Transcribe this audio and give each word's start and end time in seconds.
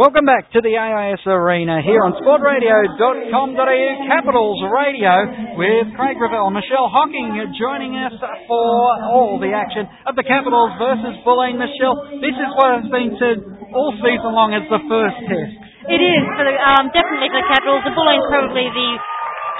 Welcome 0.00 0.24
back 0.24 0.48
to 0.56 0.64
the 0.64 0.80
AIS 0.80 1.20
Arena 1.28 1.84
here 1.84 2.00
on 2.00 2.16
sportradio.com.au 2.24 3.90
Capitals 4.08 4.60
Radio 4.72 5.12
with 5.60 5.92
Craig 5.92 6.16
Revell, 6.16 6.48
Michelle 6.48 6.88
Hocking 6.88 7.36
joining 7.60 7.92
us 8.00 8.16
for 8.48 8.72
all 9.12 9.36
the 9.36 9.52
action 9.52 9.84
of 10.08 10.16
the 10.16 10.24
Capitals 10.24 10.72
versus 10.80 11.20
Bulleen. 11.20 11.60
Michelle, 11.60 12.16
this 12.16 12.32
is 12.32 12.48
what 12.56 12.80
has 12.80 12.88
been 12.88 13.12
said 13.20 13.44
all 13.76 13.92
season 14.00 14.32
long 14.32 14.56
as 14.56 14.64
the 14.72 14.80
first 14.88 15.20
test. 15.28 15.52
It 15.92 16.00
is 16.00 16.24
for 16.32 16.48
the, 16.48 16.56
um, 16.56 16.88
definitely 16.96 17.28
for 17.28 17.44
the 17.44 17.48
Capitals. 17.52 17.84
The 17.84 17.92
Bulleen's 17.92 18.24
probably 18.32 18.72
the 18.72 18.90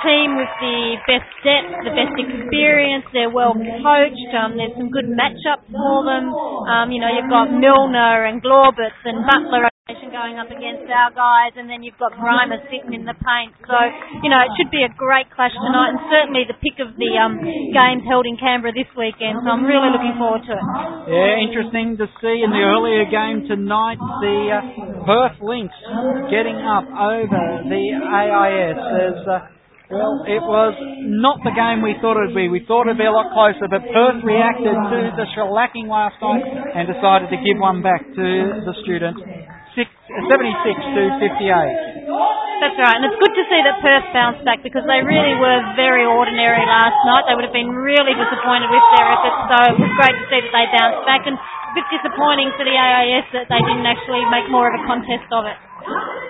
team 0.09 0.41
with 0.41 0.53
the 0.57 0.81
best 1.05 1.29
depth, 1.45 1.85
the 1.85 1.93
best 1.93 2.17
experience. 2.17 3.05
They're 3.13 3.29
well 3.29 3.53
coached. 3.61 4.33
Um, 4.33 4.57
there's 4.57 4.73
some 4.73 4.89
good 4.89 5.05
matchups 5.05 5.69
for 5.69 6.01
them. 6.09 6.33
Um, 6.33 6.89
you 6.89 7.05
know, 7.05 7.13
you've 7.13 7.29
got 7.29 7.53
Milner 7.53 8.25
and 8.25 8.41
Glaubitz 8.41 9.05
and 9.05 9.21
Butler 9.29 9.69
going 9.99 10.39
up 10.39 10.47
against 10.47 10.87
our 10.87 11.11
guys, 11.11 11.59
and 11.59 11.67
then 11.67 11.83
you've 11.83 11.99
got 11.99 12.15
Reimer 12.15 12.63
sitting 12.71 12.95
in 12.95 13.03
the 13.03 13.19
paint. 13.19 13.51
So, 13.67 13.75
you 14.23 14.31
know, 14.31 14.39
it 14.39 14.55
should 14.55 14.71
be 14.71 14.87
a 14.87 14.93
great 14.95 15.27
clash 15.35 15.51
tonight, 15.51 15.99
and 15.99 16.01
certainly 16.07 16.47
the 16.47 16.55
pick 16.63 16.79
of 16.79 16.95
the 16.95 17.11
um, 17.19 17.43
games 17.75 18.07
held 18.07 18.23
in 18.31 18.39
Canberra 18.39 18.71
this 18.71 18.91
weekend. 18.95 19.43
So 19.43 19.51
I'm 19.51 19.67
really 19.67 19.91
looking 19.91 20.15
forward 20.15 20.47
to 20.47 20.53
it. 20.55 20.65
Yeah, 21.11 21.43
interesting 21.43 21.99
to 21.99 22.07
see 22.23 22.47
in 22.47 22.55
the 22.55 22.63
earlier 22.63 23.03
game 23.11 23.51
tonight 23.51 23.99
the 23.99 24.39
uh, 24.55 24.61
Perth 25.03 25.43
Lynx 25.43 25.75
getting 26.31 26.63
up 26.63 26.87
over 26.87 27.67
the 27.67 27.85
AIS 27.99 28.79
as. 28.79 29.19
Uh, 29.27 29.59
well, 29.91 30.23
it 30.23 30.39
was 30.39 30.71
not 31.03 31.43
the 31.43 31.51
game 31.51 31.83
we 31.83 31.99
thought 31.99 32.15
it 32.15 32.31
would 32.31 32.39
be. 32.39 32.47
We 32.47 32.63
thought 32.63 32.87
it 32.87 32.95
would 32.95 33.03
be 33.03 33.11
a 33.11 33.11
lot 33.11 33.35
closer, 33.35 33.67
but 33.67 33.83
Perth 33.91 34.23
reacted 34.23 34.71
to 34.71 34.99
the 35.19 35.27
shellacking 35.35 35.91
last 35.91 36.15
night 36.23 36.47
and 36.47 36.87
decided 36.87 37.27
to 37.35 37.39
give 37.43 37.59
one 37.59 37.83
back 37.83 38.07
to 38.07 38.27
the 38.63 38.75
student. 38.87 39.19
76 39.87 40.97
to 40.97 41.03
58. 41.21 42.21
That's 42.61 42.77
right, 42.77 42.97
and 43.01 43.09
it's 43.09 43.17
good 43.17 43.33
to 43.33 43.45
see 43.49 43.61
that 43.65 43.81
Perth 43.81 44.05
bounced 44.13 44.45
back 44.45 44.61
because 44.61 44.85
they 44.85 45.01
really 45.01 45.33
were 45.41 45.65
very 45.81 46.05
ordinary 46.05 46.61
last 46.61 46.97
night. 47.09 47.25
They 47.25 47.33
would 47.33 47.49
have 47.49 47.57
been 47.57 47.73
really 47.73 48.13
disappointed 48.13 48.69
with 48.69 48.85
their 48.97 49.07
efforts, 49.09 49.41
so 49.49 49.57
it 49.73 49.77
was 49.81 49.93
great 49.97 50.13
to 50.13 50.25
see 50.29 50.41
that 50.45 50.53
they 50.53 50.67
bounced 50.69 51.03
back, 51.09 51.25
and 51.25 51.41
a 51.41 51.73
bit 51.73 51.89
disappointing 51.89 52.53
for 52.61 52.69
the 52.69 52.77
AIS 52.77 53.25
that 53.33 53.49
they 53.49 53.63
didn't 53.65 53.89
actually 53.89 54.21
make 54.29 54.45
more 54.53 54.69
of 54.69 54.77
a 54.77 54.83
contest 54.85 55.25
of 55.33 55.49
it. 55.49 55.57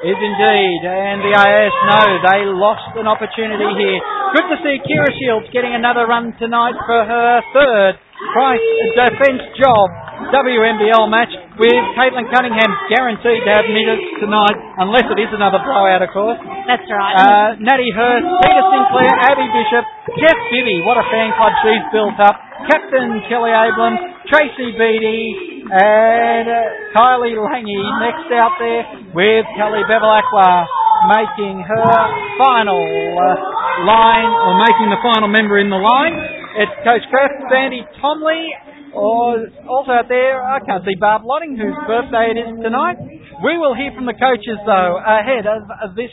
Is 0.06 0.17
indeed, 0.17 0.81
and 0.87 1.19
the 1.19 1.34
AIS 1.34 1.75
know 1.91 2.06
they 2.23 2.47
lost 2.47 2.95
an 2.95 3.11
opportunity 3.11 3.67
here. 3.75 3.98
Good 4.39 4.47
to 4.55 4.56
see 4.62 4.78
Kira 4.87 5.11
Shields 5.19 5.51
getting 5.51 5.75
another 5.75 6.06
run 6.06 6.31
tonight 6.39 6.78
for 6.87 7.03
her 7.03 7.43
third 7.51 7.98
Price 8.21 8.69
defence 8.95 9.43
job 9.57 9.89
WNBL 10.29 11.09
match 11.09 11.33
with 11.57 11.83
Caitlin 11.97 12.29
Cunningham 12.29 12.71
guaranteed 12.93 13.41
to 13.41 13.51
have 13.51 13.65
minutes 13.65 14.05
tonight, 14.21 14.57
unless 14.77 15.09
it 15.09 15.19
is 15.19 15.33
another 15.33 15.59
blowout, 15.65 16.05
of 16.05 16.12
course. 16.12 16.37
That's 16.69 16.85
right. 16.85 17.15
Uh, 17.17 17.49
Natty 17.65 17.89
Hurst, 17.97 18.29
Peter 18.45 18.65
Sinclair, 18.69 19.12
Abby 19.33 19.49
Bishop, 19.49 19.85
Jess 20.21 20.39
Bibby, 20.53 20.85
what 20.85 21.01
a 21.01 21.07
fan 21.09 21.33
club 21.41 21.53
she's 21.65 21.87
built 21.91 22.21
up. 22.21 22.37
Captain 22.69 23.25
Kelly 23.33 23.57
Abrams, 23.57 24.01
Tracy 24.29 24.77
Beattie, 24.77 25.65
and 25.73 26.47
uh, 26.47 26.93
Kylie 26.93 27.41
Lange 27.41 27.81
next 28.05 28.29
out 28.37 28.55
there 28.61 28.84
with 29.17 29.49
Kelly 29.57 29.81
Bevilacqua 29.89 30.69
making 31.09 31.65
her 31.65 31.93
final 32.37 32.77
uh, 32.77 33.89
line, 33.89 34.29
or 34.29 34.53
making 34.61 34.93
the 34.93 35.01
final 35.01 35.33
member 35.33 35.57
in 35.57 35.73
the 35.73 35.81
line. 35.81 36.40
It's 36.51 36.75
Coach 36.83 37.06
Graf, 37.11 37.31
Sandy 37.47 37.87
Tomley, 38.03 38.51
or 38.93 39.47
also 39.70 39.93
out 39.93 40.09
there, 40.09 40.43
I 40.43 40.59
can't 40.59 40.83
see 40.84 40.98
Barb 40.98 41.23
Lotting, 41.25 41.55
whose 41.55 41.79
birthday 41.87 42.34
it 42.34 42.39
is 42.43 42.59
tonight. 42.59 42.98
We 43.45 43.55
will 43.55 43.75
hear 43.79 43.95
from 43.95 44.06
the 44.06 44.19
coaches, 44.19 44.59
though, 44.67 44.98
ahead 44.98 45.47
of, 45.47 45.71
of 45.71 45.95
this 45.95 46.11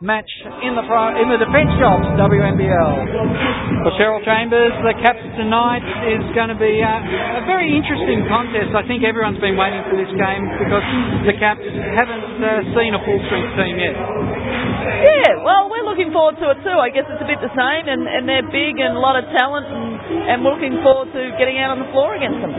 match 0.00 0.32
in 0.64 0.72
the 0.72 0.84
in 1.20 1.28
the 1.28 1.36
defence 1.36 1.68
jobs 1.76 2.08
WNBL. 2.16 2.92
For 3.84 3.92
Cheryl 4.00 4.24
Chambers, 4.24 4.72
the 4.80 4.96
Caps 4.96 5.20
tonight 5.36 5.84
is 6.08 6.24
going 6.32 6.48
to 6.48 6.56
be 6.56 6.80
a, 6.80 6.96
a 7.36 7.44
very 7.44 7.68
interesting 7.68 8.24
contest. 8.24 8.72
I 8.72 8.84
think 8.88 9.04
everyone's 9.04 9.40
been 9.44 9.60
waiting 9.60 9.84
for 9.92 10.00
this 10.00 10.08
game 10.16 10.48
because 10.56 10.84
the 11.28 11.36
Caps 11.36 11.64
haven't 12.00 12.40
uh, 12.40 12.64
seen 12.72 12.96
a 12.96 13.00
full 13.04 13.20
strength 13.28 13.52
team 13.60 13.76
yet. 13.76 13.92
Yeah, 13.92 15.44
well, 15.44 15.68
we're 15.68 15.84
looking 15.84 16.08
forward 16.16 16.40
to 16.40 16.56
it 16.56 16.64
too. 16.64 16.76
I 16.80 16.88
guess 16.88 17.04
it's 17.04 17.20
a 17.20 17.28
bit 17.28 17.36
the 17.44 17.52
same, 17.52 17.84
and, 17.84 18.08
and 18.08 18.24
they're 18.24 18.48
big 18.48 18.80
and 18.80 18.96
a 18.96 19.02
lot 19.04 19.20
of 19.20 19.28
talent, 19.36 19.68
and, 19.68 20.00
and 20.32 20.36
we're 20.40 20.56
looking 20.56 20.80
forward 20.80 21.12
to 21.12 21.22
getting 21.36 21.60
out 21.60 21.76
on 21.76 21.78
the 21.84 21.88
floor 21.92 22.16
against 22.16 22.40
them. 22.40 22.52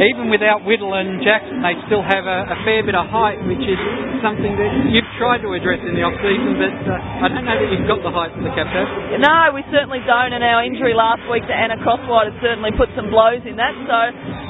Even 0.00 0.32
without 0.32 0.64
Whittle 0.64 0.96
and 0.96 1.20
Jackson, 1.20 1.60
they 1.60 1.76
still 1.84 2.00
have 2.00 2.24
a, 2.24 2.38
a 2.48 2.56
fair 2.64 2.80
bit 2.80 2.96
of 2.96 3.04
height, 3.12 3.40
which 3.44 3.60
is 3.60 3.80
something 4.24 4.56
that 4.56 4.72
you've 4.88 5.12
tried 5.20 5.44
to 5.44 5.52
address 5.52 5.82
in 5.84 5.92
the 5.92 6.04
off 6.06 6.16
season, 6.22 6.56
but 6.56 6.77
I 6.86 7.26
don't 7.26 7.42
know 7.42 7.58
that 7.58 7.70
you've 7.74 7.88
got 7.90 8.00
the 8.06 8.12
height 8.14 8.30
for 8.36 8.42
the 8.46 8.54
captain. 8.54 8.86
No, 9.18 9.50
we 9.50 9.66
certainly 9.74 9.98
don't, 10.06 10.30
and 10.30 10.44
our 10.46 10.62
injury 10.62 10.94
last 10.94 11.26
week 11.26 11.42
to 11.50 11.54
Anna 11.54 11.74
Crosswhite 11.82 12.30
has 12.30 12.38
certainly 12.38 12.70
put 12.78 12.86
some 12.94 13.10
blows 13.10 13.42
in 13.42 13.58
that. 13.58 13.74
So, 13.88 13.98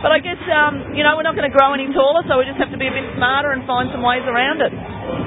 but 0.05 0.12
I 0.12 0.21
guess 0.21 0.41
um, 0.53 0.93
you 0.93 1.03
know 1.03 1.16
we're 1.16 1.25
not 1.25 1.39
going 1.39 1.49
to 1.49 1.55
grow 1.55 1.72
any 1.72 1.89
taller, 1.97 2.21
so 2.28 2.37
we 2.37 2.44
just 2.44 2.61
have 2.61 2.71
to 2.75 2.81
be 2.81 2.89
a 2.89 2.94
bit 2.94 3.06
smarter 3.16 3.56
and 3.56 3.65
find 3.65 3.89
some 3.89 4.05
ways 4.05 4.25
around 4.28 4.61
it. 4.61 4.72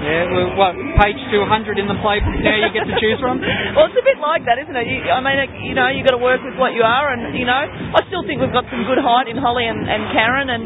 Yeah, 0.02 0.30
well, 0.30 0.50
what 0.58 0.74
page 1.02 1.18
200 1.34 1.82
in 1.82 1.90
the 1.90 1.98
playbook 2.06 2.38
now 2.42 2.58
you 2.58 2.70
get 2.74 2.86
to 2.86 2.98
choose 3.02 3.18
from? 3.18 3.42
well, 3.78 3.90
it's 3.90 3.98
a 3.98 4.06
bit 4.06 4.22
like 4.22 4.46
that, 4.46 4.62
isn't 4.62 4.74
it? 4.78 4.86
You, 4.86 5.10
I 5.10 5.22
mean, 5.22 5.38
you 5.66 5.74
know, 5.74 5.90
you've 5.90 6.06
got 6.06 6.18
to 6.18 6.22
work 6.22 6.42
with 6.46 6.54
what 6.58 6.74
you 6.78 6.86
are, 6.86 7.14
and 7.14 7.34
you 7.34 7.46
know, 7.50 7.66
I 7.66 8.02
still 8.10 8.22
think 8.26 8.42
we've 8.42 8.54
got 8.54 8.70
some 8.70 8.86
good 8.86 9.02
height 9.02 9.26
in 9.30 9.38
Holly 9.42 9.66
and, 9.66 9.82
and 9.90 10.02
Karen, 10.14 10.50
and 10.54 10.64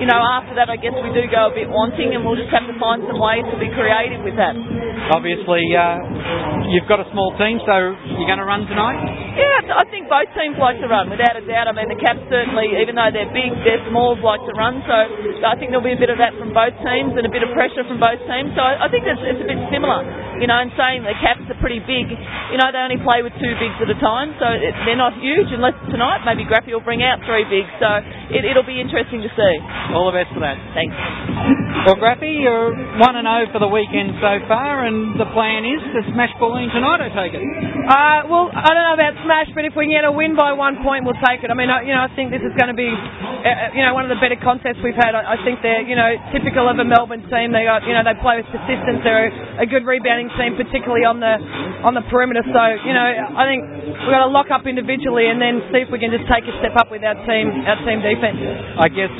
you 0.00 0.06
know, 0.06 0.20
after 0.20 0.52
that, 0.56 0.68
I 0.68 0.76
guess 0.76 0.92
we 0.94 1.10
do 1.16 1.24
go 1.32 1.48
a 1.48 1.54
bit 1.54 1.68
wanting, 1.68 2.12
and 2.12 2.24
we'll 2.24 2.36
just 2.36 2.52
have 2.52 2.68
to 2.68 2.76
find 2.76 3.02
some 3.08 3.18
ways 3.18 3.44
to 3.48 3.56
be 3.56 3.72
creative 3.72 4.20
with 4.24 4.36
that. 4.36 4.54
Obviously, 5.12 5.64
uh, 5.78 6.66
you've 6.74 6.90
got 6.90 6.98
a 6.98 7.06
small 7.14 7.30
team, 7.38 7.62
so 7.62 7.94
you're 8.18 8.26
going 8.26 8.42
to 8.42 8.48
run 8.48 8.66
tonight? 8.66 8.98
Yeah, 9.38 9.78
I 9.78 9.86
think 9.86 10.10
both 10.10 10.26
teams 10.34 10.58
like 10.58 10.82
to 10.82 10.90
run, 10.90 11.06
without 11.06 11.38
a 11.38 11.44
doubt. 11.46 11.70
I 11.70 11.72
mean, 11.72 11.86
the 11.86 12.00
Caps 12.02 12.26
certainly, 12.26 12.74
even 12.82 12.98
though 12.98 13.14
they're 13.14 13.30
big, 13.30 13.54
their 13.62 13.78
smalls 13.86 14.18
like 14.18 14.42
to 14.50 14.54
run, 14.58 14.82
so 14.82 14.96
I 15.46 15.54
think 15.54 15.70
there'll 15.70 15.86
be 15.86 15.94
a 15.94 16.00
bit 16.02 16.10
of 16.10 16.18
that 16.18 16.34
from 16.34 16.50
both 16.50 16.74
teams 16.82 17.14
and 17.14 17.22
a 17.22 17.30
bit 17.30 17.46
of 17.46 17.54
pressure 17.54 17.86
from 17.86 18.02
both 18.02 18.18
teams. 18.26 18.50
So 18.58 18.60
I, 18.66 18.84
I 18.84 18.88
think 18.90 19.06
it's, 19.06 19.22
it's 19.22 19.38
a 19.38 19.48
bit 19.48 19.60
similar, 19.70 20.02
you 20.38 20.46
know, 20.46 20.58
in 20.62 20.70
saying 20.78 21.02
the 21.02 21.14
Caps 21.18 21.44
are 21.50 21.60
pretty 21.60 21.82
big. 21.82 22.08
You 22.08 22.58
know, 22.58 22.70
they 22.70 22.80
only 22.80 23.00
play 23.02 23.22
with 23.22 23.34
two 23.38 23.54
bigs 23.58 23.76
at 23.82 23.90
a 23.90 23.98
time, 23.98 24.34
so 24.38 24.46
it, 24.54 24.74
they're 24.86 24.98
not 24.98 25.18
huge 25.18 25.50
unless 25.50 25.76
tonight 25.90 26.22
maybe 26.24 26.46
Graffy 26.46 26.72
will 26.72 26.84
bring 26.84 27.02
out 27.02 27.20
three 27.26 27.44
bigs. 27.46 27.70
So 27.82 27.88
it, 28.34 28.46
it'll 28.46 28.66
be 28.66 28.78
interesting 28.78 29.22
to 29.22 29.30
see. 29.34 29.54
All 29.94 30.08
the 30.10 30.16
best 30.16 30.30
for 30.32 30.40
that. 30.40 30.56
Thanks. 30.74 30.94
Well, 31.86 31.96
Graffy, 31.96 32.42
you're 32.42 32.74
1 32.74 33.00
and 33.00 33.26
0 33.26 33.54
for 33.54 33.60
the 33.62 33.70
weekend 33.70 34.18
so 34.20 34.42
far, 34.50 34.84
and 34.84 35.16
the 35.16 35.28
plan 35.32 35.64
is 35.64 35.80
to 35.94 36.00
smash 36.12 36.32
Bulleen 36.36 36.68
tonight, 36.68 37.00
I 37.00 37.08
take 37.14 37.32
it. 37.32 37.40
Uh, 37.40 38.28
well, 38.28 38.52
I 38.52 38.68
don't 38.74 38.84
know 38.84 38.98
about 38.98 39.14
smash, 39.24 39.48
but 39.56 39.64
if 39.64 39.72
we 39.72 39.88
can 39.88 39.94
get 39.96 40.04
a 40.04 40.12
win 40.12 40.36
by 40.36 40.52
one 40.52 40.80
point, 40.84 41.08
we'll 41.08 41.18
take 41.24 41.40
it. 41.40 41.48
I 41.48 41.56
mean, 41.56 41.72
I, 41.72 41.82
you 41.86 41.94
know, 41.96 42.04
I 42.04 42.10
think 42.12 42.28
this 42.28 42.44
is 42.44 42.52
going 42.60 42.68
to 42.68 42.76
be, 42.76 42.90
uh, 42.90 43.72
you 43.72 43.80
know, 43.80 43.96
one 43.96 44.04
of 44.04 44.12
the 44.12 44.20
better 44.20 44.36
contests 44.36 44.84
we've 44.84 44.98
had. 44.98 45.16
I, 45.16 45.34
I 45.34 45.36
think 45.46 45.64
they're, 45.64 45.86
you 45.86 45.96
know, 45.96 46.12
typical 46.34 46.68
of 46.68 46.76
a 46.76 46.84
Melbourne 46.84 47.24
team. 47.32 47.54
They 47.56 47.64
got, 47.64 47.88
you 47.88 47.96
know, 47.96 48.04
they 48.04 48.16
play 48.20 48.42
with 48.42 48.48
persistence. 48.52 49.00
They're 49.00 49.32
a, 49.32 49.64
a 49.64 49.66
good 49.66 49.88
rebounding 49.88 50.27
team, 50.36 50.58
particularly 50.58 51.06
on 51.06 51.22
the 51.22 51.34
on 51.86 51.94
the 51.94 52.04
perimeter. 52.10 52.42
So, 52.44 52.62
you 52.84 52.94
know, 52.94 53.06
I 53.06 53.44
think 53.46 53.60
we've 54.04 54.12
got 54.12 54.26
to 54.26 54.32
lock 54.32 54.50
up 54.50 54.66
individually 54.66 55.30
and 55.30 55.38
then 55.38 55.62
see 55.70 55.86
if 55.86 55.88
we 55.88 56.02
can 56.02 56.10
just 56.10 56.26
take 56.26 56.44
a 56.44 56.54
step 56.58 56.74
up 56.76 56.90
with 56.90 57.06
our 57.06 57.16
team, 57.24 57.46
our 57.64 57.78
team 57.86 58.02
defence. 58.02 58.38
I 58.76 58.88
guess 58.90 59.12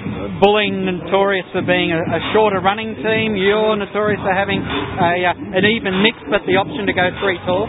Bulleen 0.43 0.85
notorious 0.87 1.47
for 1.55 1.63
being 1.63 1.95
a, 1.95 2.01
a 2.03 2.21
shorter 2.35 2.61
running 2.61 2.95
team. 2.99 3.39
You're 3.39 3.79
notorious 3.79 4.21
for 4.23 4.35
having 4.35 4.61
a, 4.63 5.33
uh, 5.33 5.59
an 5.59 5.65
even 5.65 6.03
mix, 6.03 6.19
but 6.31 6.43
the 6.47 6.59
option 6.59 6.87
to 6.87 6.95
go 6.95 7.11
three 7.23 7.39
tall. 7.47 7.67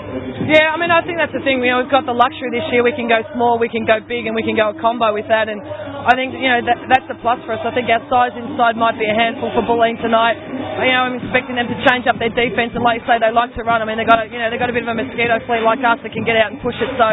Yeah, 0.49 0.73
I 0.73 0.77
mean, 0.81 0.89
I 0.89 1.05
think 1.05 1.21
that's 1.21 1.33
the 1.35 1.45
thing. 1.45 1.61
You 1.61 1.77
know, 1.77 1.85
we've 1.85 1.93
got 1.93 2.09
the 2.09 2.15
luxury 2.15 2.49
this 2.49 2.65
year. 2.73 2.81
We 2.81 2.95
can 2.95 3.05
go 3.05 3.21
small, 3.37 3.61
we 3.61 3.69
can 3.69 3.85
go 3.85 4.01
big, 4.01 4.25
and 4.25 4.33
we 4.33 4.41
can 4.41 4.57
go 4.57 4.73
a 4.73 4.77
combo 4.77 5.13
with 5.13 5.29
that. 5.29 5.45
And 5.45 5.61
I 5.61 6.17
think 6.17 6.33
you 6.33 6.49
know 6.49 6.61
that, 6.65 6.79
that's 6.89 7.09
a 7.11 7.17
plus 7.21 7.37
for 7.45 7.53
us. 7.53 7.61
I 7.61 7.69
think 7.75 7.85
our 7.91 8.01
size 8.09 8.33
inside 8.33 8.73
might 8.79 8.97
be 8.97 9.05
a 9.05 9.13
handful 9.13 9.53
for 9.53 9.61
Bulleen 9.61 9.99
tonight. 10.01 10.41
You 10.81 10.89
know, 10.89 11.05
I'm 11.11 11.17
expecting 11.21 11.59
them 11.59 11.67
to 11.67 11.77
change 11.85 12.07
up 12.09 12.17
their 12.17 12.33
defence, 12.33 12.73
and 12.73 12.81
like 12.81 13.03
you 13.03 13.05
say, 13.05 13.21
they 13.21 13.28
like 13.33 13.53
to 13.55 13.63
run. 13.63 13.81
I 13.81 13.85
mean, 13.85 13.97
they 13.97 14.05
got 14.05 14.31
you 14.31 14.39
know 14.39 14.49
they 14.49 14.57
got 14.57 14.69
a 14.69 14.73
bit 14.73 14.83
of 14.83 14.89
a 14.89 14.95
mosquito 14.97 15.39
fleet 15.45 15.63
like 15.65 15.79
us 15.83 15.99
that 16.03 16.13
can 16.13 16.25
get 16.25 16.37
out 16.37 16.51
and 16.53 16.61
push 16.61 16.75
it. 16.81 16.89
So 16.97 17.07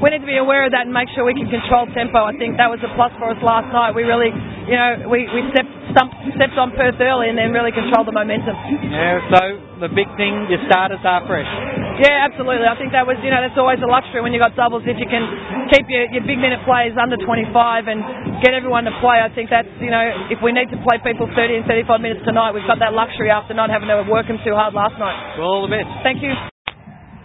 we 0.00 0.08
need 0.08 0.24
to 0.24 0.28
be 0.28 0.40
aware 0.40 0.64
of 0.64 0.72
that 0.72 0.88
and 0.88 0.92
make 0.96 1.12
sure 1.12 1.28
we 1.28 1.36
can 1.36 1.48
control 1.52 1.84
tempo. 1.92 2.24
I 2.24 2.32
think 2.40 2.56
that 2.56 2.72
was 2.72 2.80
a 2.80 2.88
plus 2.96 3.12
for 3.20 3.28
us 3.28 3.40
last 3.44 3.68
night. 3.68 3.92
We 3.92 4.08
really, 4.08 4.32
you 4.32 4.76
know, 4.76 5.04
we, 5.12 5.28
we 5.28 5.44
stepped, 5.52 5.68
stumped, 5.92 6.16
stepped 6.40 6.56
on 6.56 6.72
Perth 6.72 6.96
early 6.96 7.28
and 7.28 7.36
then 7.36 7.52
really 7.52 7.68
controlled 7.68 8.08
the 8.08 8.16
momentum. 8.16 8.56
Yeah, 8.88 9.20
so 9.28 9.40
the 9.84 9.92
big 9.92 10.08
thing, 10.16 10.48
your 10.48 10.60
starters 10.72 11.04
are 11.04 11.20
fresh. 11.28 11.48
Yeah, 12.00 12.24
absolutely. 12.24 12.64
I 12.64 12.80
think 12.80 12.96
that 12.96 13.04
was, 13.04 13.20
you 13.20 13.28
know, 13.28 13.44
that's 13.44 13.60
always 13.60 13.76
a 13.84 13.90
luxury 13.90 14.24
when 14.24 14.32
you've 14.32 14.40
got 14.40 14.56
doubles. 14.56 14.88
If 14.88 14.96
you 14.96 15.04
can 15.04 15.20
keep 15.68 15.84
your, 15.92 16.08
your 16.16 16.24
big 16.24 16.40
minute 16.40 16.64
players 16.64 16.96
under 16.96 17.20
25 17.20 17.52
and 17.92 18.00
get 18.40 18.56
everyone 18.56 18.88
to 18.88 18.94
play, 19.04 19.20
I 19.20 19.28
think 19.28 19.52
that's, 19.52 19.68
you 19.84 19.92
know, 19.92 20.32
if 20.32 20.40
we 20.40 20.56
need 20.56 20.72
to 20.72 20.80
play 20.80 20.96
people 21.04 21.28
30 21.28 21.60
and 21.60 21.64
35 21.68 22.00
minutes 22.00 22.24
tonight, 22.24 22.56
we've 22.56 22.64
got 22.64 22.80
that 22.80 22.96
luxury 22.96 23.28
after 23.28 23.52
not 23.52 23.68
having 23.68 23.92
to 23.92 24.00
work 24.08 24.32
them 24.32 24.40
too 24.40 24.56
hard 24.56 24.72
last 24.72 24.96
night. 24.96 25.36
Well, 25.36 25.60
all 25.60 25.64
the 25.68 25.72
best. 25.76 25.88
Thank 26.00 26.24
you. 26.24 26.32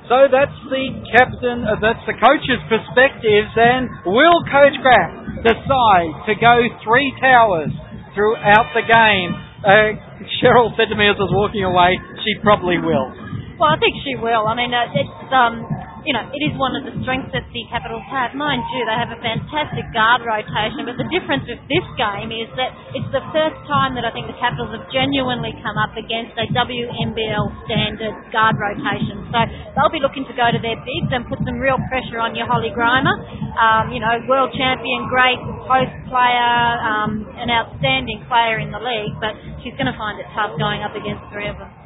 So 0.05 0.29
that's 0.29 0.53
the 0.69 0.85
captain, 1.17 1.65
uh, 1.65 1.81
that's 1.81 2.05
the 2.05 2.13
coach's 2.21 2.61
perspectives, 2.69 3.49
and 3.57 3.89
will 4.05 4.37
Coach 4.53 4.77
Graf 4.85 5.41
decide 5.41 6.13
to 6.29 6.33
go 6.37 6.61
three 6.85 7.09
towers 7.17 7.73
throughout 8.13 8.69
the 8.77 8.85
game? 8.85 9.29
Uh, 9.65 9.97
Cheryl 10.37 10.69
said 10.77 10.93
to 10.93 10.95
me 10.95 11.09
as 11.09 11.17
I 11.17 11.25
was 11.25 11.33
walking 11.33 11.65
away, 11.65 11.97
she 12.21 12.37
probably 12.45 12.77
will. 12.77 13.09
Well, 13.57 13.73
I 13.73 13.81
think 13.81 13.97
she 14.05 14.13
will. 14.13 14.45
I 14.45 14.53
mean, 14.53 14.69
uh, 14.69 14.93
it's 14.93 15.29
um, 15.33 15.65
you 16.05 16.13
know, 16.13 16.21
it 16.29 16.41
is 16.45 16.53
one 16.61 16.77
of 16.77 16.85
the 16.85 16.93
strengths 17.01 17.33
that 17.33 17.49
the 17.49 17.63
Capitals 17.73 18.05
have. 18.13 18.37
Mind 18.37 18.61
you, 18.69 18.85
they 18.85 18.93
have 18.93 19.09
a 19.09 19.17
fantastic 19.17 19.89
guard 19.89 20.21
rotation, 20.21 20.85
but 20.85 21.01
the 21.01 21.09
difference 21.09 21.49
with 21.49 21.57
this 21.65 21.85
game 21.97 22.29
is 22.29 22.45
that 22.61 22.69
it's 22.93 23.09
the 23.09 23.25
first 23.33 23.57
time 23.65 23.97
that 23.97 24.05
I 24.05 24.13
think 24.13 24.29
the 24.29 24.37
Capitals 24.37 24.69
have 24.77 24.85
genuinely 24.93 25.57
come 25.65 25.73
up 25.81 25.97
against 25.97 26.37
a 26.37 26.45
WNBL 26.53 27.45
standard 27.65 28.13
guard 28.29 28.53
rotation. 28.61 29.25
So 29.33 29.39
they'll 29.73 29.93
be 29.93 30.01
looking 30.01 30.29
to 30.29 30.35
go 30.37 30.45
to 30.53 30.61
their 30.61 30.77
bigs 30.77 31.09
and 31.09 31.25
put 31.25 31.41
some 31.41 31.57
real 31.57 31.81
pressure 31.89 32.21
on 32.21 32.37
your 32.37 32.45
Holly 32.45 32.69
Grima. 32.69 33.09
Um, 33.57 33.89
you 33.89 33.97
know, 33.97 34.13
world 34.29 34.53
champion, 34.53 35.09
great 35.09 35.41
post 35.65 35.93
player, 36.05 36.55
um, 36.85 37.25
an 37.41 37.49
outstanding 37.49 38.21
player 38.29 38.61
in 38.61 38.69
the 38.69 38.79
league, 38.79 39.17
but 39.17 39.33
she's 39.65 39.73
going 39.73 39.89
to 39.89 39.97
find 39.97 40.21
it 40.21 40.29
tough 40.37 40.53
going 40.61 40.85
up 40.85 40.93
against 40.93 41.25
three 41.33 41.49
of 41.49 41.57
them. 41.57 41.84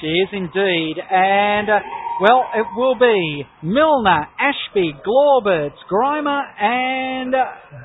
She 0.00 0.06
is 0.06 0.28
indeed. 0.32 0.96
And, 1.10 1.68
uh, 1.68 1.78
well, 2.20 2.44
it 2.54 2.66
will 2.76 2.98
be 2.98 3.44
Milner, 3.62 4.26
Ashby, 4.38 4.92
Glaubitz, 5.06 5.76
Grima, 5.90 6.42
and 6.60 7.34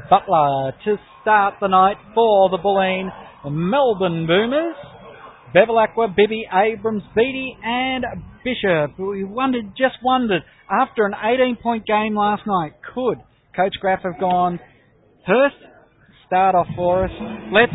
Butler 0.10 0.74
to 0.86 0.98
start 1.22 1.56
the 1.62 1.68
night 1.68 1.98
for 2.14 2.50
the 2.50 2.58
Bulleen 2.58 3.10
Melbourne 3.46 4.28
Boomers. 4.28 4.76
Bevilacqua, 5.54 6.16
Bibby, 6.16 6.46
Abrams, 6.54 7.04
Beattie, 7.14 7.58
and 7.62 8.06
Bishop. 8.44 8.98
We 8.98 9.26
wondered, 9.26 9.74
just 9.78 9.96
wondered, 10.02 10.44
after 10.70 11.06
an 11.06 11.14
18 11.14 11.58
point 11.62 11.86
game 11.86 12.16
last 12.16 12.44
night, 12.48 12.72
could 12.94 13.18
Coach 13.56 13.74
Graf 13.82 14.00
have 14.04 14.18
gone, 14.20 14.60
first 15.28 15.56
start 16.26 16.56
off 16.56 16.68
for 16.76 17.04
us, 17.04 17.12
let's 17.52 17.74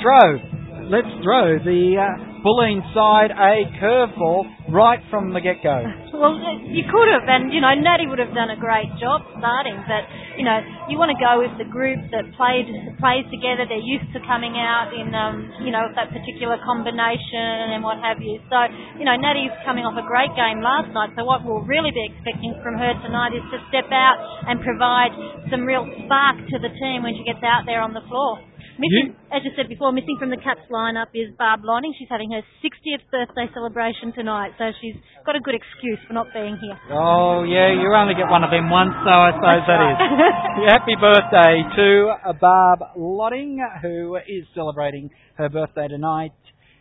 throw 0.00 0.58
let's 0.88 1.08
throw 1.22 1.58
the 1.60 2.00
uh, 2.00 2.27
Bulleen 2.44 2.82
side 2.94 3.30
a 3.30 3.66
curveball 3.82 4.46
right 4.70 5.00
from 5.10 5.32
the 5.32 5.40
get 5.40 5.62
go. 5.62 5.82
Well, 6.18 6.34
you 6.66 6.82
could 6.90 7.06
have, 7.14 7.30
and 7.30 7.54
you 7.54 7.62
know, 7.62 7.70
Natty 7.78 8.10
would 8.10 8.18
have 8.18 8.34
done 8.34 8.50
a 8.50 8.58
great 8.58 8.90
job 8.98 9.22
starting. 9.38 9.78
But 9.86 10.02
you 10.34 10.42
know, 10.42 10.58
you 10.90 10.98
want 10.98 11.14
to 11.14 11.18
go 11.22 11.38
with 11.38 11.54
the 11.62 11.68
group 11.70 12.02
that 12.10 12.26
played 12.34 12.66
plays 12.98 13.22
together. 13.30 13.70
They're 13.70 13.78
used 13.78 14.10
to 14.14 14.20
coming 14.26 14.58
out 14.58 14.90
in, 14.90 15.14
um, 15.14 15.46
you 15.62 15.70
know, 15.70 15.86
that 15.94 16.10
particular 16.10 16.58
combination 16.66 17.70
and 17.70 17.86
what 17.86 18.02
have 18.02 18.18
you. 18.18 18.42
So, 18.50 18.58
you 18.98 19.06
know, 19.06 19.14
Natty's 19.14 19.54
coming 19.62 19.86
off 19.86 19.94
a 19.94 20.02
great 20.02 20.34
game 20.34 20.58
last 20.58 20.90
night. 20.90 21.14
So 21.14 21.22
what 21.22 21.46
we'll 21.46 21.62
really 21.62 21.94
be 21.94 22.02
expecting 22.10 22.58
from 22.66 22.74
her 22.74 22.98
tonight 23.06 23.38
is 23.38 23.46
to 23.54 23.62
step 23.70 23.86
out 23.94 24.18
and 24.50 24.58
provide 24.58 25.14
some 25.54 25.62
real 25.62 25.86
spark 26.02 26.42
to 26.50 26.56
the 26.58 26.74
team 26.82 27.06
when 27.06 27.14
she 27.14 27.22
gets 27.22 27.46
out 27.46 27.62
there 27.62 27.78
on 27.78 27.94
the 27.94 28.02
floor. 28.10 28.42
Missing, 28.78 29.06
You- 29.10 29.14
as 29.36 29.42
you 29.44 29.50
said 29.56 29.68
before, 29.68 29.90
missing 29.90 30.16
from 30.18 30.30
the 30.30 30.36
Caps 30.36 30.62
lineup 30.70 31.08
is 31.12 31.34
Barb 31.36 31.64
Lining. 31.64 31.92
She's 31.98 32.08
having 32.08 32.30
her 32.30 32.42
60th 32.62 33.02
birthday 33.10 33.50
celebration 33.52 34.12
tonight, 34.12 34.52
so 34.56 34.70
she's 34.80 34.94
got 35.26 35.34
a 35.34 35.40
good 35.40 35.56
excuse 35.56 35.98
for 36.06 36.12
not 36.12 36.32
being 36.32 36.56
here. 36.56 36.78
Oh, 36.90 37.42
yeah, 37.42 37.72
you 37.74 37.92
only 37.92 38.14
get 38.14 38.30
one 38.30 38.44
of 38.44 38.50
them 38.52 38.70
once, 38.70 38.94
so 39.02 39.10
I 39.10 39.32
suppose 39.32 39.66
that 39.66 39.82
is. 39.82 40.70
Happy 40.70 40.94
birthday 40.94 41.64
to 41.74 42.34
Barb 42.40 42.80
Lotting, 42.96 43.58
who 43.82 44.14
is 44.14 44.46
celebrating 44.54 45.10
her 45.34 45.48
birthday 45.48 45.88
tonight. 45.88 46.32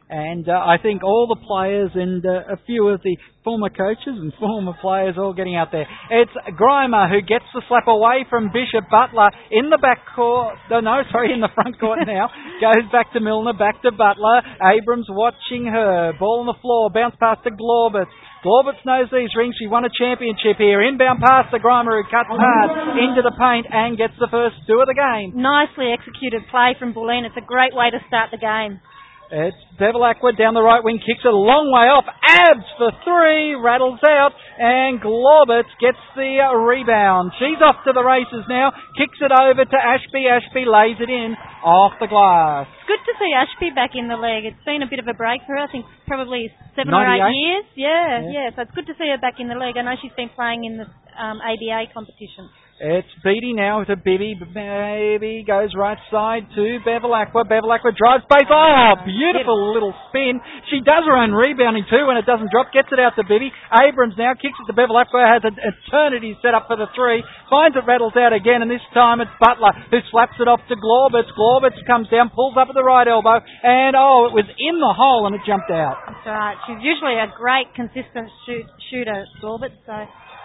And 0.10 0.48
uh, 0.48 0.56
I 0.56 0.80
think 0.82 1.04
all 1.04 1.28
the 1.28 1.36
players 1.36 1.92
and 1.94 2.24
uh, 2.24 2.56
a 2.56 2.58
few 2.66 2.88
of 2.88 3.04
the 3.04 3.18
former 3.44 3.68
coaches 3.68 4.16
and 4.16 4.32
former 4.40 4.72
players 4.80 5.16
all 5.20 5.34
getting 5.34 5.56
out 5.56 5.72
there. 5.72 5.88
It's 6.12 6.32
Grima 6.56 7.12
who 7.12 7.20
gets 7.20 7.44
the 7.52 7.62
slap 7.68 7.88
away 7.88 8.24
from 8.30 8.48
Bishop 8.56 8.88
Butler 8.88 9.28
in 9.52 9.70
the 9.70 9.78
back 9.78 10.08
court. 10.16 10.56
No, 10.72 10.80
no, 10.80 11.04
sorry, 11.12 11.36
in 11.36 11.44
the 11.44 11.52
front 11.52 11.80
court 11.80 12.00
now. 12.08 12.32
Goes 12.64 12.88
back 12.92 13.12
to 13.14 13.20
Milner, 13.20 13.52
back 13.52 13.84
to 13.84 13.92
Butler. 13.92 14.48
Abrams 14.64 15.08
watching 15.12 15.68
her. 15.68 16.16
Ball 16.16 16.44
on 16.44 16.48
the 16.48 16.60
floor, 16.64 16.88
bounce 16.88 17.16
past 17.20 17.44
to 17.44 17.52
Glaubitz. 17.52 18.08
Glaubitz 18.48 18.80
knows 18.88 19.12
these 19.12 19.36
rings. 19.36 19.60
She 19.60 19.68
won 19.68 19.84
a 19.84 19.92
championship 19.92 20.56
here. 20.56 20.80
Inbound 20.80 21.20
pass 21.20 21.52
to 21.52 21.60
Grima 21.60 21.92
who 21.92 22.08
cuts 22.08 22.32
hard 22.32 22.96
into 22.96 23.20
the 23.20 23.36
paint 23.36 23.68
and 23.68 24.00
gets 24.00 24.16
the 24.24 24.32
first 24.32 24.56
two 24.64 24.80
of 24.80 24.88
the 24.88 24.96
game. 24.96 25.36
Nicely 25.36 25.92
executed 25.92 26.48
play 26.48 26.80
from 26.80 26.96
Bulleen. 26.96 27.28
It's 27.28 27.36
a 27.36 27.44
great 27.44 27.76
way 27.76 27.92
to 27.92 28.00
start 28.08 28.32
the 28.32 28.40
game. 28.40 28.80
It's 29.28 29.60
Bevilacqua 29.76 30.40
down 30.40 30.56
the 30.56 30.64
right 30.64 30.80
wing, 30.80 31.04
kicks 31.04 31.20
it 31.20 31.28
a 31.28 31.36
long 31.36 31.68
way 31.68 31.92
off. 31.92 32.08
Abs 32.08 32.64
for 32.80 32.96
three, 33.04 33.60
rattles 33.60 34.00
out, 34.08 34.32
and 34.56 35.04
Glaubitz 35.04 35.68
gets 35.84 36.00
the 36.16 36.48
uh, 36.48 36.56
rebound. 36.56 37.36
She's 37.36 37.60
off 37.60 37.84
to 37.84 37.92
the 37.92 38.02
races 38.08 38.48
now, 38.48 38.72
kicks 38.96 39.20
it 39.20 39.36
over 39.36 39.68
to 39.68 39.78
Ashby. 39.78 40.32
Ashby 40.32 40.64
lays 40.64 40.96
it 41.04 41.12
in 41.12 41.36
off 41.60 42.00
the 42.00 42.08
glass. 42.08 42.72
Good 42.88 43.04
to 43.04 43.14
see 43.20 43.32
Ashby 43.36 43.76
back 43.76 44.00
in 44.00 44.08
the 44.08 44.16
league. 44.16 44.48
It's 44.48 44.64
been 44.64 44.80
a 44.80 44.88
bit 44.88 45.04
of 45.04 45.12
a 45.12 45.16
break 45.20 45.44
for 45.44 45.60
her. 45.60 45.68
I 45.68 45.68
think 45.68 45.84
probably 46.08 46.48
seven 46.80 46.96
or 46.96 47.04
eight 47.04 47.20
years. 47.36 47.66
Yeah, 47.76 48.24
Yeah. 48.32 48.32
yeah, 48.32 48.48
So 48.56 48.64
it's 48.64 48.72
good 48.80 48.88
to 48.88 48.96
see 48.96 49.12
her 49.12 49.20
back 49.20 49.44
in 49.44 49.52
the 49.52 49.60
league. 49.60 49.76
I 49.76 49.84
know 49.84 50.00
she's 50.00 50.16
been 50.16 50.32
playing 50.32 50.64
in 50.64 50.80
the 50.80 50.88
um, 51.20 51.44
ABA 51.44 51.92
competition. 51.92 52.48
It's 52.78 53.10
Beattie 53.26 53.58
now 53.58 53.82
to 53.82 53.98
Bibby. 53.98 54.38
Baby 54.38 55.42
goes 55.42 55.74
right 55.74 55.98
side 56.14 56.46
to 56.54 56.78
Bevilacqua. 56.86 57.50
Bevilacqua 57.50 57.90
drives 57.98 58.22
base. 58.30 58.46
Oh, 58.46 58.54
ah, 58.54 59.02
beautiful 59.02 59.74
little 59.74 59.98
spin. 60.06 60.38
She 60.70 60.86
does 60.86 61.02
her 61.10 61.18
own 61.18 61.34
rebounding 61.34 61.90
too 61.90 62.06
when 62.06 62.22
it 62.22 62.30
doesn't 62.30 62.54
drop. 62.54 62.70
Gets 62.70 62.94
it 62.94 63.02
out 63.02 63.18
to 63.18 63.26
Bibby. 63.26 63.50
Abrams 63.74 64.14
now 64.14 64.38
kicks 64.38 64.54
it 64.62 64.70
to 64.70 64.78
Bevilacqua. 64.78 65.26
Has 65.26 65.42
an 65.42 65.58
eternity 65.58 66.38
set 66.46 66.54
up 66.54 66.70
for 66.70 66.78
the 66.78 66.86
three. 66.94 67.26
Finds 67.50 67.74
it 67.74 67.82
rattles 67.90 68.14
out 68.14 68.30
again, 68.30 68.62
and 68.62 68.70
this 68.70 68.86
time 68.94 69.26
it's 69.26 69.34
Butler 69.42 69.74
who 69.90 69.98
slaps 70.14 70.38
it 70.38 70.46
off 70.46 70.62
to 70.70 70.78
Glaubitz. 70.78 71.34
Glaubitz 71.34 71.82
comes 71.90 72.14
down, 72.14 72.30
pulls 72.30 72.62
up 72.62 72.70
at 72.70 72.78
the 72.78 72.86
right 72.86 73.10
elbow, 73.10 73.42
and 73.42 73.98
oh, 73.98 74.30
it 74.30 74.38
was 74.38 74.46
in 74.46 74.78
the 74.78 74.94
hole 74.94 75.26
and 75.26 75.34
it 75.34 75.42
jumped 75.50 75.74
out. 75.74 75.98
That's 76.06 76.30
right. 76.30 76.58
She's 76.70 76.86
usually 76.86 77.18
a 77.18 77.26
great, 77.34 77.74
consistent 77.74 78.30
shoot, 78.46 78.70
shooter, 78.94 79.26
Corbett. 79.42 79.74
So, 79.90 79.98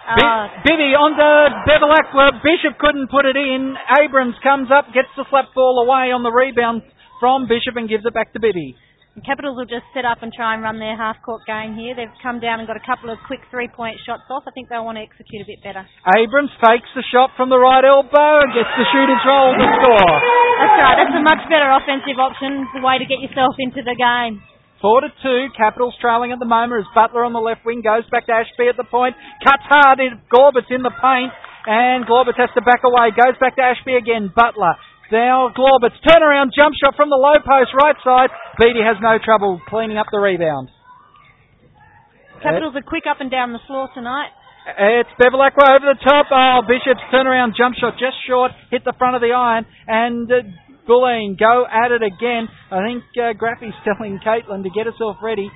uh, 0.03 0.43
Bibby 0.67 0.91
onto 0.95 1.23
Bevilacqua. 1.67 2.43
Bishop 2.43 2.75
couldn't 2.79 3.07
put 3.09 3.25
it 3.25 3.35
in. 3.39 3.75
Abrams 4.03 4.35
comes 4.43 4.67
up, 4.67 4.91
gets 4.93 5.09
the 5.15 5.25
slap 5.29 5.53
ball 5.55 5.79
away 5.83 6.11
on 6.11 6.23
the 6.23 6.31
rebound 6.31 6.83
from 7.19 7.47
Bishop 7.47 7.75
and 7.79 7.87
gives 7.87 8.03
it 8.05 8.13
back 8.13 8.33
to 8.35 8.39
Bibby. 8.43 8.75
the 9.15 9.23
Capitals 9.23 9.55
will 9.55 9.69
just 9.69 9.87
set 9.95 10.03
up 10.03 10.19
and 10.25 10.33
try 10.35 10.57
and 10.57 10.61
run 10.65 10.75
their 10.81 10.97
half-court 10.99 11.47
game 11.47 11.77
here. 11.77 11.95
They've 11.95 12.11
come 12.19 12.43
down 12.43 12.59
and 12.59 12.67
got 12.67 12.75
a 12.75 12.83
couple 12.83 13.07
of 13.13 13.17
quick 13.29 13.39
three-point 13.47 13.95
shots 14.03 14.27
off. 14.27 14.43
I 14.43 14.51
think 14.51 14.67
they'll 14.67 14.83
want 14.83 14.99
to 14.99 15.05
execute 15.05 15.39
a 15.39 15.47
bit 15.47 15.63
better. 15.63 15.87
Abrams 16.19 16.51
fakes 16.59 16.89
the 16.99 17.05
shot 17.13 17.31
from 17.39 17.47
the 17.47 17.59
right 17.61 17.85
elbow 17.85 18.43
and 18.43 18.51
gets 18.51 18.73
the 18.75 18.87
shooter's 18.91 19.23
roll 19.23 19.55
to 19.55 19.67
score. 19.79 20.13
That's 20.59 20.77
right. 20.83 20.97
That's 20.99 21.15
a 21.15 21.23
much 21.23 21.43
better 21.47 21.69
offensive 21.71 22.19
option. 22.19 22.67
It's 22.67 22.75
The 22.75 22.83
way 22.83 22.99
to 22.99 23.07
get 23.07 23.23
yourself 23.23 23.55
into 23.61 23.79
the 23.87 23.95
game. 23.95 24.43
Four 24.83 24.99
to 24.99 25.07
two. 25.23 25.47
Capitals 25.55 25.95
trailing 26.03 26.35
at 26.35 26.43
the 26.43 26.49
moment 26.49 26.83
as 26.83 26.89
Butler 26.91 27.23
on 27.23 27.31
the 27.31 27.39
left 27.39 27.63
wing 27.63 27.79
goes 27.79 28.03
back 28.11 28.27
to 28.27 28.35
Ashby 28.35 28.67
at 28.67 28.75
the 28.75 28.83
point. 28.83 29.15
Cuts 29.39 29.63
hard. 29.71 30.03
in 30.03 30.19
Gorbat's 30.27 30.67
in 30.67 30.83
the 30.83 30.91
paint. 30.91 31.31
And 31.63 32.03
Glaubitz 32.03 32.35
has 32.35 32.51
to 32.59 32.61
back 32.67 32.83
away. 32.83 33.15
Goes 33.15 33.39
back 33.39 33.55
to 33.55 33.63
Ashby 33.63 33.95
again. 33.95 34.27
Butler. 34.27 34.75
Now 35.07 35.47
Glaubitz's 35.55 36.03
turnaround 36.03 36.51
jump 36.51 36.75
shot 36.75 36.99
from 36.99 37.07
the 37.07 37.15
low 37.15 37.39
post 37.39 37.71
right 37.79 37.95
side. 38.03 38.27
Beattie 38.59 38.83
has 38.83 38.99
no 38.99 39.23
trouble 39.23 39.63
cleaning 39.71 39.95
up 39.95 40.11
the 40.11 40.19
rebound. 40.19 40.67
Capitals 42.43 42.75
are 42.75 42.83
quick 42.83 43.07
up 43.07 43.23
and 43.23 43.31
down 43.31 43.55
the 43.55 43.63
floor 43.63 43.87
tonight. 43.95 44.35
It's 44.67 45.11
Bevilacqua 45.15 45.79
over 45.79 45.95
the 45.95 45.99
top. 46.03 46.27
Oh, 46.27 46.59
Bishop's 46.67 47.07
turnaround 47.07 47.55
jump 47.55 47.75
shot 47.79 47.95
just 47.95 48.19
short. 48.27 48.51
Hit 48.71 48.83
the 48.83 48.93
front 48.97 49.15
of 49.15 49.21
the 49.21 49.31
iron. 49.31 49.65
And 49.87 50.27
uh, 50.27 50.43
Bulleen 50.87 51.37
go 51.39 51.65
at 51.65 51.91
it 51.91 52.03
again. 52.03 52.47
I 52.71 52.83
think 52.85 53.03
uh, 53.15 53.33
Graffy's 53.33 53.75
telling 53.83 54.19
Caitlin 54.25 54.63
to 54.63 54.69
get 54.69 54.85
herself 54.85 55.17
ready. 55.21 55.49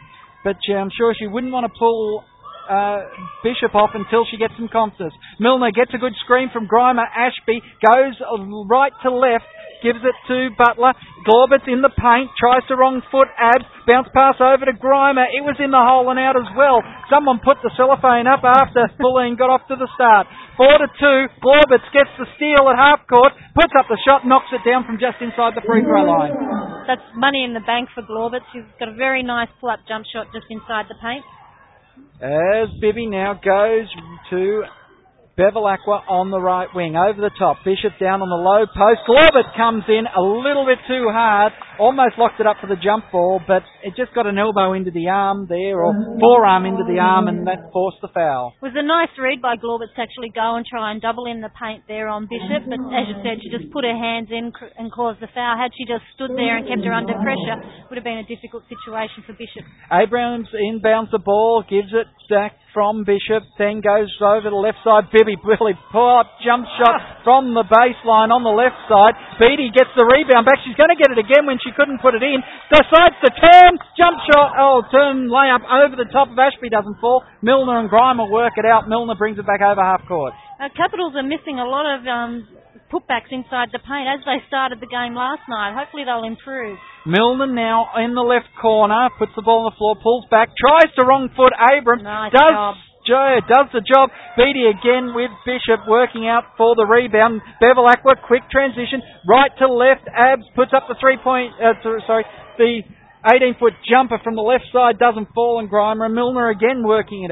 But 0.43 0.57
uh, 0.69 0.75
I'm 0.75 0.89
sure 0.97 1.13
she 1.17 1.27
wouldn't 1.27 1.51
want 1.51 1.65
to 1.65 1.73
pull 1.77 2.23
uh, 2.69 3.01
Bishop 3.43 3.73
off 3.75 3.91
until 3.93 4.25
she 4.29 4.37
gets 4.37 4.53
some 4.57 4.69
confidence. 4.71 5.13
Milner 5.39 5.71
gets 5.71 5.91
a 5.93 5.97
good 5.97 6.13
screen 6.23 6.49
from 6.51 6.67
Grima. 6.67 7.03
Ashby 7.03 7.61
goes 7.83 8.15
uh, 8.21 8.43
right 8.67 8.91
to 9.03 9.11
left. 9.11 9.45
Gives 9.83 10.01
it 10.01 10.17
to 10.27 10.49
Butler. 10.57 10.97
Glaubitz's 11.21 11.69
in 11.69 11.85
the 11.85 11.93
paint. 11.93 12.33
Tries 12.39 12.65
to 12.67 12.75
wrong 12.75 13.01
foot. 13.13 13.29
Abs. 13.37 13.65
Bounce 13.85 14.09
pass 14.09 14.41
over 14.41 14.65
to 14.65 14.73
Grima. 14.73 15.29
It 15.29 15.45
was 15.45 15.55
in 15.61 15.69
the 15.69 15.79
hole 15.79 16.09
and 16.09 16.17
out 16.17 16.33
as 16.33 16.49
well. 16.57 16.81
Someone 17.13 17.37
put 17.45 17.61
the 17.61 17.69
cellophane 17.77 18.25
up 18.25 18.41
after 18.41 18.89
Bulleen 19.01 19.37
got 19.37 19.53
off 19.53 19.63
to 19.69 19.77
the 19.77 19.87
start. 19.93 20.25
Four 20.57 20.81
to 20.81 20.89
two. 20.97 21.19
Glaubitz 21.39 21.85
gets 21.93 22.09
the 22.17 22.25
steal 22.35 22.65
at 22.73 22.75
half 22.75 23.05
court. 23.05 23.37
Puts 23.53 23.73
up 23.77 23.85
the 23.85 23.99
shot. 24.01 24.25
Knocks 24.25 24.49
it 24.49 24.65
down 24.65 24.83
from 24.83 24.97
just 24.97 25.21
inside 25.21 25.53
the 25.53 25.63
free 25.63 25.85
throw 25.85 26.03
line. 26.09 26.33
That's 26.89 27.05
money 27.13 27.45
in 27.45 27.53
the 27.53 27.61
bank 27.61 27.93
for 27.93 28.01
Glaubitz. 28.01 28.47
She's 28.51 28.65
got 28.81 28.89
a 28.89 28.97
very 28.97 29.21
nice 29.21 29.49
pull-up 29.61 29.85
jump 29.85 30.09
shot 30.09 30.33
just 30.33 30.49
inside 30.49 30.89
the 30.89 30.97
paint. 30.97 31.23
As 32.17 32.69
Bibby 32.81 33.05
now 33.05 33.33
goes 33.37 33.85
to 34.29 34.63
Bevilacqua 35.37 36.01
on 36.09 36.33
the 36.33 36.41
right 36.41 36.65
wing. 36.73 36.97
Over 36.97 37.21
the 37.21 37.29
top. 37.37 37.61
Bishop 37.61 37.93
down 38.01 38.25
on 38.25 38.29
the 38.33 38.41
low 38.41 38.65
post. 38.65 39.05
Glaubitz 39.05 39.53
comes 39.53 39.85
in 39.85 40.09
a 40.09 40.17
little 40.17 40.65
bit 40.65 40.81
too 40.89 41.13
hard. 41.13 41.53
Almost 41.77 42.17
locked 42.17 42.41
it 42.41 42.49
up 42.49 42.57
for 42.57 42.65
the 42.65 42.75
jump 42.81 43.13
ball, 43.13 43.37
but 43.45 43.61
it 43.85 43.93
just 43.93 44.17
got 44.17 44.25
an 44.25 44.41
elbow 44.41 44.73
into 44.73 44.89
the 44.89 45.13
arm 45.13 45.45
there, 45.45 45.77
or 45.77 45.93
forearm 46.17 46.65
into 46.65 46.81
the 46.89 46.97
arm, 46.97 47.29
and 47.29 47.45
that 47.45 47.69
forced 47.69 48.01
the 48.01 48.09
foul. 48.09 48.57
It 48.57 48.73
was 48.73 48.73
a 48.73 48.81
nice 48.81 49.13
read 49.21 49.37
by 49.37 49.61
Glaubitz 49.61 49.93
to 49.93 50.01
actually 50.01 50.33
go 50.33 50.57
and 50.57 50.65
try 50.65 50.89
and 50.89 50.97
double 50.97 51.29
in 51.29 51.45
the 51.45 51.53
paint 51.53 51.85
there 51.85 52.09
on 52.09 52.25
Bishop, 52.25 52.65
but 52.65 52.81
as 52.97 53.05
you 53.05 53.21
said, 53.21 53.37
she 53.45 53.53
just 53.53 53.69
put 53.69 53.85
her 53.85 53.93
hands 53.93 54.33
in 54.33 54.49
and 54.73 54.89
caused 54.89 55.21
the 55.21 55.29
foul. 55.37 55.53
Had 55.53 55.69
she 55.77 55.85
just 55.85 56.01
stood 56.17 56.33
there 56.33 56.57
and 56.57 56.65
kept 56.65 56.81
her 56.81 56.97
under 56.97 57.13
pressure, 57.21 57.61
it 57.61 57.85
would 57.93 58.01
have 58.01 58.09
been 58.09 58.25
a 58.25 58.25
difficult 58.25 58.65
situation 58.65 59.21
for 59.21 59.37
Bishop. 59.37 59.61
Abrams 59.93 60.49
inbounds 60.57 61.13
the 61.13 61.21
ball, 61.21 61.61
gives 61.61 61.93
it 61.93 62.09
back 62.25 62.57
from 62.73 63.05
Bishop, 63.05 63.45
then 63.61 63.85
goes 63.85 64.09
over 64.17 64.49
the 64.49 64.57
left 64.57 64.81
side. 64.81 65.13
Bibby 65.27 65.43
really 65.43 65.75
pull 65.91 66.07
up 66.23 66.39
jump 66.39 66.63
shot 66.79 66.95
from 67.27 67.51
the 67.51 67.67
baseline 67.67 68.31
on 68.31 68.47
the 68.47 68.55
left 68.55 68.79
side. 68.87 69.11
Beattie 69.35 69.75
gets 69.75 69.91
the 69.99 70.07
rebound 70.07 70.47
back. 70.47 70.63
She's 70.63 70.79
going 70.79 70.87
to 70.87 70.95
get 70.95 71.11
it 71.11 71.19
again 71.19 71.43
when 71.43 71.59
she 71.59 71.75
couldn't 71.75 71.99
put 71.99 72.15
it 72.15 72.23
in. 72.23 72.39
Decides 72.71 73.19
to 73.27 73.29
turn, 73.35 73.75
jump 73.99 74.15
shot, 74.31 74.55
oh, 74.55 74.87
turn 74.87 75.27
layup 75.27 75.67
over 75.67 75.99
the 75.99 76.07
top 76.15 76.31
of 76.31 76.39
Ashby 76.39 76.71
doesn't 76.71 77.03
fall. 77.03 77.27
Milner 77.43 77.83
and 77.83 77.91
Grima 77.91 78.23
work 78.31 78.55
it 78.55 78.63
out. 78.63 78.87
Milner 78.87 79.19
brings 79.19 79.35
it 79.35 79.43
back 79.43 79.59
over 79.59 79.83
half 79.83 80.07
court. 80.07 80.31
Uh, 80.63 80.71
Capitals 80.71 81.11
are 81.19 81.27
missing 81.27 81.59
a 81.59 81.67
lot 81.67 81.83
of 81.83 82.07
um, 82.07 82.47
putbacks 82.87 83.27
inside 83.29 83.75
the 83.75 83.83
paint 83.83 84.07
as 84.07 84.23
they 84.23 84.39
started 84.47 84.79
the 84.79 84.87
game 84.87 85.11
last 85.11 85.43
night. 85.51 85.75
Hopefully 85.75 86.07
they'll 86.07 86.23
improve. 86.23 86.79
Milner 87.03 87.51
now 87.51 87.91
in 87.99 88.15
the 88.15 88.23
left 88.23 88.47
corner, 88.55 89.11
puts 89.19 89.35
the 89.35 89.43
ball 89.43 89.67
on 89.67 89.75
the 89.75 89.75
floor, 89.75 89.99
pulls 89.99 90.23
back, 90.31 90.55
tries 90.55 90.87
to 90.95 91.03
wrong 91.03 91.27
foot 91.35 91.51
Abrams, 91.75 92.03
Nice 92.03 92.31
does 92.31 92.55
job. 92.55 92.75
Jo- 93.07 93.39
does 93.47 93.71
the 93.71 93.81
job. 93.81 94.11
Beattie 94.35 94.67
again 94.67 95.15
with 95.15 95.31
Bishop 95.47 95.87
working 95.87 96.27
out 96.27 96.43
for 96.57 96.75
the 96.75 96.85
rebound. 96.85 97.41
Bevilacqua, 97.63 98.21
quick 98.27 98.43
transition, 98.51 99.01
right 99.27 99.51
to 99.57 99.67
left. 99.71 100.03
Abs 100.11 100.43
puts 100.55 100.73
up 100.75 100.87
the 100.87 100.95
three 100.99 101.17
point, 101.23 101.53
uh, 101.57 101.73
th- 101.81 102.03
sorry, 102.05 102.25
the 102.57 102.83
18 103.31 103.55
foot 103.55 103.73
jumper 103.89 104.19
from 104.23 104.35
the 104.35 104.43
left 104.43 104.65
side 104.71 104.99
doesn't 104.99 105.33
fall 105.33 105.59
and 105.59 105.71
Grima 105.71 106.05
and 106.05 106.13
Milner 106.13 106.49
again 106.49 106.83
working 106.85 107.23
it. 107.23 107.31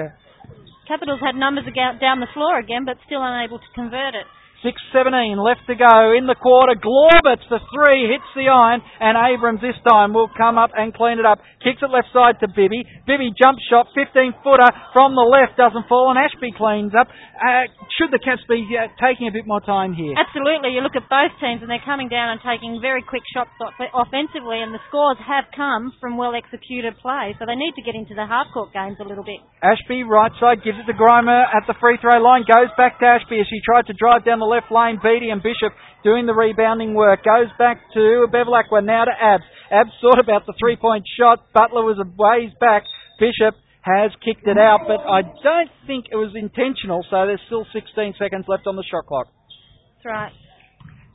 Capitals 0.87 1.19
had 1.19 1.35
numbers 1.35 1.65
down 1.99 2.19
the 2.19 2.27
floor 2.33 2.59
again, 2.59 2.85
but 2.85 2.97
still 3.05 3.21
unable 3.21 3.57
to 3.59 3.69
convert 3.73 4.13
it. 4.13 4.25
6.17 4.65 5.37
left 5.37 5.61
to 5.69 5.77
go 5.77 6.17
in 6.17 6.25
the 6.25 6.33
quarter. 6.33 6.73
Glaubitz 6.73 7.45
the 7.53 7.61
three 7.69 8.09
hits 8.09 8.25
the 8.33 8.49
iron 8.49 8.81
and 8.97 9.13
Abrams 9.13 9.61
this 9.61 9.77
time 9.85 10.09
will 10.09 10.25
come 10.33 10.57
up 10.57 10.73
and 10.73 10.89
clean 10.89 11.21
it 11.21 11.25
up. 11.29 11.37
Kicks 11.61 11.85
it 11.85 11.93
left 11.93 12.09
side 12.09 12.41
to 12.41 12.49
Bibby. 12.49 12.81
Bibby 13.05 13.29
jump 13.37 13.61
shot, 13.69 13.93
15 13.93 14.41
footer 14.41 14.65
from 14.89 15.13
the 15.13 15.21
left 15.21 15.53
doesn't 15.53 15.85
fall 15.85 16.09
and 16.09 16.17
Ashby 16.17 16.49
cleans 16.57 16.97
up. 16.97 17.05
Uh, 17.37 17.69
should 18.01 18.09
the 18.09 18.17
Cats 18.17 18.41
be 18.49 18.65
uh, 18.73 18.89
taking 18.97 19.29
a 19.29 19.33
bit 19.33 19.45
more 19.45 19.61
time 19.61 19.93
here? 19.93 20.17
Absolutely. 20.17 20.73
You 20.73 20.81
look 20.81 20.97
at 20.97 21.05
both 21.05 21.37
teams 21.37 21.61
and 21.61 21.69
they're 21.69 21.85
coming 21.85 22.09
down 22.09 22.33
and 22.33 22.41
taking 22.41 22.81
very 22.81 23.05
quick 23.05 23.21
shots 23.29 23.53
off- 23.61 23.77
offensively 23.93 24.65
and 24.65 24.73
the 24.73 24.81
scores 24.89 25.21
have 25.21 25.45
come 25.53 25.93
from 26.01 26.17
well 26.17 26.33
executed 26.33 26.97
play. 26.97 27.37
So 27.37 27.45
they 27.45 27.53
need 27.53 27.77
to 27.77 27.85
get 27.85 27.93
into 27.93 28.17
the 28.17 28.25
half 28.25 28.49
court 28.49 28.73
games 28.73 28.97
a 28.97 29.05
little 29.05 29.23
bit. 29.27 29.45
Ashby 29.61 30.01
right 30.01 30.33
side 30.41 30.65
gives 30.65 30.81
it 30.81 30.89
to 30.89 30.97
Grima 30.97 31.45
at 31.53 31.69
the 31.69 31.77
free 31.77 32.01
throw 32.01 32.17
line. 32.17 32.47
Goes 32.49 32.73
back 32.79 32.97
to 33.03 33.05
Ashby 33.05 33.37
as 33.37 33.45
she 33.45 33.61
tried 33.61 33.85
to 33.91 33.93
drive 33.93 34.23
down 34.23 34.39
the 34.39 34.47
left 34.47 34.54
lane. 34.71 34.99
Beattie 35.01 35.29
and 35.29 35.43
Bishop 35.43 35.73
doing 36.03 36.25
the 36.25 36.33
rebounding 36.33 36.93
work. 36.93 37.23
Goes 37.23 37.51
back 37.57 37.81
to 37.93 38.27
Bevilacqua 38.31 38.83
now 38.85 39.05
to 39.05 39.11
Abs. 39.11 39.43
Abs 39.71 39.91
thought 40.01 40.19
about 40.19 40.45
the 40.45 40.53
three 40.59 40.75
point 40.75 41.03
shot. 41.19 41.51
Butler 41.53 41.83
was 41.83 41.97
a 41.99 42.05
ways 42.05 42.53
back. 42.59 42.83
Bishop 43.19 43.55
has 43.81 44.11
kicked 44.25 44.47
it 44.47 44.57
out, 44.57 44.89
but 44.89 45.05
I 45.05 45.21
don't 45.21 45.71
think 45.85 46.05
it 46.11 46.17
was 46.17 46.33
intentional. 46.33 47.05
So 47.09 47.25
there's 47.29 47.41
still 47.45 47.65
16 47.69 48.15
seconds 48.17 48.45
left 48.47 48.65
on 48.65 48.75
the 48.75 48.83
shot 48.83 49.05
clock. 49.05 49.27
That's 49.29 50.05
right. 50.05 50.33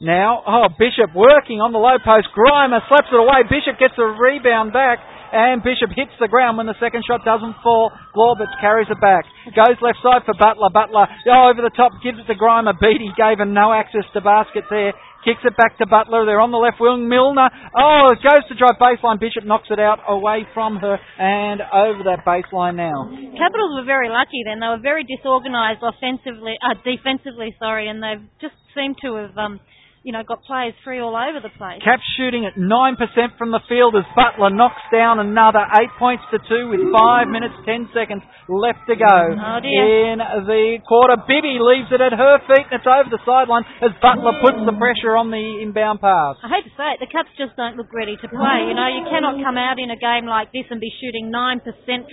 Now, 0.00 0.40
oh, 0.46 0.72
Bishop 0.78 1.12
working 1.12 1.60
on 1.60 1.76
the 1.76 1.82
low 1.82 2.00
post. 2.00 2.32
Grima 2.32 2.80
slaps 2.88 3.12
it 3.12 3.20
away. 3.20 3.44
Bishop 3.50 3.76
gets 3.76 3.98
a 4.00 4.06
rebound 4.06 4.72
back. 4.72 4.96
And 5.32 5.62
Bishop 5.62 5.94
hits 5.94 6.10
the 6.18 6.26
ground 6.26 6.58
when 6.58 6.66
the 6.66 6.78
second 6.82 7.06
shot 7.06 7.24
doesn't 7.24 7.54
fall. 7.62 7.92
Glaubitz 8.14 8.50
carries 8.60 8.90
it 8.90 9.00
back. 9.00 9.24
Goes 9.54 9.78
left 9.78 10.02
side 10.02 10.26
for 10.26 10.34
Butler. 10.34 10.70
Butler 10.74 11.06
oh, 11.06 11.50
over 11.54 11.62
the 11.62 11.74
top, 11.74 11.92
gives 12.02 12.18
it 12.18 12.26
to 12.26 12.34
Grima. 12.34 12.74
Beattie 12.74 13.14
gave 13.14 13.38
him 13.38 13.54
no 13.54 13.72
access 13.72 14.04
to 14.14 14.20
basket 14.20 14.64
there. 14.70 14.92
Kicks 15.22 15.44
it 15.44 15.54
back 15.56 15.76
to 15.78 15.86
Butler. 15.86 16.24
They're 16.24 16.40
on 16.40 16.50
the 16.50 16.58
left 16.58 16.80
wing. 16.80 17.06
Milner. 17.06 17.52
Oh, 17.76 18.08
it 18.10 18.24
goes 18.24 18.40
to 18.48 18.56
drive 18.56 18.80
baseline. 18.80 19.20
Bishop 19.20 19.44
knocks 19.44 19.68
it 19.70 19.78
out 19.78 20.00
away 20.08 20.48
from 20.54 20.80
her 20.80 20.96
and 21.20 21.60
over 21.60 22.08
that 22.08 22.24
baseline 22.24 22.74
now. 22.80 23.04
Capitals 23.36 23.76
were 23.76 23.84
very 23.84 24.08
lucky 24.08 24.42
then. 24.48 24.58
They 24.58 24.72
were 24.72 24.80
very 24.80 25.04
disorganised 25.04 25.84
offensively, 25.84 26.56
uh, 26.64 26.74
defensively, 26.82 27.54
sorry, 27.60 27.92
and 27.92 28.00
they've 28.02 28.24
just 28.40 28.56
seemed 28.74 28.96
to 29.04 29.20
have, 29.20 29.36
um, 29.36 29.60
you 30.02 30.12
know, 30.16 30.24
got 30.24 30.40
players 30.48 30.72
free 30.80 30.96
all 30.98 31.12
over 31.12 31.44
the 31.44 31.52
place. 31.60 31.76
Caps 31.84 32.00
shooting 32.16 32.48
at 32.48 32.56
9% 32.56 33.36
from 33.36 33.52
the 33.52 33.60
field 33.68 33.92
as 34.00 34.08
Butler 34.16 34.48
knocks 34.48 34.80
down 34.88 35.20
another 35.20 35.60
8 35.60 35.92
points 36.00 36.24
to 36.32 36.40
2 36.40 36.72
with 36.72 36.80
5 36.88 37.28
minutes 37.28 37.52
10 37.68 37.92
seconds 37.92 38.24
left 38.48 38.80
to 38.88 38.96
go 38.96 39.06
Oh, 39.36 39.60
in 39.60 40.16
the 40.48 40.80
quarter. 40.88 41.20
Bibby 41.28 41.60
leaves 41.60 41.92
it 41.92 42.00
at 42.00 42.16
her 42.16 42.34
feet 42.48 42.64
and 42.72 42.80
it's 42.80 42.88
over 42.88 43.12
the 43.12 43.20
sideline 43.28 43.68
as 43.84 43.92
Butler 44.00 44.40
puts 44.40 44.56
the 44.64 44.72
pressure 44.80 45.20
on 45.20 45.28
the 45.28 45.60
inbound 45.60 46.00
pass. 46.00 46.40
I 46.40 46.48
hate 46.48 46.64
to 46.64 46.74
say 46.80 46.96
it, 46.96 47.04
the 47.04 47.10
Caps 47.12 47.28
just 47.36 47.52
don't 47.60 47.76
look 47.76 47.92
ready 47.92 48.16
to 48.16 48.26
play. 48.32 48.58
You 48.72 48.74
know, 48.74 48.88
you 48.88 49.04
cannot 49.04 49.36
come 49.44 49.60
out 49.60 49.76
in 49.76 49.92
a 49.92 50.00
game 50.00 50.24
like 50.24 50.48
this 50.56 50.64
and 50.72 50.80
be 50.80 50.88
shooting 51.04 51.28
9% 51.28 51.60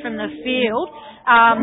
from 0.03 0.19
the 0.19 0.27
field. 0.43 0.91
Um, 1.27 1.59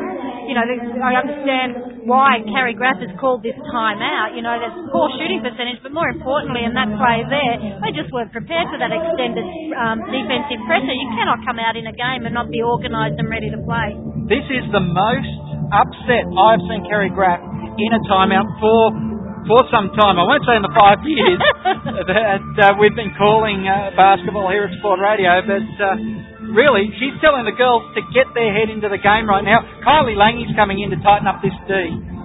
you 0.49 0.53
know, 0.57 0.65
I 1.05 1.13
understand 1.21 2.05
why 2.09 2.41
Carrie 2.53 2.77
Graf 2.77 2.97
has 3.01 3.13
called 3.21 3.41
this 3.45 3.57
time 3.73 4.01
out. 4.05 4.33
You 4.37 4.41
know, 4.45 4.57
there's 4.61 4.77
poor 4.93 5.09
shooting 5.17 5.41
percentage, 5.41 5.81
but 5.85 5.93
more 5.93 6.13
importantly, 6.15 6.63
in 6.63 6.73
that 6.79 6.87
play 6.95 7.27
there, 7.27 7.55
they 7.83 7.91
just 7.91 8.15
weren't 8.15 8.31
prepared 8.31 8.71
for 8.71 8.79
that 8.79 8.95
extended 8.95 9.45
um, 9.75 9.99
defensive 10.07 10.63
pressure. 10.71 10.95
You 10.95 11.11
cannot 11.19 11.43
come 11.43 11.59
out 11.59 11.75
in 11.75 11.91
a 11.91 11.95
game 11.95 12.23
and 12.23 12.33
not 12.33 12.49
be 12.55 12.63
organised 12.63 13.19
and 13.19 13.27
ready 13.27 13.51
to 13.51 13.59
play. 13.67 13.99
This 14.31 14.47
is 14.47 14.65
the 14.71 14.81
most 14.81 15.35
upset 15.75 16.25
I've 16.31 16.63
seen 16.71 16.87
Kerry 16.87 17.11
Graf 17.11 17.43
in 17.43 17.91
a 17.91 18.01
timeout 18.07 18.47
for 18.63 18.95
for 19.45 19.61
some 19.69 19.93
time. 19.93 20.17
I 20.17 20.25
won't 20.25 20.45
say 20.49 20.57
in 20.57 20.65
the 20.65 20.73
five 20.73 21.05
years 21.05 21.37
that 22.09 22.45
uh, 22.65 22.81
we've 22.81 22.97
been 22.97 23.13
calling 23.13 23.69
uh, 23.69 23.93
basketball 23.93 24.49
here 24.49 24.65
at 24.65 24.73
Sport 24.81 25.05
Radio, 25.05 25.45
but 25.45 25.69
uh, 25.85 26.01
really, 26.49 26.89
she's 26.97 27.13
telling 27.21 27.45
the 27.45 27.53
girls 27.53 27.85
to 27.93 28.01
get 28.17 28.25
their 28.33 28.57
head 28.57 28.73
into 28.73 28.89
the 28.89 28.97
game 28.97 29.29
right 29.29 29.45
now. 29.45 29.61
Kylie 29.85 30.17
Langey's 30.17 30.53
coming 30.57 30.81
in 30.81 30.89
to 30.97 30.99
tighten 31.05 31.29
up 31.29 31.45
this 31.45 31.53
D, 31.69 31.73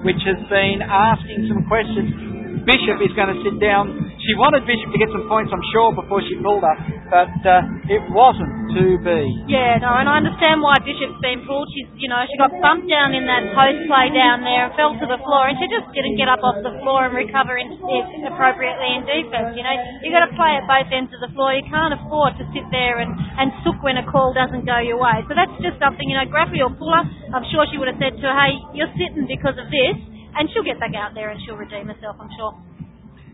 which 0.08 0.22
has 0.24 0.40
been 0.48 0.80
asking 0.80 1.52
some 1.52 1.68
questions. 1.68 2.29
Bishop 2.66 3.02
is 3.02 3.14
going 3.18 3.32
to 3.34 3.40
sit 3.42 3.58
down. 3.58 3.90
She 4.20 4.34
wanted 4.38 4.68
Bishop 4.68 4.92
to 4.94 5.00
get 5.00 5.10
some 5.10 5.26
points, 5.26 5.50
I'm 5.50 5.64
sure, 5.74 5.90
before 5.96 6.22
she 6.22 6.38
pulled 6.44 6.62
up, 6.62 6.78
but 7.10 7.34
uh, 7.48 7.90
it 7.90 8.04
wasn't 8.14 8.52
to 8.78 9.02
be. 9.02 9.22
Yeah, 9.50 9.82
no, 9.82 9.90
and 9.98 10.06
I 10.06 10.22
understand 10.22 10.62
why 10.62 10.78
Bishop's 10.84 11.18
been 11.24 11.42
pulled. 11.50 11.66
She's, 11.74 11.90
you 11.98 12.10
know, 12.12 12.22
she 12.30 12.38
got 12.38 12.54
bumped 12.62 12.86
down 12.86 13.18
in 13.18 13.26
that 13.26 13.50
post 13.58 13.80
play 13.90 14.14
down 14.14 14.46
there 14.46 14.70
and 14.70 14.74
fell 14.78 14.94
to 14.94 15.08
the 15.08 15.18
floor, 15.26 15.50
and 15.50 15.58
she 15.58 15.66
just 15.72 15.90
didn't 15.96 16.20
get 16.20 16.30
up 16.30 16.44
off 16.46 16.62
the 16.62 16.76
floor 16.86 17.10
and 17.10 17.14
recover 17.18 17.58
in, 17.58 17.74
it 17.74 18.06
appropriately 18.28 18.90
in 18.98 19.08
defence. 19.08 19.58
You 19.58 19.66
know, 19.66 19.76
you 20.06 20.14
got 20.14 20.30
to 20.30 20.34
play 20.38 20.60
at 20.60 20.70
both 20.70 20.90
ends 20.94 21.10
of 21.16 21.24
the 21.26 21.32
floor. 21.34 21.56
You 21.56 21.66
can't 21.66 21.96
afford 21.96 22.38
to 22.38 22.46
sit 22.54 22.68
there 22.70 23.02
and 23.02 23.10
and 23.40 23.56
sook 23.64 23.80
when 23.82 23.96
a 23.96 24.06
call 24.06 24.36
doesn't 24.36 24.68
go 24.68 24.84
your 24.84 25.00
way. 25.00 25.24
So 25.32 25.34
that's 25.34 25.54
just 25.64 25.80
something, 25.80 26.04
you 26.04 26.20
know, 26.20 26.28
Graffy 26.28 26.60
or 26.60 26.70
Puller. 26.76 27.08
I'm 27.32 27.46
sure 27.54 27.64
she 27.72 27.80
would 27.80 27.88
have 27.88 28.00
said 28.02 28.20
to 28.20 28.26
her, 28.28 28.36
hey, 28.36 28.54
you're 28.76 28.92
sitting 29.00 29.26
because 29.26 29.56
of 29.56 29.72
this, 29.72 29.96
and 30.36 30.50
she'll 30.54 30.64
get 30.64 30.80
back 30.80 30.94
out 30.96 31.14
there 31.14 31.30
and 31.30 31.40
she'll 31.46 31.58
redeem 31.58 31.88
herself. 31.88 32.18
I'm 32.20 32.30
sure. 32.38 32.54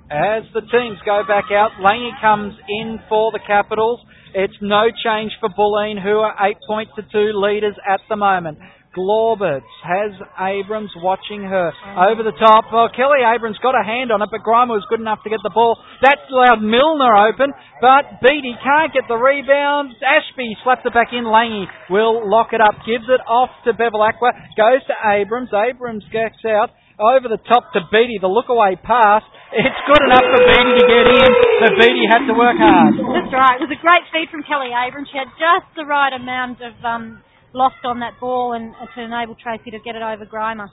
As 0.06 0.44
the 0.54 0.62
teams 0.62 1.02
go 1.04 1.24
back 1.28 1.50
out, 1.50 1.82
Langy 1.82 2.14
comes 2.22 2.54
in 2.70 3.00
for 3.10 3.32
the 3.32 3.40
Capitals. 3.42 4.00
It's 4.36 4.54
no 4.62 4.92
change 5.04 5.32
for 5.40 5.50
Bulleen, 5.50 5.98
who 5.98 6.20
are 6.22 6.36
eight 6.46 6.58
point 6.68 6.90
to 6.96 7.02
two 7.12 7.34
leaders 7.34 7.74
at 7.88 8.02
the 8.08 8.16
moment. 8.16 8.60
Glaubitz 8.96 9.68
has 9.84 10.16
Abrams 10.40 10.92
watching 11.04 11.44
her 11.44 11.74
over 12.00 12.24
the 12.24 12.32
top. 12.40 12.72
Well, 12.72 12.88
Kelly 12.96 13.28
Abrams 13.28 13.60
got 13.60 13.76
a 13.76 13.84
hand 13.84 14.12
on 14.12 14.22
it, 14.22 14.30
but 14.32 14.40
Grima 14.40 14.72
was 14.72 14.88
good 14.88 15.04
enough 15.04 15.20
to 15.24 15.30
get 15.30 15.44
the 15.44 15.52
ball. 15.52 15.76
That's 16.02 16.24
allowed 16.32 16.64
Milner 16.64 17.12
open, 17.28 17.52
but 17.84 18.24
Beattie 18.24 18.56
can't 18.64 18.96
get 18.96 19.04
the 19.12 19.20
rebound. 19.20 20.00
Ashby 20.00 20.56
slaps 20.64 20.88
it 20.88 20.94
back 20.94 21.12
in. 21.12 21.28
Langy 21.28 21.68
will 21.90 22.24
lock 22.24 22.56
it 22.56 22.62
up, 22.64 22.88
gives 22.88 23.06
it 23.12 23.20
off 23.28 23.52
to 23.68 23.76
Bevilacqua, 23.76 24.32
goes 24.56 24.80
to 24.88 24.96
Abrams. 25.12 25.52
Abrams 25.52 26.06
gets 26.14 26.40
out 26.48 26.72
over 27.00 27.28
the 27.28 27.42
top 27.44 27.72
to 27.76 27.84
Beattie, 27.92 28.20
the 28.24 28.32
look 28.32 28.48
away 28.48 28.80
pass. 28.80 29.24
It's 29.52 29.82
good 29.88 30.04
enough 30.08 30.24
for 30.24 30.42
Beattie 30.44 30.76
to 30.80 30.86
get 30.88 31.06
in, 31.12 31.32
but 31.64 31.72
Beattie 31.80 32.08
had 32.08 32.24
to 32.28 32.36
work 32.36 32.56
hard. 32.60 32.96
That's 32.96 33.32
right. 33.36 33.56
It 33.60 33.68
was 33.68 33.76
a 33.76 33.82
great 33.84 34.06
feed 34.12 34.32
from 34.32 34.44
Kelly 34.48 34.72
Abrams. 34.72 35.08
She 35.12 35.18
had 35.20 35.32
just 35.36 35.68
the 35.76 35.88
right 35.88 36.12
amount 36.16 36.64
of 36.64 36.76
um, 36.84 37.20
lost 37.54 37.84
on 37.84 38.00
that 38.00 38.20
ball 38.20 38.54
and 38.54 38.76
uh, 38.76 38.88
to 38.96 39.00
enable 39.04 39.36
Tracy 39.36 39.72
to 39.72 39.80
get 39.80 39.96
it 39.96 40.04
over 40.04 40.26
Grima. 40.26 40.68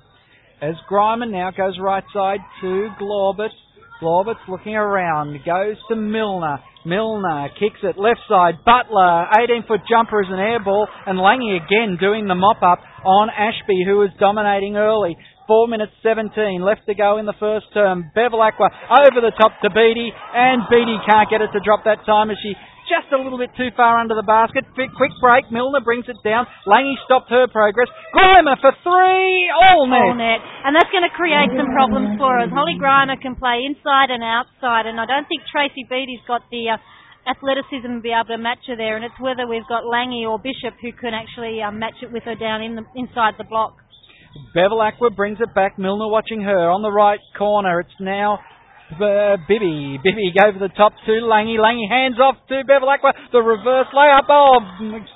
As 0.62 0.74
Grima 0.90 1.26
now 1.26 1.50
goes 1.50 1.78
right 1.82 2.04
side 2.14 2.40
to 2.62 2.90
Glaubitz. 3.00 3.54
Glaubitz 4.02 4.42
looking 4.48 4.74
around, 4.74 5.38
goes 5.46 5.76
to 5.88 5.94
Milner. 5.94 6.58
Milner 6.84 7.48
kicks 7.58 7.78
it 7.82 7.96
left 7.98 8.18
side. 8.28 8.58
Butler, 8.66 9.26
18 9.38 9.62
foot 9.68 9.80
jumper 9.88 10.22
is 10.22 10.28
an 10.28 10.40
air 10.40 10.58
ball, 10.58 10.88
and 11.06 11.18
Langy 11.18 11.54
again 11.54 11.96
doing 12.00 12.26
the 12.26 12.34
mop 12.34 12.62
up 12.62 12.80
on 13.04 13.30
Ashby, 13.30 13.84
who 13.86 13.98
was 13.98 14.10
dominating 14.18 14.76
early. 14.76 15.16
Four 15.46 15.66
minutes 15.68 15.92
17 16.02 16.62
left 16.62 16.86
to 16.86 16.94
go 16.94 17.18
in 17.18 17.26
the 17.26 17.36
first 17.38 17.66
term. 17.74 18.10
Bevilacqua 18.14 18.70
over 18.90 19.18
the 19.20 19.34
top 19.38 19.58
to 19.62 19.70
Beattie, 19.70 20.12
and 20.14 20.62
Beattie 20.70 21.00
can't 21.08 21.28
get 21.28 21.42
it 21.42 21.50
to 21.52 21.60
drop 21.60 21.84
that 21.84 22.06
time 22.06 22.30
as 22.30 22.38
she 22.42 22.54
just 22.90 23.08
a 23.14 23.18
little 23.18 23.38
bit 23.38 23.50
too 23.56 23.70
far 23.78 24.02
under 24.02 24.14
the 24.14 24.26
basket. 24.26 24.66
Quick 24.74 25.14
break. 25.22 25.48
Milner 25.48 25.80
brings 25.80 26.04
it 26.10 26.18
down. 26.26 26.44
Langy 26.66 26.98
stopped 27.06 27.30
her 27.30 27.46
progress. 27.48 27.88
Grima 28.12 28.58
for 28.58 28.74
three. 28.82 29.48
All 29.48 29.86
net. 29.86 30.12
All 30.12 30.14
net. 30.18 30.40
And 30.66 30.74
that's 30.74 30.90
going 30.90 31.06
to 31.06 31.14
create 31.14 31.48
some 31.54 31.70
problems 31.72 32.18
for 32.18 32.42
us. 32.42 32.50
Holly 32.50 32.76
Grima 32.76 33.16
can 33.16 33.38
play 33.38 33.64
inside 33.64 34.10
and 34.10 34.20
outside, 34.20 34.90
and 34.90 34.98
I 34.98 35.06
don't 35.06 35.26
think 35.30 35.46
Tracy 35.50 35.86
Beattie's 35.88 36.22
got 36.26 36.42
the. 36.50 36.76
Uh, 36.76 36.82
athleticism 37.22 37.86
to 37.86 38.02
be 38.02 38.10
able 38.10 38.34
to 38.34 38.38
match 38.38 38.66
her 38.66 38.74
there, 38.74 38.96
and 38.96 39.04
it's 39.04 39.14
whether 39.20 39.46
we've 39.46 39.66
got 39.70 39.86
Langy 39.86 40.26
or 40.26 40.38
Bishop 40.38 40.74
who 40.82 40.90
can 40.90 41.14
actually 41.14 41.62
um, 41.62 41.78
match 41.78 42.02
it 42.02 42.10
with 42.10 42.24
her 42.24 42.34
down 42.34 42.62
in 42.62 42.74
the, 42.74 42.82
inside 42.96 43.34
the 43.38 43.46
block. 43.46 43.78
Bevilacqua 44.54 45.14
brings 45.14 45.38
it 45.40 45.54
back. 45.54 45.78
Milner 45.78 46.08
watching 46.08 46.42
her 46.42 46.70
on 46.70 46.82
the 46.82 46.90
right 46.90 47.20
corner. 47.36 47.80
It's 47.80 47.90
now 48.00 48.38
uh, 48.98 49.40
Bibby. 49.48 49.98
Bibby 50.02 50.32
gave 50.32 50.58
the 50.60 50.72
top 50.76 50.92
to 51.06 51.14
Langy. 51.24 51.56
Langy 51.60 51.86
hands 51.88 52.18
off 52.20 52.36
to 52.48 52.64
Bevilacqua. 52.64 53.12
The 53.32 53.40
reverse 53.40 53.88
layup. 53.92 54.28
Oh, 54.28 54.60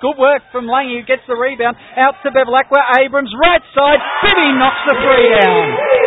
good 0.00 0.18
work 0.18 0.42
from 0.52 0.68
Langy 0.68 1.00
who 1.00 1.04
gets 1.06 1.24
the 1.28 1.36
rebound. 1.36 1.76
Out 1.96 2.16
to 2.24 2.30
Bevilacqua. 2.30 3.02
Abrams 3.02 3.32
right 3.40 3.64
side. 3.74 4.00
Bibby 4.24 4.48
knocks 4.56 4.82
the 4.88 4.94
three 4.96 5.26
down. 5.36 5.66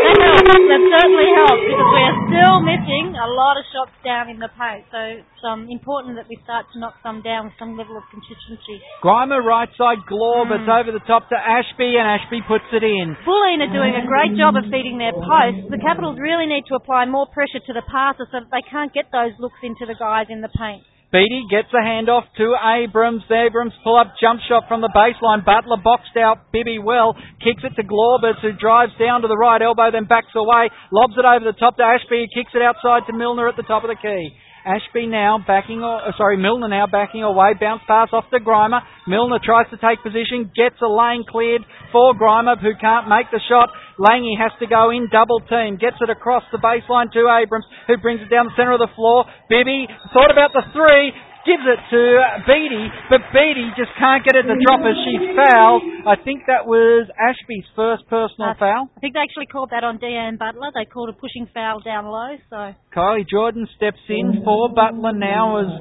That 0.09 0.17
helps. 0.23 0.47
That 0.69 0.83
certainly 0.85 1.29
helps 1.33 1.63
because 1.65 1.89
we're 1.93 2.19
still 2.29 2.57
missing 2.61 3.05
a 3.17 3.29
lot 3.33 3.57
of 3.57 3.65
shots 3.73 3.95
down 4.05 4.29
in 4.29 4.38
the 4.39 4.49
paint. 4.55 4.85
So 4.93 4.99
it's 5.19 5.43
um, 5.45 5.67
important 5.69 6.15
that 6.15 6.29
we 6.29 6.38
start 6.45 6.65
to 6.73 6.79
knock 6.79 6.95
some 7.01 7.21
down 7.21 7.51
with 7.51 7.57
some 7.59 7.75
level 7.75 7.97
of 7.97 8.05
consistency. 8.09 8.81
Grima 9.03 9.41
right 9.43 9.69
side. 9.75 10.01
Glaubitz 10.07 10.65
mm. 10.65 10.79
over 10.79 10.91
the 10.95 11.03
top 11.05 11.27
to 11.29 11.38
Ashby 11.38 11.97
and 11.97 12.07
Ashby 12.07 12.41
puts 12.47 12.67
it 12.71 12.83
in. 12.83 13.17
Bulleen 13.27 13.61
are 13.61 13.73
doing 13.73 13.93
a 13.95 14.05
great 14.07 14.38
job 14.38 14.55
of 14.55 14.65
feeding 14.71 14.97
their 14.97 15.13
posts. 15.13 15.67
The 15.69 15.81
Capitals 15.81 16.17
really 16.19 16.47
need 16.47 16.65
to 16.69 16.75
apply 16.75 17.05
more 17.05 17.27
pressure 17.29 17.58
to 17.65 17.73
the 17.73 17.83
passer 17.87 18.27
so 18.31 18.39
that 18.39 18.51
they 18.51 18.63
can't 18.69 18.93
get 18.93 19.11
those 19.11 19.33
looks 19.39 19.59
into 19.63 19.85
the 19.85 19.95
guys 19.97 20.27
in 20.29 20.41
the 20.41 20.49
paint. 20.49 20.83
Beattie 21.11 21.49
gets 21.49 21.73
a 21.73 21.81
handoff 21.81 22.29
to 22.37 22.53
Abrams. 22.53 23.25
Abrams 23.33 23.73
pull 23.83 23.97
up 23.97 24.13
jump 24.21 24.41
shot 24.45 24.69
from 24.69 24.81
the 24.85 24.93
baseline. 24.93 25.41
Butler 25.41 25.81
boxed 25.81 26.13
out 26.13 26.53
Bibby 26.53 26.77
well. 26.77 27.17
Kicks 27.41 27.65
it 27.65 27.73
to 27.81 27.83
Glaubitz 27.83 28.37
who 28.45 28.53
drives 28.53 28.93
down 29.01 29.25
to 29.25 29.27
the 29.27 29.37
right 29.37 29.59
elbow 29.59 29.89
then 29.89 30.05
backs 30.05 30.29
away. 30.35 30.69
Lobs 30.93 31.17
it 31.17 31.25
over 31.25 31.41
the 31.41 31.57
top 31.57 31.77
to 31.77 31.83
Ashby. 31.83 32.29
Kicks 32.29 32.53
it 32.53 32.61
outside 32.61 33.09
to 33.09 33.13
Milner 33.17 33.49
at 33.49 33.57
the 33.57 33.65
top 33.65 33.81
of 33.81 33.89
the 33.89 33.97
key. 33.97 34.37
Ashby 34.65 35.07
now 35.07 35.39
backing, 35.45 35.83
uh, 35.83 36.11
sorry, 36.17 36.37
Milner 36.37 36.67
now 36.67 36.87
backing 36.87 37.23
away. 37.23 37.53
Bounce 37.59 37.81
pass 37.87 38.09
off 38.11 38.25
to 38.31 38.39
Grima. 38.39 38.81
Milner 39.07 39.39
tries 39.43 39.69
to 39.71 39.77
take 39.77 40.03
position, 40.03 40.51
gets 40.55 40.75
a 40.81 40.87
lane 40.87 41.23
cleared 41.27 41.63
for 41.91 42.13
Grima, 42.13 42.59
who 42.59 42.75
can't 42.79 43.07
make 43.07 43.31
the 43.31 43.39
shot. 43.47 43.69
Langy 43.97 44.35
has 44.39 44.51
to 44.59 44.67
go 44.67 44.91
in 44.91 45.07
double 45.11 45.39
team, 45.47 45.77
gets 45.77 45.97
it 45.99 46.09
across 46.09 46.43
the 46.51 46.59
baseline 46.59 47.11
to 47.11 47.27
Abrams, 47.27 47.65
who 47.87 47.97
brings 47.97 48.21
it 48.21 48.29
down 48.29 48.47
the 48.47 48.55
centre 48.55 48.71
of 48.71 48.79
the 48.79 48.91
floor. 48.95 49.25
Bibby 49.49 49.87
thought 50.13 50.31
about 50.31 50.51
the 50.53 50.63
three, 50.71 51.11
gives 51.50 51.65
it 51.65 51.82
to 51.89 52.01
Beattie, 52.46 52.89
but 53.10 53.25
Beattie 53.34 53.74
just 53.74 53.89
can't 53.98 54.22
get 54.22 54.38
it 54.38 54.46
to 54.46 54.53
drop 54.62 54.86
as 54.86 54.94
she 55.01 55.18
fouls. 55.34 55.82
I 56.06 56.13
think 56.22 56.46
that 56.46 56.70
was 56.70 57.10
Ashby's 57.18 57.65
first 57.74 58.06
personal 58.06 58.53
uh, 58.53 58.62
foul. 58.62 58.94
I 58.94 59.00
think 59.01 59.18
they 59.18 59.25
actually 59.25 59.50
called 59.50 59.74
that 59.74 59.82
on 59.82 59.98
Deanne 59.98 60.38
Butler. 60.38 60.70
They 60.77 60.86
called 60.86 61.10
a 61.10 61.18
pushing 61.18 61.50
foul 61.50 61.82
down 61.82 62.06
low. 62.06 62.38
So 62.53 62.77
Kylie 62.94 63.25
Jordan 63.25 63.65
steps 63.75 64.06
in 64.08 64.46
for 64.46 64.70
Butler 64.70 65.18
now 65.18 65.65
as 65.65 65.72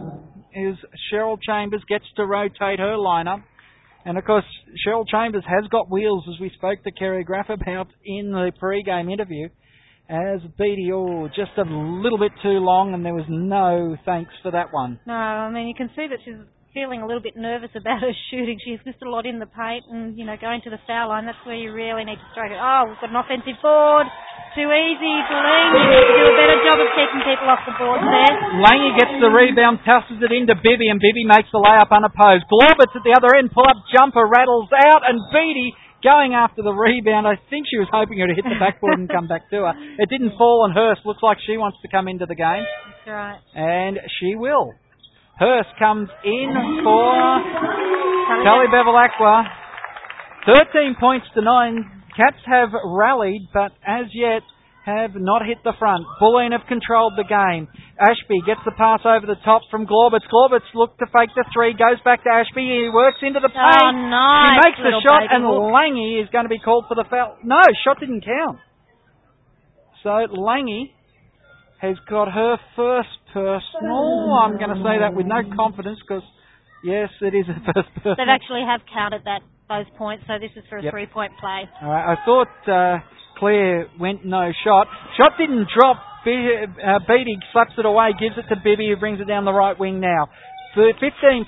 as 0.57 0.75
Cheryl 1.13 1.37
Chambers 1.45 1.85
gets 1.89 2.07
to 2.17 2.25
rotate 2.25 2.81
her 2.81 2.97
lineup. 2.97 3.45
And 4.05 4.17
of 4.17 4.25
course, 4.25 4.49
Cheryl 4.87 5.07
Chambers 5.07 5.45
has 5.47 5.69
got 5.69 5.91
wheels, 5.91 6.25
as 6.33 6.41
we 6.41 6.51
spoke 6.57 6.83
to 6.85 6.91
Kerry 6.91 7.25
Graf 7.25 7.51
about 7.51 7.89
in 8.05 8.33
the 8.33 8.53
pre-game 8.59 9.11
interview 9.11 9.49
as 10.09 10.41
Beattie, 10.57 10.89
oh, 10.93 11.29
just 11.29 11.53
a 11.61 11.69
little 11.69 12.19
bit 12.19 12.33
too 12.43 12.65
long, 12.65 12.97
and 12.97 13.05
there 13.05 13.15
was 13.15 13.29
no 13.29 13.97
thanks 14.09 14.33
for 14.43 14.51
that 14.53 14.73
one. 14.73 14.99
No, 15.05 15.13
I 15.13 15.53
mean, 15.53 15.69
you 15.69 15.77
can 15.77 15.93
see 15.93 16.09
that 16.09 16.25
she's 16.25 16.41
feeling 16.73 17.05
a 17.05 17.07
little 17.09 17.21
bit 17.21 17.37
nervous 17.37 17.73
about 17.77 18.01
her 18.01 18.17
shooting. 18.33 18.57
She's 18.65 18.81
missed 18.89 19.05
a 19.05 19.09
lot 19.09 19.29
in 19.29 19.37
the 19.37 19.49
paint, 19.49 19.85
and, 19.93 20.17
you 20.17 20.25
know, 20.25 20.37
going 20.41 20.65
to 20.65 20.71
the 20.73 20.81
foul 20.89 21.13
line, 21.13 21.29
that's 21.29 21.41
where 21.45 21.57
you 21.57 21.77
really 21.77 22.09
need 22.09 22.17
to 22.17 22.29
strike 22.33 22.53
it. 22.53 22.61
Oh, 22.61 22.89
we've 22.89 23.01
got 23.05 23.13
an 23.13 23.21
offensive 23.21 23.61
board. 23.61 24.09
Too 24.57 24.65
easy, 24.65 25.15
Delaney. 25.29 25.77
You 25.77 25.93
need 25.93 26.09
to 26.09 26.17
do 26.17 26.25
a 26.25 26.37
better 26.41 26.59
job 26.65 26.77
of 26.81 26.89
keeping 26.97 27.23
people 27.29 27.49
off 27.53 27.63
the 27.69 27.77
board 27.77 28.01
there. 28.01 28.33
Langy 28.65 28.97
gets 28.97 29.13
the 29.21 29.29
rebound, 29.29 29.85
tosses 29.85 30.25
it 30.25 30.33
into 30.33 30.57
Bibby, 30.57 30.89
and 30.89 30.97
Bibby 30.97 31.29
makes 31.29 31.53
the 31.53 31.61
layup 31.61 31.93
unopposed. 31.93 32.49
Glaubitz 32.49 32.97
at 32.97 33.05
the 33.05 33.13
other 33.13 33.37
end, 33.37 33.53
pull 33.53 33.69
up 33.69 33.77
jumper, 33.93 34.25
rattles 34.25 34.73
out, 34.73 35.05
and 35.05 35.21
Beattie 35.29 35.77
going 36.03 36.35
after 36.35 36.63
the 36.63 36.73
rebound. 36.73 37.27
I 37.27 37.37
think 37.51 37.67
she 37.71 37.79
was 37.79 37.89
hoping 37.91 38.19
her 38.19 38.27
to 38.27 38.35
hit 38.35 38.45
the 38.45 38.59
backboard 38.61 38.99
and 38.99 39.09
come 39.09 39.27
back 39.27 39.51
to 39.51 39.69
her. 39.69 39.75
It 39.99 40.09
didn't 40.09 40.39
fall 40.39 40.63
on 40.63 40.73
Hurst. 40.73 41.03
Looks 41.05 41.23
like 41.23 41.39
she 41.45 41.57
wants 41.57 41.79
to 41.83 41.89
come 41.89 42.07
into 42.07 42.27
the 42.27 42.37
game. 42.37 42.63
That's 42.63 43.09
right. 43.09 43.41
And 43.55 43.99
she 44.21 44.37
will. 44.37 44.73
Hurst 45.39 45.71
comes 45.79 46.09
in 46.25 46.51
for 46.83 47.43
Kelly 48.43 48.69
Bevilacqua. 48.71 49.43
13 50.47 50.97
points 50.99 51.27
to 51.35 51.43
9. 51.43 52.03
Cats 52.17 52.43
have 52.47 52.71
rallied, 52.85 53.49
but 53.53 53.73
as 53.87 54.07
yet 54.15 54.43
have 54.89 55.13
not 55.21 55.45
hit 55.45 55.61
the 55.63 55.77
front. 55.77 56.09
Bulleen 56.17 56.57
have 56.57 56.65
controlled 56.65 57.13
the 57.21 57.29
game. 57.29 57.69
Ashby 58.01 58.41
gets 58.49 58.65
the 58.65 58.73
pass 58.73 59.05
over 59.05 59.29
the 59.29 59.37
top 59.45 59.63
from 59.71 59.85
Glaubitz. 59.85 60.25
Glaubitz 60.33 60.65
look 60.73 60.97
to 60.99 61.07
fake 61.13 61.37
the 61.37 61.45
three, 61.53 61.77
goes 61.77 62.01
back 62.05 62.25
to 62.25 62.31
Ashby. 62.33 62.65
He 62.65 62.89
works 62.89 63.21
into 63.21 63.41
the 63.45 63.53
paint. 63.53 63.85
Oh, 63.85 63.93
nice 63.93 64.65
he 64.65 64.73
makes 64.73 64.81
the 64.81 64.95
shot, 65.05 65.29
and 65.29 65.45
Langy 65.45 66.25
is 66.25 66.33
going 66.33 66.49
to 66.49 66.53
be 66.53 66.59
called 66.59 66.89
for 66.89 66.97
the 66.97 67.05
foul. 67.05 67.37
No, 67.45 67.61
shot 67.85 68.01
didn't 68.01 68.25
count. 68.25 68.59
So 70.01 70.11
Langy 70.33 70.97
has 71.85 71.97
got 72.09 72.33
her 72.33 72.57
first 72.75 73.13
personal. 73.35 74.33
I'm 74.41 74.57
going 74.57 74.73
to 74.73 74.81
say 74.81 75.05
that 75.05 75.13
with 75.13 75.27
no 75.27 75.45
confidence 75.55 75.99
because, 76.01 76.25
yes, 76.83 77.11
it 77.21 77.37
is 77.37 77.45
a 77.47 77.61
first 77.73 77.93
personal. 78.01 78.17
They've 78.17 78.33
actually 78.33 78.65
have 78.65 78.81
counted 78.89 79.23
that 79.29 79.45
those 79.69 79.87
points, 79.99 80.25
so 80.27 80.41
this 80.41 80.51
is 80.57 80.65
for 80.71 80.79
a 80.79 80.83
yep. 80.83 80.93
three-point 80.93 81.33
play. 81.39 81.69
All 81.83 81.91
right, 81.93 82.15
I 82.15 82.17
thought. 82.25 82.57
Uh, 82.65 82.99
Claire 83.39 83.89
went 83.99 84.25
no 84.25 84.53
shot. 84.65 84.87
Shot 85.17 85.33
didn't 85.39 85.69
drop. 85.75 86.03
Uh, 86.27 86.99
Beattie 87.07 87.39
slaps 87.53 87.73
it 87.79 87.87
away, 87.87 88.11
gives 88.19 88.37
it 88.37 88.45
to 88.53 88.61
Bibby, 88.63 88.89
who 88.91 88.97
brings 88.97 89.21
it 89.21 89.29
down 89.29 89.45
the 89.45 89.53
right 89.53 89.79
wing 89.79 90.01
now. 90.01 90.29
15 90.75 91.01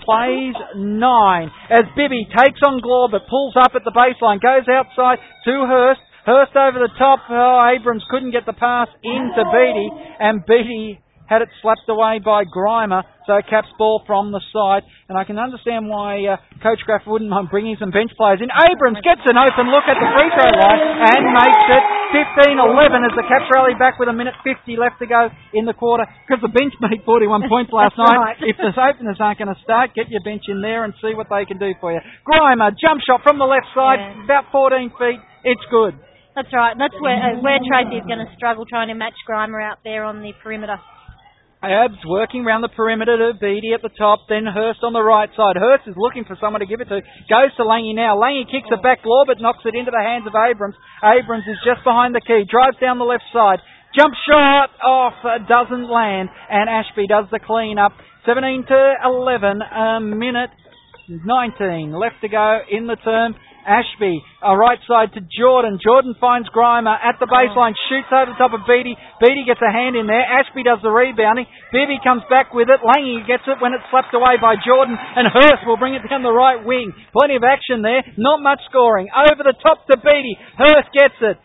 plays, 0.02 0.54
9. 0.74 1.50
As 1.70 1.84
Bibby 1.94 2.26
takes 2.34 2.60
on 2.66 2.80
Glor, 2.80 3.10
but 3.10 3.28
pulls 3.28 3.54
up 3.56 3.72
at 3.74 3.84
the 3.84 3.92
baseline, 3.92 4.40
goes 4.40 4.66
outside 4.66 5.18
to 5.44 5.66
Hurst. 5.68 6.00
Hurst 6.26 6.56
over 6.56 6.78
the 6.78 6.92
top. 6.98 7.20
Oh, 7.30 7.72
Abrams 7.74 8.04
couldn't 8.10 8.32
get 8.32 8.46
the 8.46 8.52
pass 8.52 8.88
into 9.02 9.42
Beattie, 9.52 9.90
and 10.20 10.44
Beattie 10.46 11.00
had 11.30 11.46
it 11.46 11.50
slapped 11.62 11.86
away 11.86 12.18
by 12.18 12.42
Grima, 12.42 13.06
so 13.22 13.38
a 13.38 13.44
Caps 13.46 13.70
ball 13.78 14.02
from 14.02 14.34
the 14.34 14.42
side. 14.50 14.82
And 15.06 15.14
I 15.14 15.22
can 15.22 15.38
understand 15.38 15.86
why 15.86 16.18
uh, 16.26 16.42
Coach 16.58 16.82
Graf 16.82 17.06
wouldn't 17.06 17.30
mind 17.30 17.54
bringing 17.54 17.78
some 17.78 17.94
bench 17.94 18.10
players 18.18 18.42
in. 18.42 18.50
Abrams 18.50 18.98
gets 19.06 19.22
an 19.30 19.38
open 19.38 19.70
look 19.70 19.86
at 19.86 19.94
the 19.94 20.10
free 20.10 20.30
throw 20.34 20.50
line 20.50 20.82
and 20.82 21.22
makes 21.30 21.66
it 21.70 21.84
15-11 22.50 23.06
as 23.06 23.14
the 23.14 23.22
Caps 23.30 23.46
rally 23.54 23.78
back 23.78 24.02
with 24.02 24.10
a 24.10 24.16
minute 24.16 24.34
50 24.42 24.74
left 24.74 24.98
to 24.98 25.06
go 25.06 25.30
in 25.54 25.70
the 25.70 25.76
quarter 25.78 26.02
because 26.26 26.42
the 26.42 26.50
bench 26.50 26.74
made 26.82 27.06
41 27.06 27.46
points 27.46 27.70
last 27.70 27.94
night. 27.94 28.18
Right. 28.18 28.50
If 28.50 28.58
the 28.58 28.74
openers 28.74 29.22
aren't 29.22 29.38
going 29.38 29.54
to 29.54 29.60
start, 29.62 29.94
get 29.94 30.10
your 30.10 30.26
bench 30.26 30.50
in 30.50 30.58
there 30.58 30.82
and 30.82 30.90
see 30.98 31.14
what 31.14 31.30
they 31.30 31.46
can 31.46 31.62
do 31.62 31.70
for 31.78 31.94
you. 31.94 32.02
Grima, 32.26 32.74
jump 32.74 32.98
shot 33.06 33.22
from 33.22 33.38
the 33.38 33.46
left 33.46 33.70
side, 33.70 34.02
yeah. 34.02 34.26
about 34.26 34.50
14 34.50 34.90
feet. 34.98 35.22
It's 35.46 35.62
good. 35.70 35.94
That's 36.34 36.50
right. 36.54 36.74
That's 36.78 36.94
where 37.02 37.18
uh, 37.18 37.42
where 37.42 37.58
Tracy 37.58 37.98
is 37.98 38.06
going 38.06 38.22
to 38.22 38.30
struggle 38.38 38.64
trying 38.64 38.88
to 38.88 38.94
match 38.94 39.18
Grima 39.28 39.58
out 39.62 39.82
there 39.82 40.04
on 40.04 40.22
the 40.22 40.30
perimeter. 40.42 40.78
Abs 41.60 42.00
working 42.08 42.48
around 42.48 42.64
the 42.64 42.72
perimeter 42.72 43.20
to 43.20 43.36
Beattie 43.36 43.76
at 43.76 43.84
the 43.84 43.92
top, 43.92 44.24
then 44.32 44.48
Hurst 44.48 44.80
on 44.80 44.96
the 44.96 45.04
right 45.04 45.28
side. 45.36 45.60
Hurst 45.60 45.84
is 45.84 45.94
looking 45.96 46.24
for 46.24 46.32
someone 46.40 46.64
to 46.64 46.66
give 46.66 46.80
it 46.80 46.88
to. 46.88 47.04
Goes 47.28 47.52
to 47.60 47.68
Langy 47.68 47.92
now. 47.92 48.16
Langy 48.16 48.48
kicks 48.48 48.72
it 48.72 48.82
back. 48.82 49.04
law 49.04 49.28
but 49.28 49.44
knocks 49.44 49.60
it 49.68 49.76
into 49.76 49.92
the 49.92 50.00
hands 50.00 50.24
of 50.24 50.32
Abrams. 50.32 50.74
Abrams 51.04 51.44
is 51.44 51.60
just 51.60 51.84
behind 51.84 52.16
the 52.16 52.24
key. 52.24 52.48
Drives 52.48 52.80
down 52.80 52.96
the 52.96 53.04
left 53.04 53.28
side. 53.28 53.60
Jump 53.92 54.16
shot 54.24 54.72
off. 54.80 55.20
Doesn't 55.48 55.84
land. 55.84 56.32
And 56.48 56.70
Ashby 56.72 57.04
does 57.04 57.28
the 57.28 57.40
clean 57.44 57.76
up. 57.76 57.92
17 58.24 58.64
to 58.64 58.80
11. 59.04 59.60
A 59.60 60.00
minute 60.00 60.50
19 61.12 61.92
left 61.92 62.24
to 62.24 62.28
go 62.28 62.60
in 62.72 62.86
the 62.86 62.96
term. 63.04 63.36
Ashby, 63.66 64.22
a 64.42 64.56
right 64.56 64.78
side 64.88 65.12
to 65.14 65.20
Jordan. 65.20 65.78
Jordan 65.82 66.16
finds 66.16 66.48
Grima 66.48 66.96
at 66.96 67.20
the 67.20 67.28
oh. 67.28 67.32
baseline, 67.32 67.76
shoots 67.88 68.08
over 68.08 68.32
the 68.32 68.38
top 68.40 68.56
of 68.56 68.64
Beattie. 68.64 68.96
Beattie 69.20 69.44
gets 69.44 69.60
a 69.60 69.72
hand 69.72 69.96
in 69.96 70.08
there. 70.08 70.22
Ashby 70.22 70.64
does 70.64 70.80
the 70.80 70.92
rebounding. 70.92 71.46
Bibby 71.72 72.00
comes 72.02 72.24
back 72.32 72.52
with 72.56 72.72
it. 72.72 72.80
Langy 72.80 73.20
gets 73.28 73.44
it 73.44 73.60
when 73.60 73.76
it's 73.76 73.84
slapped 73.92 74.16
away 74.16 74.40
by 74.40 74.56
Jordan, 74.60 74.96
and 74.96 75.28
Hurst 75.28 75.68
will 75.68 75.80
bring 75.80 75.94
it 75.94 76.04
down 76.08 76.24
the 76.24 76.32
right 76.32 76.60
wing. 76.62 76.92
Plenty 77.12 77.36
of 77.36 77.44
action 77.44 77.82
there. 77.84 78.00
Not 78.16 78.40
much 78.40 78.60
scoring. 78.70 79.08
Over 79.12 79.44
the 79.44 79.56
top 79.60 79.84
to 79.88 79.96
Beattie. 80.00 80.38
Hurst 80.56 80.88
gets 80.96 81.18
it. 81.20 81.36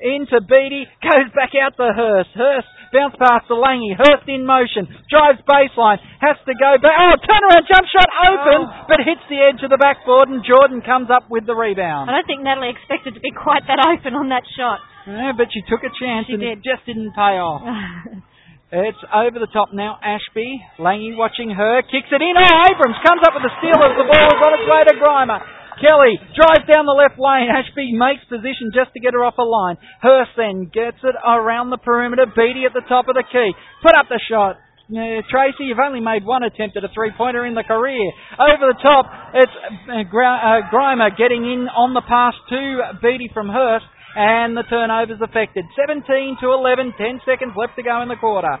Into 0.00 0.40
Beattie. 0.40 0.88
Goes 1.04 1.28
back 1.36 1.52
out 1.54 1.76
to 1.76 1.92
Hurst. 1.92 2.32
Hurst 2.34 2.70
Bounce 2.90 3.14
pass 3.22 3.46
to 3.46 3.54
Langy. 3.54 3.94
Hurst 3.94 4.26
in 4.26 4.42
motion. 4.42 4.90
Drives 5.06 5.38
baseline. 5.46 6.02
Has 6.18 6.34
to 6.42 6.54
go 6.58 6.74
back. 6.82 6.94
Oh, 6.98 7.14
turnaround 7.22 7.64
jump 7.70 7.86
shot 7.86 8.10
open, 8.26 8.58
oh. 8.66 8.90
but 8.90 8.98
hits 9.06 9.22
the 9.30 9.38
edge 9.38 9.62
of 9.62 9.70
the 9.70 9.78
backboard 9.78 10.26
and 10.28 10.42
Jordan 10.42 10.82
comes 10.82 11.06
up 11.06 11.30
with 11.30 11.46
the 11.46 11.54
rebound. 11.54 12.10
I 12.10 12.18
don't 12.18 12.26
think 12.26 12.42
Natalie 12.42 12.74
expected 12.74 13.14
to 13.14 13.22
be 13.22 13.30
quite 13.30 13.62
that 13.70 13.78
open 13.78 14.18
on 14.18 14.28
that 14.34 14.42
shot. 14.58 14.82
Yeah, 15.06 15.32
but 15.38 15.48
she 15.54 15.62
took 15.70 15.86
a 15.86 15.92
chance 15.94 16.26
She 16.26 16.34
and 16.34 16.42
did. 16.42 16.58
it 16.58 16.66
just 16.66 16.82
didn't 16.84 17.14
pay 17.14 17.38
off. 17.38 17.62
It's 18.70 19.02
over 19.10 19.42
the 19.42 19.50
top 19.50 19.74
now. 19.74 19.98
Ashby, 19.98 20.62
Langy 20.78 21.18
watching 21.18 21.50
her, 21.50 21.82
kicks 21.90 22.06
it 22.06 22.22
in. 22.22 22.34
Oh, 22.38 22.70
Abrams 22.70 23.02
comes 23.02 23.18
up 23.26 23.34
with 23.34 23.42
the 23.42 23.50
steal 23.58 23.74
as 23.74 23.98
the 23.98 24.06
ball 24.06 24.28
is 24.30 24.38
on 24.46 24.52
its 24.54 24.66
way 24.70 24.82
to 24.86 24.94
Grima. 24.94 25.42
Kelly 25.80 26.20
drives 26.36 26.68
down 26.68 26.84
the 26.84 26.94
left 26.94 27.16
lane. 27.16 27.48
Ashby 27.48 27.96
makes 27.96 28.20
position 28.28 28.70
just 28.76 28.92
to 28.92 29.00
get 29.00 29.16
her 29.16 29.24
off 29.24 29.40
a 29.40 29.44
line. 29.44 29.80
Hurst 30.04 30.36
then 30.36 30.68
gets 30.68 31.00
it 31.00 31.16
around 31.24 31.72
the 31.72 31.80
perimeter. 31.80 32.28
Beattie 32.28 32.68
at 32.68 32.76
the 32.76 32.84
top 32.84 33.08
of 33.08 33.16
the 33.16 33.24
key. 33.24 33.50
Put 33.82 33.96
up 33.96 34.12
the 34.12 34.20
shot. 34.28 34.60
Uh, 34.90 35.22
Tracy, 35.30 35.70
you've 35.70 35.78
only 35.78 36.02
made 36.02 36.26
one 36.26 36.42
attempt 36.42 36.76
at 36.76 36.82
a 36.82 36.90
three-pointer 36.92 37.46
in 37.46 37.54
the 37.54 37.62
career. 37.62 38.10
Over 38.36 38.74
the 38.74 38.80
top, 38.82 39.06
it's 39.38 39.56
uh, 39.86 40.02
uh, 40.02 40.66
Grima 40.68 41.14
getting 41.16 41.46
in 41.46 41.70
on 41.70 41.94
the 41.94 42.02
pass 42.02 42.34
to 42.50 42.98
Beattie 43.00 43.30
from 43.32 43.48
Hurst 43.48 43.86
and 44.16 44.56
the 44.56 44.66
turnover's 44.66 45.22
affected. 45.22 45.64
17 45.78 46.02
to 46.42 46.46
11, 46.50 46.94
10 46.98 47.20
seconds 47.22 47.54
left 47.54 47.78
to 47.78 47.82
go 47.86 48.02
in 48.02 48.08
the 48.08 48.18
quarter. 48.18 48.58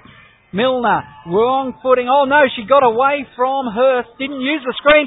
Milner, 0.52 1.02
wrong 1.30 1.78
footing. 1.78 2.10
Oh 2.10 2.26
no, 2.26 2.42
she 2.58 2.66
got 2.66 2.82
away 2.82 3.22
from 3.38 3.70
Hurst, 3.70 4.10
didn't 4.18 4.42
use 4.42 4.62
the 4.66 4.74
screen. 4.82 5.06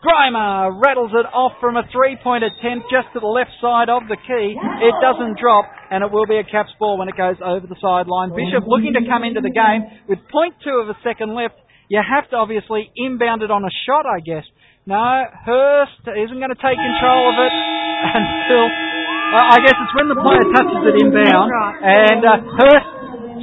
Grima 0.00 0.72
rattles 0.80 1.12
it 1.12 1.28
off 1.28 1.60
from 1.60 1.76
a 1.76 1.84
three-point 1.92 2.40
attempt 2.40 2.88
just 2.88 3.12
to 3.12 3.20
the 3.20 3.28
left 3.28 3.52
side 3.60 3.92
of 3.92 4.08
the 4.08 4.16
key. 4.16 4.56
It 4.56 4.96
doesn't 5.04 5.36
drop, 5.36 5.68
and 5.92 6.00
it 6.00 6.08
will 6.08 6.24
be 6.24 6.40
a 6.40 6.46
Caps 6.46 6.72
ball 6.80 6.96
when 6.96 7.12
it 7.12 7.20
goes 7.20 7.36
over 7.44 7.68
the 7.68 7.76
sideline. 7.76 8.32
Bishop 8.32 8.64
looking 8.64 8.96
to 8.96 9.04
come 9.04 9.28
into 9.28 9.44
the 9.44 9.52
game 9.52 9.84
with 10.08 10.16
point 10.32 10.56
two 10.64 10.80
of 10.80 10.88
a 10.88 10.96
second 11.04 11.36
left. 11.36 11.60
You 11.92 12.00
have 12.00 12.24
to 12.32 12.36
obviously 12.40 12.88
inbound 12.96 13.44
it 13.44 13.52
on 13.52 13.60
a 13.60 13.72
shot, 13.84 14.08
I 14.08 14.24
guess. 14.24 14.46
No, 14.88 14.96
Hurst 15.44 16.08
isn't 16.08 16.40
going 16.40 16.54
to 16.54 16.62
take 16.64 16.80
control 16.80 17.22
of 17.28 17.36
it 17.36 17.52
until 18.24 18.64
uh, 19.30 19.54
I 19.54 19.58
guess 19.62 19.76
it's 19.76 19.94
when 19.94 20.08
the 20.08 20.16
player 20.16 20.42
touches 20.56 20.80
it 20.90 20.96
inbound, 20.96 21.52
and 21.84 22.22
uh, 22.24 22.34
Hurst, 22.56 22.90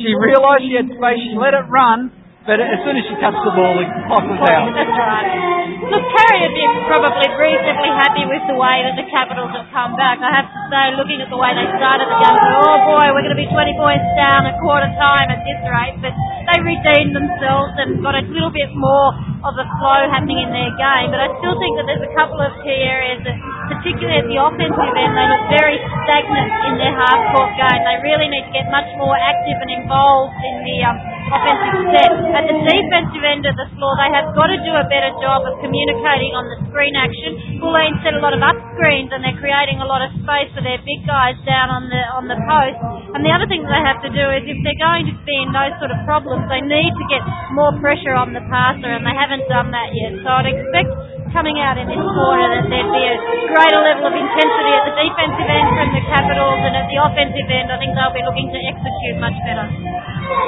she 0.01 0.09
realised 0.09 0.65
she 0.65 0.75
had 0.75 0.89
space, 0.89 1.21
she 1.21 1.37
let 1.37 1.53
it 1.53 1.69
run, 1.69 2.11
but 2.47 2.63
as 2.63 2.79
soon 2.87 2.95
as 2.95 3.03
she 3.11 3.15
touched 3.19 3.43
the 3.43 3.51
ball, 3.51 3.75
it 3.75 3.91
was 3.91 4.39
out. 4.47 4.71
That's 4.79 4.95
right. 4.95 5.57
Look, 5.83 6.03
Terry 6.15 6.47
would 6.47 6.55
be 6.55 6.65
probably 6.87 7.27
reasonably 7.35 7.91
happy 7.91 8.23
with 8.23 8.43
the 8.47 8.55
way 8.55 8.87
that 8.87 8.95
the 8.95 9.03
Capitals 9.11 9.51
have 9.51 9.67
come 9.75 9.99
back. 9.99 10.23
I 10.23 10.31
have 10.31 10.47
to 10.47 10.59
say, 10.71 10.95
looking 10.95 11.19
at 11.19 11.27
the 11.27 11.35
way 11.35 11.51
they 11.53 11.67
started 11.75 12.07
the 12.07 12.17
game, 12.23 12.39
oh 12.39 12.77
boy, 12.87 13.05
we're 13.11 13.23
going 13.27 13.35
to 13.35 13.39
be 13.39 13.51
20 13.51 13.75
points 13.75 14.07
down 14.15 14.47
at 14.47 14.55
quarter 14.63 14.87
time 14.95 15.27
at 15.27 15.43
this 15.43 15.59
rate. 15.67 15.99
But 15.99 16.15
they 16.47 16.57
redeemed 16.63 17.11
themselves 17.11 17.75
and 17.83 17.99
got 17.99 18.15
a 18.15 18.23
little 18.23 18.51
bit 18.51 18.71
more 18.73 19.11
of 19.43 19.53
a 19.59 19.67
flow 19.79 20.07
happening 20.07 20.39
in 20.39 20.49
their 20.55 20.71
game. 20.79 21.11
But 21.11 21.19
I 21.19 21.29
still 21.43 21.55
think 21.59 21.75
that 21.83 21.85
there's 21.91 22.05
a 22.07 22.13
couple 22.15 22.39
of 22.39 22.55
key 22.63 22.79
areas 22.87 23.19
that, 23.27 23.35
particularly 23.75 24.23
at 24.23 24.27
the 24.31 24.39
offensive 24.39 24.93
end, 24.95 25.11
they 25.13 25.27
look 25.27 25.45
very 25.51 25.77
stagnant 26.07 26.51
in 26.71 26.73
their 26.79 26.95
half-court 26.95 27.51
game. 27.59 27.81
They 27.83 27.99
really 28.07 28.31
need 28.31 28.47
to 28.47 28.53
get 28.55 28.71
much 28.71 28.87
more 28.95 29.19
active 29.19 29.59
and 29.59 29.71
involved 29.83 30.35
in 30.39 30.55
the 30.63 30.77
um, 30.87 30.97
offensive 31.31 31.83
set. 31.91 32.11
At 32.37 32.45
the 32.45 32.53
defensive 32.53 33.25
end 33.25 33.49
of 33.49 33.57
the 33.57 33.65
floor, 33.73 33.97
they 33.97 34.13
have 34.13 34.29
got 34.37 34.45
to 34.53 34.61
do 34.61 34.69
a 34.69 34.85
better 34.85 35.09
job 35.17 35.41
of 35.49 35.57
communicating 35.57 36.37
on 36.37 36.45
the 36.53 36.69
screen 36.69 36.93
action. 36.93 37.57
Bulleen 37.57 37.97
set 38.05 38.13
a 38.13 38.21
lot 38.21 38.37
of 38.37 38.45
up 38.45 38.53
screens 38.77 39.09
and 39.09 39.25
they're 39.25 39.41
creating 39.41 39.81
a 39.81 39.87
lot 39.89 40.05
of 40.05 40.13
space 40.21 40.45
for 40.53 40.61
their 40.61 40.77
big 40.85 41.01
guys 41.09 41.33
down 41.49 41.73
on 41.73 41.89
the 41.89 41.97
on 42.13 42.29
the 42.29 42.37
post. 42.37 42.77
And 43.17 43.25
the 43.25 43.33
other 43.33 43.49
thing 43.49 43.65
that 43.65 43.73
they 43.73 43.81
have 43.81 44.05
to 44.05 44.13
do 44.13 44.21
is 44.37 44.45
if 44.45 44.57
they're 44.61 44.77
going 44.77 45.09
to 45.09 45.17
be 45.25 45.33
in 45.33 45.49
those 45.49 45.73
sort 45.81 45.89
of 45.89 45.97
problems, 46.05 46.45
they 46.45 46.61
need 46.61 46.93
to 46.93 47.05
get 47.09 47.25
more 47.57 47.73
pressure 47.81 48.13
on 48.13 48.37
the 48.37 48.45
passer 48.53 48.93
and 48.93 49.01
they 49.01 49.17
haven't 49.17 49.49
done 49.49 49.73
that 49.73 49.89
yet. 49.97 50.21
So 50.21 50.29
I'd 50.29 50.45
expect 50.45 50.93
coming 51.35 51.59
out 51.59 51.75
in 51.75 51.87
this 51.87 51.99
quarter 51.99 52.47
that 52.55 52.65
there'd 52.71 52.93
be 52.93 53.05
a 53.07 53.15
greater 53.51 53.81
level 53.83 54.07
of 54.07 54.15
intensity 54.15 54.71
at 54.73 54.83
the 54.87 54.95
defensive 54.95 55.49
end 55.49 55.67
from 55.75 55.89
the 55.91 56.03
Capitals 56.07 56.59
and 56.63 56.73
at 56.75 56.87
the 56.87 56.97
offensive 57.03 57.49
end 57.51 57.67
I 57.71 57.77
think 57.79 57.91
they'll 57.95 58.15
be 58.15 58.23
looking 58.23 58.47
to 58.51 58.59
execute 58.67 59.17
much 59.19 59.35
better. 59.43 59.67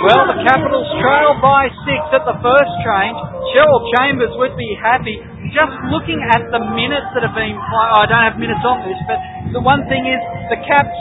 Well, 0.07 0.23
the 0.27 0.39
Capitals 0.43 0.87
trail 0.99 1.35
by 1.43 1.67
six 1.83 1.99
at 2.15 2.23
the 2.23 2.37
first 2.39 2.73
change. 2.83 3.17
Cheryl 3.55 3.81
Chambers 3.99 4.33
would 4.39 4.55
be 4.55 4.69
happy. 4.79 5.19
Just 5.51 5.75
looking 5.91 6.19
at 6.31 6.47
the 6.51 6.61
minutes 6.75 7.09
that 7.15 7.23
have 7.27 7.35
been 7.35 7.55
played, 7.55 7.91
I 7.99 8.03
don't 8.07 8.25
have 8.31 8.37
minutes 8.39 8.63
on 8.63 8.83
this, 8.87 8.99
but 9.07 9.19
the 9.55 9.63
one 9.63 9.83
thing 9.87 10.07
is 10.07 10.21
the 10.51 10.59
Caps 10.63 10.99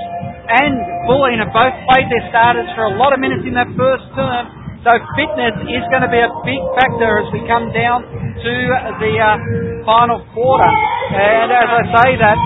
and 0.49 0.75
Bulleen 1.05 1.39
have 1.45 1.53
both 1.53 1.77
played 1.93 2.09
their 2.09 2.25
starters 2.33 2.67
for 2.73 2.89
a 2.89 2.95
lot 2.97 3.13
of 3.13 3.21
minutes 3.21 3.45
in 3.45 3.53
that 3.55 3.69
first 3.77 4.09
term. 4.17 4.58
So 4.89 4.97
fitness 5.21 5.53
is 5.69 5.85
going 5.93 6.01
to 6.01 6.09
be 6.09 6.17
a 6.17 6.33
big 6.49 6.63
factor 6.73 7.21
as 7.21 7.29
we 7.29 7.45
come 7.45 7.69
down 7.77 8.09
to 8.09 8.53
the 9.05 9.13
uh, 9.21 9.37
final 9.85 10.25
quarter. 10.33 10.73
And 11.13 11.53
as 11.53 11.69
I 11.69 11.85
say 11.93 12.09
that, 12.17 12.39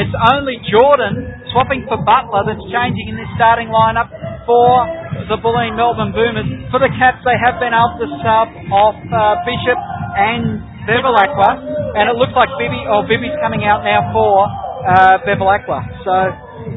it's 0.00 0.16
only 0.32 0.56
Jordan 0.64 1.28
swapping 1.52 1.84
for 1.84 2.00
Butler 2.00 2.48
that's 2.48 2.64
changing 2.72 3.12
in 3.12 3.20
this 3.20 3.28
starting 3.36 3.68
lineup 3.68 4.08
for 4.48 4.88
the 5.28 5.36
Bulleen 5.44 5.76
Melbourne 5.76 6.16
Boomers. 6.16 6.48
For 6.72 6.80
the 6.80 6.88
Caps, 6.96 7.20
they 7.28 7.36
have 7.36 7.60
been 7.60 7.76
able 7.76 7.92
to 8.00 8.08
sub 8.24 8.48
off 8.72 8.96
uh, 9.12 9.44
Bishop 9.44 9.76
and 10.16 10.56
Bevilacqua, 10.88 12.00
and 12.00 12.08
it 12.08 12.16
looks 12.16 12.32
like 12.32 12.48
Bibby 12.56 12.80
or 12.88 13.04
Bibby's 13.04 13.36
coming 13.44 13.68
out 13.68 13.84
now 13.84 14.08
for 14.16 14.48
uh, 14.88 15.20
Bevilacqua. 15.28 15.84
So 16.08 16.14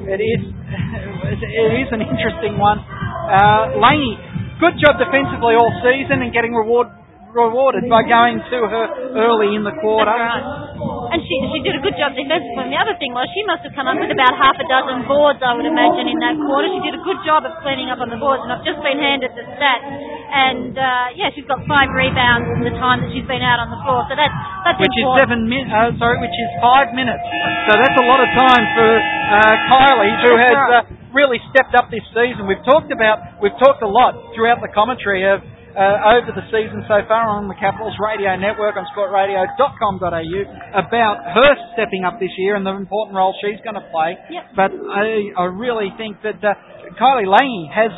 it 0.03 0.19
is 0.19 0.43
it 1.47 1.71
is 1.79 1.87
an 1.95 2.03
interesting 2.03 2.59
one. 2.59 2.83
Uh, 2.83 3.79
good 4.63 4.79
job 4.79 4.95
defensively 4.95 5.59
all 5.59 5.71
season 5.83 6.23
and 6.23 6.31
getting 6.31 6.55
reward 6.55 6.87
rewarded 7.33 7.89
by 7.89 8.05
going 8.05 8.37
to 8.37 8.57
her 8.69 8.85
early 9.17 9.57
in 9.57 9.65
the 9.65 9.73
quarter. 9.81 10.13
Right. 10.13 10.45
And 11.09 11.19
she 11.25 11.35
she 11.49 11.59
did 11.65 11.73
a 11.73 11.81
good 11.81 11.97
job 11.97 12.13
defensively. 12.13 12.61
And 12.61 12.69
the 12.69 12.77
other 12.77 12.93
thing 13.01 13.09
was 13.09 13.25
she 13.33 13.41
must 13.49 13.65
have 13.65 13.73
come 13.73 13.89
up 13.89 13.97
with 13.97 14.13
about 14.13 14.37
half 14.37 14.53
a 14.61 14.65
dozen 14.69 15.05
boards, 15.09 15.41
I 15.41 15.57
would 15.57 15.65
imagine, 15.65 16.05
in 16.13 16.17
that 16.21 16.37
quarter. 16.37 16.69
She 16.69 16.81
did 16.85 16.93
a 16.93 17.03
good 17.03 17.17
job 17.25 17.41
of 17.41 17.57
cleaning 17.65 17.89
up 17.89 18.01
on 18.05 18.13
the 18.13 18.21
boards, 18.21 18.45
and 18.45 18.53
I've 18.53 18.61
just 18.61 18.77
been 18.85 19.01
handed 19.01 19.33
the 19.33 19.45
stats. 19.57 19.85
And 20.29 20.73
uh, 20.77 21.17
yeah, 21.17 21.33
she's 21.33 21.45
got 21.49 21.61
five 21.65 21.89
rebounds 21.93 22.49
in 22.53 22.61
the 22.69 22.73
time 22.77 23.01
that 23.01 23.09
she's 23.13 23.25
been 23.25 23.41
out 23.41 23.57
on 23.61 23.69
the 23.73 23.81
floor. 23.81 24.05
So 24.09 24.13
that's 24.13 24.33
that's 24.65 24.77
which 24.77 24.93
is 24.93 25.05
seven 25.17 25.49
min- 25.49 25.69
uh, 25.73 25.93
sorry, 25.97 26.21
which 26.21 26.37
is 26.37 26.49
five 26.61 26.93
minutes. 26.93 27.25
So 27.65 27.81
that's 27.81 27.97
a 27.97 28.05
lot 28.05 28.21
of 28.21 28.29
time 28.37 28.63
for 28.77 28.89
uh, 28.93 29.53
Kylie, 29.73 30.13
who 30.21 30.31
That's 30.37 30.53
has 30.53 30.57
right. 30.69 30.85
uh, 30.85 31.02
really 31.13 31.39
stepped 31.53 31.77
up 31.77 31.89
this 31.93 32.03
season. 32.11 32.49
We've 32.49 32.65
talked 32.65 32.91
about, 32.91 33.39
we've 33.39 33.55
talked 33.61 33.81
a 33.81 33.89
lot 33.89 34.17
throughout 34.35 34.59
the 34.59 34.69
commentary 34.73 35.23
of 35.29 35.41
uh, 35.73 36.21
over 36.21 36.29
the 36.29 36.45
season 36.53 36.85
so 36.85 37.01
far 37.09 37.25
on 37.25 37.49
the 37.49 37.57
Capitals 37.57 37.97
Radio 37.97 38.37
Network 38.37 38.77
on 38.77 38.85
sportradio.com.au 38.93 40.41
about 40.77 41.15
her 41.33 41.51
stepping 41.73 42.05
up 42.05 42.21
this 42.21 42.29
year 42.37 42.53
and 42.55 42.65
the 42.65 42.73
important 42.73 43.17
role 43.17 43.33
she's 43.41 43.57
going 43.65 43.77
to 43.77 43.85
play. 43.89 44.13
Yep. 44.29 44.43
But 44.53 44.69
I, 44.69 45.33
I 45.33 45.45
really 45.49 45.89
think 45.97 46.21
that 46.21 46.37
uh, 46.45 46.53
Kylie 46.97 47.25
Lange 47.25 47.73
has 47.73 47.89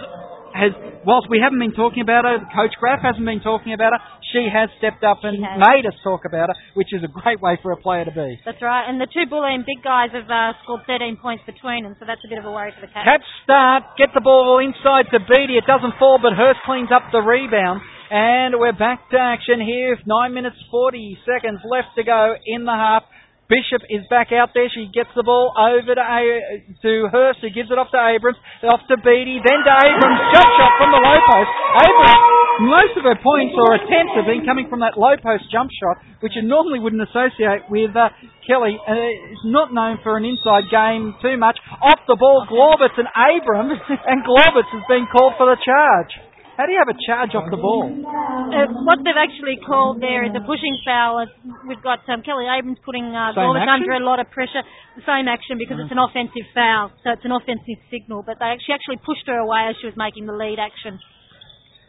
has, 0.56 0.72
whilst 1.04 1.28
we 1.28 1.44
haven't 1.44 1.60
been 1.60 1.76
talking 1.76 2.00
about 2.00 2.24
her, 2.24 2.40
Coach 2.56 2.72
Graf 2.80 3.04
hasn't 3.04 3.28
been 3.28 3.44
talking 3.44 3.76
about 3.76 3.92
her, 3.92 4.02
she 4.34 4.48
has 4.50 4.70
stepped 4.78 5.04
up 5.04 5.22
and 5.24 5.40
made 5.40 5.86
us 5.86 5.94
talk 6.04 6.26
about 6.26 6.50
her, 6.50 6.56
which 6.74 6.90
is 6.94 7.04
a 7.04 7.12
great 7.12 7.42
way 7.42 7.58
for 7.62 7.72
a 7.72 7.78
player 7.78 8.06
to 8.06 8.12
be. 8.12 8.40
That's 8.46 8.62
right. 8.62 8.88
And 8.88 9.00
the 9.00 9.08
two 9.08 9.30
Bulleen 9.30 9.66
big 9.66 9.84
guys 9.84 10.10
have 10.14 10.30
uh, 10.30 10.58
scored 10.64 10.82
13 10.88 11.18
points 11.22 11.44
between 11.46 11.84
them, 11.84 11.96
so 12.00 12.06
that's 12.06 12.22
a 12.26 12.30
bit 12.30 12.40
of 12.40 12.46
a 12.46 12.52
worry 12.52 12.74
for 12.74 12.82
the 12.82 12.92
Cats. 12.92 13.06
Cats 13.06 13.30
start, 13.44 13.84
get 13.98 14.10
the 14.14 14.22
ball 14.22 14.60
inside 14.64 15.12
to 15.14 15.20
Beattie. 15.20 15.58
It 15.58 15.68
doesn't 15.70 15.98
fall, 16.00 16.18
but 16.22 16.34
Hurst 16.34 16.60
cleans 16.66 16.90
up 16.90 17.10
the 17.12 17.22
rebound. 17.22 17.82
And 18.10 18.60
we're 18.60 18.78
back 18.78 19.10
to 19.12 19.18
action 19.18 19.60
here. 19.60 19.98
Nine 20.06 20.34
minutes, 20.34 20.56
40 20.70 21.18
seconds 21.26 21.60
left 21.66 21.98
to 21.98 22.04
go 22.04 22.36
in 22.46 22.64
the 22.66 22.72
half. 22.72 23.02
Bishop 23.46 23.86
is 23.94 24.02
back 24.10 24.34
out 24.34 24.58
there. 24.58 24.66
She 24.74 24.90
gets 24.90 25.10
the 25.14 25.22
ball 25.22 25.54
over 25.54 25.94
to 25.94 26.02
A- 26.02 26.66
to 26.82 26.92
Hurst, 27.14 27.46
who 27.46 27.54
gives 27.54 27.70
it 27.70 27.78
off 27.78 27.94
to 27.94 28.02
Abrams, 28.02 28.38
off 28.66 28.82
to 28.90 28.98
Beattie, 28.98 29.38
then 29.46 29.62
to 29.62 29.74
Abrams. 29.86 30.20
Jump 30.34 30.50
shot 30.58 30.72
from 30.82 30.90
the 30.90 31.02
low 31.02 31.20
post. 31.30 31.52
Abrams, 31.86 32.22
most 32.66 32.94
of 32.98 33.04
her 33.06 33.20
points 33.22 33.54
or 33.54 33.78
attempts 33.78 34.18
have 34.18 34.26
been 34.26 34.50
coming 34.50 34.66
from 34.66 34.82
that 34.82 34.98
low 34.98 35.14
post 35.22 35.46
jump 35.54 35.70
shot, 35.78 36.02
which 36.26 36.34
you 36.34 36.42
normally 36.42 36.82
wouldn't 36.82 37.06
associate 37.06 37.70
with 37.70 37.94
uh, 37.94 38.10
Kelly. 38.50 38.82
Uh, 38.82 39.14
not 39.46 39.70
known 39.70 40.02
for 40.02 40.18
an 40.18 40.26
inside 40.26 40.66
game 40.74 41.14
too 41.22 41.38
much. 41.38 41.62
Off 41.86 42.02
the 42.10 42.18
ball, 42.18 42.50
Glaubitz 42.50 42.98
and 43.02 43.10
Abrams, 43.14 43.78
and 44.10 44.26
Glaubitz 44.26 44.74
has 44.74 44.86
been 44.90 45.06
called 45.14 45.38
for 45.38 45.46
the 45.54 45.60
charge. 45.62 46.14
How 46.56 46.64
do 46.64 46.72
you 46.72 46.80
have 46.80 46.88
a 46.88 46.96
charge 47.04 47.36
off 47.36 47.52
the 47.52 47.60
ball? 47.60 47.92
Uh, 47.92 48.72
what 48.88 49.04
they've 49.04 49.20
actually 49.20 49.60
called 49.60 50.00
there 50.00 50.24
is 50.24 50.32
a 50.32 50.40
pushing 50.48 50.72
foul. 50.88 51.28
We've 51.68 51.84
got 51.84 52.08
um, 52.08 52.24
Kelly 52.24 52.48
Abrams 52.48 52.80
putting 52.80 53.12
uh, 53.12 53.36
under 53.36 53.92
a 53.92 54.00
lot 54.00 54.24
of 54.24 54.32
pressure. 54.32 54.64
The 54.96 55.04
same 55.04 55.28
action 55.28 55.60
because 55.60 55.84
it's 55.84 55.92
an 55.92 56.00
offensive 56.00 56.48
foul, 56.56 56.96
so 57.04 57.12
it's 57.12 57.28
an 57.28 57.36
offensive 57.36 57.84
signal. 57.92 58.24
But 58.24 58.40
they 58.40 58.48
actually 58.48 58.80
actually 58.80 59.04
pushed 59.04 59.28
her 59.28 59.36
away 59.36 59.68
as 59.68 59.76
she 59.84 59.92
was 59.92 60.00
making 60.00 60.32
the 60.32 60.36
lead 60.36 60.56
action. 60.56 60.96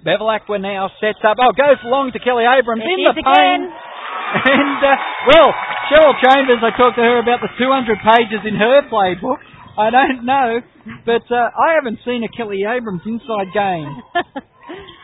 Bevilacqua 0.02 0.59
now 0.59 0.90
sets 0.98 1.22
up. 1.22 1.38
Oh, 1.38 1.55
goes 1.55 1.79
long 1.87 2.11
to 2.11 2.18
Kelly 2.18 2.42
Abrams 2.42 2.83
There 2.83 2.90
in 2.90 2.98
she 2.98 3.07
the 3.07 3.22
paint. 3.22 3.70
And, 3.70 4.83
uh, 4.83 4.98
well, 5.31 5.55
Cheryl 5.87 6.18
Chambers, 6.18 6.59
I 6.59 6.74
talked 6.74 6.98
to 6.98 7.07
her 7.07 7.22
about 7.22 7.38
the 7.38 7.50
200 7.55 8.02
pages 8.02 8.42
in 8.42 8.59
her 8.59 8.83
playbook. 8.90 9.38
I 9.79 9.94
don't 9.94 10.26
know, 10.26 10.61
but 11.07 11.22
uh, 11.31 11.55
I 11.55 11.79
haven't 11.79 12.00
seen 12.05 12.24
a 12.24 12.31
Kelly 12.35 12.66
Abrams 12.66 13.02
inside 13.07 13.55
game 13.55 14.02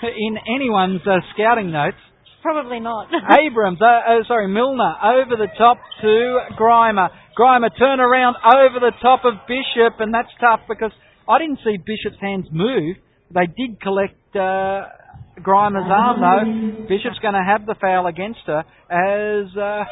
in 0.03 0.37
anyone's 0.55 1.07
uh, 1.07 1.21
scouting 1.35 1.71
notes. 1.71 1.97
Probably 2.43 2.81
not. 2.81 3.09
Abrams, 3.41 3.81
uh, 3.81 3.87
uh, 3.87 4.25
sorry, 4.27 4.49
Milner 4.49 4.95
over 5.05 5.37
the 5.37 5.49
top 5.57 5.79
to 6.01 6.39
Grima. 6.59 7.09
Grima 7.39 7.69
turn 7.79 8.01
around 8.01 8.37
over 8.45 8.81
the 8.81 8.93
top 9.01 9.25
of 9.25 9.35
Bishop, 9.47 10.01
and 10.01 10.13
that's 10.13 10.29
tough 10.41 10.61
because 10.69 10.91
I 11.29 11.39
didn't 11.39 11.61
see 11.65 11.77
Bishop's 11.79 12.21
hands 12.21 12.47
move. 12.51 12.97
They 13.33 13.47
did 13.47 13.81
collect 13.81 14.19
uh, 14.35 14.91
Grima's 15.39 15.89
arm 15.89 16.21
though. 16.21 16.83
Bishop's 16.89 17.19
going 17.21 17.35
to 17.35 17.45
have 17.47 17.65
the 17.65 17.77
foul 17.81 18.07
against 18.07 18.41
her 18.47 18.65
as 18.91 19.57
uh, 19.57 19.85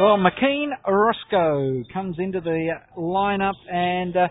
well. 0.00 0.16
McKean 0.16 0.70
Roscoe 0.86 1.82
comes 1.92 2.16
into 2.18 2.40
the 2.40 2.70
lineup 2.96 3.58
and 3.70 4.16
uh, 4.16 4.28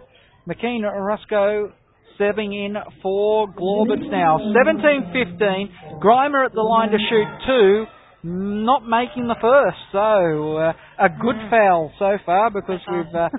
McKean 0.48 0.82
Roscoe 0.84 1.74
serving 2.18 2.54
in 2.54 2.76
for 3.02 3.48
Glaubitz 3.48 4.10
now. 4.12 4.38
17-15. 4.40 6.02
Grima 6.02 6.46
at 6.46 6.54
the 6.54 6.62
line 6.62 6.90
to 6.92 6.98
shoot 7.10 7.28
two 7.46 7.86
not 8.24 8.84
making 8.84 9.28
the 9.28 9.36
first. 9.40 9.78
So 9.92 10.58
uh, 10.58 10.74
a 11.00 11.10
good 11.10 11.36
foul 11.50 11.92
so 12.00 12.18
far 12.26 12.50
because 12.50 12.80
we've 12.92 13.16
uh, 13.16 13.30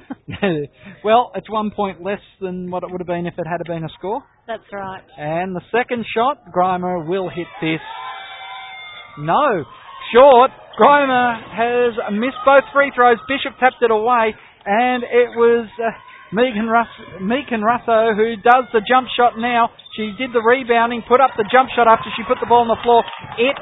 well, 1.04 1.32
it's 1.34 1.50
one 1.50 1.70
point 1.70 2.02
less 2.02 2.22
than 2.40 2.70
what 2.70 2.82
it 2.82 2.90
would 2.90 3.00
have 3.00 3.06
been 3.06 3.26
if 3.26 3.34
it 3.36 3.46
had 3.46 3.60
been 3.66 3.84
a 3.84 3.92
score. 3.98 4.22
That's 4.46 4.64
right. 4.72 5.02
And 5.18 5.54
the 5.54 5.60
second 5.72 6.06
shot, 6.14 6.52
Grima 6.52 7.06
will 7.06 7.28
hit 7.28 7.46
this. 7.60 7.80
No, 9.18 9.64
short. 10.14 10.50
Grima 10.80 11.42
has 11.52 12.14
missed 12.14 12.38
both 12.46 12.64
free 12.72 12.92
throws. 12.94 13.18
Bishop 13.28 13.58
tapped 13.58 13.82
it 13.82 13.90
away, 13.90 14.34
and 14.64 15.02
it 15.02 15.36
was. 15.36 15.68
Uh, 15.76 15.90
Megan, 16.32 16.68
Russ- 16.68 17.20
Megan 17.20 17.62
Russo, 17.62 18.12
who 18.14 18.36
does 18.36 18.68
the 18.72 18.82
jump 18.84 19.08
shot 19.16 19.38
now. 19.38 19.70
She 19.96 20.12
did 20.18 20.32
the 20.32 20.44
rebounding, 20.44 21.02
put 21.08 21.20
up 21.20 21.32
the 21.36 21.48
jump 21.50 21.70
shot 21.74 21.88
after 21.88 22.10
she 22.16 22.22
put 22.28 22.38
the 22.40 22.46
ball 22.46 22.62
on 22.62 22.68
the 22.68 22.80
floor. 22.84 23.02
It 23.38 23.56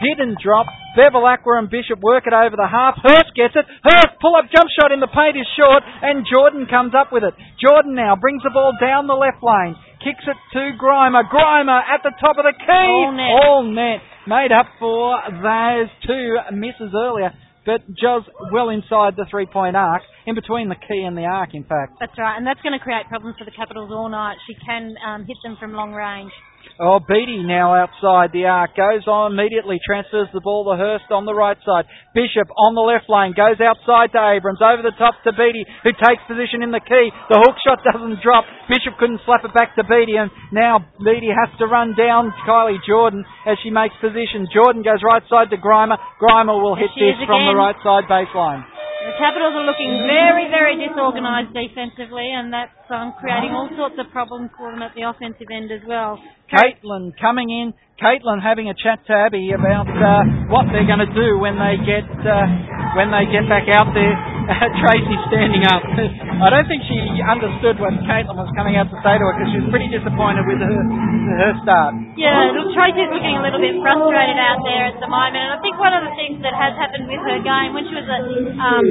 didn't 0.00 0.40
drop. 0.40 0.66
Bevilacqua 0.96 1.60
and 1.60 1.68
Bishop 1.68 2.00
work 2.00 2.24
it 2.26 2.32
over 2.32 2.56
the 2.56 2.66
half. 2.66 2.96
Hurst 3.04 3.36
gets 3.36 3.52
it. 3.52 3.68
Hurst 3.84 4.16
pull 4.20 4.32
up 4.34 4.48
jump 4.48 4.68
shot 4.80 4.92
in 4.92 5.00
the 5.00 5.12
paint 5.12 5.36
is 5.36 5.48
short, 5.56 5.84
and 5.84 6.24
Jordan 6.24 6.64
comes 6.66 6.96
up 6.96 7.12
with 7.12 7.22
it. 7.24 7.36
Jordan 7.60 7.94
now 7.94 8.16
brings 8.16 8.42
the 8.42 8.50
ball 8.50 8.72
down 8.80 9.06
the 9.06 9.16
left 9.16 9.44
lane. 9.44 9.76
Kicks 10.00 10.24
it 10.24 10.36
to 10.56 10.72
Grima. 10.80 11.28
Grima 11.28 11.80
at 11.84 12.00
the 12.02 12.12
top 12.20 12.40
of 12.40 12.44
the 12.48 12.56
key. 12.56 12.88
All 12.96 13.12
net. 13.12 13.28
All 13.44 13.62
net. 13.68 14.00
Made 14.26 14.52
up 14.52 14.66
for 14.80 15.20
those 15.28 15.88
two 16.06 16.36
misses 16.52 16.92
earlier. 16.96 17.32
But 17.66 17.82
Joz 17.90 18.22
well 18.52 18.70
inside 18.70 19.18
the 19.18 19.26
three 19.28 19.46
point 19.46 19.74
arc, 19.74 20.02
in 20.24 20.34
between 20.34 20.68
the 20.68 20.76
key 20.76 21.02
and 21.02 21.18
the 21.18 21.26
arc, 21.26 21.50
in 21.52 21.64
fact. 21.64 21.98
That's 21.98 22.16
right, 22.16 22.38
and 22.38 22.46
that's 22.46 22.62
going 22.62 22.78
to 22.78 22.82
create 22.82 23.06
problems 23.08 23.34
for 23.38 23.44
the 23.44 23.50
Capitals 23.50 23.90
all 23.92 24.08
night. 24.08 24.36
She 24.46 24.54
can 24.54 24.94
um, 25.04 25.26
hit 25.26 25.36
them 25.42 25.56
from 25.58 25.72
long 25.72 25.92
range. 25.92 26.30
Oh, 26.76 27.00
Beattie 27.00 27.40
now 27.40 27.72
outside 27.72 28.36
the 28.36 28.44
arc. 28.44 28.76
Goes 28.76 29.08
on 29.08 29.32
immediately. 29.32 29.80
Transfers 29.80 30.28
the 30.36 30.44
ball 30.44 30.68
to 30.68 30.76
Hurst 30.76 31.08
on 31.08 31.24
the 31.24 31.32
right 31.32 31.56
side. 31.64 31.88
Bishop 32.12 32.52
on 32.52 32.76
the 32.76 32.84
left 32.84 33.08
lane. 33.08 33.32
Goes 33.32 33.56
outside 33.64 34.12
to 34.12 34.20
Abrams. 34.20 34.60
Over 34.60 34.84
the 34.84 34.92
top 35.00 35.16
to 35.24 35.32
Beattie, 35.32 35.64
who 35.88 35.96
takes 35.96 36.20
position 36.28 36.60
in 36.60 36.76
the 36.76 36.84
key. 36.84 37.08
The 37.32 37.40
hook 37.40 37.56
shot 37.64 37.80
doesn't 37.80 38.20
drop. 38.20 38.44
Bishop 38.68 39.00
couldn't 39.00 39.24
slap 39.24 39.40
it 39.48 39.56
back 39.56 39.72
to 39.80 39.88
Beattie. 39.88 40.20
And 40.20 40.28
now 40.52 40.84
Beattie 41.00 41.32
has 41.32 41.48
to 41.60 41.66
run 41.66 41.96
down 41.96 42.28
Kylie 42.44 42.84
Jordan 42.84 43.24
as 43.48 43.56
she 43.64 43.72
makes 43.72 43.96
position. 43.96 44.44
Jordan 44.52 44.84
goes 44.84 45.00
right 45.00 45.24
side 45.32 45.48
to 45.48 45.56
Grima. 45.56 45.96
Grima 46.20 46.60
will 46.60 46.76
hit 46.76 46.92
this 46.92 47.16
is 47.16 47.24
from 47.24 47.48
the 47.48 47.56
right 47.56 47.76
side 47.80 48.04
baseline. 48.04 48.75
The 49.06 49.14
Capitals 49.22 49.54
are 49.54 49.62
looking 49.62 50.02
very, 50.02 50.50
very 50.50 50.74
disorganised 50.82 51.54
defensively, 51.54 52.26
and 52.26 52.50
that's 52.50 52.74
um, 52.90 53.14
creating 53.22 53.54
all 53.54 53.70
sorts 53.78 53.94
of 54.02 54.10
problems 54.10 54.50
for 54.58 54.74
them 54.74 54.82
at 54.82 54.98
the 54.98 55.06
offensive 55.06 55.46
end 55.46 55.70
as 55.70 55.78
well. 55.86 56.18
Caitlin 56.50 57.14
coming 57.22 57.46
in. 57.46 57.70
Caitlin 58.02 58.42
having 58.42 58.66
a 58.66 58.74
chat 58.74 59.06
to 59.06 59.14
Abby 59.14 59.54
about 59.54 59.86
uh, 59.86 60.50
what 60.50 60.66
they're 60.74 60.90
going 60.90 61.06
to 61.06 61.14
do 61.14 61.38
when 61.38 61.54
they 61.54 61.78
get 61.86 62.02
uh, 62.02 62.98
when 62.98 63.14
they 63.14 63.30
get 63.30 63.46
back 63.46 63.70
out 63.70 63.94
there. 63.94 64.35
Tracy 64.82 65.16
standing 65.26 65.66
up. 65.66 65.82
I 65.82 66.48
don't 66.54 66.68
think 66.70 66.82
she 66.86 66.98
understood 67.18 67.82
what 67.82 67.90
Caitlin 68.06 68.38
was 68.38 68.50
coming 68.54 68.78
out 68.78 68.86
to 68.94 68.96
say 69.02 69.18
to 69.18 69.24
her 69.26 69.32
because 69.34 69.50
she 69.50 69.58
was 69.58 69.68
pretty 69.74 69.90
disappointed 69.90 70.46
with 70.46 70.62
her 70.62 70.70
her 70.70 71.52
start. 71.66 71.98
Yeah, 72.14 72.54
look, 72.54 72.70
Tracy's 72.70 73.10
looking 73.10 73.34
a 73.36 73.42
little 73.42 73.58
bit 73.58 73.74
frustrated 73.82 74.38
out 74.38 74.62
there 74.62 74.94
at 74.94 74.96
the 75.02 75.10
moment, 75.10 75.42
and 75.42 75.50
I 75.50 75.58
think 75.58 75.74
one 75.82 75.92
of 75.92 76.06
the 76.06 76.14
things 76.14 76.38
that 76.46 76.54
has 76.54 76.78
happened 76.78 77.10
with 77.10 77.22
her 77.26 77.38
game 77.42 77.74
when 77.74 77.84
she 77.90 77.94
was 77.98 78.06
a 78.06 78.18
um, 78.62 78.86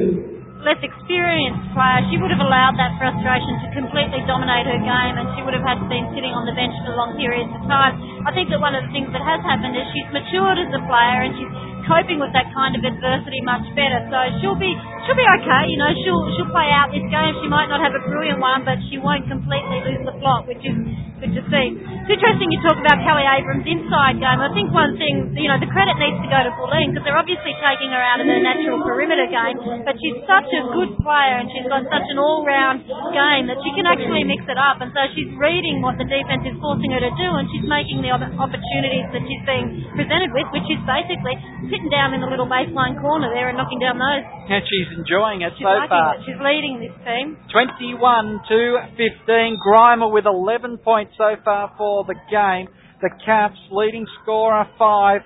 less 0.66 0.82
experienced 0.82 1.62
player, 1.78 2.02
she 2.10 2.18
would 2.18 2.34
have 2.34 2.42
allowed 2.42 2.76
that 2.82 2.98
frustration 2.98 3.54
to 3.64 3.68
completely 3.78 4.20
dominate 4.26 4.66
her 4.66 4.82
game, 4.82 5.16
and 5.22 5.30
she 5.38 5.46
would 5.46 5.54
have 5.54 5.64
had 5.64 5.78
to 5.80 5.88
been 5.88 6.10
sitting 6.18 6.34
on 6.34 6.44
the 6.44 6.56
bench 6.58 6.74
for 6.84 6.98
long 6.98 7.14
periods 7.16 7.54
of 7.54 7.62
time. 7.70 7.96
I 8.26 8.34
think 8.34 8.50
that 8.50 8.60
one 8.60 8.74
of 8.74 8.84
the 8.84 8.92
things 8.92 9.08
that 9.14 9.22
has 9.22 9.40
happened 9.46 9.78
is 9.78 9.86
she's 9.94 10.10
matured 10.12 10.58
as 10.60 10.70
a 10.74 10.82
player, 10.90 11.20
and 11.30 11.32
she's 11.38 11.54
coping 11.86 12.20
with 12.20 12.34
that 12.34 12.50
kind 12.52 12.74
of 12.76 12.82
adversity 12.84 13.42
much 13.42 13.66
better. 13.78 14.04
So 14.10 14.18
she'll 14.42 14.60
be 14.60 14.74
she'll 15.06 15.18
be 15.18 15.28
okay. 15.42 15.64
You 15.70 15.78
know, 15.80 15.92
she'll 16.04 16.24
she'll 16.38 16.52
play 16.52 16.70
out 16.74 16.92
this 16.92 17.06
game. 17.08 17.34
She 17.42 17.48
might 17.50 17.70
not 17.70 17.82
have 17.82 17.94
a 17.94 18.04
brilliant 18.06 18.42
one, 18.42 18.66
but 18.66 18.82
she 18.90 18.98
won't 18.98 19.26
completely 19.30 19.82
lose 19.86 20.04
the 20.04 20.16
plot, 20.20 20.50
which 20.50 20.62
is 20.66 20.78
good 21.22 21.32
to 21.32 21.44
see. 21.48 21.68
It's 21.80 22.12
interesting 22.12 22.52
you 22.52 22.60
talk 22.62 22.78
about 22.78 23.00
Kelly 23.02 23.24
Abrams' 23.24 23.64
inside 23.66 24.20
game. 24.20 24.40
I 24.40 24.52
think 24.52 24.70
one 24.76 25.00
thing, 25.00 25.32
you 25.40 25.48
know, 25.48 25.58
the 25.58 25.72
credit 25.72 25.96
needs 25.98 26.20
to 26.22 26.30
go 26.30 26.44
to 26.44 26.52
Bulleen 26.60 26.92
because 26.92 27.08
they're 27.08 27.18
obviously 27.18 27.56
taking 27.64 27.90
her 27.90 28.04
out 28.04 28.20
of 28.20 28.28
her 28.28 28.40
natural 28.44 28.84
perimeter 28.84 29.26
game, 29.32 29.58
but 29.88 29.96
she's 29.98 30.20
such 30.28 30.50
a 30.52 30.62
good 30.76 30.92
player 31.02 31.40
and 31.40 31.48
she's 31.56 31.66
got 31.66 31.88
such 31.88 32.08
an 32.12 32.20
all-round 32.20 32.84
game 33.16 33.48
that 33.48 33.58
she 33.64 33.72
can 33.74 33.88
actually 33.88 34.28
mix 34.28 34.44
it 34.46 34.60
up. 34.60 34.84
And 34.84 34.92
so 34.92 35.02
she's 35.16 35.32
reading 35.40 35.80
what 35.80 35.96
the 35.96 36.06
defense 36.06 36.44
is 36.46 36.56
forcing 36.60 36.92
her 36.94 37.02
to 37.02 37.14
do, 37.16 37.30
and 37.40 37.48
she's 37.56 37.66
making 37.66 38.04
the 38.04 38.12
opportunities 38.12 39.08
that 39.16 39.24
she's 39.24 39.44
being 39.48 39.88
presented 39.96 40.36
with, 40.36 40.46
which 40.52 40.68
is 40.68 40.80
basically 40.84 41.40
sitting 41.76 41.92
down 41.92 42.16
in 42.16 42.24
the 42.24 42.28
little 42.32 42.48
baseline 42.48 42.96
corner 43.04 43.28
there 43.36 43.52
and 43.52 43.58
knocking 43.60 43.80
down 43.80 44.00
those. 44.00 44.24
And 44.48 44.64
she's 44.64 44.88
enjoying 44.96 45.44
it 45.44 45.52
She's 45.60 45.68
so 45.68 45.76
far. 45.92 46.16
it. 46.16 46.24
She's 46.24 46.40
leading 46.40 46.80
this 46.80 46.96
team. 47.04 47.36
21 47.52 48.40
to 48.48 48.60
15. 48.96 49.60
Grima 49.60 50.08
with 50.08 50.26
11 50.26 50.80
points 50.80 51.12
so 51.18 51.36
far 51.44 51.76
for 51.78 52.06
the 52.08 52.16
game. 52.32 52.72
The 53.02 53.12
Caps 53.26 53.60
leading 53.72 54.08
scorer 54.24 54.64
5 54.80 55.22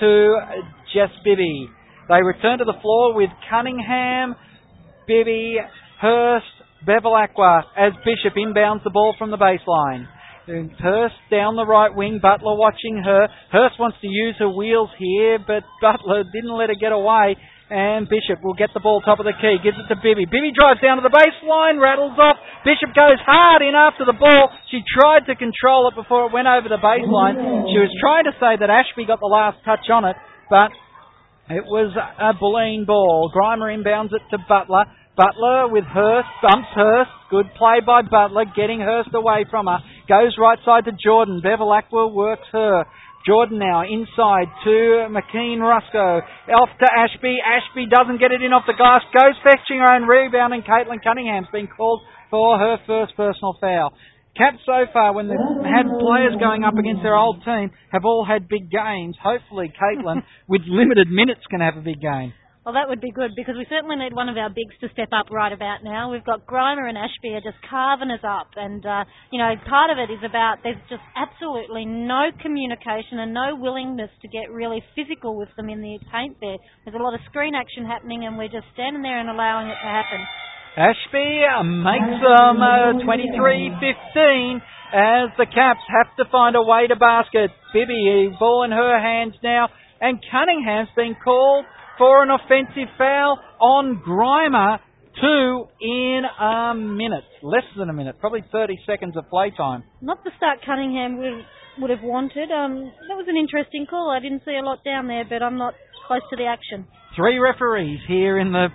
to 0.00 0.36
Jess 0.92 1.10
Bibby. 1.24 1.68
They 2.08 2.20
return 2.20 2.58
to 2.58 2.64
the 2.68 2.76
floor 2.82 3.14
with 3.14 3.30
Cunningham, 3.48 4.36
Bibby, 5.08 5.56
Hurst, 6.00 6.44
Bevilacqua 6.86 7.62
as 7.78 7.92
Bishop 8.04 8.36
inbounds 8.36 8.84
the 8.84 8.90
ball 8.90 9.14
from 9.18 9.30
the 9.30 9.38
baseline. 9.38 10.06
Hurst 10.46 11.16
down 11.30 11.56
the 11.56 11.64
right 11.64 11.88
wing, 11.88 12.20
Butler 12.20 12.56
watching 12.56 13.00
her. 13.00 13.28
Hurst 13.50 13.80
wants 13.80 13.96
to 14.04 14.08
use 14.08 14.36
her 14.38 14.48
wheels 14.48 14.90
here, 14.98 15.38
but 15.40 15.64
Butler 15.80 16.24
didn't 16.28 16.52
let 16.52 16.68
her 16.68 16.76
get 16.76 16.92
away. 16.92 17.36
And 17.72 18.04
Bishop 18.04 18.44
will 18.44 18.52
get 18.52 18.68
the 18.76 18.84
ball 18.84 19.00
top 19.00 19.18
of 19.18 19.24
the 19.24 19.32
key, 19.40 19.56
gives 19.64 19.80
it 19.80 19.88
to 19.88 19.96
Bibby. 19.96 20.28
Bibby 20.28 20.52
drives 20.52 20.84
down 20.84 21.00
to 21.00 21.04
the 21.04 21.08
baseline, 21.08 21.80
rattles 21.80 22.12
off. 22.20 22.36
Bishop 22.60 22.92
goes 22.92 23.16
hard 23.24 23.64
in 23.64 23.72
after 23.72 24.04
the 24.04 24.12
ball. 24.12 24.52
She 24.68 24.84
tried 24.84 25.24
to 25.32 25.34
control 25.34 25.88
it 25.88 25.96
before 25.96 26.28
it 26.28 26.32
went 26.36 26.44
over 26.44 26.68
the 26.68 26.76
baseline. 26.76 27.40
She 27.72 27.80
was 27.80 27.88
trying 28.04 28.28
to 28.28 28.36
say 28.36 28.60
that 28.60 28.68
Ashby 28.68 29.08
got 29.08 29.24
the 29.24 29.32
last 29.32 29.64
touch 29.64 29.88
on 29.88 30.04
it, 30.04 30.16
but 30.52 30.68
it 31.48 31.64
was 31.64 31.96
a 31.96 32.32
Bulleen 32.36 32.84
ball. 32.84 33.32
Grima 33.32 33.72
inbounds 33.72 34.12
it 34.12 34.22
to 34.30 34.38
Butler. 34.44 34.84
Butler 35.16 35.68
with 35.70 35.84
Hurst, 35.84 36.28
bumps 36.42 36.68
Hurst. 36.74 37.10
Good 37.30 37.46
play 37.56 37.78
by 37.86 38.02
Butler, 38.02 38.44
getting 38.50 38.80
Hurst 38.80 39.14
away 39.14 39.46
from 39.48 39.66
her. 39.66 39.78
Goes 40.08 40.34
right 40.38 40.58
side 40.64 40.86
to 40.86 40.92
Jordan. 40.92 41.40
Bevilacqua 41.44 42.12
works 42.12 42.46
her. 42.52 42.84
Jordan 43.26 43.58
now 43.58 43.82
inside 43.86 44.50
to 44.64 45.08
McKean 45.08 45.62
Rusco. 45.62 46.20
Off 46.50 46.68
to 46.78 46.86
Ashby. 46.90 47.38
Ashby 47.40 47.86
doesn't 47.86 48.20
get 48.20 48.32
it 48.32 48.42
in 48.42 48.52
off 48.52 48.64
the 48.66 48.76
glass. 48.76 49.00
Goes 49.14 49.38
fetching 49.42 49.78
her 49.78 49.94
own 49.94 50.02
rebound 50.02 50.52
and 50.52 50.64
Caitlin 50.64 51.02
Cunningham's 51.02 51.48
been 51.50 51.68
called 51.68 52.02
for 52.28 52.58
her 52.58 52.76
first 52.86 53.16
personal 53.16 53.56
foul. 53.60 53.94
Caps 54.36 54.58
so 54.66 54.82
far, 54.92 55.14
when 55.14 55.28
they've 55.28 55.38
had 55.62 55.86
players 55.86 56.34
going 56.40 56.64
up 56.64 56.74
against 56.74 57.02
their 57.06 57.14
old 57.14 57.38
team, 57.44 57.70
have 57.92 58.04
all 58.04 58.26
had 58.26 58.48
big 58.48 58.68
games. 58.68 59.14
Hopefully, 59.22 59.72
Caitlin, 59.72 60.22
with 60.48 60.62
limited 60.66 61.06
minutes, 61.08 61.40
can 61.48 61.60
have 61.60 61.76
a 61.76 61.80
big 61.80 62.00
game. 62.00 62.34
Well, 62.64 62.72
that 62.80 62.88
would 62.88 63.04
be 63.04 63.12
good 63.12 63.36
because 63.36 63.60
we 63.60 63.68
certainly 63.68 64.00
need 64.00 64.16
one 64.16 64.32
of 64.32 64.40
our 64.40 64.48
bigs 64.48 64.72
to 64.80 64.88
step 64.88 65.12
up 65.12 65.28
right 65.28 65.52
about 65.52 65.84
now. 65.84 66.08
We've 66.08 66.24
got 66.24 66.48
Grima 66.48 66.88
and 66.88 66.96
Ashby 66.96 67.36
are 67.36 67.44
just 67.44 67.60
carving 67.68 68.08
us 68.08 68.24
up, 68.24 68.56
and 68.56 68.80
uh, 68.80 69.04
you 69.28 69.36
know, 69.36 69.52
part 69.68 69.92
of 69.92 70.00
it 70.00 70.08
is 70.08 70.24
about 70.24 70.64
there's 70.64 70.80
just 70.88 71.04
absolutely 71.12 71.84
no 71.84 72.32
communication 72.40 73.20
and 73.20 73.36
no 73.36 73.52
willingness 73.52 74.08
to 74.24 74.32
get 74.32 74.48
really 74.48 74.80
physical 74.96 75.36
with 75.36 75.52
them 75.60 75.68
in 75.68 75.84
the 75.84 76.00
paint. 76.08 76.40
There, 76.40 76.56
there's 76.88 76.96
a 76.96 77.04
lot 77.04 77.12
of 77.12 77.20
screen 77.28 77.52
action 77.52 77.84
happening, 77.84 78.24
and 78.24 78.40
we're 78.40 78.48
just 78.48 78.72
standing 78.72 79.04
there 79.04 79.20
and 79.20 79.28
allowing 79.28 79.68
it 79.68 79.76
to 79.76 79.90
happen. 79.92 80.24
Ashby 80.80 81.44
makes 81.84 82.16
them 82.16 82.64
uh, 82.64 82.96
23-15 83.04 84.56
as 84.96 85.28
the 85.36 85.46
Caps 85.52 85.84
have 85.92 86.08
to 86.16 86.24
find 86.32 86.56
a 86.56 86.62
way 86.64 86.88
to 86.88 86.96
basket. 86.96 87.52
Bibby, 87.76 88.32
ball 88.40 88.64
in 88.64 88.72
her 88.72 88.96
hands 88.98 89.34
now, 89.42 89.68
and 90.00 90.18
Cunningham's 90.32 90.88
been 90.96 91.14
called 91.22 91.66
for 91.98 92.22
an 92.22 92.30
offensive 92.30 92.88
foul 92.98 93.38
on 93.60 94.02
Grima. 94.06 94.78
Two 95.20 95.68
in 95.80 96.22
a 96.26 96.74
minute, 96.74 97.22
less 97.40 97.62
than 97.78 97.88
a 97.88 97.92
minute, 97.92 98.18
probably 98.18 98.42
30 98.50 98.80
seconds 98.84 99.16
of 99.16 99.30
playtime. 99.30 99.84
Not 100.02 100.24
the 100.24 100.32
start 100.36 100.58
Cunningham 100.66 101.18
would 101.18 101.46
would 101.78 101.90
have 101.90 102.02
wanted. 102.02 102.50
Um, 102.50 102.90
that 103.08 103.14
was 103.14 103.26
an 103.28 103.36
interesting 103.36 103.86
call. 103.88 104.10
I 104.10 104.20
didn't 104.20 104.42
see 104.44 104.56
a 104.58 104.64
lot 104.64 104.84
down 104.84 105.06
there, 105.06 105.24
but 105.28 105.42
I'm 105.42 105.56
not 105.56 105.74
close 106.06 106.22
to 106.30 106.36
the 106.36 106.46
action. 106.46 106.86
Three 107.16 107.38
referees 107.38 108.00
here 108.08 108.38
in 108.38 108.52
the 108.52 108.68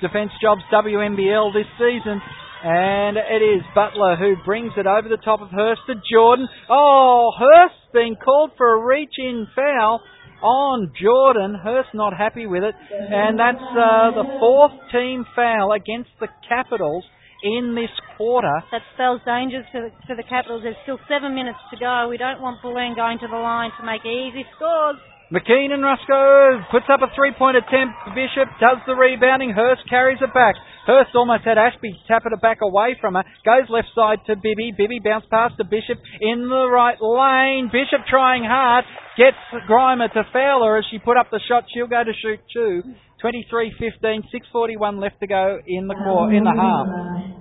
Defence 0.00 0.30
Jobs 0.40 0.62
WNBL 0.72 1.52
this 1.52 1.66
season. 1.78 2.22
And 2.62 3.16
it 3.16 3.42
is 3.42 3.62
Butler 3.74 4.16
who 4.16 4.34
brings 4.44 4.72
it 4.76 4.86
over 4.86 5.08
the 5.08 5.16
top 5.24 5.40
of 5.40 5.48
Hurst 5.50 5.80
to 5.86 5.94
Jordan. 6.12 6.46
Oh, 6.68 7.32
Hurst 7.38 7.92
being 7.94 8.16
called 8.22 8.52
for 8.58 8.74
a 8.74 8.86
reach 8.86 9.14
in 9.18 9.46
foul 9.56 10.02
on 10.42 10.92
Jordan. 11.00 11.54
Hurst 11.54 11.90
not 11.94 12.16
happy 12.16 12.46
with 12.46 12.62
it. 12.62 12.74
And 12.90 13.38
that's 13.38 13.62
uh, 13.72 14.10
the 14.16 14.26
fourth 14.38 14.72
team 14.92 15.24
foul 15.34 15.72
against 15.72 16.10
the 16.20 16.28
Capitals 16.48 17.04
in 17.42 17.74
this 17.74 17.90
quarter. 18.16 18.62
That 18.70 18.82
spells 18.94 19.20
dangers 19.24 19.64
for 19.72 19.80
the, 19.80 19.90
for 20.06 20.16
the 20.16 20.24
Capitals. 20.28 20.62
There's 20.62 20.80
still 20.84 21.00
seven 21.08 21.34
minutes 21.34 21.58
to 21.72 21.76
go. 21.78 22.08
We 22.08 22.18
don't 22.18 22.40
want 22.40 22.60
Bulleen 22.62 22.96
going 22.96 23.18
to 23.20 23.28
the 23.28 23.40
line 23.40 23.70
to 23.80 23.86
make 23.86 24.04
easy 24.04 24.44
scores. 24.56 25.00
McKean 25.30 25.70
and 25.70 25.78
Rusco 25.78 26.58
puts 26.74 26.86
up 26.90 27.06
a 27.06 27.14
three-point 27.14 27.56
attempt. 27.56 27.94
Bishop 28.18 28.50
does 28.58 28.82
the 28.86 28.98
rebounding. 28.98 29.50
Hurst 29.54 29.86
carries 29.88 30.18
it 30.20 30.34
back. 30.34 30.58
Hurst 30.86 31.14
almost 31.14 31.44
had 31.46 31.56
Ashby 31.56 31.94
tap 32.08 32.26
it 32.26 32.34
back 32.42 32.58
away 32.62 32.98
from 33.00 33.14
her. 33.14 33.22
Goes 33.46 33.70
left 33.70 33.94
side 33.94 34.18
to 34.26 34.34
Bibby. 34.34 34.74
Bibby 34.76 34.98
bounce 34.98 35.24
past 35.30 35.54
to 35.58 35.64
Bishop 35.64 36.02
in 36.20 36.50
the 36.50 36.66
right 36.66 36.98
lane. 36.98 37.70
Bishop 37.70 38.02
trying 38.10 38.42
hard. 38.42 38.84
Gets 39.16 39.38
Grima 39.70 40.12
to 40.12 40.26
foul 40.32 40.66
her 40.66 40.78
as 40.78 40.84
she 40.90 40.98
put 40.98 41.16
up 41.16 41.30
the 41.30 41.38
shot. 41.46 41.62
She'll 41.72 41.86
go 41.86 42.02
to 42.02 42.12
shoot 42.18 42.40
two. 42.52 42.82
23-15, 43.22 44.24
6.41 44.34 45.00
left 45.00 45.20
to 45.20 45.26
go 45.26 45.58
in 45.66 45.86
the 45.86 45.94
quarter, 45.94 46.34
in 46.34 46.42
the 46.42 46.56
half. 46.56 46.88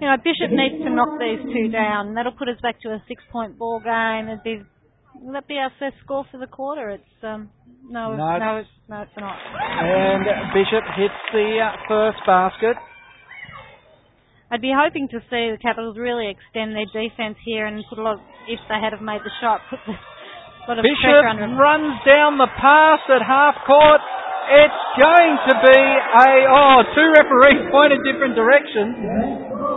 You 0.01 0.07
know, 0.11 0.17
Bishop 0.19 0.51
needs 0.51 0.83
to 0.83 0.89
knock 0.91 1.17
these 1.17 1.39
two 1.55 1.71
down. 1.71 2.13
That'll 2.13 2.35
put 2.35 2.49
us 2.49 2.59
back 2.61 2.81
to 2.81 2.89
a 2.89 3.01
six-point 3.07 3.57
ball 3.57 3.79
game. 3.79 4.27
It'd 4.27 4.43
be, 4.43 4.59
will 5.21 5.33
that 5.33 5.47
be 5.47 5.57
our 5.57 5.71
first 5.79 5.95
score 6.03 6.25
for 6.31 6.37
the 6.37 6.47
quarter? 6.47 6.89
It's 6.89 7.15
um, 7.23 7.49
no, 7.89 8.15
No. 8.15 8.37
no, 8.37 8.51
it's, 8.57 8.69
no, 8.87 9.01
it's 9.01 9.17
not. 9.17 9.35
And 9.35 10.25
Bishop 10.53 10.83
hits 10.95 11.19
the 11.33 11.59
uh, 11.61 11.71
first 11.87 12.19
basket. 12.25 12.77
I'd 14.51 14.61
be 14.65 14.73
hoping 14.73 15.05
to 15.13 15.21
see 15.29 15.53
the 15.53 15.61
Capitals 15.61 15.93
really 15.97 16.25
extend 16.25 16.73
their 16.73 16.89
defence 16.89 17.37
here 17.45 17.69
and 17.69 17.85
put 17.89 17.99
a 17.99 18.03
lot. 18.03 18.17
Of, 18.17 18.25
if 18.49 18.57
they 18.65 18.81
had 18.81 18.93
have 18.97 19.01
made 19.05 19.21
the 19.21 19.29
shot, 19.41 19.61
put 19.69 19.77
the, 19.85 19.93
a 19.93 20.65
lot 20.65 20.81
of 20.81 20.83
Bishop 20.83 21.05
pressure 21.05 21.29
under 21.29 21.45
them. 21.45 21.53
runs 21.53 21.93
down 22.01 22.41
the 22.41 22.49
pass 22.57 23.01
at 23.13 23.21
half 23.21 23.61
court. 23.69 24.01
It's 24.49 24.83
going 24.97 25.33
to 25.45 25.53
be 25.61 25.77
a 25.77 26.29
oh 26.49 26.81
two 26.97 27.07
referees 27.21 27.69
pointed 27.69 28.01
different 28.01 28.33
directions. 28.33 28.97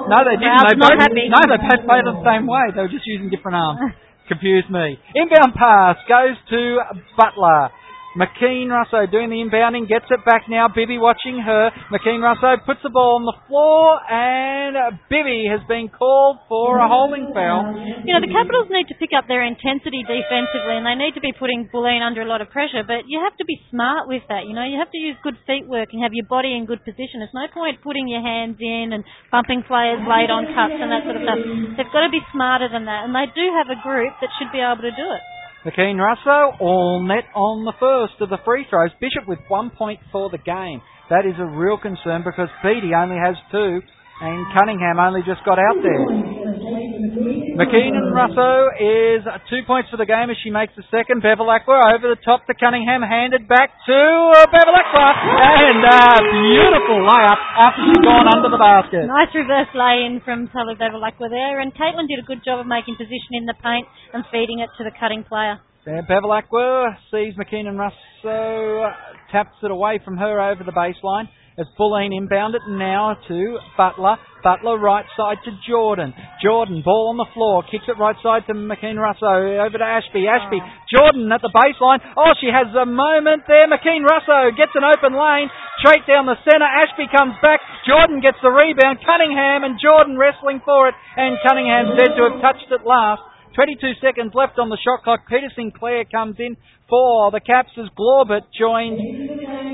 No, 0.09 0.25
they 0.25 0.41
didn't. 0.41 0.65
They 0.65 0.81
both, 0.81 0.97
happy. 0.97 1.29
No, 1.29 1.45
they 1.45 1.61
both 1.61 1.85
played 1.85 2.09
the 2.09 2.17
same 2.25 2.49
way. 2.49 2.73
They 2.73 2.81
were 2.81 2.89
just 2.93 3.05
using 3.05 3.29
different 3.29 3.61
arms. 3.61 3.93
Confused 4.29 4.71
me. 4.71 4.99
Inbound 5.15 5.55
pass 5.55 5.97
goes 6.09 6.37
to 6.51 6.79
Butler. 7.17 7.71
McKean 8.13 8.69
Russo 8.69 9.09
doing 9.09 9.33
the 9.33 9.41
inbounding, 9.41 9.89
gets 9.89 10.05
it 10.13 10.21
back 10.29 10.45
now. 10.49 10.69
Bibby 10.69 11.01
watching 11.01 11.41
her. 11.41 11.73
McKean 11.89 12.21
Russo 12.21 12.61
puts 12.65 12.85
the 12.85 12.93
ball 12.93 13.17
on 13.17 13.25
the 13.25 13.37
floor, 13.49 13.97
and 14.05 15.01
Bibby 15.09 15.49
has 15.49 15.65
been 15.65 15.89
called 15.89 16.45
for 16.49 16.77
a 16.77 16.89
holding 16.89 17.33
foul. 17.33 17.73
You 18.05 18.13
know, 18.13 18.21
the 18.21 18.29
Capitals 18.29 18.69
need 18.69 18.89
to 18.93 18.97
pick 19.01 19.17
up 19.17 19.29
their 19.29 19.41
intensity 19.41 20.05
defensively 20.05 20.77
and 20.77 20.85
they 20.85 20.97
need 20.97 21.17
to 21.17 21.25
be 21.25 21.33
putting 21.33 21.69
Bulleen 21.73 22.05
under 22.05 22.21
a 22.21 22.29
lot 22.29 22.45
of 22.45 22.53
pressure, 22.53 22.85
but 22.85 23.09
you 23.09 23.21
have 23.25 23.37
to 23.41 23.47
be 23.49 23.57
smart 23.73 24.09
with 24.09 24.23
that. 24.29 24.45
You 24.45 24.53
know, 24.53 24.65
you 24.65 24.77
have 24.77 24.93
to 24.93 25.01
use 25.01 25.17
good 25.25 25.41
feet 25.49 25.65
work 25.65 25.91
and 25.93 26.03
have 26.03 26.13
your 26.13 26.29
body 26.29 26.53
in 26.53 26.69
good 26.69 26.85
position. 26.85 27.25
There's 27.25 27.33
no 27.33 27.49
point 27.49 27.81
putting 27.81 28.09
your 28.09 28.21
hands 28.21 28.61
in 28.61 28.93
and 28.93 29.05
bumping 29.33 29.65
players 29.65 30.05
late 30.05 30.29
on 30.29 30.53
cuts 30.53 30.77
and 30.77 30.93
that 30.93 31.09
sort 31.09 31.17
of 31.17 31.25
stuff. 31.25 31.41
They've 31.81 31.95
got 31.95 32.05
to 32.05 32.13
be 32.13 32.21
smarter 32.33 32.69
than 32.69 32.85
that, 32.85 33.09
and 33.09 33.17
they 33.17 33.27
do 33.33 33.47
have 33.57 33.73
a 33.73 33.79
group 33.81 34.13
that 34.21 34.29
should 34.37 34.53
be 34.53 34.61
able 34.61 34.85
to 34.85 34.93
do 34.93 35.09
it. 35.09 35.25
McKean 35.65 35.95
Russo, 35.95 36.59
all 36.59 37.07
net 37.07 37.31
on 37.39 37.63
the 37.63 37.73
first 37.79 38.19
of 38.19 38.31
the 38.31 38.39
free 38.45 38.67
throws. 38.69 38.91
Bishop 38.99 39.29
with 39.29 39.39
one 39.47 39.71
point 39.71 40.01
for 40.11 40.29
the 40.29 40.39
game. 40.39 40.83
That 41.09 41.23
is 41.23 41.39
a 41.39 41.47
real 41.47 41.79
concern 41.79 42.27
because 42.27 42.51
Beattie 42.67 42.91
only 42.99 43.15
has 43.15 43.39
two 43.55 43.79
and 44.23 44.47
Cunningham 44.59 44.99
only 44.99 45.23
just 45.23 45.47
got 45.47 45.63
out 45.63 45.79
there. 45.79 47.32
McKean 47.53 47.93
and 47.93 48.09
Russo 48.17 48.73
is 48.81 49.21
two 49.53 49.61
points 49.69 49.93
for 49.93 50.01
the 50.01 50.09
game 50.09 50.33
as 50.33 50.41
she 50.41 50.49
makes 50.49 50.73
the 50.73 50.89
second. 50.89 51.21
Bevilacqua 51.21 51.93
over 51.93 52.09
the 52.09 52.17
top 52.25 52.49
to 52.49 52.55
Cunningham, 52.57 53.05
handed 53.05 53.45
back 53.45 53.77
to 53.85 53.93
uh, 53.93 54.49
Bevilacqua, 54.49 55.09
and 55.21 55.85
uh, 55.85 56.17
beautiful 56.33 57.05
layup 57.05 57.41
after 57.61 57.85
she's 57.85 58.01
gone 58.01 58.25
under 58.33 58.49
the 58.49 58.57
basket. 58.57 59.05
Nice 59.05 59.29
reverse 59.37 59.69
lay-in 59.77 60.25
from 60.25 60.49
Tully 60.49 60.81
Bevilacqua 60.81 61.29
there, 61.29 61.61
and 61.61 61.77
Caitlin 61.77 62.09
did 62.09 62.25
a 62.25 62.27
good 62.27 62.41
job 62.41 62.61
of 62.61 62.67
making 62.67 62.97
position 62.97 63.37
in 63.37 63.45
the 63.45 63.55
paint 63.61 63.85
and 64.17 64.25
feeding 64.33 64.65
it 64.65 64.73
to 64.81 64.85
the 64.85 64.93
cutting 64.97 65.21
player. 65.21 65.61
There, 65.85 66.01
Bevilacqua 66.09 66.97
sees 67.13 67.37
McKean 67.37 67.69
and 67.69 67.77
Russo, 67.77 68.81
uh, 68.81 68.97
taps 69.31 69.61
it 69.63 69.71
away 69.71 70.01
from 70.03 70.17
her 70.17 70.41
over 70.41 70.65
the 70.65 70.73
baseline. 70.73 71.29
As 71.59 71.69
Bulleen 71.77 72.17
inbound 72.17 72.55
it 72.55 72.65
now 72.67 73.13
to 73.29 73.59
Butler. 73.77 74.17
Butler 74.43 74.81
right 74.81 75.05
side 75.17 75.37
to 75.45 75.53
Jordan. 75.69 76.17
Jordan, 76.43 76.81
ball 76.81 77.13
on 77.13 77.21
the 77.21 77.29
floor, 77.37 77.63
kicks 77.63 77.85
it 77.87 78.01
right 78.01 78.17
side 78.25 78.49
to 78.49 78.55
McKean 78.57 78.97
Russo. 78.97 79.61
Over 79.61 79.77
to 79.77 79.85
Ashby. 79.85 80.25
Ashby, 80.25 80.59
Jordan 80.89 81.31
at 81.31 81.45
the 81.45 81.53
baseline. 81.53 82.01
Oh, 82.17 82.33
she 82.41 82.49
has 82.49 82.73
a 82.73 82.89
moment 82.89 83.45
there. 83.47 83.69
McKean 83.69 84.03
Russo 84.03 84.51
gets 84.57 84.73
an 84.75 84.83
open 84.83 85.13
lane. 85.13 85.53
Straight 85.85 86.09
down 86.09 86.25
the 86.25 86.41
centre. 86.43 86.67
Ashby 86.67 87.07
comes 87.13 87.37
back. 87.45 87.61
Jordan 87.85 88.25
gets 88.25 88.41
the 88.41 88.51
rebound. 88.51 89.05
Cunningham 89.05 89.63
and 89.63 89.77
Jordan 89.77 90.17
wrestling 90.17 90.65
for 90.65 90.89
it. 90.89 90.97
And 91.21 91.37
Cunningham 91.45 91.95
said 92.01 92.17
to 92.17 92.33
have 92.33 92.41
touched 92.41 92.73
it 92.73 92.83
last. 92.83 93.23
22 93.55 94.01
seconds 94.01 94.33
left 94.35 94.59
on 94.59 94.69
the 94.69 94.79
shot 94.81 95.05
clock. 95.05 95.29
Peter 95.29 95.51
Sinclair 95.55 96.05
comes 96.05 96.37
in 96.39 96.57
for 96.89 97.31
the 97.31 97.41
Caps 97.41 97.71
as 97.77 97.89
Glaubitz 97.99 98.49
joins 98.59 98.99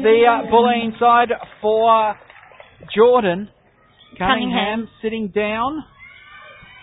the 0.03 0.19
uh, 0.27 0.51
Bulleen 0.51 0.99
side 0.99 1.31
for 1.62 2.14
Jordan. 2.95 3.49
Cunningham, 4.19 4.88
Cunningham. 4.88 4.88
sitting 5.03 5.29
down 5.29 5.85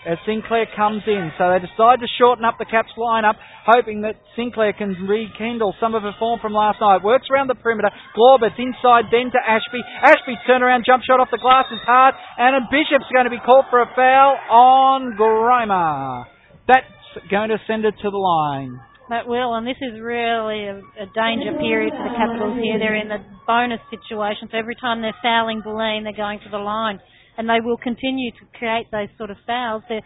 as 0.06 0.16
Sinclair 0.24 0.66
comes 0.76 1.02
in. 1.06 1.32
So 1.36 1.50
they 1.50 1.58
decide 1.58 2.00
to 2.00 2.08
shorten 2.16 2.44
up 2.46 2.56
the 2.58 2.64
Caps 2.64 2.94
lineup, 2.96 3.34
hoping 3.66 4.02
that 4.02 4.16
Sinclair 4.36 4.72
can 4.72 4.94
rekindle 5.04 5.74
some 5.80 5.94
of 5.94 6.02
her 6.02 6.14
form 6.18 6.38
from 6.40 6.54
last 6.54 6.80
night. 6.80 7.02
Works 7.02 7.26
around 7.28 7.48
the 7.48 7.58
perimeter. 7.58 7.90
Glaubitz's 8.14 8.56
inside 8.56 9.10
then 9.10 9.34
to 9.34 9.40
Ashby. 9.42 9.82
Ashby's 10.00 10.40
turnaround 10.48 10.86
jump 10.86 11.02
shot 11.02 11.20
off 11.20 11.28
the 11.32 11.42
glass 11.42 11.66
is 11.72 11.82
hard, 11.84 12.14
and 12.38 12.56
a 12.56 12.62
Bishop's 12.70 13.10
going 13.12 13.26
to 13.26 13.34
be 13.34 13.42
called 13.44 13.66
for 13.68 13.82
a 13.82 13.90
foul 13.92 14.38
on 14.48 15.18
Grima. 15.18 16.35
That's 16.66 17.30
going 17.30 17.50
to 17.50 17.58
send 17.66 17.84
it 17.84 17.94
to 18.02 18.10
the 18.10 18.18
line. 18.18 18.80
That 19.08 19.28
will, 19.30 19.54
and 19.54 19.62
this 19.62 19.78
is 19.78 20.02
really 20.02 20.66
a, 20.66 20.82
a 20.98 21.06
danger 21.14 21.54
period 21.62 21.94
for 21.94 22.02
the 22.10 22.16
Capitals 22.18 22.58
here. 22.58 22.74
They're 22.82 22.98
in 22.98 23.06
the 23.06 23.22
bonus 23.46 23.78
situation, 23.86 24.50
so 24.50 24.58
every 24.58 24.74
time 24.74 25.00
they're 25.00 25.14
fouling 25.22 25.62
Bulleen, 25.62 26.02
they're 26.02 26.16
going 26.16 26.40
to 26.42 26.50
the 26.50 26.58
line. 26.58 26.98
And 27.38 27.46
they 27.48 27.62
will 27.62 27.76
continue 27.76 28.32
to 28.32 28.44
create 28.58 28.90
those 28.90 29.06
sort 29.16 29.30
of 29.30 29.36
fouls. 29.46 29.86
They're, 29.88 30.02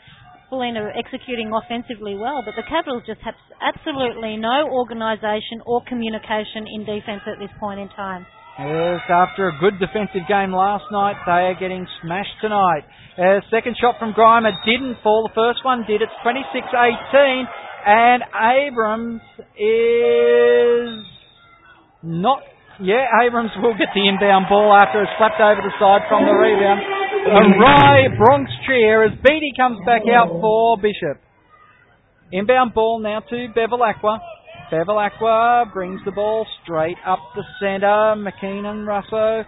Bulleen 0.52 0.76
are 0.76 0.92
executing 0.92 1.48
offensively 1.48 2.18
well, 2.18 2.42
but 2.44 2.60
the 2.60 2.66
Capitals 2.68 3.04
just 3.06 3.22
have 3.24 3.38
absolutely 3.62 4.36
no 4.36 4.68
organisation 4.68 5.64
or 5.64 5.80
communication 5.88 6.68
in 6.68 6.84
defence 6.84 7.22
at 7.24 7.40
this 7.40 7.54
point 7.58 7.80
in 7.80 7.88
time. 7.96 8.26
Yes, 8.60 9.00
after 9.08 9.48
a 9.48 9.56
good 9.56 9.80
defensive 9.80 10.28
game 10.28 10.52
last 10.52 10.84
night, 10.92 11.16
they 11.24 11.48
are 11.48 11.56
getting 11.56 11.86
smashed 12.02 12.36
tonight. 12.42 12.84
Uh, 13.16 13.40
second 13.48 13.74
shot 13.80 13.96
from 13.98 14.12
Grima 14.12 14.52
didn't 14.68 15.00
fall. 15.02 15.24
The 15.24 15.32
first 15.32 15.64
one 15.64 15.84
did. 15.88 16.02
It's 16.02 16.12
26-18. 16.20 17.48
And 17.88 18.20
Abrams 18.36 19.24
is 19.56 21.08
not... 22.04 22.44
Yeah, 22.84 23.08
Abrams 23.24 23.50
will 23.64 23.72
get 23.80 23.88
the 23.96 24.04
inbound 24.04 24.44
ball 24.52 24.76
after 24.76 25.04
it's 25.04 25.12
slapped 25.16 25.40
over 25.40 25.64
the 25.64 25.72
side 25.80 26.04
from 26.12 26.28
the 26.28 26.36
rebound. 26.36 26.80
A 27.32 27.40
wry 27.56 28.12
Bronx 28.12 28.50
cheer 28.66 29.04
as 29.04 29.12
Beattie 29.24 29.56
comes 29.56 29.78
back 29.86 30.02
out 30.12 30.28
for 30.28 30.76
Bishop. 30.76 31.16
Inbound 32.32 32.74
ball 32.74 33.00
now 33.00 33.20
to 33.20 33.48
Bevilacqua. 33.56 34.20
Bevilacqua 34.70 35.72
brings 35.72 36.00
the 36.04 36.12
ball 36.12 36.46
straight 36.62 36.96
up 37.06 37.18
the 37.34 37.42
centre. 37.60 38.14
McKean 38.16 38.64
and 38.64 38.86
Russo 38.86 39.44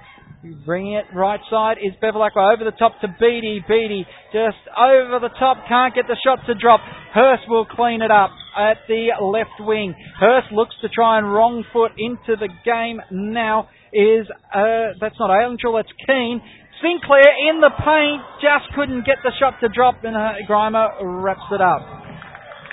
bringing 0.66 0.94
it 0.94 1.04
right 1.14 1.38
side 1.48 1.76
is 1.78 1.94
Bevilacqua 2.02 2.54
over 2.54 2.64
the 2.64 2.76
top 2.76 3.00
to 3.00 3.08
Beattie. 3.20 3.64
Beattie 3.68 4.04
just 4.32 4.58
over 4.76 5.20
the 5.20 5.30
top, 5.38 5.58
can't 5.68 5.94
get 5.94 6.06
the 6.08 6.16
shot 6.24 6.40
to 6.46 6.54
drop. 6.54 6.80
Hurst 7.14 7.44
will 7.48 7.64
clean 7.64 8.02
it 8.02 8.10
up 8.10 8.30
at 8.58 8.78
the 8.88 9.14
left 9.22 9.60
wing. 9.60 9.94
Hurst 10.18 10.50
looks 10.50 10.74
to 10.82 10.88
try 10.88 11.18
and 11.18 11.32
wrong 11.32 11.64
foot 11.72 11.92
into 11.96 12.34
the 12.36 12.48
game 12.64 13.00
now. 13.10 13.68
Is 13.92 14.26
uh, 14.52 14.96
that's 15.00 15.16
not 15.20 15.30
Angel, 15.44 15.76
that's 15.76 15.92
Keane. 16.06 16.40
Sinclair 16.80 17.30
in 17.48 17.60
the 17.60 17.70
paint, 17.70 18.22
just 18.40 18.74
couldn't 18.74 19.04
get 19.06 19.18
the 19.22 19.30
shot 19.38 19.60
to 19.60 19.68
drop, 19.68 20.02
and 20.02 20.16
uh, 20.16 20.42
Grima 20.48 20.98
wraps 21.22 21.46
it 21.52 21.60
up. 21.60 22.11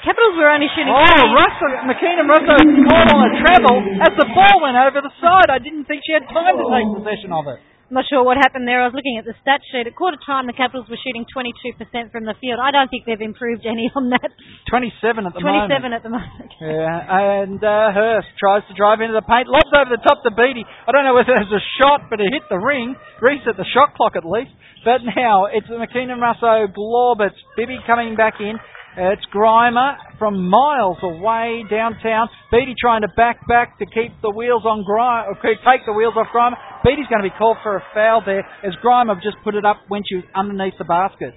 Capitals 0.06 0.36
were 0.40 0.48
only 0.50 0.70
shooting. 0.72 0.92
Oh, 0.92 1.24
Russell, 1.36 1.74
McKean 1.84 2.16
and 2.24 2.28
Russo 2.32 2.56
caught 2.88 3.10
on 3.12 3.22
a 3.28 3.32
travel 3.44 3.76
as 4.00 4.14
the 4.16 4.28
ball 4.32 4.56
went 4.64 4.80
over 4.80 5.04
the 5.04 5.12
side. 5.20 5.52
I 5.52 5.60
didn't 5.60 5.86
think 5.92 6.04
she 6.08 6.14
had 6.16 6.24
time 6.32 6.56
to 6.56 6.66
take 6.72 6.88
possession 7.04 7.36
of 7.36 7.48
it. 7.52 7.60
I'm 7.90 7.98
not 7.98 8.06
sure 8.06 8.22
what 8.22 8.38
happened 8.38 8.70
there. 8.70 8.86
I 8.86 8.86
was 8.86 8.94
looking 8.94 9.18
at 9.18 9.26
the 9.26 9.34
stat 9.42 9.66
sheet. 9.74 9.90
At 9.90 9.98
quarter 9.98 10.22
time, 10.22 10.46
the 10.46 10.54
Capitals 10.54 10.86
were 10.94 11.00
shooting 11.02 11.26
22% 11.26 12.14
from 12.14 12.22
the 12.30 12.38
field. 12.38 12.62
I 12.62 12.70
don't 12.70 12.86
think 12.86 13.10
they've 13.10 13.18
improved 13.18 13.66
any 13.66 13.90
on 13.98 14.14
that. 14.14 14.30
27 14.70 15.26
at 15.26 15.34
the 15.34 15.42
27 15.42 15.74
moment. 15.74 15.98
at 15.98 16.04
the 16.06 16.14
moment. 16.14 16.52
Yeah, 16.62 17.42
and 17.42 17.58
uh, 17.64 17.90
Hurst 17.96 18.30
tries 18.38 18.62
to 18.70 18.76
drive 18.78 19.00
into 19.02 19.16
the 19.18 19.24
paint, 19.26 19.48
lobs 19.50 19.72
over 19.74 19.90
the 19.90 20.04
top 20.06 20.22
to 20.28 20.30
Beattie. 20.30 20.68
I 20.68 20.92
don't 20.94 21.08
know 21.08 21.16
whether 21.18 21.32
it 21.34 21.48
was 21.50 21.56
a 21.56 21.66
shot, 21.82 22.12
but 22.12 22.20
it 22.22 22.30
hit 22.36 22.44
the 22.52 22.60
ring, 22.62 22.94
reset 23.24 23.56
the 23.58 23.66
shot 23.74 23.96
clock 23.98 24.14
at 24.20 24.28
least. 24.28 24.52
But 24.86 25.02
now 25.16 25.48
it's 25.50 25.66
McKinnon 25.72 26.20
Russo, 26.22 26.68
Glaubitz, 26.70 27.40
Bibby 27.58 27.80
coming 27.88 28.14
back 28.20 28.38
in. 28.44 28.60
It's 29.00 29.24
Grima 29.32 29.96
from 30.20 30.52
miles 30.52 31.00
away 31.02 31.64
downtown. 31.72 32.28
Beattie 32.52 32.76
trying 32.76 33.00
to 33.08 33.08
back 33.16 33.40
back 33.48 33.80
to 33.80 33.86
keep 33.88 34.12
the 34.22 34.30
wheels 34.30 34.68
on 34.68 34.84
Grima, 34.84 35.40
take 35.40 35.88
the 35.88 35.96
wheels 35.96 36.20
off 36.20 36.28
Grima. 36.36 36.60
Beattie's 36.84 37.08
going 37.08 37.24
to 37.24 37.30
be 37.32 37.36
called 37.40 37.56
for 37.64 37.78
a 37.80 37.84
foul 37.96 38.22
there 38.28 38.44
as 38.60 38.76
Grima 38.84 39.16
just 39.24 39.38
put 39.44 39.56
it 39.56 39.64
up 39.64 39.78
when 39.88 40.04
she 40.04 40.16
was 40.20 40.26
underneath 40.36 40.76
the 40.78 40.84
basket. 40.84 41.32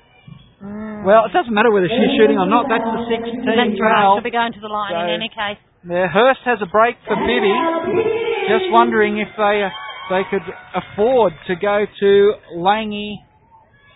Well, 1.07 1.23
it 1.27 1.31
doesn't 1.31 1.55
matter 1.55 1.71
whether 1.71 1.87
she's 1.87 2.19
shooting 2.19 2.35
or 2.39 2.51
not. 2.51 2.67
That's 2.67 2.83
the 2.83 3.07
16 3.15 3.47
That's 3.47 3.79
right. 3.79 3.95
foul. 3.95 4.19
She'll 4.19 4.27
be 4.27 4.35
going 4.35 4.55
to 4.55 4.63
the 4.63 4.67
line 4.71 4.95
So- 4.95 5.07
in 5.07 5.23
any 5.23 5.31
case. 5.31 5.63
There, 5.87 6.07
Hurst 6.07 6.43
has 6.45 6.59
a 6.63 6.67
break 6.71 6.95
for 7.07 7.15
Bibby. 7.15 7.51
Just 8.51 8.71
wondering 8.71 9.19
if 9.19 9.27
they 9.37 9.63
uh, 9.63 9.71
they 10.11 10.23
could 10.31 10.47
afford 10.75 11.33
to 11.47 11.55
go 11.57 11.87
to 11.87 12.33
Langy 12.55 13.19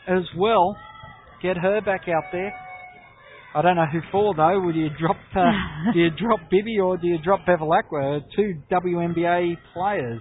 as 0.07 0.23
well. 0.37 0.77
Get 1.43 1.57
her 1.59 1.81
back 1.81 2.09
out 2.09 2.31
there. 2.33 2.53
I 3.57 3.62
don't 3.62 3.76
know 3.76 3.88
who 3.88 4.04
for 4.12 4.36
though. 4.36 4.61
Would 4.61 4.76
you 4.76 4.92
drop 5.00 5.16
uh, 5.32 5.48
do 5.94 5.98
you 5.98 6.11
drop 6.12 6.40
Bibby 6.50 6.76
or 6.76 6.98
do 6.98 7.07
you 7.09 7.16
drop 7.16 7.40
Bevilacqua? 7.48 8.20
Two 8.36 8.61
WNBA 8.70 9.57
players. 9.72 10.20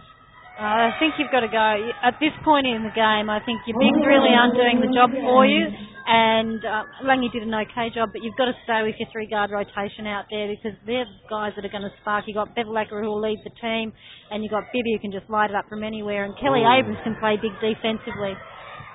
Uh, 0.55 0.88
I 0.88 0.95
think 1.03 1.19
you've 1.19 1.36
got 1.36 1.43
to 1.43 1.51
go. 1.51 1.67
At 1.99 2.15
this 2.23 2.31
point 2.47 2.63
in 2.63 2.88
the 2.88 2.95
game, 2.95 3.27
I 3.27 3.43
think 3.43 3.59
your 3.67 3.75
bigs 3.75 3.99
really 4.07 4.31
aren't 4.31 4.55
doing 4.55 4.79
the 4.79 4.88
job 4.95 5.11
for 5.11 5.43
you. 5.43 5.67
And 6.07 6.63
uh, 6.63 7.03
Langy 7.03 7.27
did 7.27 7.43
an 7.43 7.51
okay 7.51 7.91
job, 7.91 8.15
but 8.15 8.23
you've 8.23 8.39
got 8.39 8.47
to 8.47 8.55
stay 8.63 8.88
with 8.88 8.95
your 8.95 9.11
three 9.11 9.27
guard 9.27 9.51
rotation 9.51 10.07
out 10.07 10.31
there 10.31 10.47
because 10.47 10.77
they're 10.88 11.09
guys 11.27 11.51
that 11.59 11.67
are 11.67 11.73
going 11.73 11.83
to 11.83 11.91
spark. 11.99 12.23
You've 12.31 12.39
got 12.39 12.55
Bevilacqua 12.55 13.03
who 13.03 13.09
will 13.11 13.19
lead 13.19 13.41
the 13.43 13.51
team, 13.59 13.91
and 14.31 14.45
you've 14.45 14.55
got 14.55 14.71
Bibby 14.71 14.95
who 14.95 15.01
can 15.03 15.11
just 15.11 15.27
light 15.27 15.51
it 15.51 15.57
up 15.59 15.67
from 15.67 15.83
anywhere. 15.83 16.23
And 16.23 16.31
Kelly 16.39 16.63
Abrams 16.63 17.03
can 17.03 17.19
play 17.19 17.36
big 17.36 17.51
defensively. 17.59 18.39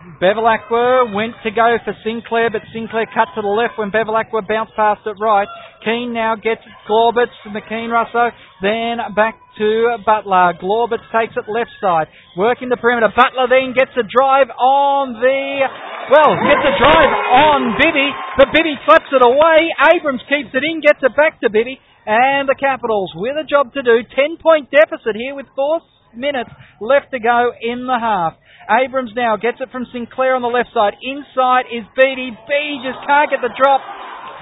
Bevilacqua 0.01 1.13
went 1.13 1.37
to 1.45 1.53
go 1.53 1.77
for 1.85 1.93
Sinclair, 2.01 2.49
but 2.49 2.65
Sinclair 2.73 3.05
cut 3.13 3.29
to 3.37 3.45
the 3.45 3.53
left 3.53 3.77
when 3.77 3.93
Bevilacqua 3.93 4.49
bounced 4.49 4.73
past 4.73 5.05
it 5.05 5.21
right. 5.21 5.49
Keane 5.85 6.17
now 6.17 6.41
gets 6.41 6.65
it, 6.65 6.73
Glaubitz 6.89 7.37
to 7.45 7.53
McKean 7.53 7.93
Russo, 7.93 8.33
then 8.65 8.97
back 9.13 9.37
to 9.61 10.01
Butler. 10.01 10.57
Glaubitz 10.57 11.05
takes 11.13 11.37
it 11.37 11.45
left 11.53 11.77
side, 11.85 12.09
working 12.33 12.73
the 12.73 12.81
perimeter. 12.81 13.13
Butler 13.13 13.45
then 13.53 13.77
gets 13.77 13.93
a 13.93 14.05
drive 14.09 14.49
on 14.57 15.21
the, 15.21 15.69
well, 16.09 16.33
gets 16.49 16.65
a 16.65 16.75
drive 16.81 17.13
on 17.37 17.77
Bibby, 17.77 18.09
but 18.41 18.57
Bibby 18.57 18.81
slaps 18.89 19.13
it 19.13 19.21
away. 19.21 19.69
Abrams 19.93 20.25
keeps 20.33 20.49
it 20.57 20.65
in, 20.65 20.81
gets 20.81 21.05
it 21.05 21.13
back 21.13 21.45
to 21.45 21.53
Bibby, 21.53 21.77
and 22.09 22.49
the 22.49 22.57
Capitals 22.57 23.13
with 23.21 23.37
a 23.37 23.45
job 23.45 23.77
to 23.77 23.85
do. 23.85 24.01
10 24.01 24.41
point 24.41 24.73
deficit 24.73 25.13
here 25.13 25.37
with 25.37 25.45
four 25.53 25.85
minutes 26.17 26.51
left 26.81 27.13
to 27.13 27.21
go 27.21 27.53
in 27.61 27.85
the 27.85 28.01
half. 28.01 28.41
Abrams 28.69 29.13
now 29.17 29.37
gets 29.37 29.59
it 29.61 29.71
from 29.73 29.87
Sinclair 29.93 30.37
on 30.37 30.43
the 30.43 30.53
left 30.53 30.71
side. 30.75 30.99
Inside 31.01 31.73
is 31.73 31.87
Beattie. 31.97 32.35
Beattie 32.35 32.85
just 32.85 33.01
can't 33.07 33.31
get 33.31 33.41
the 33.41 33.55
drop. 33.57 33.81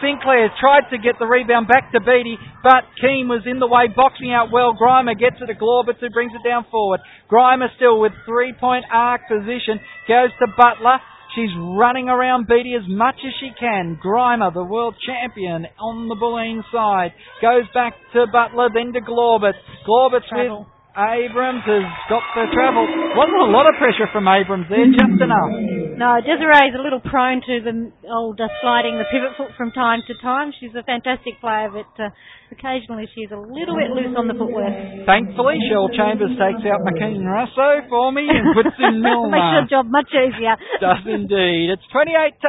Sinclair 0.00 0.50
tried 0.60 0.86
to 0.90 0.98
get 0.98 1.18
the 1.18 1.26
rebound 1.26 1.66
back 1.66 1.90
to 1.90 1.98
Beattie, 1.98 2.38
but 2.62 2.86
Keane 3.02 3.26
was 3.26 3.42
in 3.46 3.58
the 3.58 3.66
way, 3.66 3.90
boxing 3.90 4.30
out 4.30 4.50
well. 4.54 4.70
Grima 4.78 5.18
gets 5.18 5.42
it 5.42 5.46
to 5.46 5.58
Glaubitz, 5.58 5.98
who 5.98 6.10
brings 6.10 6.32
it 6.38 6.46
down 6.46 6.66
forward. 6.70 7.00
Grima 7.30 7.66
still 7.74 7.98
with 7.98 8.12
three-point 8.24 8.84
arc 8.92 9.26
position, 9.26 9.82
goes 10.06 10.30
to 10.38 10.46
Butler. 10.54 11.02
She's 11.34 11.50
running 11.58 12.08
around 12.08 12.46
Beattie 12.46 12.78
as 12.78 12.86
much 12.86 13.16
as 13.26 13.34
she 13.40 13.50
can. 13.58 13.98
Grima, 13.98 14.54
the 14.54 14.62
world 14.62 14.94
champion, 15.02 15.66
on 15.78 16.08
the 16.08 16.14
Bulleen 16.14 16.62
side, 16.70 17.12
goes 17.42 17.66
back 17.74 17.94
to 18.14 18.26
Butler, 18.30 18.70
then 18.72 18.92
to 18.94 19.00
Glaubitz. 19.00 19.58
Glaubitz 19.82 20.30
with 20.30 20.30
Travel. 20.30 20.66
Abrams 20.98 21.62
has 21.62 21.86
got 22.10 22.26
the 22.34 22.50
travel. 22.50 22.82
Wasn't 23.14 23.38
a 23.38 23.50
lot 23.54 23.70
of 23.70 23.78
pressure 23.78 24.10
from 24.10 24.26
Abrams 24.26 24.66
there, 24.66 24.82
just 24.90 25.22
enough. 25.22 25.54
No, 25.94 26.18
Desiree's 26.18 26.74
a 26.74 26.82
little 26.82 26.98
prone 26.98 27.38
to 27.38 27.54
the 27.62 27.92
old 28.10 28.40
uh, 28.42 28.50
sliding 28.58 28.98
the 28.98 29.06
pivot 29.06 29.38
foot 29.38 29.54
from 29.54 29.70
time 29.70 30.02
to 30.10 30.14
time. 30.18 30.50
She's 30.58 30.74
a 30.74 30.82
fantastic 30.82 31.38
player, 31.38 31.70
but 31.70 31.90
uh, 32.02 32.10
occasionally 32.50 33.06
she's 33.14 33.30
a 33.30 33.40
little 33.40 33.76
bit 33.76 33.90
loose 33.92 34.14
on 34.16 34.26
the 34.28 34.34
footwork. 34.34 34.72
Thankfully, 35.04 35.56
Shell 35.70 35.88
Chambers 35.96 36.32
takes 36.36 36.64
out 36.68 36.80
McKean 36.84 37.24
Russo 37.24 37.86
for 37.88 38.12
me 38.12 38.26
and 38.28 38.54
puts 38.56 38.74
in 38.78 39.00
Milner. 39.04 39.32
Makes 39.32 39.52
your 39.54 39.66
job 39.82 39.86
much 39.90 40.10
easier. 40.12 40.54
Does 40.80 41.04
indeed. 41.06 41.70
It's 41.72 41.84
28 41.92 42.34
to 42.40 42.48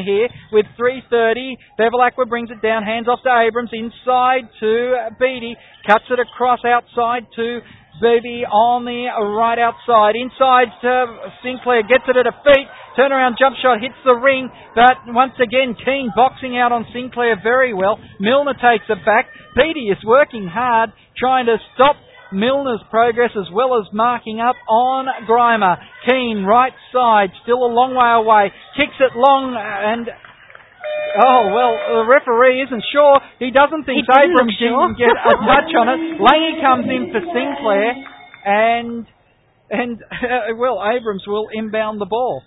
18 0.00 0.04
here 0.04 0.28
with 0.52 0.66
3.30. 0.78 1.56
Bevilacqua 1.78 2.28
brings 2.28 2.50
it 2.50 2.60
down, 2.62 2.82
hands 2.82 3.08
off 3.08 3.20
to 3.24 3.32
Abrams, 3.32 3.70
inside 3.72 4.48
to 4.60 5.12
Beattie, 5.20 5.56
cuts 5.86 6.04
it 6.10 6.18
across 6.18 6.60
outside 6.64 7.26
to 7.36 7.60
Beattie 8.00 8.44
on 8.44 8.84
the 8.84 9.08
right 9.36 9.58
outside. 9.58 10.16
Inside 10.16 10.68
to 10.82 10.92
Sinclair, 11.42 11.82
gets 11.82 12.04
it 12.08 12.16
at 12.16 12.26
her 12.26 12.38
feet. 12.44 12.68
Turnaround 12.96 13.36
jump 13.38 13.56
shot 13.60 13.80
hits 13.80 13.96
the 14.04 14.16
ring, 14.16 14.48
but 14.74 15.04
once 15.12 15.36
again, 15.36 15.76
Keane 15.76 16.12
boxing 16.16 16.56
out 16.56 16.72
on 16.72 16.86
Sinclair 16.92 17.36
very 17.42 17.74
well. 17.74 18.00
Milner 18.18 18.54
takes 18.54 18.88
it 18.88 19.04
back. 19.04 19.28
Beattie 19.54 19.92
is 19.92 20.00
working 20.04 20.48
hard, 20.48 20.92
trying 21.16 21.44
to 21.46 21.56
stop 21.74 21.96
Milner's 22.32 22.80
progress 22.90 23.30
as 23.36 23.52
well 23.52 23.76
as 23.78 23.86
marking 23.92 24.40
up 24.40 24.56
on 24.68 25.06
Grima. 25.28 25.76
Keane, 26.08 26.44
right 26.44 26.72
side, 26.92 27.30
still 27.42 27.64
a 27.64 27.70
long 27.70 27.92
way 27.92 28.12
away. 28.16 28.52
Kicks 28.76 28.96
it 29.00 29.16
long 29.16 29.54
and. 29.56 30.08
Oh, 31.16 31.48
well, 31.48 31.72
the 32.02 32.04
referee 32.04 32.60
isn't 32.62 32.84
sure. 32.92 33.20
He 33.38 33.50
doesn't 33.50 33.84
think 33.84 34.04
Abrams 34.04 34.52
sure. 34.60 34.68
didn't 34.68 34.98
get 35.00 35.16
a 35.16 35.34
touch 35.48 35.72
on 35.72 35.88
it. 35.88 36.20
Langy 36.20 36.60
comes 36.60 36.86
in 36.88 37.12
for 37.12 37.20
Sinclair 37.20 37.92
and. 38.44 39.06
And, 39.68 39.98
well, 40.58 40.78
Abrams 40.78 41.24
will 41.26 41.48
inbound 41.52 42.00
the 42.00 42.06
ball. 42.06 42.42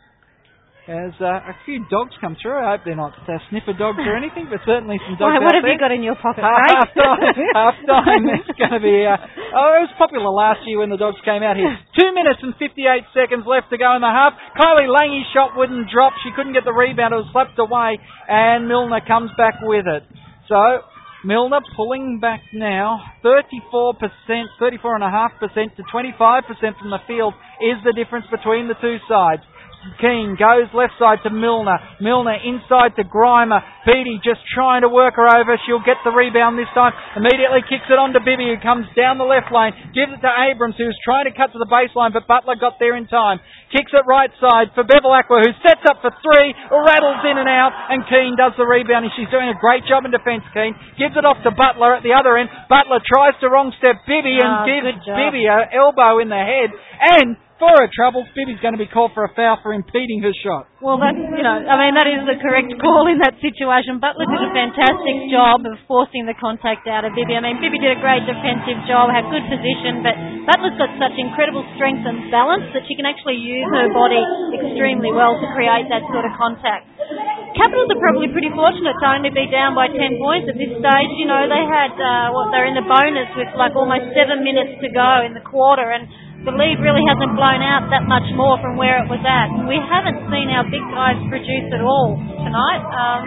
As 0.90 1.14
uh, 1.22 1.54
a 1.54 1.54
few 1.70 1.86
dogs 1.86 2.18
come 2.18 2.34
through. 2.42 2.58
I 2.58 2.74
hope 2.74 2.82
they're 2.82 2.98
not 2.98 3.14
uh, 3.30 3.38
sniffer 3.54 3.78
dogs 3.78 4.02
or 4.02 4.18
anything, 4.22 4.50
but 4.50 4.58
certainly 4.66 4.98
some 5.06 5.22
dogs 5.22 5.38
Why, 5.38 5.38
what 5.38 5.54
have 5.54 5.62
there. 5.62 5.78
you 5.78 5.78
got 5.78 5.94
in 5.94 6.02
your 6.02 6.18
pocket, 6.18 6.42
Half 6.42 6.66
Ray? 6.66 6.98
time, 6.98 7.22
half 7.54 7.78
time. 7.86 8.26
It's 8.26 8.58
going 8.58 8.74
to 8.74 8.82
be. 8.82 9.06
Uh, 9.06 9.22
oh, 9.54 9.70
it 9.78 9.86
was 9.86 9.94
popular 10.02 10.34
last 10.34 10.66
year 10.66 10.82
when 10.82 10.90
the 10.90 10.98
dogs 10.98 11.22
came 11.22 11.46
out 11.46 11.62
here. 11.62 11.70
Two 11.94 12.10
minutes 12.10 12.42
and 12.42 12.58
58 12.58 13.06
seconds 13.14 13.46
left 13.46 13.70
to 13.70 13.78
go 13.78 13.94
in 13.94 14.02
the 14.02 14.10
half. 14.10 14.34
Kylie 14.58 14.90
Lange's 14.90 15.30
shot 15.30 15.54
wouldn't 15.54 15.94
drop. 15.94 16.18
She 16.26 16.34
couldn't 16.34 16.58
get 16.58 16.66
the 16.66 16.74
rebound. 16.74 17.14
It 17.14 17.22
was 17.22 17.30
slapped 17.38 17.62
away, 17.62 18.02
and 18.26 18.66
Milner 18.66 19.06
comes 19.06 19.30
back 19.38 19.62
with 19.62 19.86
it. 19.86 20.02
So 20.50 20.58
Milner 21.22 21.62
pulling 21.78 22.18
back 22.18 22.42
now. 22.50 22.98
34%, 23.22 23.94
34.5% 24.58 25.76
to 25.78 25.84
25% 25.86 26.82
from 26.82 26.90
the 26.90 26.98
field 27.06 27.38
is 27.62 27.78
the 27.86 27.94
difference 27.94 28.26
between 28.34 28.66
the 28.66 28.76
two 28.82 28.98
sides. 29.06 29.46
Keane 30.00 30.36
goes 30.36 30.68
left 30.76 31.00
side 31.00 31.24
to 31.24 31.32
Milner. 31.32 31.80
Milner 32.04 32.36
inside 32.44 32.96
to 33.00 33.04
Grima. 33.08 33.64
Beattie 33.88 34.20
just 34.24 34.44
trying 34.54 34.84
to 34.84 34.92
work 34.92 35.16
her 35.16 35.28
over. 35.28 35.56
She'll 35.66 35.84
get 35.84 35.98
the 36.04 36.12
rebound 36.12 36.60
this 36.60 36.70
time. 36.76 36.92
Immediately 37.16 37.64
kicks 37.72 37.88
it 37.88 37.96
on 37.96 38.12
to 38.14 38.22
Bibby 38.22 38.52
who 38.52 38.60
comes 38.60 38.86
down 38.94 39.18
the 39.18 39.28
left 39.28 39.50
lane. 39.56 39.72
Gives 39.96 40.14
it 40.14 40.22
to 40.22 40.32
Abrams 40.32 40.76
who's 40.78 40.96
trying 41.04 41.32
to 41.32 41.34
cut 41.36 41.52
to 41.56 41.60
the 41.60 41.68
baseline 41.70 42.12
but 42.12 42.28
Butler 42.28 42.60
got 42.60 42.76
there 42.78 43.00
in 43.00 43.08
time. 43.08 43.40
Kicks 43.72 43.92
it 43.96 44.04
right 44.04 44.32
side 44.44 44.76
for 44.76 44.84
Bevilacqua 44.84 45.48
who 45.48 45.52
sets 45.64 45.84
up 45.88 46.04
for 46.04 46.12
three. 46.22 46.52
Rattles 46.72 47.24
in 47.28 47.40
and 47.40 47.50
out 47.50 47.72
and 47.92 48.04
Keane 48.08 48.36
does 48.36 48.54
the 48.60 48.68
rebound 48.68 49.08
and 49.08 49.14
She's 49.16 49.32
doing 49.32 49.50
a 49.50 49.58
great 49.58 49.88
job 49.88 50.04
in 50.06 50.12
defence 50.12 50.44
Keane. 50.54 50.76
Gives 51.00 51.16
it 51.16 51.24
off 51.24 51.40
to 51.48 51.52
Butler 51.56 51.96
at 51.96 52.04
the 52.04 52.14
other 52.14 52.36
end. 52.38 52.52
Butler 52.68 53.00
tries 53.04 53.34
to 53.42 53.48
wrong 53.50 53.72
step 53.80 54.04
Bibby 54.04 54.38
and 54.44 54.64
Oh, 54.64 54.68
gives. 54.68 55.08
Bibby 55.08 55.48
a 55.48 55.72
elbow 55.72 56.20
in 56.20 56.28
the 56.30 56.40
head 56.40 56.70
and 57.00 57.38
for 57.60 57.70
her 57.76 57.92
troubles, 57.92 58.26
Bibby's 58.34 58.58
going 58.64 58.74
to 58.74 58.82
be 58.82 58.88
called 58.88 59.12
for 59.12 59.28
a 59.28 59.32
foul 59.36 59.60
for 59.60 59.76
impeding 59.76 60.24
her 60.24 60.32
shot. 60.42 60.72
Well, 60.80 60.96
that's, 60.96 61.20
you 61.20 61.44
know, 61.44 61.60
I 61.60 61.76
mean, 61.76 61.94
that 62.00 62.08
is 62.08 62.24
the 62.24 62.40
correct 62.40 62.72
call 62.80 63.12
in 63.12 63.20
that 63.20 63.36
situation. 63.44 64.00
Butler 64.00 64.26
did 64.26 64.40
a 64.40 64.52
fantastic 64.56 65.28
job 65.28 65.68
of 65.68 65.76
forcing 65.86 66.24
the 66.24 66.34
contact 66.40 66.88
out 66.88 67.04
of 67.04 67.12
Bibby. 67.14 67.36
I 67.36 67.44
mean, 67.44 67.60
Bibby 67.60 67.84
did 67.84 67.94
a 67.94 68.02
great 68.02 68.24
defensive 68.24 68.80
job, 68.88 69.12
had 69.12 69.28
good 69.28 69.44
position, 69.52 70.00
but 70.02 70.16
Butler's 70.48 70.80
got 70.80 70.90
such 70.98 71.16
incredible 71.20 71.68
strength 71.76 72.08
and 72.08 72.32
balance 72.32 72.72
that 72.72 72.88
she 72.88 72.96
can 72.96 73.04
actually 73.04 73.38
use 73.38 73.68
her 73.76 73.92
body 73.92 74.24
extremely 74.56 75.12
well 75.12 75.36
to 75.36 75.48
create 75.52 75.92
that 75.92 76.08
sort 76.10 76.24
of 76.24 76.32
contact. 76.40 76.88
Capitals 77.58 77.90
are 77.90 78.02
probably 78.02 78.30
pretty 78.30 78.54
fortunate 78.54 78.94
to 78.94 79.06
only 79.10 79.34
be 79.34 79.50
down 79.50 79.74
by 79.74 79.90
10 79.90 80.22
points 80.22 80.46
at 80.46 80.58
this 80.58 80.70
stage. 80.70 81.12
You 81.18 81.26
know, 81.26 81.50
they 81.50 81.66
had, 81.66 81.94
uh, 81.98 82.30
what, 82.30 82.54
they're 82.54 82.70
in 82.70 82.78
the 82.78 82.86
bonus 82.86 83.30
with 83.34 83.50
like 83.58 83.74
almost 83.74 84.06
seven 84.14 84.46
minutes 84.46 84.78
to 84.80 84.88
go 84.94 85.26
in 85.26 85.34
the 85.34 85.42
quarter 85.42 85.90
and 85.90 86.06
the 86.46 86.56
lead 86.56 86.80
really 86.80 87.04
hasn't 87.04 87.36
blown 87.36 87.60
out 87.60 87.92
that 87.92 88.08
much 88.08 88.24
more 88.38 88.56
from 88.64 88.80
where 88.80 89.04
it 89.04 89.08
was 89.12 89.20
at. 89.28 89.52
We 89.68 89.76
haven't 89.76 90.24
seen 90.32 90.48
our 90.56 90.64
big 90.72 90.86
guys 90.94 91.20
produce 91.28 91.68
at 91.74 91.84
all 91.84 92.16
tonight. 92.16 92.84
Um, 92.96 93.24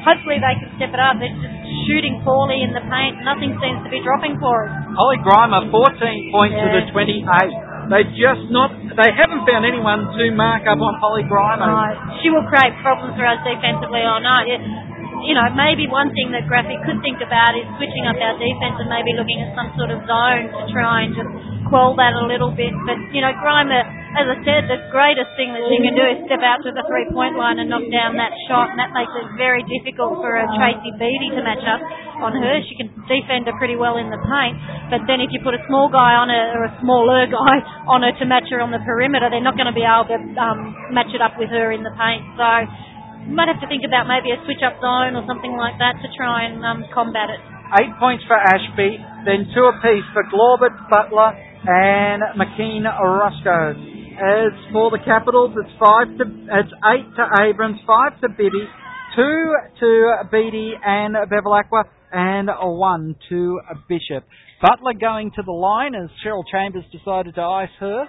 hopefully 0.00 0.40
they 0.40 0.54
can 0.56 0.70
step 0.80 0.92
it 0.94 1.00
up. 1.00 1.20
They're 1.20 1.34
just 1.34 1.58
shooting 1.84 2.24
poorly 2.24 2.64
in 2.64 2.72
the 2.72 2.84
paint. 2.88 3.20
Nothing 3.20 3.52
seems 3.60 3.84
to 3.84 3.90
be 3.92 4.00
dropping 4.00 4.40
for 4.40 4.64
us. 4.64 4.72
Holly 4.96 5.20
Grima, 5.20 5.68
14 5.68 6.32
points 6.32 6.56
to 6.56 6.66
the 6.72 6.82
28. 6.88 7.63
They 7.90 8.02
just 8.16 8.48
not. 8.48 8.72
They 8.72 9.10
haven't 9.12 9.44
found 9.44 9.68
anyone 9.68 10.08
to 10.16 10.24
mark 10.32 10.64
up 10.64 10.80
on 10.80 10.94
Holly 11.00 11.24
Grima. 11.28 12.20
She 12.24 12.32
will 12.32 12.46
create 12.48 12.72
problems 12.80 13.12
for 13.16 13.26
us 13.28 13.40
defensively 13.44 14.00
all 14.00 14.24
night. 14.24 14.48
It, 14.48 14.60
you 15.22 15.34
know, 15.38 15.46
maybe 15.54 15.86
one 15.86 16.10
thing 16.12 16.34
that 16.34 16.50
Graffy 16.50 16.74
could 16.82 16.98
think 17.00 17.22
about 17.22 17.54
is 17.54 17.64
switching 17.78 18.04
up 18.10 18.18
our 18.18 18.34
defence 18.34 18.76
and 18.82 18.90
maybe 18.90 19.14
looking 19.14 19.38
at 19.38 19.54
some 19.54 19.70
sort 19.78 19.94
of 19.94 20.02
zone 20.04 20.50
to 20.50 20.62
try 20.74 21.06
and 21.06 21.14
just 21.14 21.30
quell 21.70 21.94
that 21.96 22.12
a 22.18 22.24
little 22.26 22.50
bit. 22.50 22.74
But, 22.84 22.98
you 23.14 23.22
know, 23.24 23.32
Grima, 23.40 23.82
as 24.14 24.26
I 24.30 24.36
said, 24.46 24.70
the 24.70 24.78
greatest 24.94 25.32
thing 25.34 25.50
that 25.56 25.64
she 25.66 25.76
can 25.82 25.94
do 25.96 26.04
is 26.06 26.22
step 26.30 26.42
out 26.44 26.62
to 26.62 26.70
the 26.70 26.86
three 26.86 27.08
point 27.10 27.34
line 27.34 27.58
and 27.58 27.66
knock 27.66 27.82
down 27.90 28.14
that 28.20 28.30
shot, 28.46 28.70
and 28.70 28.78
that 28.78 28.94
makes 28.94 29.10
it 29.10 29.26
very 29.34 29.64
difficult 29.66 30.22
for 30.22 30.38
a 30.38 30.46
Tracy 30.54 30.94
Beattie 30.94 31.34
to 31.34 31.42
match 31.42 31.64
up 31.66 31.82
on 32.22 32.30
her. 32.38 32.54
She 32.70 32.78
can 32.78 32.94
defend 33.10 33.50
her 33.50 33.56
pretty 33.58 33.74
well 33.74 33.98
in 33.98 34.12
the 34.12 34.20
paint, 34.22 34.54
but 34.92 35.02
then 35.10 35.18
if 35.18 35.34
you 35.34 35.42
put 35.42 35.58
a 35.58 35.62
small 35.66 35.90
guy 35.90 36.14
on 36.14 36.30
her, 36.30 36.46
or 36.54 36.70
a 36.70 36.74
smaller 36.78 37.26
guy 37.42 37.56
on 37.90 38.06
her 38.06 38.14
to 38.14 38.24
match 38.28 38.46
her 38.54 38.62
on 38.62 38.70
the 38.70 38.82
perimeter, 38.86 39.26
they're 39.32 39.42
not 39.42 39.58
going 39.58 39.70
to 39.70 39.74
be 39.74 39.82
able 39.82 40.06
to 40.06 40.18
um, 40.38 40.94
match 40.94 41.10
it 41.10 41.18
up 41.18 41.34
with 41.34 41.50
her 41.50 41.74
in 41.74 41.82
the 41.82 41.94
paint. 41.98 42.22
So, 42.38 42.46
might 43.28 43.48
have 43.48 43.60
to 43.60 43.68
think 43.68 43.84
about 43.84 44.04
maybe 44.04 44.32
a 44.32 44.38
switch 44.44 44.60
up 44.60 44.76
zone 44.80 45.16
or 45.16 45.24
something 45.24 45.56
like 45.56 45.80
that 45.80 45.96
to 46.04 46.08
try 46.16 46.44
and 46.44 46.60
um, 46.64 46.84
combat 46.92 47.32
it. 47.32 47.40
Eight 47.80 47.94
points 47.98 48.22
for 48.28 48.36
Ashby, 48.36 49.00
then 49.24 49.48
two 49.56 49.64
apiece 49.66 50.06
for 50.12 50.22
Glaubitz, 50.28 50.76
Butler, 50.92 51.32
and 51.64 52.20
McKean 52.36 52.84
Russo. 52.84 53.74
As 54.14 54.52
for 54.70 54.92
the 54.94 55.02
Capitals, 55.02 55.56
it's 55.58 55.74
five 55.80 56.06
to 56.18 56.24
it's 56.28 56.74
eight 56.94 57.08
to 57.16 57.24
Abrams, 57.42 57.80
five 57.86 58.20
to 58.20 58.28
Bibby, 58.28 58.62
two 59.16 59.54
to 59.80 59.90
Beattie 60.30 60.74
and 60.84 61.16
Bevilacqua, 61.16 61.84
and 62.12 62.48
one 62.60 63.16
to 63.28 63.60
Bishop. 63.88 64.24
Butler 64.62 64.94
going 65.00 65.32
to 65.34 65.42
the 65.42 65.52
line 65.52 65.94
as 65.94 66.10
Cheryl 66.24 66.44
Chambers 66.50 66.84
decided 66.92 67.34
to 67.34 67.42
ice 67.42 67.74
her. 67.80 68.06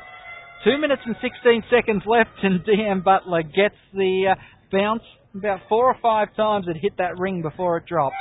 Two 0.63 0.77
minutes 0.79 1.01
and 1.05 1.15
16 1.21 1.63
seconds 1.69 2.03
left, 2.05 2.37
and 2.43 2.61
DM 2.65 3.03
Butler 3.03 3.43
gets 3.43 3.75
the 3.93 4.33
uh, 4.33 4.35
bounce 4.71 5.03
about 5.35 5.59
four 5.67 5.85
or 5.85 5.97
five 6.01 6.35
times. 6.35 6.65
It 6.67 6.77
hit 6.81 6.97
that 6.97 7.17
ring 7.19 7.41
before 7.41 7.77
it 7.77 7.85
dropped. 7.85 8.15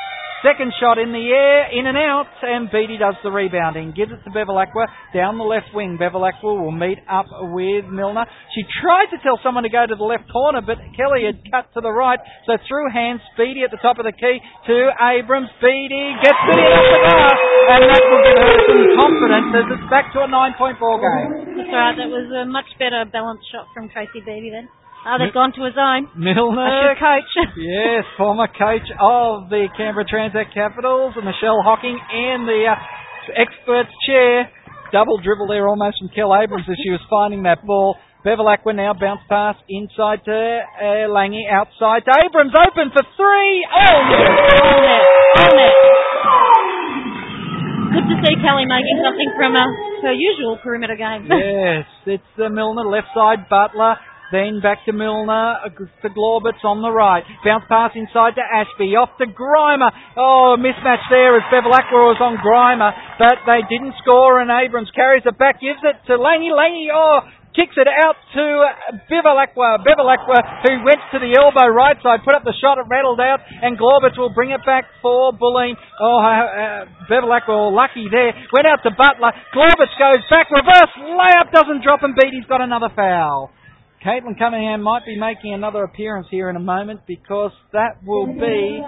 Second 0.44 0.76
shot 0.76 1.00
in 1.00 1.08
the 1.08 1.24
air, 1.32 1.72
in 1.72 1.88
and 1.88 1.96
out, 1.96 2.28
and 2.44 2.68
Beattie 2.68 3.00
does 3.00 3.16
the 3.24 3.32
rebounding. 3.32 3.96
Gives 3.96 4.12
it 4.12 4.20
to 4.28 4.30
Bevilacqua 4.30 4.92
down 5.16 5.40
the 5.40 5.48
left 5.48 5.72
wing. 5.72 5.96
Bevilacqua 5.96 6.52
will 6.52 6.68
meet 6.68 7.00
up 7.08 7.24
with 7.56 7.88
Milner. 7.88 8.28
She 8.52 8.60
tried 8.84 9.08
to 9.16 9.18
tell 9.24 9.40
someone 9.40 9.64
to 9.64 9.72
go 9.72 9.88
to 9.88 9.96
the 9.96 10.04
left 10.04 10.28
corner, 10.28 10.60
but 10.60 10.76
Kelly 11.00 11.24
had 11.24 11.40
cut 11.48 11.72
to 11.72 11.80
the 11.80 11.88
right. 11.88 12.20
So 12.44 12.60
through 12.68 12.92
hands, 12.92 13.24
Beattie 13.40 13.64
at 13.64 13.72
the 13.72 13.80
top 13.80 13.96
of 13.96 14.04
the 14.04 14.12
key 14.12 14.36
to 14.36 14.76
Abrams. 15.00 15.48
Beattie 15.64 16.12
gets 16.20 16.36
it 16.36 16.60
in 16.60 16.70
off 16.76 16.88
the 16.92 17.00
glass, 17.08 17.40
and 17.40 17.82
that 17.88 18.02
will 18.04 18.22
give 18.28 18.36
her 18.36 18.56
some 18.68 18.84
confidence 19.00 19.48
as 19.48 19.66
it's 19.80 19.88
back 19.88 20.12
to 20.12 20.18
a 20.20 20.28
nine-point 20.28 20.76
ball 20.76 21.00
game. 21.00 21.56
That's 21.56 21.72
right. 21.72 21.96
That 21.96 22.12
was 22.12 22.28
a 22.28 22.44
much 22.44 22.68
better 22.76 23.08
balanced 23.08 23.48
shot 23.48 23.64
from 23.72 23.88
Tracy 23.88 24.20
Beattie 24.20 24.52
then. 24.52 24.68
Oh, 25.04 25.16
they've 25.20 25.34
gone 25.36 25.52
to 25.52 25.62
a 25.68 25.72
zone. 25.76 26.08
Milner. 26.16 26.96
Coach. 27.00 27.32
yes, 27.60 28.04
former 28.16 28.48
coach 28.48 28.88
of 28.96 29.52
the 29.52 29.68
Canberra 29.76 30.08
Transact 30.08 30.54
Capitals, 30.56 31.12
and 31.16 31.24
Michelle 31.28 31.60
Hocking, 31.60 31.96
and 32.00 32.48
the 32.48 32.72
uh, 32.72 33.36
expert's 33.36 33.92
chair. 34.08 34.48
Double 34.92 35.18
dribble 35.20 35.48
there 35.48 35.68
almost 35.68 35.98
from 36.00 36.08
Kel 36.14 36.32
Abrams 36.32 36.64
as 36.70 36.76
she 36.80 36.88
was 36.90 37.02
finding 37.10 37.42
that 37.44 37.60
ball. 37.66 37.96
Bevilacqua 38.24 38.72
now 38.72 38.94
bounce 38.96 39.20
pass 39.28 39.56
inside 39.68 40.24
to 40.24 40.32
uh, 40.32 41.12
Langy, 41.12 41.44
outside 41.52 42.08
to 42.08 42.12
Abrams, 42.24 42.56
open 42.56 42.88
for 42.88 43.04
three. 43.20 43.54
Oh, 43.68 43.98
yes. 44.08 44.32
All 44.64 44.80
net. 44.80 45.04
All 45.36 45.52
net. 45.52 45.74
Good 47.92 48.06
to 48.08 48.16
see 48.24 48.34
Kelly 48.40 48.64
making 48.64 48.98
something 49.04 49.30
from 49.36 49.52
uh, 49.52 49.68
her 50.08 50.14
usual 50.16 50.56
perimeter 50.64 50.96
game. 50.96 51.28
yes, 51.28 51.84
it's 52.06 52.30
the 52.40 52.48
Milner 52.48 52.88
left 52.88 53.12
side, 53.12 53.44
Butler. 53.52 54.00
Then 54.34 54.58
back 54.58 54.82
to 54.90 54.92
Milner, 54.92 55.62
uh, 55.62 55.70
to 55.70 56.08
Glaubitz 56.10 56.58
on 56.66 56.82
the 56.82 56.90
right. 56.90 57.22
Bounce 57.46 57.70
pass 57.70 57.94
inside 57.94 58.34
to 58.34 58.42
Ashby, 58.42 58.98
off 58.98 59.14
to 59.22 59.30
Grima. 59.30 59.94
Oh, 60.18 60.58
mismatch 60.58 61.06
there 61.06 61.38
as 61.38 61.46
Bevilacqua 61.54 62.10
was 62.10 62.18
on 62.18 62.42
Grima, 62.42 62.90
but 63.14 63.46
they 63.46 63.62
didn't 63.70 63.94
score 64.02 64.42
and 64.42 64.50
Abrams 64.50 64.90
carries 64.90 65.22
it 65.22 65.38
back, 65.38 65.62
gives 65.62 65.78
it 65.86 66.02
to 66.10 66.18
Langy. 66.18 66.50
Langy, 66.50 66.90
oh, 66.90 67.22
kicks 67.54 67.78
it 67.78 67.86
out 67.86 68.18
to 68.34 68.42
Bevilacqua. 69.06 69.86
Bevilacqua, 69.86 70.66
who 70.66 70.82
went 70.82 70.98
to 71.14 71.22
the 71.22 71.30
elbow 71.38 71.70
right 71.70 71.94
side, 72.02 72.26
put 72.26 72.34
up 72.34 72.42
the 72.42 72.58
shot, 72.58 72.82
it 72.82 72.90
rattled 72.90 73.22
out, 73.22 73.38
and 73.38 73.78
Glaubitz 73.78 74.18
will 74.18 74.34
bring 74.34 74.50
it 74.50 74.66
back 74.66 74.90
for 74.98 75.30
Bulleen. 75.30 75.78
Oh, 76.02 76.18
uh, 76.18 76.90
Bevilacqua, 77.06 77.70
lucky 77.70 78.10
there. 78.10 78.34
Went 78.50 78.66
out 78.66 78.82
to 78.82 78.90
Butler. 78.90 79.30
Glaubitz 79.54 79.94
goes 79.94 80.26
back, 80.26 80.50
reverse 80.50 80.90
layup, 80.98 81.54
doesn't 81.54 81.86
drop, 81.86 82.02
and 82.02 82.18
beat. 82.18 82.34
He's 82.34 82.50
got 82.50 82.58
another 82.58 82.90
foul. 82.98 83.54
Caitlin 84.04 84.38
Cunningham 84.38 84.82
might 84.82 85.06
be 85.06 85.18
making 85.18 85.54
another 85.54 85.82
appearance 85.82 86.26
here 86.30 86.50
in 86.50 86.56
a 86.56 86.60
moment 86.60 87.00
because 87.06 87.52
that 87.72 88.04
will 88.04 88.26
be 88.26 88.82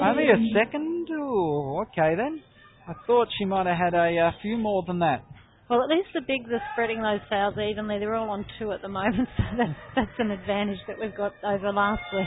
only 0.00 0.24
a 0.24 0.40
second. 0.56 1.06
Ooh, 1.10 1.82
okay 1.82 2.14
then. 2.16 2.40
I 2.88 2.94
thought 3.06 3.28
she 3.38 3.44
might 3.44 3.66
have 3.66 3.76
had 3.76 3.92
a, 3.92 4.08
a 4.16 4.32
few 4.40 4.56
more 4.56 4.82
than 4.86 5.00
that. 5.00 5.22
Well, 5.68 5.82
at 5.82 5.90
least 5.90 6.08
the 6.14 6.22
bigs 6.22 6.48
are 6.50 6.62
spreading 6.72 7.02
those 7.02 7.20
fouls 7.28 7.56
evenly. 7.58 7.98
They're 7.98 8.14
all 8.14 8.30
on 8.30 8.46
two 8.58 8.72
at 8.72 8.80
the 8.80 8.88
moment, 8.88 9.28
so 9.36 9.44
that's, 9.58 9.78
that's 9.94 10.18
an 10.18 10.30
advantage 10.30 10.78
that 10.88 10.96
we've 10.98 11.14
got 11.14 11.34
over 11.44 11.70
last 11.70 12.04
week. 12.14 12.26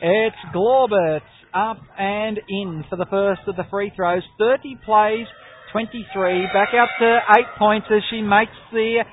It's 0.00 0.36
Glaubitz 0.54 1.20
up 1.52 1.82
and 1.98 2.40
in 2.48 2.84
for 2.88 2.96
the 2.96 3.06
first 3.10 3.42
of 3.46 3.56
the 3.56 3.64
free 3.70 3.92
throws. 3.94 4.22
30 4.38 4.78
plays, 4.82 5.26
23. 5.72 6.46
Back 6.54 6.70
out 6.72 6.88
to 7.00 7.18
eight 7.36 7.52
points 7.58 7.86
as 7.90 8.00
she 8.10 8.22
makes 8.22 8.56
the 8.72 9.04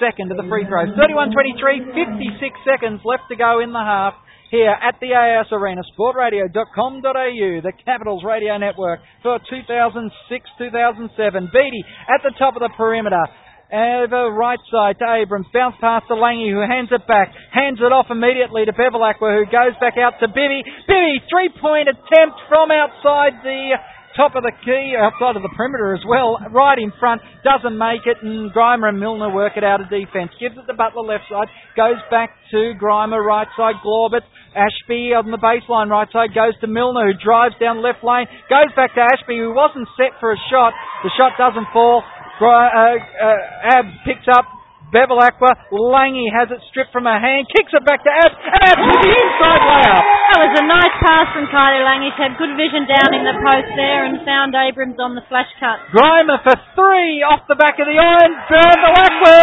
second 0.00 0.30
of 0.30 0.36
the 0.36 0.44
free 0.48 0.64
throws. 0.66 0.88
31-23, 0.96 1.92
56 1.92 2.60
seconds 2.64 3.00
left 3.04 3.24
to 3.30 3.36
go 3.36 3.60
in 3.60 3.72
the 3.72 3.82
half 3.82 4.14
here 4.50 4.70
at 4.70 5.00
the 5.00 5.10
AIS 5.10 5.50
Arena, 5.50 5.82
sportradio.com.au, 5.98 7.60
the 7.60 7.72
Capitals 7.84 8.22
Radio 8.22 8.56
Network 8.56 9.00
for 9.22 9.40
2006-2007. 9.50 11.50
Beattie 11.50 11.84
at 12.06 12.22
the 12.22 12.30
top 12.38 12.54
of 12.54 12.62
the 12.62 12.70
perimeter. 12.76 13.26
Over 13.74 14.30
right 14.30 14.62
side 14.70 15.02
to 15.02 15.06
Abrams. 15.18 15.50
Bounce 15.52 15.74
past 15.80 16.06
to 16.06 16.14
Langy 16.14 16.52
who 16.52 16.62
hands 16.62 16.90
it 16.92 17.04
back. 17.08 17.34
Hands 17.50 17.76
it 17.80 17.90
off 17.90 18.06
immediately 18.06 18.64
to 18.64 18.70
Bevilacqua 18.70 19.34
who 19.34 19.50
goes 19.50 19.74
back 19.80 19.98
out 19.98 20.14
to 20.22 20.28
Bibby. 20.28 20.62
Bibby, 20.86 21.18
three 21.26 21.50
point 21.58 21.90
attempt 21.90 22.38
from 22.46 22.70
outside 22.70 23.42
the 23.42 23.74
top 24.16 24.34
of 24.34 24.42
the 24.42 24.54
key, 24.64 24.94
outside 24.94 25.36
of 25.36 25.42
the 25.42 25.52
perimeter 25.54 25.94
as 25.94 26.02
well, 26.06 26.38
right 26.50 26.78
in 26.78 26.92
front, 26.98 27.20
doesn't 27.42 27.76
make 27.76 28.06
it, 28.06 28.18
and 28.22 28.50
Grima 28.54 28.90
and 28.90 28.98
Milner 28.98 29.30
work 29.34 29.54
it 29.56 29.64
out 29.64 29.80
of 29.82 29.90
defence. 29.90 30.30
Gives 30.38 30.54
it 30.56 30.66
to 30.66 30.74
Butler 30.74 31.02
left 31.02 31.26
side, 31.30 31.50
goes 31.76 31.98
back 32.10 32.30
to 32.50 32.74
Grima 32.78 33.18
right 33.18 33.50
side, 33.58 33.76
Glaubitz, 33.84 34.26
Ashby 34.54 35.14
on 35.14 35.30
the 35.34 35.42
baseline 35.42 35.90
right 35.90 36.08
side, 36.14 36.30
goes 36.34 36.54
to 36.62 36.66
Milner 36.70 37.10
who 37.10 37.18
drives 37.18 37.54
down 37.58 37.82
left 37.82 38.06
lane, 38.06 38.26
goes 38.46 38.70
back 38.78 38.94
to 38.94 39.02
Ashby 39.02 39.38
who 39.38 39.50
wasn't 39.50 39.88
set 39.98 40.14
for 40.22 40.30
a 40.30 40.38
shot, 40.50 40.72
the 41.02 41.10
shot 41.18 41.34
doesn't 41.34 41.66
fall, 41.74 42.02
uh, 42.40 42.46
uh, 42.46 43.78
Ab 43.78 43.86
picks 44.06 44.26
up, 44.30 44.46
Bevilacqua, 44.94 45.74
Langy 45.74 46.30
has 46.30 46.54
it 46.54 46.62
stripped 46.70 46.94
from 46.94 47.10
her 47.10 47.18
hand, 47.18 47.50
kicks 47.50 47.74
it 47.74 47.82
back 47.82 47.98
to 48.06 48.12
Ab, 48.14 48.30
Ab 48.30 48.78
with 48.78 49.02
the 49.02 49.10
inside 49.10 49.62
layup. 49.66 50.04
That 50.30 50.40
was 50.46 50.54
a 50.62 50.66
nice 50.70 50.96
pass 51.02 51.26
from 51.34 51.50
Kylie 51.50 51.82
Langy. 51.82 52.14
She 52.14 52.22
had 52.22 52.38
good 52.38 52.54
vision 52.54 52.86
down 52.86 53.10
in 53.10 53.26
the 53.26 53.34
post 53.42 53.74
there 53.74 54.06
and 54.06 54.22
found 54.22 54.54
Abrams 54.54 54.94
on 55.02 55.18
the 55.18 55.26
flash 55.26 55.50
cut. 55.58 55.82
Grima 55.90 56.38
for 56.46 56.54
three 56.78 57.26
off 57.26 57.42
the 57.50 57.58
back 57.58 57.74
of 57.82 57.90
the 57.90 57.98
iron. 57.98 58.38
Bevilacqua 58.46 59.42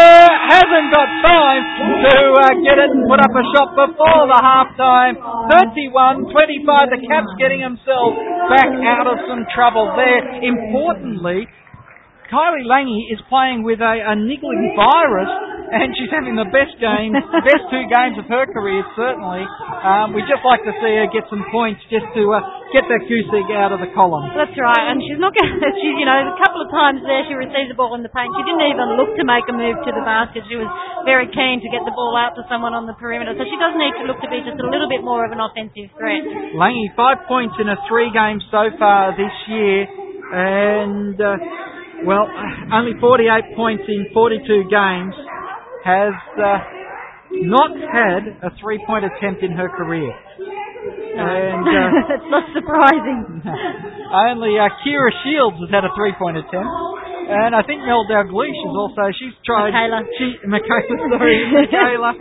hasn't 0.55 0.87
got 0.95 1.07
time 1.19 1.63
to 1.99 2.15
uh, 2.31 2.43
get 2.63 2.79
it 2.79 2.89
and 2.95 3.03
put 3.11 3.19
up 3.19 3.35
a 3.35 3.43
shot 3.51 3.75
before 3.75 4.23
the 4.31 4.39
half 4.39 4.71
time. 4.79 5.19
31-25, 5.51 6.95
the 6.95 6.99
Caps 7.11 7.31
getting 7.35 7.59
themselves 7.59 8.15
back 8.47 8.71
out 8.87 9.03
of 9.03 9.19
some 9.27 9.43
trouble 9.51 9.91
there. 9.99 10.47
Importantly, 10.47 11.43
Kylie 12.31 12.63
Langy 12.63 13.11
is 13.11 13.19
playing 13.27 13.67
with 13.67 13.83
a, 13.83 13.95
a 14.07 14.15
niggling 14.15 14.71
virus, 14.79 15.27
and 15.67 15.91
she's 15.99 16.07
having 16.15 16.39
the 16.39 16.47
best 16.47 16.79
game, 16.79 17.11
best 17.51 17.67
two 17.67 17.83
games 17.91 18.15
of 18.15 18.23
her 18.31 18.47
career, 18.47 18.87
certainly. 18.95 19.43
Um, 19.83 20.15
we'd 20.15 20.31
just 20.31 20.39
like 20.47 20.63
to 20.63 20.71
see 20.79 20.95
her 20.95 21.11
get 21.11 21.27
some 21.27 21.43
points 21.51 21.83
just 21.91 22.07
to 22.15 22.23
uh, 22.31 22.39
get 22.71 22.87
that 22.87 23.03
goose 23.11 23.27
egg 23.35 23.51
out 23.51 23.75
of 23.75 23.83
the 23.83 23.91
column. 23.91 24.31
That's 24.31 24.55
right, 24.55 24.85
and 24.95 25.03
she's 25.03 25.19
not 25.19 25.35
going 25.35 25.43
to, 25.59 25.69
she's, 25.75 25.95
you 25.99 26.07
know, 26.07 26.31
a 26.31 26.39
couple 26.39 26.63
of 26.63 26.71
times 26.71 27.03
there 27.03 27.19
she 27.27 27.35
received 27.35 27.67
the 27.67 27.75
ball 27.75 27.99
in 27.99 28.03
the 28.03 28.13
paint. 28.15 28.31
She 28.31 28.43
didn't 28.47 28.63
even 28.63 28.95
look 28.95 29.11
to 29.19 29.27
make 29.27 29.43
a 29.51 29.55
move 29.55 29.83
to 29.83 29.91
the 29.91 30.03
basket. 30.07 30.47
She 30.47 30.55
was 30.55 30.71
very 31.03 31.27
keen 31.35 31.59
to 31.59 31.67
get 31.67 31.83
the 31.83 31.91
ball 31.91 32.15
out 32.15 32.31
to 32.39 32.47
someone 32.47 32.71
on 32.71 32.87
the 32.87 32.95
perimeter, 32.95 33.35
so 33.35 33.43
she 33.43 33.59
does 33.59 33.75
need 33.75 33.91
to 33.99 34.07
look 34.07 34.23
to 34.23 34.31
be 34.31 34.39
just 34.39 34.55
a 34.55 34.67
little 34.71 34.87
bit 34.87 35.03
more 35.03 35.27
of 35.27 35.35
an 35.35 35.43
offensive 35.43 35.91
threat. 35.99 36.23
Langy, 36.55 36.87
five 36.95 37.27
points 37.27 37.59
in 37.59 37.67
a 37.67 37.75
three 37.91 38.07
game 38.15 38.39
so 38.47 38.71
far 38.79 39.11
this 39.19 39.35
year, 39.51 39.83
and. 40.31 41.19
Uh, 41.19 41.35
well, 42.05 42.25
only 42.73 42.93
48 42.99 43.55
points 43.55 43.83
in 43.87 44.07
42 44.13 44.69
games, 44.69 45.15
has 45.83 46.13
uh, 46.37 46.57
not 47.47 47.71
had 47.73 48.21
a 48.45 48.49
three-point 48.61 49.05
attempt 49.05 49.41
in 49.41 49.51
her 49.53 49.69
career. 49.69 50.13
And 51.11 51.65
uh, 51.65 51.89
That's 52.09 52.29
not 52.29 52.45
surprising. 52.53 53.41
only 54.31 54.57
uh, 54.57 54.69
Kira 54.85 55.11
Shields 55.25 55.57
has 55.65 55.69
had 55.69 55.83
a 55.85 55.93
three-point 55.97 56.37
attempt. 56.37 56.69
And 57.31 57.55
I 57.55 57.63
think 57.63 57.79
Mel 57.87 58.03
Dalgleish 58.11 58.59
is 58.59 58.75
also, 58.75 59.07
she's 59.15 59.35
tried. 59.45 59.71
Michaela. 59.71 60.03
She, 60.19 60.27
Michaela, 60.43 60.83
sorry, 61.15 61.39
Michaela 61.47 62.11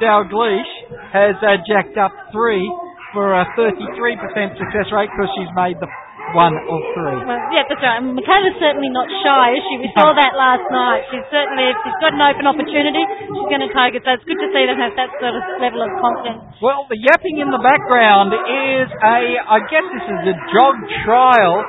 Dalgleish 0.00 0.72
has 1.12 1.36
uh, 1.44 1.60
jacked 1.68 1.98
up 2.00 2.12
three 2.32 2.64
for 3.12 3.34
a 3.34 3.44
33% 3.60 4.56
success 4.56 4.88
rate 4.90 5.10
because 5.12 5.30
she's 5.36 5.52
made 5.54 5.76
the 5.78 5.90
one 6.32 6.56
of 6.56 6.80
three. 6.96 7.20
Well, 7.20 7.36
yeah, 7.52 7.68
that's 7.68 7.84
right. 7.84 8.00
And 8.00 8.16
Michaela's 8.16 8.56
certainly 8.56 8.88
not 8.88 9.04
shy, 9.20 9.52
is 9.52 9.60
she? 9.68 9.76
We 9.84 9.90
saw 9.92 10.16
that 10.16 10.32
last 10.34 10.64
night. 10.72 11.04
She's 11.12 11.26
certainly, 11.28 11.68
if 11.68 11.76
she's 11.84 11.98
got 12.00 12.16
an 12.16 12.24
open 12.24 12.48
opportunity, 12.48 13.04
she's 13.28 13.48
going 13.52 13.60
to 13.60 13.68
take 13.70 13.92
it. 13.98 14.02
So 14.08 14.16
it's 14.16 14.24
good 14.24 14.40
to 14.40 14.48
see 14.50 14.64
them 14.64 14.80
have 14.80 14.96
that 14.96 15.12
sort 15.20 15.36
of 15.36 15.44
level 15.60 15.84
of 15.84 15.92
confidence. 16.00 16.40
Well, 16.64 16.88
the 16.88 16.96
yapping 16.96 17.44
in 17.44 17.52
the 17.52 17.60
background 17.60 18.32
is 18.32 18.88
a, 18.88 19.44
I 19.44 19.60
guess 19.68 19.84
this 19.92 20.06
is 20.08 20.32
a 20.32 20.36
jog 20.56 20.74
trial 21.04 21.60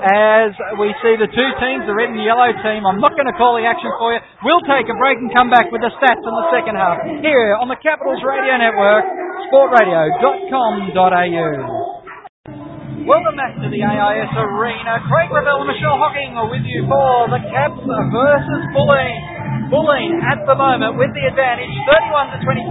as 0.00 0.56
we 0.80 0.88
see 1.04 1.12
the 1.20 1.28
two 1.28 1.50
teams, 1.60 1.84
the 1.84 1.92
red 1.92 2.08
and 2.08 2.16
the 2.16 2.24
yellow 2.24 2.48
team. 2.64 2.88
I'm 2.88 3.04
not 3.04 3.12
going 3.12 3.28
to 3.28 3.36
call 3.36 3.60
the 3.60 3.68
action 3.68 3.92
for 4.00 4.16
you. 4.16 4.20
We'll 4.40 4.64
take 4.64 4.88
a 4.88 4.96
break 4.96 5.20
and 5.20 5.28
come 5.36 5.52
back 5.52 5.68
with 5.68 5.84
the 5.84 5.92
stats 5.92 6.24
in 6.24 6.34
the 6.40 6.48
second 6.48 6.80
half 6.80 7.04
here 7.20 7.52
on 7.60 7.68
the 7.68 7.76
Capitals 7.76 8.24
Radio 8.24 8.56
Network, 8.56 9.04
sportradio.com.au. 9.52 11.79
Welcome 13.10 13.34
back 13.34 13.58
to 13.58 13.66
the 13.66 13.82
AIS 13.82 14.30
Arena. 14.38 15.02
Craig 15.10 15.34
Revell 15.34 15.66
and 15.66 15.66
Michelle 15.66 15.98
Hocking 15.98 16.30
are 16.38 16.46
with 16.46 16.62
you 16.62 16.86
for 16.86 17.26
the 17.26 17.42
Caps 17.50 17.82
versus 17.82 18.62
Bulleen. 18.70 19.18
Bulleen 19.66 20.22
at 20.22 20.46
the 20.46 20.54
moment 20.54 20.94
with 20.94 21.10
the 21.18 21.26
advantage, 21.26 21.74
31 21.90 22.30
to 22.30 22.38
25. 22.38 22.70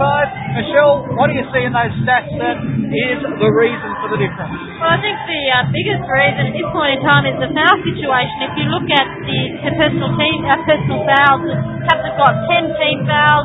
Michelle, 0.56 1.04
what 1.20 1.28
do 1.28 1.36
you 1.36 1.44
see 1.52 1.68
in 1.68 1.76
those 1.76 1.92
stats 2.08 2.32
that 2.40 2.56
is 2.56 3.20
the 3.20 3.50
reason 3.52 3.90
for 4.00 4.16
the 4.16 4.16
difference? 4.16 4.48
Well, 4.80 4.88
I 4.88 4.96
think 5.04 5.20
the 5.28 5.42
uh, 5.44 5.68
biggest 5.76 6.08
reason 6.08 6.42
at 6.48 6.54
this 6.56 6.68
point 6.72 6.96
in 6.96 7.00
time 7.04 7.28
is 7.28 7.36
the 7.36 7.52
foul 7.52 7.76
situation. 7.84 8.36
If 8.40 8.52
you 8.56 8.66
look 8.72 8.88
at 8.96 9.08
the, 9.20 9.40
personal 9.76 10.08
team, 10.16 10.40
our 10.48 10.60
personal 10.64 11.04
fouls, 11.04 11.44
the 11.52 11.56
Caps 11.84 12.00
have 12.08 12.16
got 12.16 12.32
10 12.48 12.80
team 12.80 13.04
fouls, 13.04 13.44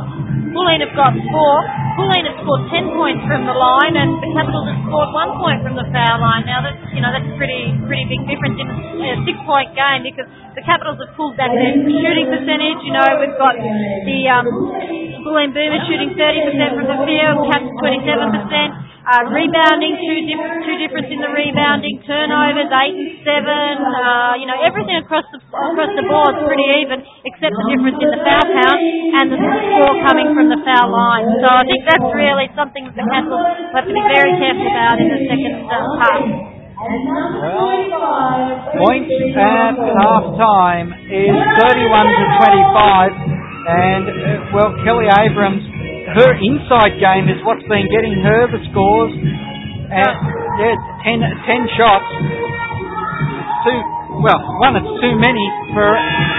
Bulleen 0.55 0.79
have 0.79 0.95
got 0.95 1.11
four. 1.11 1.84
Bulleen 1.95 2.27
have 2.27 2.37
scored 2.43 2.63
10 2.75 2.91
points 2.91 3.23
from 3.23 3.47
the 3.47 3.55
line, 3.55 3.95
and 3.95 4.19
the 4.19 4.29
Capitals 4.35 4.67
have 4.67 4.79
scored 4.83 5.09
one 5.15 5.31
point 5.39 5.59
from 5.63 5.79
the 5.79 5.87
foul 5.95 6.19
line. 6.19 6.43
Now 6.43 6.59
that's 6.59 6.79
you 6.91 6.99
know 6.99 7.11
that's 7.15 7.23
a 7.23 7.35
pretty 7.39 7.71
pretty 7.87 8.05
big 8.11 8.21
difference 8.27 8.59
in 8.59 8.67
a 8.67 9.15
six 9.23 9.35
point 9.47 9.71
game 9.71 10.03
because 10.03 10.27
the 10.59 10.63
Capitals 10.67 10.99
have 10.99 11.15
pulled 11.15 11.39
back 11.39 11.55
their 11.55 11.71
shooting 11.71 12.27
percentage. 12.27 12.79
You 12.83 12.93
know 12.95 13.05
we've 13.23 13.39
got 13.39 13.55
the 13.55 14.19
um, 14.27 14.45
Bulleen 15.23 15.55
Boomers 15.55 15.87
shooting 15.87 16.11
30% 16.19 16.75
from 16.75 16.85
the 16.85 16.99
field, 17.07 17.35
Caps 17.49 17.71
27%. 17.79 18.91
Uh, 19.05 19.21
rebounding, 19.29 19.93
two, 20.01 20.17
diff- 20.25 20.65
two 20.65 20.77
difference 20.81 21.05
in 21.13 21.21
the 21.21 21.29
rebounding, 21.29 22.01
turnovers, 22.09 22.65
eight 22.73 22.97
and 22.97 23.13
seven. 23.21 23.77
Uh, 23.77 24.33
you 24.41 24.49
know 24.49 24.57
everything 24.65 24.97
across 24.97 25.21
the 25.29 25.37
across 25.45 25.93
the 25.93 26.01
board 26.09 26.33
is 26.33 26.41
pretty 26.49 26.65
even, 26.81 27.05
except 27.21 27.53
the 27.53 27.65
difference 27.69 28.01
in 28.01 28.09
the 28.09 28.21
foul 28.25 28.41
count 28.49 28.81
and 29.21 29.25
the 29.29 29.37
score 29.37 29.93
coming 30.09 30.33
from 30.33 30.49
the 30.49 30.57
foul 30.65 30.89
line. 30.89 31.29
So 31.37 31.45
I 31.45 31.61
think 31.69 31.84
that's 31.85 32.09
really 32.13 32.49
something 32.57 32.83
that 32.89 32.95
the 32.97 33.05
Castles 33.05 33.45
have 33.73 33.85
to 33.85 33.93
be 33.93 34.03
very 34.03 34.33
careful 34.41 34.67
about 34.67 34.97
in 34.97 35.07
the 35.09 35.21
second 35.29 35.53
half. 35.69 36.25
Points 38.75 39.09
at 39.37 39.73
half 39.77 40.25
time 40.35 40.91
is 41.07 41.35
31 41.61 41.71
to 41.71 42.25
25, 42.43 43.11
and 43.65 44.05
uh, 44.05 44.53
well, 44.53 44.69
Kelly 44.83 45.07
Abrams, 45.07 45.63
her 46.19 46.31
inside 46.35 46.99
game 46.99 47.31
is 47.31 47.39
what's 47.47 47.63
been 47.71 47.87
getting 47.89 48.19
her 48.21 48.51
the 48.51 48.59
scores. 48.69 49.13
And 49.15 50.15
yeah, 50.59 50.75
10, 51.07 51.21
10 51.23 51.77
shots. 51.79 52.09
Too 53.65 53.79
well, 54.23 54.39
one, 54.63 54.73
it's 54.79 54.93
too 55.01 55.15
many 55.19 55.45
for 55.75 55.89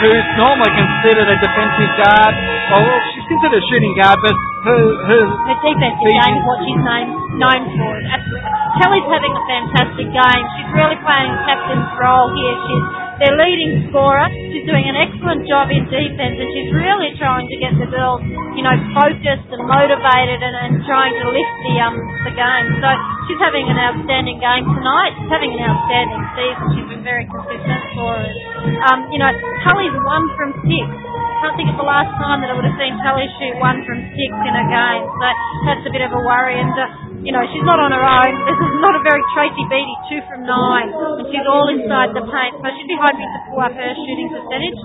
who's 0.01 0.29
normally 0.41 0.73
considered 0.73 1.29
a 1.29 1.37
defensive 1.41 1.93
guard. 2.01 2.35
Well, 2.73 2.85
she's 3.13 3.27
considered 3.29 3.61
a 3.61 3.65
shooting 3.69 3.95
guard, 3.97 4.19
but 4.25 4.35
her 4.65 4.81
her 5.11 5.23
Her 5.27 5.59
defensive 5.61 5.97
game 6.01 6.35
is 6.37 6.45
what 6.47 6.59
she's 6.65 6.83
known, 6.83 7.07
known 7.41 7.63
for. 7.77 7.93
Absolutely. 8.17 8.53
Kelly's 8.81 9.09
having 9.09 9.33
a 9.33 9.45
fantastic 9.49 10.09
game. 10.13 10.43
She's 10.57 10.71
really 10.73 10.99
playing 11.05 11.33
captain's 11.49 11.91
role 12.01 12.29
here. 12.33 12.57
She's 12.67 13.06
their 13.19 13.35
leading 13.37 13.89
scorer. 13.89 14.29
She's 14.53 14.67
doing 14.69 14.85
an 14.89 14.97
excellent 14.97 15.49
job 15.49 15.73
in 15.73 15.89
defence, 15.89 16.37
and 16.37 16.49
she's 16.53 16.71
really 16.73 17.17
trying 17.17 17.49
to 17.49 17.57
get 17.57 17.73
the 17.81 17.89
girls, 17.89 18.21
you 18.53 18.65
know, 18.65 18.77
focused 18.93 19.49
and 19.49 19.63
motivated, 19.65 20.39
and, 20.45 20.57
and 20.69 20.73
trying 20.85 21.15
to 21.17 21.27
lift 21.33 21.55
the 21.65 21.75
um 21.81 21.97
the 22.29 22.33
game. 22.37 22.67
So 22.83 22.89
she's 23.29 23.41
having 23.41 23.65
an 23.69 23.79
outstanding 23.81 24.37
game 24.37 24.65
tonight. 24.69 25.13
She's 25.17 25.33
having 25.33 25.53
an 25.57 25.63
outstanding 25.65 26.23
season. 26.37 26.65
She's 26.77 26.89
been 26.93 27.05
very 27.05 27.25
consistent 27.29 27.83
for 27.97 28.13
us. 28.21 28.37
Um, 28.93 29.09
you 29.09 29.21
know, 29.23 29.33
Tully's 29.65 29.97
one 30.05 30.27
from 30.37 30.51
six. 30.67 30.87
Can't 31.41 31.53
think 31.57 31.69
of 31.69 31.77
the 31.77 31.85
last 31.89 32.11
time 32.17 32.41
that 32.41 32.49
I 32.49 32.55
would 32.57 32.65
have 32.65 32.79
seen 32.81 32.97
Tully 33.05 33.29
shoot 33.37 33.57
one 33.61 33.85
from 33.85 34.01
six 34.17 34.31
in 34.33 34.55
a 34.57 34.67
game. 34.73 35.05
So 35.05 35.27
that's 35.69 35.85
a 35.85 35.93
bit 35.93 36.03
of 36.05 36.13
a 36.17 36.21
worry. 36.25 36.57
And 36.57 36.73
uh, 36.73 37.06
you 37.27 37.35
know, 37.35 37.43
she's 37.51 37.67
not 37.67 37.83
on 37.83 37.91
her 37.91 38.07
own. 38.07 38.33
This 38.47 38.55
is 38.55 38.75
not 38.79 38.95
a 38.95 39.03
very 39.03 39.19
Tracy 39.35 39.67
Beattie, 39.67 39.99
two 40.07 40.23
from 40.31 40.47
nine, 40.47 40.95
and 40.95 41.27
she's 41.27 41.43
all 41.43 41.67
inside 41.75 42.15
the 42.15 42.23
paint. 42.23 42.55
So 42.63 42.71
she'd 42.71 42.87
be 42.87 42.95
hoping 42.95 43.27
to 43.27 43.41
pull 43.51 43.67
up 43.67 43.75
her 43.75 43.91
shooting 43.99 44.31
percentage. 44.31 44.79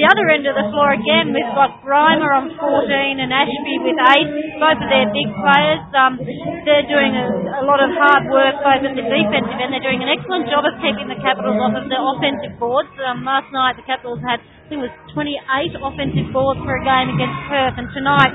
The 0.00 0.08
other 0.08 0.24
end 0.32 0.48
of 0.48 0.56
the 0.56 0.72
floor 0.72 0.96
again, 0.96 1.36
we've 1.36 1.52
got 1.52 1.84
Grima 1.84 2.24
on 2.32 2.48
14 2.56 3.20
and 3.20 3.28
Ashby 3.28 3.76
with 3.84 4.00
eight. 4.16 4.28
Both 4.56 4.80
of 4.80 4.88
their 4.88 5.04
big 5.12 5.28
players. 5.36 5.84
Um, 5.92 6.16
they're 6.64 6.88
doing 6.88 7.12
a, 7.12 7.60
a 7.60 7.64
lot 7.68 7.84
of 7.84 7.92
hard 7.92 8.24
work 8.32 8.56
both 8.64 8.88
at 8.88 8.96
the 8.96 9.04
defensive 9.04 9.58
end. 9.60 9.76
They're 9.76 9.84
doing 9.84 10.00
an 10.00 10.08
excellent 10.08 10.48
job 10.48 10.64
of 10.64 10.72
keeping 10.80 11.12
the 11.12 11.20
Capitals 11.20 11.60
off 11.60 11.76
of 11.76 11.92
the 11.92 12.00
offensive 12.00 12.56
boards. 12.56 12.88
Um, 13.04 13.20
last 13.28 13.52
night 13.52 13.76
the 13.76 13.84
Capitals 13.84 14.24
had, 14.24 14.40
I 14.40 14.64
think 14.72 14.80
it 14.80 14.88
was 14.88 14.96
28 15.12 15.76
offensive 15.76 16.32
boards 16.32 16.64
for 16.64 16.72
a 16.72 16.82
game 16.88 17.12
against 17.12 17.36
Perth, 17.52 17.76
and 17.76 17.92
tonight 17.92 18.32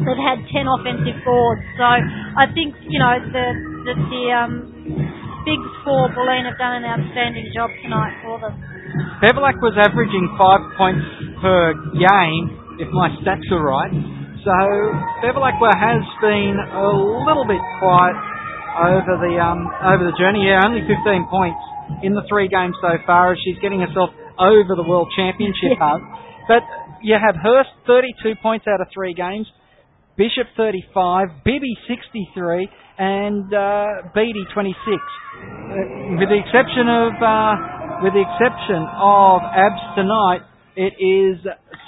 they've 0.00 0.24
had 0.24 0.38
10 0.48 0.66
offensive 0.68 1.18
boards. 1.24 1.62
So 1.76 1.86
I 1.86 2.46
think, 2.52 2.76
you 2.88 3.00
know, 3.00 3.14
the, 3.32 3.46
the, 3.88 3.94
the 3.96 4.24
um, 4.32 4.52
Bigs 5.46 5.72
for 5.86 6.10
Bulleen 6.10 6.42
have 6.44 6.58
done 6.58 6.82
an 6.82 6.84
outstanding 6.84 7.48
job 7.54 7.70
tonight 7.78 8.18
for 8.24 8.42
them. 8.42 8.54
Beverlack 9.22 9.62
was 9.62 9.78
averaging 9.78 10.26
five 10.34 10.62
points 10.74 11.06
per 11.38 11.72
game, 11.94 12.44
if 12.82 12.90
my 12.90 13.14
stats 13.22 13.46
are 13.54 13.62
right. 13.62 13.94
So 14.42 14.54
Beverlack 15.22 15.58
has 15.58 16.02
been 16.18 16.56
a 16.58 16.88
little 17.26 17.46
bit 17.46 17.62
quiet 17.78 18.18
over 18.76 19.18
the 19.18 19.34
um, 19.40 19.66
over 19.82 20.04
the 20.04 20.14
journey. 20.18 20.46
Yeah, 20.46 20.62
only 20.62 20.84
15 20.84 20.98
points 21.30 21.62
in 22.02 22.14
the 22.14 22.22
three 22.28 22.48
games 22.48 22.76
so 22.82 22.98
far 23.06 23.32
as 23.32 23.38
she's 23.42 23.58
getting 23.62 23.80
herself 23.80 24.10
over 24.38 24.76
the 24.76 24.84
World 24.84 25.08
Championship 25.16 25.78
hub. 25.80 26.02
But 26.46 26.62
you 27.02 27.14
have 27.14 27.34
Hurst 27.38 27.70
32 27.86 28.38
points 28.42 28.66
out 28.68 28.80
of 28.80 28.88
three 28.92 29.14
games, 29.14 29.46
Bishop 30.16 30.48
35, 30.56 31.44
Bibby 31.44 31.76
63, 31.88 32.68
and 32.98 33.52
uh, 33.52 33.86
Beattie 34.14 34.48
26. 34.54 34.72
Uh, 34.72 36.16
with 36.16 36.32
the 36.32 36.40
exception 36.40 36.88
of 36.88 37.12
uh, 37.20 38.00
with 38.00 38.16
the 38.16 38.24
exception 38.24 38.80
of 38.96 39.44
Abs 39.44 39.84
tonight, 39.92 40.40
it 40.72 40.96
is 40.96 41.36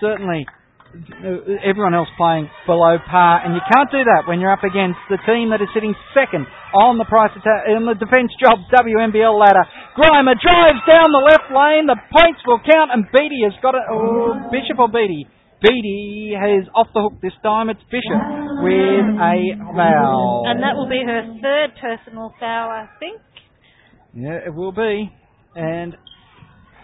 certainly 0.00 0.44
uh, 0.44 1.56
everyone 1.64 1.96
else 1.96 2.08
playing 2.20 2.52
below 2.68 3.00
par, 3.08 3.40
and 3.44 3.56
you 3.56 3.64
can't 3.72 3.88
do 3.88 4.04
that 4.04 4.28
when 4.28 4.40
you're 4.44 4.52
up 4.52 4.64
against 4.64 5.00
the 5.08 5.16
team 5.24 5.48
that 5.48 5.64
is 5.64 5.68
sitting 5.72 5.96
second 6.12 6.44
on 6.76 7.00
the 7.00 7.08
price 7.08 7.32
atta- 7.32 7.72
in 7.72 7.88
the 7.88 7.96
defence 7.96 8.28
jobs 8.36 8.60
WNBL 8.76 9.32
ladder. 9.40 9.64
Grima 9.96 10.36
drives 10.36 10.84
down 10.84 11.08
the 11.08 11.24
left 11.24 11.48
lane, 11.48 11.88
the 11.88 11.96
points 12.12 12.44
will 12.44 12.60
count, 12.60 12.92
and 12.92 13.08
Beattie 13.08 13.48
has 13.48 13.56
got 13.64 13.72
it. 13.72 13.84
Oh, 13.88 14.36
Bishop 14.52 14.76
or 14.76 14.92
Beattie? 14.92 15.24
Beattie 15.60 16.34
is 16.34 16.68
off 16.74 16.86
the 16.94 17.00
hook 17.00 17.20
this 17.20 17.32
time. 17.42 17.68
It's 17.68 17.82
Bishop 17.90 18.22
with 18.62 19.06
a 19.18 19.58
foul. 19.74 20.44
And 20.46 20.62
that 20.62 20.76
will 20.76 20.88
be 20.88 21.02
her 21.04 21.22
third 21.42 21.70
personal 21.80 22.32
foul, 22.38 22.70
I 22.70 22.86
think. 23.00 23.20
Yeah, 24.14 24.38
it 24.46 24.54
will 24.54 24.72
be. 24.72 25.10
And 25.56 25.96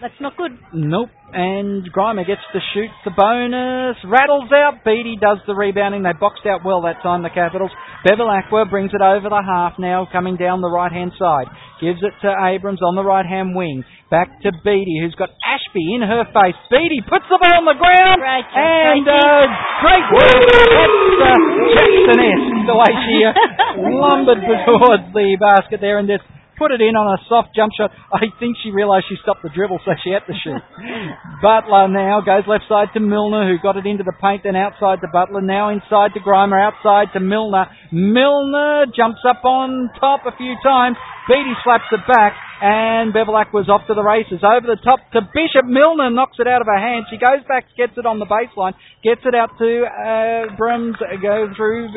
That's 0.01 0.19
not 0.19 0.35
good. 0.35 0.51
Nope. 0.75 1.09
And 1.31 1.87
Grima 1.91 2.27
gets 2.27 2.43
to 2.51 2.59
shoot 2.75 2.91
the 3.07 3.15
bonus. 3.15 3.95
Rattles 4.03 4.51
out. 4.51 4.83
Beattie 4.83 5.15
does 5.19 5.39
the 5.47 5.55
rebounding. 5.55 6.03
They 6.03 6.11
boxed 6.19 6.43
out 6.43 6.67
well 6.67 6.83
that 6.83 6.99
time, 7.01 7.23
the 7.23 7.31
Capitals. 7.31 7.71
Bevilacqua 8.03 8.69
brings 8.69 8.91
it 8.91 9.01
over 9.01 9.31
the 9.31 9.39
half 9.41 9.79
now, 9.79 10.07
coming 10.11 10.35
down 10.35 10.59
the 10.59 10.69
right 10.69 10.91
hand 10.91 11.11
side. 11.17 11.47
Gives 11.79 12.03
it 12.03 12.11
to 12.21 12.29
Abrams 12.29 12.83
on 12.83 12.95
the 12.95 13.03
right 13.03 13.25
hand 13.25 13.55
wing. 13.55 13.83
Back 14.11 14.29
to 14.43 14.51
Beattie, 14.63 14.99
who's 15.01 15.15
got 15.15 15.31
Ashby 15.47 15.95
in 15.95 16.03
her 16.03 16.27
face. 16.29 16.59
Beattie 16.69 17.03
puts 17.07 17.25
the 17.31 17.39
ball 17.39 17.63
on 17.63 17.65
the 17.65 17.79
ground. 17.79 18.19
Great 18.19 18.47
and 18.51 19.07
uh, 19.07 19.43
great 19.79 20.05
work. 20.11 20.43
That's 20.43 20.99
uh, 21.23 21.39
Jackson-esque, 21.71 22.67
the 22.67 22.77
way 22.77 22.91
she 23.07 23.15
uh, 23.25 23.31
lumbered 24.05 24.43
towards 24.43 25.07
the 25.15 25.39
basket 25.39 25.79
there 25.81 25.97
and 25.97 26.07
just 26.07 26.23
put 26.57 26.71
it 26.71 26.81
in 26.81 26.95
on 26.95 27.05
a 27.05 27.19
soft 27.27 27.55
jump 27.55 27.71
shot. 27.75 27.91
I 28.11 28.31
think 28.39 28.57
she 28.63 28.71
realised 28.71 29.05
she 29.07 29.19
stopped 29.21 29.43
the 29.43 29.51
dribble, 29.53 29.79
so 29.85 29.91
she 30.03 30.11
had 30.11 30.25
to 30.27 30.35
shoot. 30.35 30.63
Butler 31.43 31.87
now 31.87 32.21
goes 32.23 32.47
left 32.47 32.65
side 32.67 32.89
to 32.95 32.99
Milner, 32.99 33.47
who 33.47 33.61
got 33.61 33.77
it 33.77 33.85
into 33.85 34.03
the 34.03 34.15
paint, 34.19 34.43
then 34.43 34.55
outside 34.55 35.01
to 35.01 35.09
Butler, 35.11 35.41
now 35.41 35.69
inside 35.69 36.15
to 36.15 36.21
Grima, 36.23 36.55
outside 36.57 37.13
to 37.13 37.19
Milner. 37.19 37.67
Milner 37.91 38.87
jumps 38.95 39.21
up 39.27 39.43
on 39.43 39.89
top 39.99 40.23
a 40.25 40.35
few 40.35 40.55
times, 40.63 40.97
Beattie 41.27 41.57
slaps 41.63 41.89
it 41.91 42.05
back, 42.05 42.37
and 42.61 43.13
Bevilacqua 43.13 43.65
was 43.65 43.69
off 43.69 43.81
to 43.87 43.93
the 43.93 44.05
races. 44.05 44.45
Over 44.45 44.67
the 44.67 44.79
top 44.79 45.01
to 45.13 45.21
Bishop. 45.33 45.65
Milner 45.65 46.09
knocks 46.09 46.37
it 46.39 46.47
out 46.47 46.61
of 46.61 46.67
her 46.67 46.77
hand. 46.77 47.05
She 47.09 47.17
goes 47.17 47.41
back, 47.47 47.65
gets 47.75 47.97
it 47.97 48.05
on 48.05 48.19
the 48.19 48.29
baseline, 48.29 48.73
gets 49.03 49.21
it 49.25 49.33
out 49.33 49.57
to 49.57 49.69
uh, 49.89 50.55
Brims, 50.55 50.95
go 51.21 51.49
through 51.57 51.89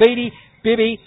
Beattie, 0.00 0.32
Bibby, 0.64 0.98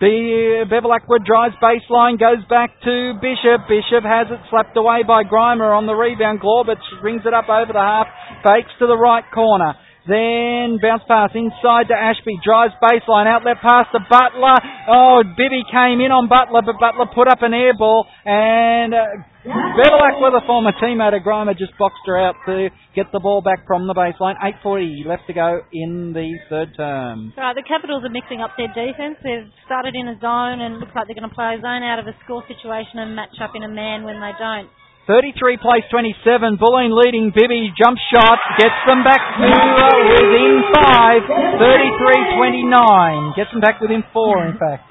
Be- 0.00 0.64
Bevilacqua 0.66 1.24
drives 1.24 1.54
baseline, 1.62 2.18
goes 2.18 2.44
back 2.50 2.70
to 2.82 3.14
Bishop. 3.22 3.68
Bishop 3.68 4.02
has 4.02 4.26
it 4.30 4.40
slapped 4.50 4.76
away 4.76 5.02
by 5.06 5.22
Grima 5.22 5.70
on 5.76 5.86
the 5.86 5.94
rebound. 5.94 6.40
Glaubitz 6.40 6.82
rings 7.02 7.22
it 7.24 7.32
up 7.32 7.48
over 7.48 7.72
the 7.72 7.78
half, 7.78 8.08
fakes 8.42 8.72
to 8.80 8.86
the 8.86 8.98
right 8.98 9.24
corner. 9.32 9.74
Then 10.06 10.76
bounce 10.84 11.02
pass 11.08 11.32
inside 11.32 11.88
to 11.88 11.96
Ashby. 11.96 12.36
Drives 12.44 12.76
baseline. 12.76 13.24
Outlet 13.24 13.56
pass 13.64 13.88
to 13.92 14.00
Butler. 14.04 14.60
Oh, 14.88 15.24
Bibby 15.24 15.64
came 15.72 16.04
in 16.04 16.12
on 16.12 16.28
Butler, 16.28 16.60
but 16.60 16.76
Butler 16.76 17.08
put 17.08 17.24
up 17.24 17.40
an 17.40 17.56
air 17.56 17.72
ball. 17.72 18.04
And 18.28 18.92
uh, 18.92 19.24
with 19.48 20.36
a 20.36 20.44
former 20.44 20.72
teammate 20.76 21.16
of 21.16 21.24
Grima, 21.24 21.56
just 21.56 21.72
boxed 21.80 22.04
her 22.04 22.20
out 22.20 22.36
to 22.44 22.68
get 22.94 23.12
the 23.12 23.20
ball 23.20 23.40
back 23.40 23.64
from 23.66 23.88
the 23.88 23.96
baseline. 23.96 24.36
8.40 24.60 25.06
left 25.08 25.24
to 25.28 25.32
go 25.32 25.64
in 25.72 26.12
the 26.12 26.36
third 26.52 26.76
term. 26.76 27.32
Right, 27.36 27.56
the 27.56 27.64
Capitals 27.64 28.04
are 28.04 28.12
mixing 28.12 28.44
up 28.44 28.52
their 28.60 28.68
defence. 28.68 29.16
They've 29.24 29.48
started 29.64 29.96
in 29.96 30.08
a 30.08 30.20
zone 30.20 30.60
and 30.60 30.84
looks 30.84 30.92
like 30.92 31.08
they're 31.08 31.16
going 31.16 31.28
to 31.28 31.34
play 31.34 31.56
a 31.56 31.60
zone 31.64 31.80
out 31.80 31.96
of 31.96 32.04
a 32.04 32.12
score 32.24 32.44
situation 32.44 33.00
and 33.00 33.16
match 33.16 33.40
up 33.40 33.56
in 33.56 33.64
a 33.64 33.72
man 33.72 34.04
when 34.04 34.20
they 34.20 34.36
don't. 34.36 34.68
33 35.06 35.60
place 35.60 35.84
27. 35.92 36.56
Bulleen 36.56 36.88
leading. 36.96 37.28
Bibby 37.28 37.68
jump 37.76 38.00
shot. 38.08 38.40
Gets 38.56 38.80
them 38.88 39.04
back 39.04 39.20
to 39.20 39.44
uh, 39.44 40.00
within 40.16 40.64
five. 40.72 41.20
33-29. 41.60 43.36
Gets 43.36 43.52
them 43.52 43.60
back 43.60 43.80
within 43.84 44.02
four, 44.16 44.48
in 44.48 44.56
fact. 44.56 44.88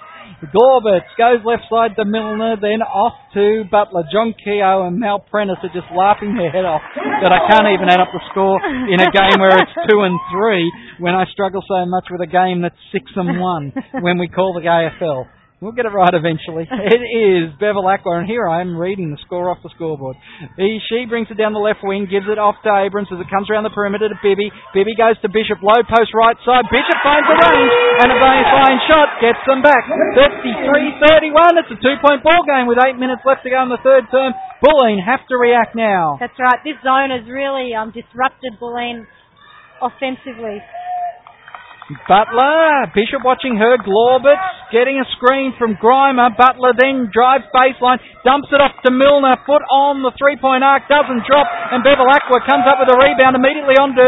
Glaubitz 0.54 1.08
goes 1.18 1.40
left 1.48 1.64
side 1.72 1.96
to 1.96 2.04
Milner, 2.04 2.60
then 2.60 2.84
off 2.84 3.16
to 3.34 3.64
Butler. 3.72 4.04
John 4.12 4.36
Keogh 4.36 4.86
and 4.86 5.00
Mal 5.00 5.20
Prentice 5.20 5.58
are 5.64 5.72
just 5.74 5.88
laughing 5.96 6.36
their 6.36 6.52
head 6.52 6.66
off 6.66 6.82
that 7.24 7.32
I 7.32 7.48
can't 7.48 7.72
even 7.72 7.88
add 7.88 8.04
up 8.04 8.12
the 8.12 8.20
score 8.30 8.60
in 8.60 9.00
a 9.00 9.08
game 9.08 9.40
where 9.40 9.56
it's 9.56 9.72
two 9.88 10.04
and 10.04 10.20
three 10.36 10.68
when 11.00 11.16
I 11.16 11.24
struggle 11.32 11.64
so 11.66 11.86
much 11.88 12.12
with 12.12 12.20
a 12.20 12.28
game 12.28 12.62
that's 12.62 12.76
six 12.92 13.08
and 13.16 13.40
one 13.40 13.72
when 14.04 14.20
we 14.20 14.28
call 14.28 14.54
the 14.54 14.68
AFL. 14.68 15.26
We'll 15.64 15.72
get 15.72 15.88
it 15.88 15.96
right 15.96 16.12
eventually. 16.12 16.68
It 16.94 17.00
is 17.00 17.56
Bevilacqua, 17.56 18.20
and 18.20 18.28
here 18.28 18.44
I 18.44 18.60
am 18.60 18.76
reading 18.76 19.16
the 19.16 19.22
score 19.24 19.48
off 19.48 19.64
the 19.64 19.72
scoreboard. 19.72 20.20
He, 20.60 20.84
she 20.92 21.08
brings 21.08 21.32
it 21.32 21.40
down 21.40 21.56
the 21.56 21.64
left 21.64 21.80
wing, 21.80 22.06
gives 22.12 22.28
it 22.28 22.36
off 22.36 22.60
to 22.68 22.70
Abrams 22.70 23.08
as 23.08 23.24
it 23.24 23.32
comes 23.32 23.48
around 23.48 23.64
the 23.64 23.72
perimeter 23.72 24.12
to 24.12 24.20
Bibby. 24.20 24.52
Bibby 24.76 24.92
goes 25.00 25.16
to 25.24 25.32
Bishop, 25.32 25.64
low 25.64 25.80
post 25.88 26.12
right 26.12 26.36
side. 26.44 26.68
Bishop 26.68 27.00
finds 27.00 27.24
the 27.32 27.40
range, 27.40 27.74
and 28.04 28.10
a 28.12 28.18
baseline 28.20 28.80
shot 28.92 29.08
gets 29.24 29.40
them 29.48 29.64
back. 29.64 29.88
33-31. 30.20 31.64
It's 31.64 31.72
a 31.72 31.80
two-point 31.80 32.28
ball 32.28 32.44
game 32.44 32.68
with 32.68 32.84
eight 32.84 33.00
minutes 33.00 33.24
left 33.24 33.48
to 33.48 33.50
go 33.50 33.64
in 33.64 33.72
the 33.72 33.80
third 33.80 34.12
term. 34.12 34.36
Bulleen 34.60 35.00
have 35.00 35.24
to 35.32 35.40
react 35.40 35.80
now. 35.80 36.20
That's 36.20 36.36
right. 36.36 36.60
This 36.68 36.76
zone 36.84 37.16
has 37.16 37.24
really 37.32 37.72
um, 37.72 37.96
disrupted 37.96 38.60
Bulleen 38.60 39.08
offensively. 39.80 40.60
Butler, 42.08 42.90
Bishop 42.94 43.22
watching 43.24 43.58
her, 43.58 43.78
Glaubitz 43.82 44.42
getting 44.74 44.98
a 44.98 45.08
screen 45.18 45.54
from 45.58 45.78
Grima. 45.78 46.34
Butler 46.34 46.74
then 46.74 47.14
drives 47.14 47.46
baseline, 47.54 48.02
dumps 48.26 48.50
it 48.50 48.60
off 48.60 48.74
to 48.86 48.92
Milner, 48.92 49.38
foot 49.46 49.62
on 49.70 50.02
the 50.02 50.12
three 50.18 50.38
point 50.38 50.64
arc, 50.66 50.90
doesn't 50.90 51.24
drop, 51.30 51.46
and 51.72 51.86
Bevilacqua 51.86 52.42
comes 52.50 52.66
up 52.66 52.82
with 52.82 52.90
a 52.90 52.98
rebound 52.98 53.38
immediately 53.38 53.78
onto 53.78 54.02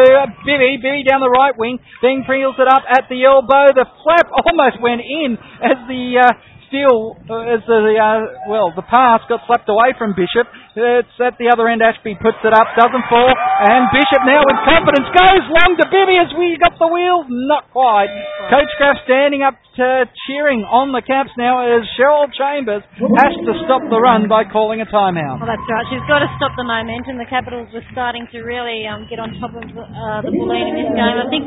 Bibby. 0.43 0.81
Bibby 0.81 1.05
down 1.05 1.21
the 1.21 1.31
right 1.31 1.53
wing, 1.55 1.77
then 2.01 2.25
peels 2.25 2.57
it 2.57 2.67
up 2.67 2.83
at 2.89 3.05
the 3.07 3.21
elbow. 3.23 3.71
The 3.73 3.86
flap 4.01 4.27
almost 4.45 4.81
went 4.81 5.05
in 5.05 5.38
as 5.61 5.77
the 5.86 6.03
uh, 6.19 6.31
steal, 6.67 7.15
uh, 7.29 7.55
as 7.55 7.61
the, 7.69 7.95
uh, 7.95 8.49
well, 8.49 8.73
the 8.75 8.83
pass 8.83 9.21
got 9.29 9.45
slapped 9.47 9.69
away 9.69 9.93
from 9.97 10.17
Bishop. 10.17 10.49
It's 10.76 11.15
at 11.23 11.39
the 11.39 11.47
other 11.47 11.71
end. 11.71 11.80
Ashby 11.80 12.19
puts 12.19 12.39
it 12.43 12.51
up, 12.51 12.67
doesn't 12.76 13.07
fall, 13.07 13.32
and 13.32 13.88
Bishop 13.95 14.28
now 14.28 14.43
with 14.43 14.59
confidence 14.67 15.07
goes 15.15 15.43
long 15.47 15.71
to 15.80 15.86
Bibby 15.88 16.19
as 16.19 16.28
we 16.36 16.59
got 16.59 16.76
the 16.76 16.91
wheels. 16.91 17.23
Not 17.32 17.71
quite. 17.71 18.11
Coach 18.51 18.67
Graf 18.76 18.99
standing 19.07 19.39
up 19.39 19.55
to 19.80 20.03
cheering 20.28 20.63
on 20.67 20.91
the 20.91 20.99
caps 21.03 21.32
now 21.39 21.63
as 21.63 21.84
Cheryl 21.95 22.28
Chambers 22.32 22.84
has 22.95 23.34
to 23.47 23.53
stop 23.67 23.84
the 23.88 23.99
run 23.99 24.28
by 24.28 24.43
calling 24.47 24.80
a 24.84 24.88
timeout. 24.88 25.39
Well, 25.39 25.47
that's 25.47 25.63
right. 25.67 25.88
She's 25.91 26.03
got 26.11 26.23
to 26.23 26.30
stop 26.39 26.55
the 26.59 26.67
momentum. 26.67 27.19
The 27.19 27.28
Capitals 27.28 27.71
were 27.71 27.84
starting 27.95 28.28
to 28.36 28.43
really 28.43 28.84
um, 28.88 29.07
get 29.07 29.19
on 29.19 29.32
top 29.39 29.55
of 29.55 29.63
uh, 29.63 30.23
the 30.23 30.32
Bulleen 30.32 30.76
in 30.76 30.76
this 30.80 30.91
game. 30.91 31.15
I 31.19 31.28
think 31.32 31.43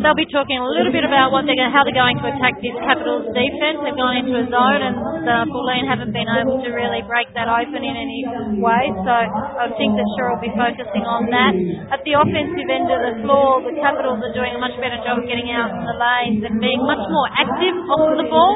they'll 0.00 0.16
be 0.16 0.28
talking 0.32 0.56
a 0.56 0.68
little 0.68 0.92
bit 0.92 1.04
about 1.04 1.32
what 1.32 1.44
they're 1.44 1.56
going, 1.56 1.72
how 1.72 1.84
they're 1.84 1.96
going 1.96 2.16
to 2.20 2.26
attack 2.32 2.56
this 2.64 2.76
Capitals 2.84 3.28
defence. 3.32 3.76
They've 3.84 3.96
gone 3.96 4.16
into 4.24 4.40
a 4.40 4.44
zone, 4.48 4.80
and 4.84 4.96
the 5.28 5.36
Bulleen 5.52 5.84
haven't 5.84 6.12
been 6.16 6.28
able 6.28 6.60
to 6.64 6.68
really 6.72 7.04
break 7.04 7.28
that 7.36 7.48
open 7.48 7.80
in 7.80 7.96
any 7.96 8.20
way. 8.60 8.69
So 8.70 9.10
I 9.10 9.66
think 9.74 9.98
that 9.98 10.06
Cheryl 10.14 10.38
will 10.38 10.44
be 10.46 10.52
focusing 10.54 11.02
on 11.02 11.26
that. 11.34 11.52
At 11.90 12.06
the 12.06 12.14
offensive 12.14 12.68
end 12.70 12.86
of 12.86 13.00
the 13.02 13.14
floor, 13.26 13.66
the 13.66 13.74
Capitals 13.82 14.22
are 14.22 14.34
doing 14.36 14.54
a 14.54 14.60
much 14.62 14.78
better 14.78 14.94
job 15.02 15.18
of 15.18 15.26
getting 15.26 15.50
out 15.50 15.74
in 15.74 15.82
the 15.82 15.96
lanes 15.98 16.42
and 16.46 16.62
being 16.62 16.78
much 16.86 17.02
more 17.10 17.28
active 17.34 17.74
off 17.90 18.14
the 18.14 18.28
ball. 18.30 18.54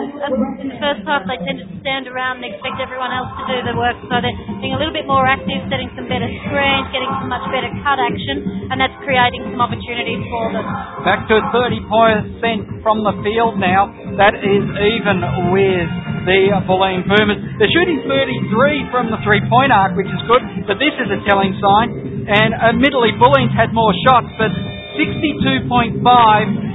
In 0.62 0.71
the 0.71 0.79
first 0.79 1.03
half, 1.03 1.27
they 1.27 1.39
tended 1.43 1.67
to 1.67 1.77
stand 1.83 2.07
around 2.07 2.45
and 2.45 2.47
expect 2.47 2.79
everyone 2.79 3.11
else 3.11 3.31
to 3.43 3.43
do 3.51 3.57
the 3.67 3.75
work. 3.75 3.99
So 4.07 4.15
they're 4.23 4.39
being 4.62 4.77
a 4.77 4.81
little 4.81 4.95
bit 4.95 5.11
more 5.11 5.27
active, 5.27 5.67
setting 5.67 5.91
some 5.99 6.07
better 6.07 6.31
screens, 6.47 6.87
getting 6.95 7.11
some 7.19 7.31
much 7.33 7.47
better 7.51 7.75
cut 7.83 7.99
action, 7.99 8.71
and 8.71 8.79
that's 8.79 8.95
creating 9.03 9.51
some 9.51 9.59
opportunities 9.59 10.23
for 10.31 10.55
them. 10.55 10.67
Back 11.03 11.27
to 11.27 11.43
30% 11.51 12.87
from 12.87 13.03
the 13.03 13.15
field 13.27 13.59
now. 13.59 13.91
That 14.15 14.39
is 14.39 14.62
even 14.62 15.51
with 15.51 15.91
the 16.25 16.57
uh, 16.57 16.64
Bulleen 16.64 17.05
Boomers. 17.05 17.41
They're 17.61 17.72
shooting 17.72 18.05
33 18.05 18.93
from 18.93 19.12
the 19.12 19.20
three-point 19.22 19.70
arc, 19.70 19.97
which 19.97 20.09
is 20.09 20.22
good, 20.29 20.43
but 20.68 20.81
this 20.81 20.93
is 20.97 21.09
a 21.12 21.20
telling 21.29 21.53
sign. 21.61 21.89
And 22.29 22.57
admittedly, 22.57 23.12
Bulleen's 23.20 23.53
had 23.53 23.72
more 23.77 23.93
shots, 24.09 24.29
but 24.41 24.53
62.5 24.97 26.01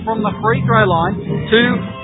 from 0.05 0.21
the 0.21 0.33
free 0.41 0.61
throw 0.65 0.85
line 0.85 1.17
to 1.49 1.61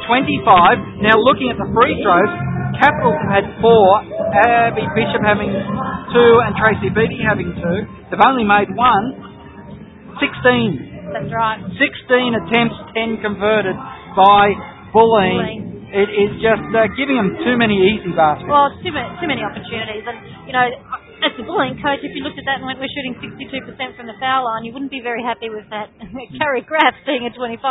25. 0.10 1.06
Now 1.06 1.18
looking 1.22 1.54
at 1.54 1.58
the 1.62 1.70
free 1.74 1.98
throws, 2.02 2.32
Capitals 2.80 3.24
had 3.32 3.46
four, 3.64 4.04
Abby 4.36 4.84
Bishop 4.98 5.24
having 5.24 5.48
two, 6.12 6.32
and 6.44 6.52
Tracy 6.60 6.92
Beattie 6.92 7.24
having 7.24 7.56
two. 7.56 7.78
They've 8.12 8.26
only 8.28 8.44
made 8.44 8.68
one. 8.76 9.16
16. 10.20 11.14
That's 11.16 11.32
right. 11.32 11.60
16 11.72 11.80
attempts, 12.36 12.76
10 12.96 13.24
converted 13.24 13.76
by 14.16 14.52
Bulleen. 14.92 15.75
It 15.94 16.10
is 16.10 16.42
just 16.42 16.66
uh, 16.74 16.90
giving 16.98 17.16
them 17.16 17.38
too 17.46 17.56
many 17.56 17.78
easy 17.78 18.10
baskets. 18.12 18.50
Well, 18.50 18.74
too 18.82 18.90
many, 18.90 19.10
too 19.22 19.30
many 19.30 19.46
opportunities. 19.46 20.02
And, 20.04 20.18
you 20.50 20.54
know, 20.54 20.66
as 21.22 21.32
the 21.38 21.46
Bulleen 21.46 21.78
coach, 21.78 22.02
if 22.02 22.12
you 22.18 22.26
looked 22.26 22.42
at 22.42 22.46
that 22.50 22.60
and 22.60 22.66
went, 22.66 22.82
we're 22.82 22.92
shooting 22.92 23.16
62% 23.22 23.96
from 23.96 24.10
the 24.10 24.18
foul 24.20 24.46
line, 24.50 24.66
you 24.66 24.74
wouldn't 24.74 24.92
be 24.92 25.00
very 25.00 25.22
happy 25.22 25.48
with 25.48 25.66
that. 25.70 25.94
Carrie 26.42 26.66
Graf 26.66 26.94
seeing 27.06 27.24
a 27.24 27.32
25% 27.32 27.62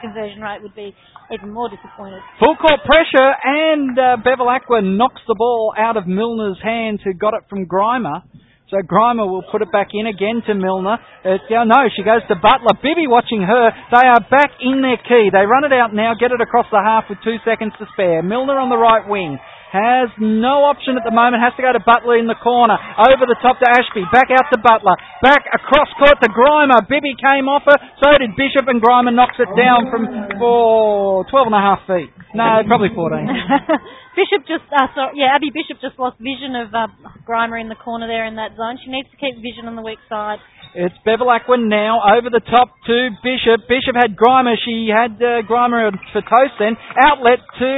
conversion 0.00 0.40
rate 0.40 0.64
would 0.64 0.74
be 0.74 0.96
even 1.30 1.52
more 1.52 1.68
disappointed. 1.68 2.24
Full 2.40 2.56
court 2.56 2.80
pressure, 2.88 3.30
and 3.44 3.94
uh, 3.98 4.16
Bevilacqua 4.24 4.80
knocks 4.82 5.20
the 5.28 5.36
ball 5.36 5.74
out 5.76 5.96
of 5.96 6.04
Milner's 6.04 6.58
hands, 6.62 7.00
who 7.04 7.12
got 7.12 7.34
it 7.34 7.44
from 7.48 7.66
Grima. 7.66 8.24
So 8.68 8.76
Grima 8.84 9.24
will 9.24 9.44
put 9.48 9.64
it 9.64 9.72
back 9.72 9.96
in 9.96 10.04
again 10.04 10.44
to 10.44 10.52
Milner. 10.52 11.00
Yeah, 11.48 11.64
no, 11.64 11.88
she 11.88 12.04
goes 12.04 12.20
to 12.28 12.36
Butler. 12.36 12.76
Bibby 12.84 13.08
watching 13.08 13.40
her. 13.40 13.72
They 13.88 14.04
are 14.04 14.20
back 14.28 14.60
in 14.60 14.84
their 14.84 15.00
key. 15.00 15.32
They 15.32 15.48
run 15.48 15.64
it 15.64 15.72
out 15.72 15.96
now, 15.96 16.12
get 16.12 16.36
it 16.36 16.40
across 16.44 16.68
the 16.68 16.84
half 16.84 17.08
with 17.08 17.16
two 17.24 17.40
seconds 17.48 17.72
to 17.80 17.88
spare. 17.96 18.20
Milner 18.20 18.60
on 18.60 18.68
the 18.68 18.76
right 18.76 19.08
wing. 19.08 19.40
Has 19.72 20.08
no 20.16 20.64
option 20.64 20.96
at 20.96 21.04
the 21.04 21.12
moment, 21.12 21.44
has 21.44 21.52
to 21.56 21.64
go 21.64 21.72
to 21.72 21.80
Butler 21.80 22.16
in 22.16 22.24
the 22.24 22.36
corner. 22.40 22.76
Over 22.76 23.28
the 23.28 23.36
top 23.44 23.60
to 23.60 23.68
Ashby, 23.68 24.04
back 24.12 24.32
out 24.32 24.48
to 24.52 24.56
Butler. 24.60 24.96
Back 25.20 25.44
across 25.48 25.88
court 26.00 26.20
to 26.24 26.28
Grima. 26.28 26.84
Bibby 26.88 27.12
came 27.16 27.48
off 27.48 27.68
her, 27.68 27.76
so 28.00 28.16
did 28.16 28.32
Bishop, 28.36 28.64
and 28.68 28.80
Grima 28.80 29.12
knocks 29.12 29.36
it 29.36 29.48
down 29.56 29.92
from 29.92 30.08
for 30.40 31.24
12 31.28 31.52
and 31.52 31.56
a 31.56 31.60
half 31.60 31.84
feet. 31.88 32.12
No, 32.34 32.60
probably 32.66 32.92
14. 32.92 33.24
Bishop 34.18 34.44
just, 34.44 34.66
uh, 34.68 34.90
sorry, 34.92 35.16
yeah, 35.16 35.32
Abby 35.32 35.48
Bishop 35.54 35.80
just 35.80 35.96
lost 35.96 36.18
vision 36.18 36.52
of 36.58 36.74
uh, 36.74 36.90
Grima 37.24 37.60
in 37.60 37.68
the 37.68 37.78
corner 37.78 38.06
there 38.06 38.26
in 38.26 38.36
that 38.36 38.52
zone. 38.58 38.76
She 38.84 38.90
needs 38.90 39.08
to 39.08 39.16
keep 39.16 39.38
vision 39.40 39.64
on 39.64 39.76
the 39.76 39.84
weak 39.84 40.02
side. 40.08 40.42
It's 40.74 40.94
Bevilacqua 41.06 41.56
now 41.56 42.04
over 42.18 42.28
the 42.28 42.44
top 42.44 42.68
to 42.86 42.96
Bishop. 43.24 43.64
Bishop 43.70 43.96
had 43.96 44.18
Grima. 44.18 44.58
She 44.60 44.92
had 44.92 45.16
uh, 45.16 45.40
Grima 45.48 45.94
for 46.12 46.20
toast 46.20 46.56
then. 46.60 46.76
Outlet 47.00 47.40
to 47.40 47.72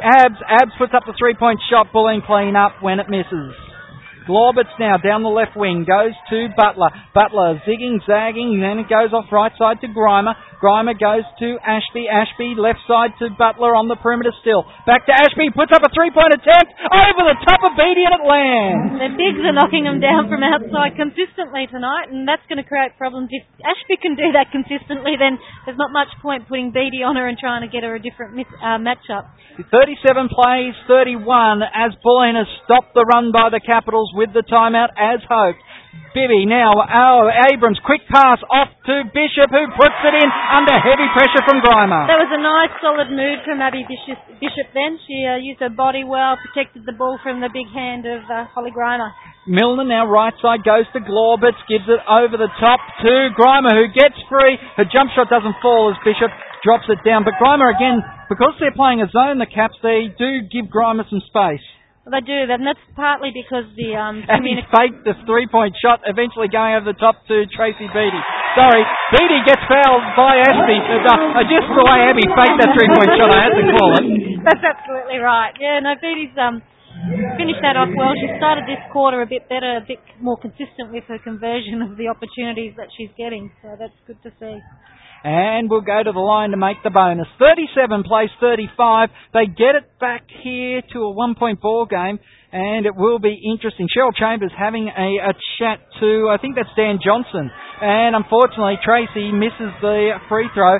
Abs. 0.00 0.40
Abs 0.40 0.72
puts 0.78 0.94
up 0.96 1.04
the 1.04 1.16
three-point 1.18 1.60
shot. 1.68 1.92
Bulleen 1.92 2.24
clean 2.24 2.56
up 2.56 2.80
when 2.80 3.00
it 3.00 3.10
misses. 3.10 3.52
Glaubitz 4.28 4.70
now 4.78 4.96
down 4.96 5.22
the 5.22 5.32
left 5.32 5.56
wing 5.56 5.84
goes 5.84 6.14
to 6.30 6.48
Butler. 6.56 6.90
Butler 7.14 7.60
zigging, 7.66 7.98
zagging, 8.06 8.60
then 8.60 8.78
it 8.78 8.88
goes 8.88 9.12
off 9.12 9.26
right 9.32 9.52
side 9.58 9.80
to 9.80 9.88
Grima. 9.88 10.34
Grima 10.60 10.92
goes 10.92 11.24
to 11.40 11.56
Ashby. 11.64 12.04
Ashby 12.04 12.52
left 12.52 12.84
side 12.84 13.16
to 13.24 13.32
Butler 13.32 13.72
on 13.72 13.88
the 13.88 13.96
perimeter 13.96 14.28
still. 14.44 14.68
Back 14.84 15.08
to 15.08 15.12
Ashby, 15.16 15.48
puts 15.56 15.72
up 15.72 15.80
a 15.80 15.88
three-point 15.88 16.36
attempt 16.36 16.70
over 16.92 17.22
the 17.32 17.38
top 17.48 17.64
of 17.64 17.72
Beattie 17.80 18.04
and 18.04 18.20
it 18.20 18.24
lands. 18.28 19.00
The 19.00 19.10
bigs 19.16 19.40
are 19.40 19.56
knocking 19.56 19.88
them 19.88 20.04
down 20.04 20.28
from 20.28 20.44
outside 20.44 21.00
consistently 21.00 21.64
tonight, 21.72 22.12
and 22.12 22.28
that's 22.28 22.44
going 22.44 22.60
to 22.60 22.68
create 22.68 22.92
problems. 23.00 23.32
If 23.32 23.48
Ashby 23.64 23.96
can 24.04 24.20
do 24.20 24.36
that 24.36 24.52
consistently, 24.52 25.16
then 25.16 25.40
there's 25.64 25.80
not 25.80 25.96
much 25.96 26.12
point 26.20 26.44
putting 26.44 26.76
Beattie 26.76 27.00
on 27.00 27.16
her 27.16 27.24
and 27.24 27.40
trying 27.40 27.64
to 27.64 27.70
get 27.72 27.80
her 27.80 27.96
a 27.96 28.02
different 28.02 28.36
miss, 28.36 28.48
uh, 28.60 28.76
matchup. 28.76 29.32
37 29.72 30.28
plays, 30.28 30.76
31 30.84 31.64
as 31.64 31.96
has 31.96 32.48
stopped 32.64 32.92
the 32.92 33.04
run 33.08 33.32
by 33.32 33.48
the 33.48 33.60
Capitals 33.64 34.12
with 34.12 34.32
the 34.36 34.44
timeout 34.44 34.92
as 34.96 35.24
hoped. 35.24 35.60
Bibby 36.10 36.42
now, 36.42 36.74
oh, 36.74 37.30
Abrams, 37.50 37.78
quick 37.86 38.02
pass 38.10 38.42
off 38.50 38.70
to 38.86 39.06
Bishop 39.14 39.46
who 39.50 39.62
puts 39.78 39.98
it 40.02 40.14
in 40.18 40.28
under 40.50 40.74
heavy 40.74 41.06
pressure 41.14 41.42
from 41.46 41.62
Grima. 41.62 42.10
That 42.10 42.18
was 42.18 42.30
a 42.34 42.42
nice 42.42 42.74
solid 42.82 43.14
move 43.14 43.46
from 43.46 43.62
Abby 43.62 43.86
Bishop, 43.86 44.18
Bishop 44.42 44.74
then. 44.74 44.98
She 45.06 45.22
uh, 45.22 45.38
used 45.38 45.62
her 45.62 45.70
body 45.70 46.02
well, 46.02 46.34
protected 46.34 46.82
the 46.82 46.94
ball 46.98 47.18
from 47.22 47.38
the 47.38 47.50
big 47.50 47.70
hand 47.70 48.10
of 48.10 48.26
uh, 48.26 48.50
Holly 48.50 48.74
Grima. 48.74 49.14
Milner 49.46 49.86
now 49.86 50.06
right 50.10 50.34
side 50.42 50.66
goes 50.66 50.86
to 50.94 51.00
Glaubitz, 51.02 51.58
gives 51.70 51.86
it 51.86 52.02
over 52.10 52.34
the 52.34 52.50
top 52.58 52.82
to 53.06 53.30
Grima 53.38 53.70
who 53.70 53.86
gets 53.94 54.18
free. 54.26 54.58
Her 54.78 54.86
jump 54.90 55.14
shot 55.14 55.30
doesn't 55.30 55.62
fall 55.62 55.94
as 55.94 55.98
Bishop 56.02 56.34
drops 56.66 56.90
it 56.90 57.06
down. 57.06 57.22
But 57.22 57.38
Grima 57.38 57.70
again, 57.70 58.02
because 58.26 58.58
they're 58.58 58.74
playing 58.74 59.02
a 59.02 59.08
zone, 59.10 59.38
the 59.38 59.46
Caps, 59.46 59.78
they 59.82 60.10
do 60.10 60.42
give 60.50 60.70
Grima 60.70 61.06
some 61.06 61.22
space. 61.30 61.62
They 62.10 62.22
do, 62.26 62.50
and 62.50 62.66
that's 62.66 62.82
partly 62.98 63.30
because 63.30 63.70
the 63.78 63.94
um, 63.94 64.26
And 64.26 64.42
he 64.42 64.58
faked 64.74 65.06
the 65.06 65.14
three-point 65.30 65.78
shot, 65.78 66.02
eventually 66.02 66.50
going 66.50 66.74
over 66.74 66.90
the 66.90 66.98
top 66.98 67.22
to 67.30 67.46
Tracy 67.54 67.86
Beattie. 67.86 68.24
Sorry, 68.58 68.82
Beattie 69.14 69.46
gets 69.46 69.62
fouled 69.70 70.02
by 70.18 70.42
Ashby. 70.42 70.78
Uh, 71.06 71.46
just 71.46 71.70
the 71.70 71.84
way 71.86 71.98
Abby 72.10 72.26
faked 72.26 72.58
that 72.58 72.70
three-point 72.74 73.10
shot, 73.14 73.30
I 73.30 73.40
had 73.46 73.54
to 73.54 73.64
call 73.78 73.90
it. 74.02 74.04
That's 74.42 74.64
absolutely 74.66 75.22
right. 75.22 75.54
Yeah, 75.62 75.78
no, 75.86 75.94
Beattie's 76.02 76.34
um, 76.34 76.58
finished 77.38 77.62
that 77.62 77.78
off 77.78 77.94
well. 77.94 78.10
She 78.18 78.26
started 78.42 78.66
this 78.66 78.82
quarter 78.90 79.22
a 79.22 79.28
bit 79.30 79.46
better, 79.46 79.78
a 79.78 79.84
bit 79.86 80.02
more 80.18 80.36
consistent 80.36 80.90
with 80.90 81.06
her 81.06 81.22
conversion 81.22 81.78
of 81.78 81.94
the 81.94 82.10
opportunities 82.10 82.74
that 82.74 82.90
she's 82.98 83.14
getting. 83.14 83.54
So 83.62 83.78
that's 83.78 83.94
good 84.10 84.18
to 84.26 84.34
see. 84.42 84.58
And 85.22 85.68
we'll 85.68 85.82
go 85.84 86.02
to 86.02 86.12
the 86.12 86.20
line 86.20 86.50
to 86.50 86.56
make 86.56 86.82
the 86.82 86.90
bonus. 86.90 87.28
37 87.38 88.04
plays 88.04 88.30
35. 88.40 89.10
They 89.34 89.46
get 89.46 89.76
it 89.76 89.98
back 90.00 90.24
here 90.42 90.80
to 90.92 90.98
a 91.00 91.12
one-point 91.12 91.60
ball 91.60 91.84
game, 91.84 92.18
and 92.52 92.86
it 92.86 92.96
will 92.96 93.18
be 93.18 93.36
interesting. 93.44 93.88
Cheryl 93.94 94.16
Chambers 94.16 94.52
having 94.56 94.88
a, 94.88 95.30
a 95.30 95.32
chat 95.58 95.80
to, 96.00 96.32
I 96.32 96.40
think 96.40 96.56
that's 96.56 96.72
Dan 96.74 96.98
Johnson. 97.04 97.50
And 97.82 98.16
unfortunately, 98.16 98.78
Tracy 98.82 99.30
misses 99.32 99.72
the 99.80 100.16
free 100.28 100.48
throw. 100.54 100.78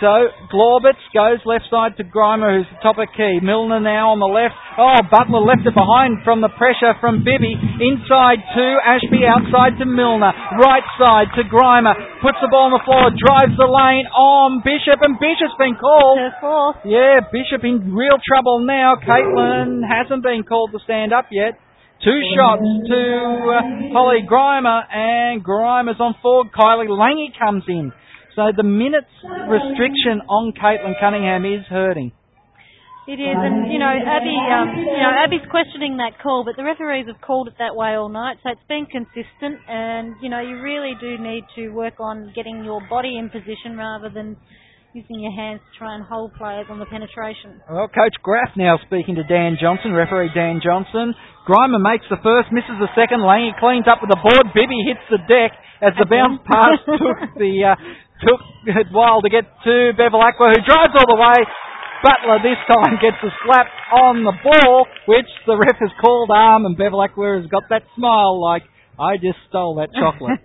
So 0.00 0.32
Glaubitz 0.48 1.04
goes 1.12 1.44
left 1.44 1.68
side 1.68 1.92
to 2.00 2.04
Grima, 2.08 2.56
who's 2.56 2.68
the 2.72 2.80
top 2.80 2.96
of 2.96 3.12
key. 3.12 3.36
Milner 3.44 3.84
now 3.84 4.16
on 4.16 4.18
the 4.18 4.32
left. 4.32 4.56
Oh, 4.80 4.96
Butler 5.12 5.44
left 5.44 5.68
it 5.68 5.76
behind 5.76 6.24
from 6.24 6.40
the 6.40 6.48
pressure 6.56 6.96
from 7.04 7.20
Bibby. 7.20 7.52
Inside 7.52 8.40
to 8.40 8.64
Ashby, 8.80 9.28
outside 9.28 9.76
to 9.76 9.84
Milner. 9.84 10.32
Right 10.56 10.86
side 10.96 11.28
to 11.36 11.44
Grima. 11.44 11.92
Puts 12.24 12.40
the 12.40 12.48
ball 12.48 12.72
on 12.72 12.80
the 12.80 12.84
floor, 12.88 13.12
drives 13.12 13.52
the 13.60 13.68
lane 13.68 14.08
on 14.16 14.64
Bishop, 14.64 15.04
and 15.04 15.20
Bishop's 15.20 15.52
been 15.60 15.76
called. 15.76 16.16
Yeah, 16.88 17.20
Bishop 17.28 17.60
in 17.68 17.92
real 17.92 18.16
trouble 18.24 18.64
now. 18.64 18.96
Caitlin 19.04 19.84
hasn't 19.84 20.24
been 20.24 20.48
called 20.48 20.72
to 20.72 20.80
stand 20.80 21.12
up 21.12 21.28
yet. 21.28 21.60
Two 22.00 22.20
shots 22.32 22.64
to 22.88 23.00
uh, 23.52 23.92
Holly 23.92 24.24
Grima, 24.24 24.80
and 24.88 25.44
Grima's 25.44 26.00
on 26.00 26.16
forward. 26.24 26.48
Kylie 26.56 26.88
Lange 26.88 27.36
comes 27.36 27.68
in. 27.68 27.92
So 28.36 28.52
the 28.56 28.62
minutes 28.62 29.10
restriction 29.48 30.22
on 30.28 30.52
Caitlin 30.54 30.94
Cunningham 31.00 31.44
is 31.44 31.66
hurting. 31.68 32.12
It 33.10 33.18
is, 33.18 33.34
and 33.34 33.72
you 33.72 33.82
know, 33.82 33.90
Abby, 33.90 34.38
um, 34.54 34.70
you 34.76 35.02
know, 35.02 35.10
Abby's 35.10 35.42
questioning 35.50 35.98
that 35.98 36.22
call, 36.22 36.46
but 36.46 36.54
the 36.54 36.62
referees 36.62 37.10
have 37.10 37.18
called 37.18 37.48
it 37.48 37.58
that 37.58 37.74
way 37.74 37.98
all 37.98 38.12
night, 38.12 38.38
so 38.44 38.54
it's 38.54 38.68
been 38.70 38.86
consistent. 38.86 39.58
And 39.66 40.14
you 40.22 40.28
know, 40.28 40.38
you 40.38 40.62
really 40.62 40.94
do 41.00 41.18
need 41.18 41.42
to 41.56 41.74
work 41.74 41.98
on 41.98 42.30
getting 42.36 42.62
your 42.62 42.78
body 42.86 43.18
in 43.18 43.26
position 43.26 43.74
rather 43.74 44.14
than 44.14 44.36
using 44.94 45.22
your 45.22 45.34
hands 45.34 45.58
to 45.58 45.70
try 45.78 45.94
and 45.94 46.04
hold 46.04 46.34
players 46.34 46.66
on 46.70 46.78
the 46.78 46.86
penetration. 46.86 47.62
Well, 47.66 47.88
Coach 47.88 48.14
Graf 48.22 48.54
now 48.54 48.78
speaking 48.86 49.14
to 49.16 49.24
Dan 49.24 49.56
Johnson, 49.58 49.90
referee 49.90 50.30
Dan 50.34 50.60
Johnson. 50.62 51.14
Grima 51.46 51.82
makes 51.82 52.06
the 52.10 52.18
first, 52.22 52.50
misses 52.52 52.78
the 52.78 52.90
second. 52.94 53.22
Lange 53.26 53.54
cleans 53.58 53.90
up 53.90 54.02
with 54.02 54.10
the 54.10 54.20
board. 54.22 54.54
Bibby 54.54 54.86
hits 54.86 55.02
the 55.10 55.22
deck 55.26 55.56
as 55.82 55.94
the 55.98 56.06
bounce 56.06 56.42
pass 56.46 56.78
took 56.86 57.38
the 57.38 57.74
uh, 57.74 57.76
took 58.20 58.40
a 58.68 58.84
while 58.92 59.22
to 59.22 59.30
get 59.30 59.44
to 59.64 59.92
Bevilacqua, 59.96 60.52
who 60.54 60.60
drives 60.64 60.94
all 60.94 61.08
the 61.08 61.20
way. 61.20 61.38
Butler 62.02 62.40
this 62.40 62.56
time 62.64 62.96
gets 63.00 63.20
a 63.22 63.28
slap 63.44 63.66
on 63.92 64.24
the 64.24 64.32
ball, 64.42 64.86
which 65.06 65.28
the 65.46 65.56
ref 65.56 65.76
has 65.80 65.90
called 66.00 66.30
arm, 66.32 66.64
and 66.64 66.76
Bevilacqua 66.76 67.42
has 67.42 67.50
got 67.50 67.64
that 67.68 67.82
smile 67.96 68.40
like, 68.40 68.62
I 68.98 69.16
just 69.16 69.36
stole 69.48 69.76
that 69.76 69.90
chocolate. 69.92 70.40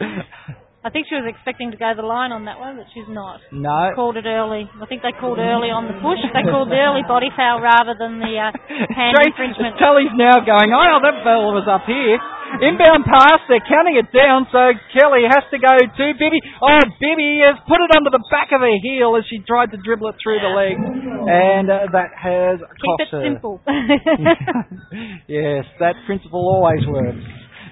I 0.88 0.90
think 0.90 1.04
she 1.04 1.20
was 1.20 1.28
expecting 1.28 1.68
to 1.68 1.76
go 1.76 1.92
the 1.92 2.00
line 2.00 2.32
on 2.32 2.48
that 2.48 2.56
one, 2.56 2.80
but 2.80 2.88
she's 2.96 3.04
not. 3.12 3.44
no. 3.52 3.92
Called 3.92 4.16
it 4.16 4.24
early. 4.24 4.64
I 4.80 4.88
think 4.88 5.04
they 5.04 5.12
called 5.12 5.36
early 5.36 5.68
on 5.68 5.84
the 5.84 6.00
push. 6.00 6.16
They 6.32 6.48
called 6.48 6.72
the 6.72 6.80
early 6.80 7.04
body 7.04 7.28
foul 7.36 7.60
rather 7.60 7.92
than 7.92 8.16
the 8.24 8.32
uh, 8.40 8.48
hand 8.96 9.12
Straight- 9.12 9.36
infringement. 9.36 9.76
Tully's 9.76 10.16
now 10.16 10.40
going, 10.40 10.72
oh, 10.72 10.96
that 11.04 11.20
fella 11.20 11.52
was 11.52 11.68
up 11.68 11.84
here. 11.84 12.16
Inbound 12.64 13.04
pass, 13.04 13.44
they're 13.52 13.60
counting 13.68 14.00
it 14.00 14.08
down, 14.08 14.48
so 14.48 14.72
Kelly 14.96 15.28
has 15.28 15.44
to 15.52 15.60
go 15.60 15.68
to 15.84 16.04
Bibby. 16.16 16.40
Oh, 16.64 16.80
Bibby 16.96 17.44
has 17.44 17.60
put 17.68 17.76
it 17.84 17.92
under 17.92 18.08
the 18.08 18.24
back 18.32 18.48
of 18.56 18.64
her 18.64 18.76
heel 18.80 19.12
as 19.20 19.28
she 19.28 19.44
tried 19.44 19.68
to 19.72 19.78
dribble 19.84 20.08
it 20.08 20.16
through 20.24 20.40
the 20.40 20.48
leg, 20.56 20.72
and 20.80 21.68
uh, 21.68 21.92
that 21.92 22.08
has 22.16 22.56
Keep 22.64 22.88
cost 22.88 23.04
it 23.04 23.12
her. 23.12 23.20
simple. 23.28 23.60
yes, 25.28 25.68
that 25.84 26.00
principle 26.08 26.40
always 26.48 26.80
works. 26.88 27.20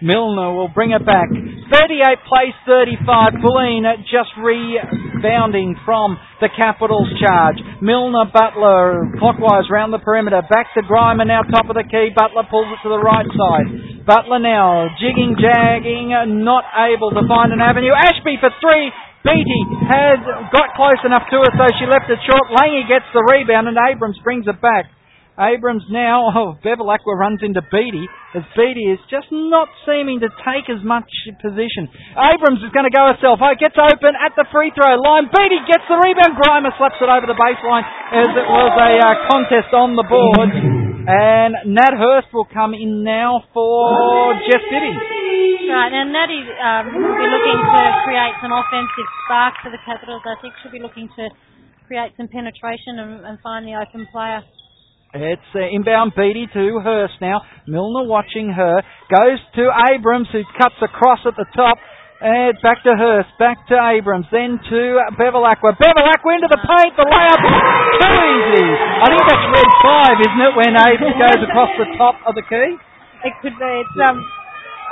Milner 0.02 0.52
will 0.52 0.68
bring 0.68 0.92
it 0.92 1.04
back. 1.04 1.28
38 1.30 2.28
plays 2.28 2.54
35. 2.66 3.40
Bulleen 3.42 3.84
just 4.06 4.30
rebounding 4.38 5.74
from 5.84 6.18
the 6.40 6.48
Capitals 6.52 7.08
charge. 7.18 7.56
Milner, 7.80 8.28
Butler, 8.32 9.12
clockwise 9.18 9.66
round 9.70 9.92
the 9.92 10.02
perimeter. 10.02 10.42
Back 10.46 10.72
to 10.74 10.82
Grima 10.84 11.26
now 11.26 11.42
top 11.42 11.68
of 11.68 11.76
the 11.76 11.84
key. 11.84 12.12
Butler 12.14 12.44
pulls 12.50 12.68
it 12.70 12.80
to 12.84 12.90
the 12.92 13.00
right 13.00 13.26
side. 13.26 14.06
Butler 14.06 14.38
now 14.38 14.86
jigging, 15.02 15.34
jagging, 15.34 16.14
not 16.44 16.64
able 16.78 17.10
to 17.10 17.22
find 17.26 17.50
an 17.52 17.60
avenue. 17.60 17.92
Ashby 17.92 18.38
for 18.38 18.54
three. 18.62 18.92
Beattie 19.26 19.66
has 19.90 20.22
got 20.54 20.78
close 20.78 21.02
enough 21.02 21.26
to 21.34 21.42
it, 21.42 21.52
so 21.58 21.66
she 21.82 21.86
left 21.90 22.06
it 22.06 22.22
short. 22.22 22.46
Lange 22.54 22.86
gets 22.86 23.10
the 23.10 23.26
rebound, 23.26 23.66
and 23.66 23.74
Abrams 23.74 24.22
brings 24.22 24.46
it 24.46 24.62
back. 24.62 24.86
Abrams 25.36 25.84
now, 25.92 26.28
oh, 26.36 26.48
Bevilacqua 26.64 27.12
runs 27.16 27.44
into 27.44 27.60
Beattie, 27.60 28.08
as 28.32 28.44
Beattie 28.56 28.88
is 28.88 29.00
just 29.12 29.28
not 29.30 29.68
seeming 29.84 30.20
to 30.24 30.28
take 30.44 30.68
as 30.72 30.80
much 30.80 31.08
position. 31.44 31.88
Abrams 32.16 32.64
is 32.64 32.72
going 32.72 32.88
to 32.88 32.94
go 32.94 33.12
herself. 33.12 33.40
Oh, 33.40 33.52
gets 33.56 33.76
open 33.76 34.16
at 34.16 34.32
the 34.36 34.48
free 34.48 34.72
throw 34.72 34.96
line. 34.96 35.28
Beattie 35.28 35.64
gets 35.68 35.84
the 35.88 35.96
rebound. 36.00 36.40
Grima 36.40 36.72
slaps 36.80 37.00
it 37.00 37.08
over 37.08 37.28
the 37.28 37.36
baseline 37.36 37.84
as 38.12 38.32
it 38.32 38.46
was 38.48 38.72
a 38.76 38.92
uh, 38.96 39.08
contest 39.28 39.70
on 39.76 39.96
the 39.96 40.04
board. 40.08 40.50
And 41.06 41.70
Nat 41.70 41.94
Hurst 41.94 42.34
will 42.34 42.48
come 42.50 42.74
in 42.74 43.06
now 43.06 43.46
for 43.54 44.34
Jess 44.42 44.64
Bibby. 44.66 44.90
Right, 45.70 45.92
and 45.94 46.10
Natty 46.10 46.42
um, 46.42 46.84
will 46.94 47.18
be 47.18 47.28
looking 47.30 47.58
to 47.62 47.82
create 48.06 48.34
some 48.42 48.50
offensive 48.50 49.08
spark 49.22 49.54
for 49.62 49.70
the 49.70 49.78
Capitals. 49.86 50.22
I 50.26 50.34
think 50.42 50.54
she'll 50.62 50.74
be 50.74 50.82
looking 50.82 51.06
to 51.14 51.30
create 51.86 52.10
some 52.16 52.26
penetration 52.26 52.98
and, 52.98 53.22
and 53.22 53.38
find 53.38 53.66
the 53.66 53.78
open 53.78 54.06
player. 54.10 54.42
It's 55.20 55.50
uh, 55.54 55.64
inbound 55.72 56.12
Beattie 56.16 56.48
to 56.52 56.80
Hurst 56.84 57.14
now. 57.20 57.40
Milner 57.66 58.04
watching 58.04 58.50
her. 58.52 58.82
Goes 59.08 59.40
to 59.56 59.70
Abrams 59.92 60.28
who 60.32 60.42
cuts 60.60 60.76
across 60.82 61.20
at 61.26 61.36
the 61.36 61.46
top. 61.56 61.78
And 62.16 62.56
back 62.64 62.80
to 62.88 62.96
Hurst, 62.96 63.28
back 63.36 63.60
to 63.68 63.76
Abrams, 63.76 64.24
then 64.32 64.56
to. 64.56 64.80
Bevilacqua 65.76 66.32
into 66.32 66.48
the 66.48 66.60
paint, 66.64 66.96
the 66.96 67.04
layup, 67.04 67.42
too 67.44 68.16
easy. 68.24 68.68
I 68.72 69.06
think 69.12 69.20
that's 69.20 69.46
red 69.52 69.70
five, 69.84 70.16
isn't 70.24 70.42
it, 70.48 70.52
when 70.56 70.72
Abrams 70.80 71.16
goes 71.20 71.40
across 71.44 71.72
the 71.76 71.88
top 72.00 72.16
of 72.24 72.32
the 72.32 72.40
key? 72.48 72.72
It 73.20 73.34
could 73.44 73.52
be. 73.60 73.68
It's 73.68 73.96
um. 74.08 74.16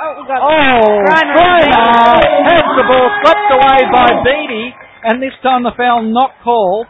Oh, 0.05 0.21
we've 0.21 0.29
got 0.29 0.37
Oh, 0.37 1.01
has 2.45 2.65
the 2.77 2.85
ball 2.93 3.09
swept 3.25 3.47
away 3.57 3.79
by 3.89 4.07
Beattie, 4.21 4.69
and 5.09 5.17
this 5.17 5.33
time 5.41 5.65
the 5.65 5.73
foul 5.73 6.05
not 6.05 6.29
called. 6.45 6.85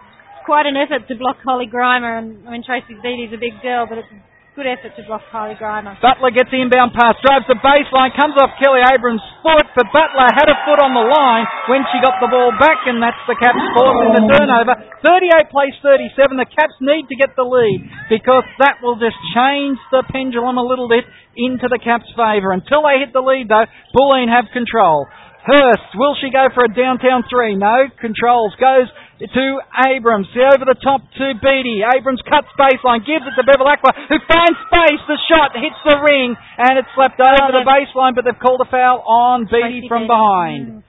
Quite 0.46 0.70
an 0.70 0.78
effort 0.78 1.10
to 1.10 1.18
block 1.18 1.42
Holly 1.42 1.66
Grima, 1.66 2.22
and 2.22 2.46
I 2.46 2.54
mean 2.54 2.62
Tracy 2.62 2.94
Beattie's 3.02 3.34
a 3.34 3.42
big 3.42 3.58
girl, 3.66 3.90
but 3.90 3.98
it's 3.98 4.14
a 4.14 4.22
good 4.54 4.70
effort 4.70 4.94
to 4.94 5.02
block 5.10 5.26
Holly 5.34 5.58
Grima. 5.58 5.98
Butler 5.98 6.30
gets 6.30 6.54
the 6.54 6.62
inbound 6.62 6.94
pass, 6.94 7.18
drives 7.26 7.50
the 7.50 7.58
baseline, 7.58 8.14
comes 8.14 8.38
off 8.38 8.54
Kelly 8.62 8.86
Abrams' 8.86 9.26
foot, 9.42 9.66
but 9.74 9.90
Butler 9.90 10.30
had 10.38 10.46
a 10.46 10.58
foot 10.70 10.78
on 10.86 10.94
the 10.94 11.02
line 11.02 11.50
when 11.66 11.82
she 11.90 11.98
got 11.98 12.22
the 12.22 12.30
ball 12.30 12.54
back, 12.62 12.78
and 12.86 13.02
that's 13.02 13.18
the 13.26 13.34
Caps 13.42 13.58
forcing 13.74 14.14
the 14.22 14.26
turnover. 14.38 14.78
38 15.02 15.50
plays 15.50 15.74
37. 15.82 16.38
The 16.38 16.46
Caps 16.46 16.78
need 16.78 17.10
to 17.10 17.18
get 17.18 17.34
the 17.34 17.44
lead 17.44 17.82
because 18.14 18.46
that 18.62 18.86
will 18.86 19.02
just 19.02 19.18
change 19.34 19.82
the 19.90 20.06
pendulum 20.14 20.62
a 20.62 20.66
little 20.66 20.86
bit 20.86 21.10
into 21.34 21.66
the 21.74 21.82
Caps' 21.82 22.08
favour. 22.14 22.54
Until 22.54 22.86
they 22.86 23.02
hit 23.02 23.18
the 23.18 23.26
lead, 23.26 23.50
though, 23.50 23.66
Bulleen 23.98 24.30
have 24.30 24.46
control. 24.54 25.10
Hurst, 25.46 25.94
will 25.98 26.18
she 26.22 26.30
go 26.30 26.54
for 26.54 26.66
a 26.66 26.72
downtown 26.74 27.22
three? 27.30 27.54
No. 27.58 27.90
Controls, 28.02 28.54
goes 28.62 28.90
to 29.20 29.46
Abrams. 29.88 30.28
Over 30.36 30.68
the 30.68 30.80
top 30.84 31.02
to 31.02 31.26
Beattie. 31.40 31.82
Abrams 31.88 32.20
cuts 32.28 32.52
baseline, 32.60 33.08
gives 33.08 33.24
it 33.24 33.36
to 33.40 33.44
Bevilacqua, 33.48 34.12
who 34.12 34.18
finds 34.28 34.58
space. 34.68 35.02
The 35.08 35.20
shot 35.32 35.56
hits 35.56 35.80
the 35.88 35.98
ring, 36.04 36.36
and 36.36 36.80
it's 36.80 36.92
slapped 36.96 37.20
over 37.20 37.56
the 37.56 37.64
baseline, 37.64 38.16
but 38.16 38.26
they've 38.28 38.40
called 38.40 38.60
a 38.60 38.70
foul 38.70 39.00
on 39.08 39.48
Beattie 39.48 39.88
from 39.88 40.08
behind. 40.08 40.84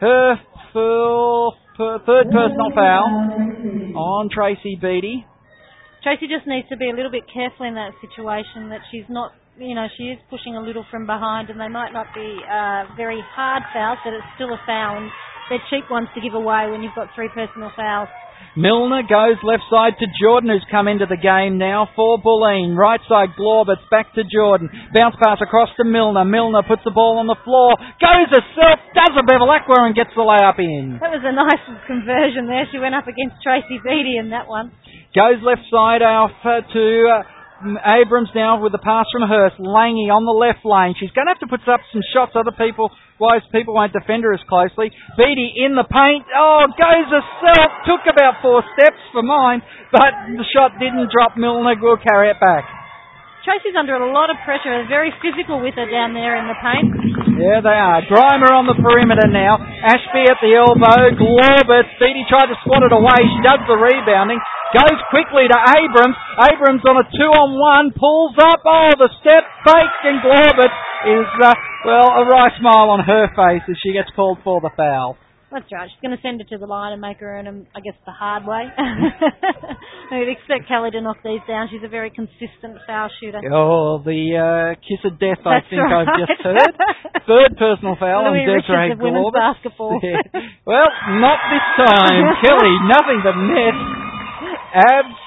Her 0.00 0.36
full, 0.72 1.56
per- 1.76 1.98
third 2.04 2.28
personal 2.30 2.70
mm. 2.70 2.76
foul 2.76 3.08
on 3.96 4.28
Tracy 4.28 4.76
Beattie. 4.80 5.26
Tracy 6.02 6.28
just 6.28 6.46
needs 6.46 6.68
to 6.68 6.76
be 6.76 6.88
a 6.88 6.94
little 6.96 7.10
bit 7.10 7.24
careful 7.32 7.66
in 7.66 7.74
that 7.74 7.92
situation 8.00 8.70
that 8.70 8.80
she's 8.90 9.04
not, 9.08 9.32
you 9.60 9.74
know, 9.76 9.86
she 9.96 10.08
is 10.08 10.18
pushing 10.32 10.56
a 10.56 10.62
little 10.62 10.84
from 10.90 11.04
behind 11.04 11.50
and 11.50 11.60
they 11.60 11.68
might 11.68 11.92
not 11.92 12.08
be 12.16 12.40
uh, 12.48 12.88
very 12.96 13.20
hard 13.36 13.62
fouls, 13.76 14.00
but 14.04 14.16
it's 14.16 14.26
still 14.34 14.48
a 14.56 14.60
foul 14.64 14.96
and 14.96 15.12
they're 15.52 15.62
cheap 15.68 15.84
ones 15.90 16.08
to 16.16 16.20
give 16.24 16.32
away 16.32 16.72
when 16.72 16.80
you've 16.80 16.96
got 16.96 17.12
three 17.14 17.28
personal 17.28 17.68
fouls. 17.76 18.08
Milner 18.56 19.04
goes 19.04 19.36
left 19.44 19.68
side 19.70 19.94
to 20.00 20.06
Jordan, 20.16 20.50
who's 20.50 20.64
come 20.72 20.88
into 20.88 21.04
the 21.04 21.20
game 21.20 21.60
now 21.60 21.86
for 21.94 22.18
Bulleen. 22.18 22.74
Right 22.74 22.98
side, 23.06 23.36
Glaubitz 23.38 23.84
back 23.92 24.10
to 24.16 24.24
Jordan. 24.24 24.72
Bounce 24.96 25.14
pass 25.22 25.38
across 25.44 25.68
to 25.76 25.84
Milner. 25.84 26.24
Milner 26.24 26.64
puts 26.66 26.82
the 26.82 26.90
ball 26.90 27.20
on 27.20 27.28
the 27.28 27.38
floor, 27.44 27.76
goes 28.00 28.32
herself, 28.32 28.80
does 28.96 29.12
a 29.14 29.22
Bevilacqua 29.22 29.86
and 29.86 29.94
gets 29.94 30.10
the 30.16 30.24
layup 30.24 30.58
in. 30.58 30.98
That 30.98 31.14
was 31.14 31.22
a 31.22 31.36
nice 31.36 31.62
conversion 31.86 32.48
there. 32.48 32.64
She 32.72 32.80
went 32.80 32.96
up 32.96 33.06
against 33.06 33.38
Tracy 33.44 33.78
Beattie 33.84 34.16
in 34.16 34.30
that 34.30 34.48
one. 34.48 34.72
Goes 35.14 35.38
left 35.44 35.68
side 35.70 36.02
off 36.02 36.34
uh, 36.42 36.64
to 36.64 36.84
uh, 37.06 37.39
Abrams 37.60 38.32
now 38.32 38.56
with 38.56 38.72
the 38.72 38.80
pass 38.80 39.04
from 39.12 39.28
Hurst. 39.28 39.60
Langy 39.60 40.08
on 40.08 40.24
the 40.24 40.32
left 40.32 40.64
lane. 40.64 40.96
She's 40.96 41.12
going 41.12 41.28
to 41.28 41.36
have 41.36 41.44
to 41.44 41.50
put 41.50 41.60
up 41.68 41.84
some 41.92 42.00
shots. 42.16 42.32
Other 42.32 42.56
people, 42.56 42.88
wise 43.20 43.44
people 43.52 43.76
won't 43.76 43.92
defend 43.92 44.24
her 44.24 44.32
as 44.32 44.40
closely. 44.48 44.88
Beattie 45.20 45.60
in 45.60 45.76
the 45.76 45.84
paint. 45.84 46.24
Oh, 46.32 46.64
goes 46.72 47.08
herself. 47.12 47.68
Took 47.84 48.08
about 48.08 48.40
four 48.40 48.64
steps 48.72 49.00
for 49.12 49.20
mine, 49.20 49.60
but 49.92 50.12
the 50.40 50.46
shot 50.56 50.80
didn't 50.80 51.12
drop. 51.12 51.36
Milner 51.36 51.76
will 51.76 52.00
carry 52.00 52.32
it 52.32 52.40
back. 52.40 52.64
Tracy's 53.44 53.72
under 53.72 53.96
a 53.96 54.08
lot 54.12 54.28
of 54.28 54.36
pressure. 54.44 54.84
Very 54.88 55.12
physical 55.24 55.64
with 55.64 55.72
her 55.76 55.88
down 55.88 56.12
there 56.12 56.36
in 56.36 56.44
the 56.44 56.56
paint. 56.60 56.92
Yeah, 57.40 57.64
they 57.64 57.72
are. 57.72 58.04
Grima 58.04 58.52
on 58.52 58.68
the 58.68 58.76
perimeter 58.76 59.32
now. 59.32 59.56
Ashby 59.56 60.28
at 60.28 60.36
the 60.44 60.52
elbow. 60.60 61.12
Glaubitz. 61.16 61.88
Beattie 61.96 62.28
tried 62.28 62.52
to 62.52 62.56
swat 62.64 62.84
it 62.84 62.92
away. 62.92 63.16
She 63.16 63.40
does 63.40 63.64
the 63.64 63.80
rebounding. 63.80 64.36
Goes 64.70 65.00
quickly 65.10 65.50
to 65.50 65.58
Abrams. 65.82 66.14
Abrams 66.46 66.82
on 66.86 67.02
a 67.02 67.06
two 67.10 67.30
on 67.34 67.58
one. 67.58 67.90
Pulls 67.90 68.38
up. 68.38 68.62
Oh, 68.62 68.90
the 68.98 69.10
step 69.18 69.42
fake. 69.66 69.98
And 70.06 70.22
Glaubitz 70.22 70.78
is, 71.10 71.28
uh, 71.42 71.54
well, 71.86 72.08
a 72.22 72.24
wry 72.30 72.54
smile 72.58 72.90
on 72.94 73.02
her 73.02 73.26
face 73.34 73.66
as 73.66 73.76
she 73.82 73.92
gets 73.92 74.10
called 74.14 74.38
for 74.44 74.60
the 74.60 74.70
foul. 74.76 75.18
That's 75.50 75.66
right. 75.74 75.90
She's 75.90 75.98
going 75.98 76.14
to 76.14 76.22
send 76.22 76.38
her 76.38 76.46
to 76.54 76.58
the 76.62 76.70
line 76.70 76.94
and 76.94 77.02
make 77.02 77.18
her 77.18 77.26
earn 77.26 77.50
them, 77.50 77.66
I 77.74 77.82
guess, 77.82 77.98
the 78.06 78.14
hard 78.14 78.46
way. 78.46 78.70
We'd 80.14 80.30
expect 80.30 80.70
Kelly 80.70 80.94
to 80.94 81.02
knock 81.02 81.18
these 81.26 81.42
down. 81.50 81.66
She's 81.66 81.82
a 81.82 81.90
very 81.90 82.14
consistent 82.14 82.78
foul 82.86 83.10
shooter. 83.18 83.42
Oh, 83.50 83.98
the 83.98 84.22
uh, 84.38 84.78
kiss 84.78 85.02
of 85.02 85.18
death, 85.18 85.42
I 85.42 85.58
That's 85.58 85.66
think 85.66 85.82
I've 85.82 86.14
just 86.14 86.38
heard. 86.46 86.74
Third 87.26 87.58
personal 87.58 87.98
foul 87.98 88.30
on 88.30 88.38
Desiree 88.38 88.62
Richards 88.62 88.94
of 88.94 88.98
women's 89.02 89.34
basketball. 89.34 89.98
Yeah. 90.06 90.22
Well, 90.62 90.86
not 91.18 91.38
this 91.50 91.66
time. 91.82 92.22
Kelly, 92.46 92.74
nothing 92.86 93.18
but 93.26 93.34
net. 93.34 93.74
Abs 94.74 95.18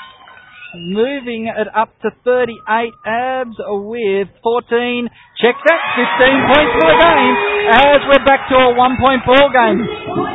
moving 0.76 1.46
it 1.46 1.68
up 1.76 1.94
to 2.02 2.10
38. 2.26 2.58
Abs 3.06 3.58
with 3.60 4.28
14. 4.42 5.10
Check 5.38 5.56
that, 5.66 5.82
15 6.18 6.50
points 6.50 6.72
for 6.74 6.86
the 6.90 6.98
game 6.98 7.36
as 7.74 8.02
we're 8.10 8.26
back 8.26 8.50
to 8.50 8.56
a 8.56 8.74
one 8.76 8.98
point 9.00 9.22
ball 9.26 9.50
game. 9.54 9.86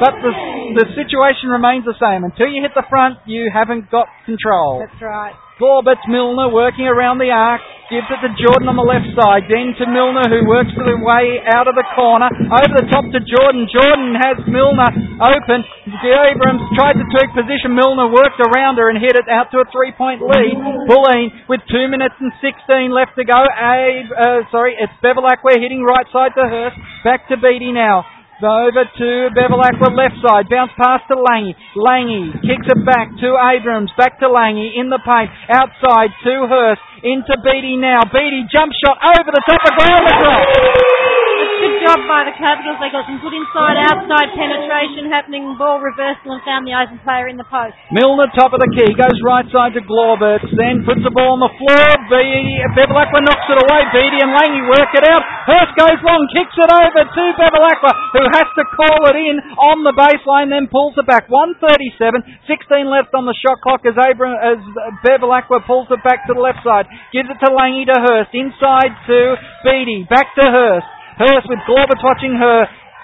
But 0.01 0.15
the, 0.23 0.33
the 0.79 0.87
situation 0.95 1.51
remains 1.51 1.85
the 1.85 1.99
same. 1.99 2.25
Until 2.25 2.47
you 2.49 2.63
hit 2.63 2.73
the 2.75 2.87
front, 2.89 3.19
you 3.27 3.51
haven't 3.53 3.91
got 3.91 4.07
control. 4.27 4.87
That's 4.87 5.03
right. 5.03 5.35
Glaubitz 5.59 6.07
Milner 6.07 6.55
working 6.55 6.87
around 6.87 7.19
the 7.19 7.35
arc, 7.35 7.59
gives 7.91 8.07
it 8.07 8.21
to 8.23 8.31
Jordan 8.39 8.71
on 8.71 8.79
the 8.79 8.87
left 8.87 9.11
side, 9.19 9.51
then 9.51 9.75
to 9.75 9.91
Milner 9.91 10.31
who 10.31 10.47
works 10.47 10.71
the 10.71 10.95
way 11.03 11.43
out 11.51 11.67
of 11.67 11.75
the 11.75 11.83
corner, 11.99 12.31
over 12.31 12.73
the 12.79 12.87
top 12.95 13.03
to 13.11 13.19
Jordan. 13.19 13.67
Jordan 13.67 14.15
has 14.15 14.39
Milner 14.47 14.87
open. 15.19 15.67
Abrams 15.99 16.63
tried 16.79 16.95
to 17.01 17.07
take 17.11 17.35
position. 17.35 17.75
Milner 17.75 18.07
worked 18.07 18.39
around 18.39 18.79
her 18.79 18.87
and 18.87 19.03
hit 19.03 19.19
it 19.19 19.27
out 19.27 19.51
to 19.51 19.59
a 19.59 19.67
three-point 19.75 20.23
lead. 20.23 20.55
Bulleen 20.87 21.35
with 21.51 21.65
two 21.67 21.91
minutes 21.91 22.15
and 22.23 22.31
16 22.39 22.95
left 22.95 23.19
to 23.19 23.27
go. 23.27 23.41
Abe, 23.43 24.07
uh, 24.15 24.47
sorry, 24.55 24.79
it's 24.79 24.95
Bevilacqua 25.03 25.59
hitting 25.59 25.83
right 25.83 26.07
side 26.15 26.39
to 26.39 26.45
Hurst. 26.47 26.79
Back 27.03 27.27
to 27.33 27.37
Beattie 27.41 27.75
now. 27.75 28.07
Over 28.39 28.87
to 28.87 29.09
Bevilacqua 29.35 29.91
left 29.99 30.15
side. 30.23 30.47
Bounce 30.49 30.71
pass 30.79 31.03
to 31.11 31.19
Langy. 31.19 31.57
Langy 31.75 32.31
kicks 32.47 32.71
it 32.71 32.87
back 32.87 33.11
to 33.19 33.35
Abrams. 33.35 33.91
Back 33.99 34.21
to 34.21 34.31
Langy 34.31 34.79
in 34.79 34.91
the 34.91 35.03
paint. 35.03 35.31
Outside 35.51 36.15
to 36.23 36.47
Hurst. 36.47 36.81
Into 37.03 37.35
Beattie 37.43 37.77
now. 37.77 38.07
Beattie 38.07 38.47
jump 38.47 38.71
shot 38.79 38.99
over 39.19 39.31
the 39.35 39.43
top 39.43 39.63
of 39.67 39.75
a 39.75 41.08
good 41.57 41.77
job 41.81 41.99
by 42.05 42.29
the 42.29 42.35
Capitals. 42.37 42.77
They 42.79 42.93
got 42.93 43.09
some 43.09 43.19
good 43.25 43.33
inside-outside 43.33 44.29
penetration 44.37 45.09
happening, 45.09 45.57
ball 45.57 45.81
reversal, 45.81 46.37
and 46.37 46.43
found 46.45 46.69
the 46.69 46.77
open 46.77 47.01
player 47.01 47.27
in 47.29 47.41
the 47.41 47.49
post. 47.49 47.73
Milner 47.95 48.29
top 48.37 48.53
of 48.53 48.61
the 48.61 48.71
key. 48.77 48.93
Goes 48.93 49.17
right 49.25 49.49
side 49.49 49.73
to 49.79 49.83
Glaubitz. 49.83 50.45
Then 50.53 50.85
puts 50.85 51.01
the 51.01 51.15
ball 51.15 51.39
on 51.39 51.43
the 51.43 51.53
floor. 51.57 51.89
Beattie, 52.13 52.61
Bevilacqua 52.77 53.25
knocks 53.25 53.49
it 53.49 53.59
away. 53.59 53.81
Beattie 53.95 54.21
and 54.21 54.33
Langy 54.37 54.63
work 54.69 54.93
it 54.93 55.05
out. 55.09 55.23
Hurst 55.49 55.73
goes 55.79 56.01
long. 56.05 56.29
Kicks 56.35 56.57
it 56.59 56.71
over 56.71 57.03
to 57.07 57.23
Bevilacqua 57.39 57.93
who 58.13 58.23
has 58.37 58.49
to 58.59 58.65
call 58.77 59.01
it 59.09 59.17
in 59.17 59.41
on 59.57 59.87
the 59.87 59.95
baseline. 59.97 60.53
Then 60.53 60.69
pulls 60.69 60.99
it 61.01 61.07
back. 61.07 61.31
137. 61.31 62.21
16 62.45 62.91
left 62.91 63.15
on 63.15 63.25
the 63.25 63.37
shot 63.39 63.63
clock 63.63 63.87
as, 63.89 63.97
Abram, 63.97 64.37
as 64.37 64.61
Bevilacqua 65.07 65.65
pulls 65.65 65.89
it 65.95 66.03
back 66.05 66.27
to 66.27 66.35
the 66.35 66.43
left 66.43 66.61
side. 66.67 66.91
Gives 67.15 67.31
it 67.31 67.39
to 67.41 67.49
Langy 67.55 67.87
to 67.87 67.97
Hurst. 67.97 68.35
Inside 68.35 68.93
to 69.07 69.19
Beattie. 69.65 70.05
Back 70.11 70.35
to 70.37 70.45
Hurst. 70.45 70.98
Hurst 71.19 71.51
with 71.51 71.59
Glaubitz 71.67 71.99
watching 72.03 72.35
her. 72.39 72.59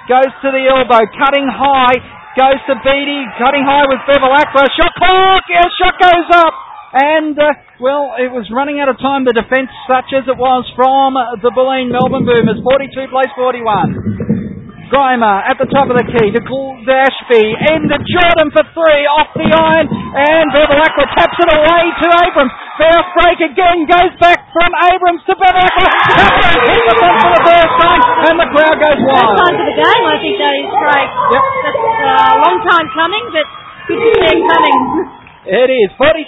Goes 0.07 0.31
to 0.47 0.49
the 0.55 0.65
elbow. 0.71 1.03
Cutting 1.19 1.51
high. 1.51 1.99
Goes 2.39 2.63
to 2.71 2.79
Beattie. 2.87 3.27
Cutting 3.43 3.67
high 3.67 3.87
with 3.91 4.03
Bevilacqua. 4.07 4.65
Shot 4.79 4.95
clock. 4.99 5.43
Yeah, 5.51 5.67
shot 5.79 5.95
goes 5.99 6.29
up. 6.31 6.55
And, 6.95 7.35
uh, 7.35 7.51
well, 7.83 8.15
it 8.23 8.31
was 8.31 8.47
running 8.55 8.79
out 8.79 8.87
of 8.87 9.03
time. 9.03 9.27
The 9.27 9.35
defence, 9.35 9.67
such 9.91 10.15
as 10.15 10.31
it 10.31 10.39
was 10.39 10.63
from 10.79 11.19
the 11.43 11.51
Bulleen 11.51 11.91
Melbourne 11.91 12.23
Boomers. 12.23 12.63
42 12.63 13.11
plays 13.11 13.33
41. 13.35 14.44
Grima 14.93 15.45
at 15.49 15.57
the 15.61 15.69
top 15.73 15.89
of 15.89 15.97
the 15.97 16.07
key 16.09 16.29
to 16.35 16.41
Gl- 16.43 16.79
to 16.85 16.93
Ashby. 16.93 17.45
And 17.71 17.89
to 17.93 17.99
Jordan 18.01 18.49
for 18.53 18.65
three 18.77 19.03
off 19.19 19.31
the 19.37 19.49
iron. 19.49 19.87
And 19.89 20.45
Bevilacqua 20.53 21.05
taps 21.17 21.39
it 21.41 21.51
away 21.53 21.83
to 21.91 22.07
Abrams. 22.29 22.53
Fair 22.77 23.01
break 23.19 23.39
again 23.55 23.79
goes 23.89 24.13
back 24.21 24.45
from 24.53 24.71
Abrams 24.91 25.23
to 25.31 25.35
Bevilacqua. 25.39 25.89
Hits 26.69 26.85
the 26.89 26.97
front 27.01 27.17
for 27.25 27.31
the 27.35 27.43
first 27.49 27.75
time. 27.81 28.01
And 28.29 28.37
the 28.41 28.49
crowd 28.53 28.77
goes 28.81 28.99
First 29.01 29.09
wild. 29.09 29.39
time 29.41 29.55
for 29.59 29.67
the 29.69 29.77
game, 29.79 30.05
I 30.07 30.17
think 30.21 30.37
that 30.39 30.55
is 30.59 30.69
great. 30.71 31.11
Yep. 31.35 31.45
That's 31.65 31.83
uh, 31.85 32.35
a 32.35 32.39
long 32.45 32.59
time 32.69 32.87
coming, 32.95 33.25
but 33.33 33.47
good 33.89 34.01
to 34.01 34.11
see 34.21 34.29
it 34.33 34.41
coming. 34.45 34.79
It 35.45 35.69
is 35.69 35.93
43, 36.01 36.25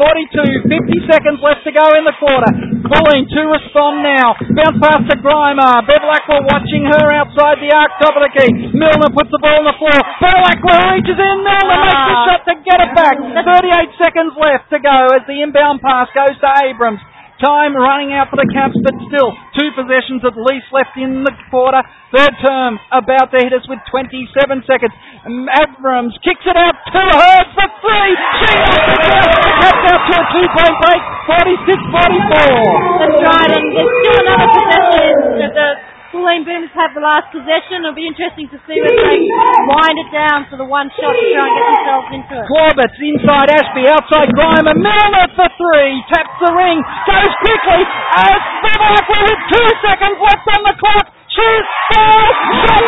42, 0.00 0.72
50 0.72 1.12
seconds 1.12 1.36
left 1.44 1.68
to 1.68 1.72
go 1.72 1.84
in 2.00 2.08
the 2.08 2.16
quarter. 2.16 2.48
Bulleen 2.88 3.28
to 3.28 3.40
respond 3.52 4.00
now. 4.00 4.32
Bounce 4.56 4.80
pass 4.80 5.04
to 5.12 5.16
Grima. 5.20 5.84
Bevilacqua 5.84 6.48
watching 6.48 6.88
her 6.88 7.06
outside 7.12 7.60
the 7.60 7.68
arc, 7.76 7.92
top 8.00 8.16
of 8.16 8.24
the 8.24 8.32
key. 8.32 8.72
Milner 8.72 9.12
puts 9.12 9.28
the 9.28 9.40
ball 9.44 9.60
on 9.60 9.68
the 9.68 9.76
floor. 9.76 10.00
Bevilacqua 10.16 10.96
reaches 10.96 11.12
in. 11.20 11.36
Milner 11.44 11.76
makes 11.76 11.92
the 12.08 12.16
Ah. 12.16 12.24
shot 12.24 12.42
to 12.48 12.54
get 12.64 12.78
it 12.80 12.92
back. 12.96 13.16
38 13.20 13.92
seconds 14.00 14.32
left 14.40 14.72
to 14.72 14.80
go 14.80 14.96
as 15.12 15.28
the 15.28 15.44
inbound 15.44 15.84
pass 15.84 16.08
goes 16.16 16.32
to 16.40 16.48
Abrams. 16.64 17.00
Time 17.42 17.74
running 17.74 18.14
out 18.14 18.30
for 18.30 18.38
the 18.38 18.46
Caps, 18.54 18.78
but 18.86 18.94
still 19.10 19.34
two 19.58 19.68
possessions 19.74 20.22
at 20.22 20.38
least 20.38 20.70
left 20.70 20.94
in 20.94 21.26
the 21.26 21.34
quarter. 21.50 21.82
Third 22.14 22.30
term 22.38 22.78
about 22.94 23.34
to 23.34 23.42
hit 23.42 23.50
us 23.50 23.66
with 23.66 23.82
27 23.90 24.30
seconds. 24.70 24.94
Abrams 25.26 26.14
kicks 26.22 26.46
it 26.46 26.54
out 26.54 26.78
to 26.94 27.02
her 27.02 27.38
for 27.58 27.66
three. 27.82 28.12
She 28.38 28.54
knocks 28.54 28.86
it 28.86 29.02
down. 29.02 29.34
The 29.34 29.50
Caps 29.66 29.82
out 29.82 30.02
to 30.06 30.14
a 30.14 30.24
two-point 30.30 30.76
break, 30.78 31.02
46-44. 31.26 33.02
That's 33.02 33.18
right, 33.26 33.50
and 33.50 33.66
there's 33.74 33.94
still 33.98 34.18
another 34.22 34.48
possession. 34.54 35.10
The, 35.58 35.68
Bulleen 36.14 36.46
Boomers 36.46 36.70
have 36.78 36.94
the 36.94 37.02
last 37.02 37.34
possession. 37.34 37.82
It'll 37.82 37.98
be 37.98 38.06
interesting 38.06 38.46
to 38.54 38.58
see 38.70 38.78
whether 38.78 39.02
they 39.02 39.26
wind 39.66 39.98
it 39.98 40.10
down 40.14 40.46
for 40.46 40.54
the 40.54 40.64
one 40.64 40.86
shot 40.94 41.10
to 41.10 41.24
try 41.34 41.42
and 41.42 41.54
get 41.58 41.66
themselves 41.74 42.08
into 42.14 42.34
it. 42.38 42.46
Glaubitz 42.46 42.98
inside 43.02 43.50
Ashby, 43.50 43.84
outside 43.90 44.30
Grima. 44.30 44.78
Milner 44.78 45.26
for 45.34 45.50
three. 45.58 45.98
Taps 46.14 46.38
the 46.38 46.54
ring. 46.54 46.78
Goes 47.10 47.34
quickly. 47.42 47.82
As 48.14 48.40
Bevilacqua 48.62 49.18
with 49.26 49.42
two 49.50 49.68
seconds 49.82 50.18
left 50.22 50.46
on 50.54 50.62
the 50.62 50.74
clock. 50.78 51.06
Shoots. 51.34 51.70
Ball. 51.90 52.26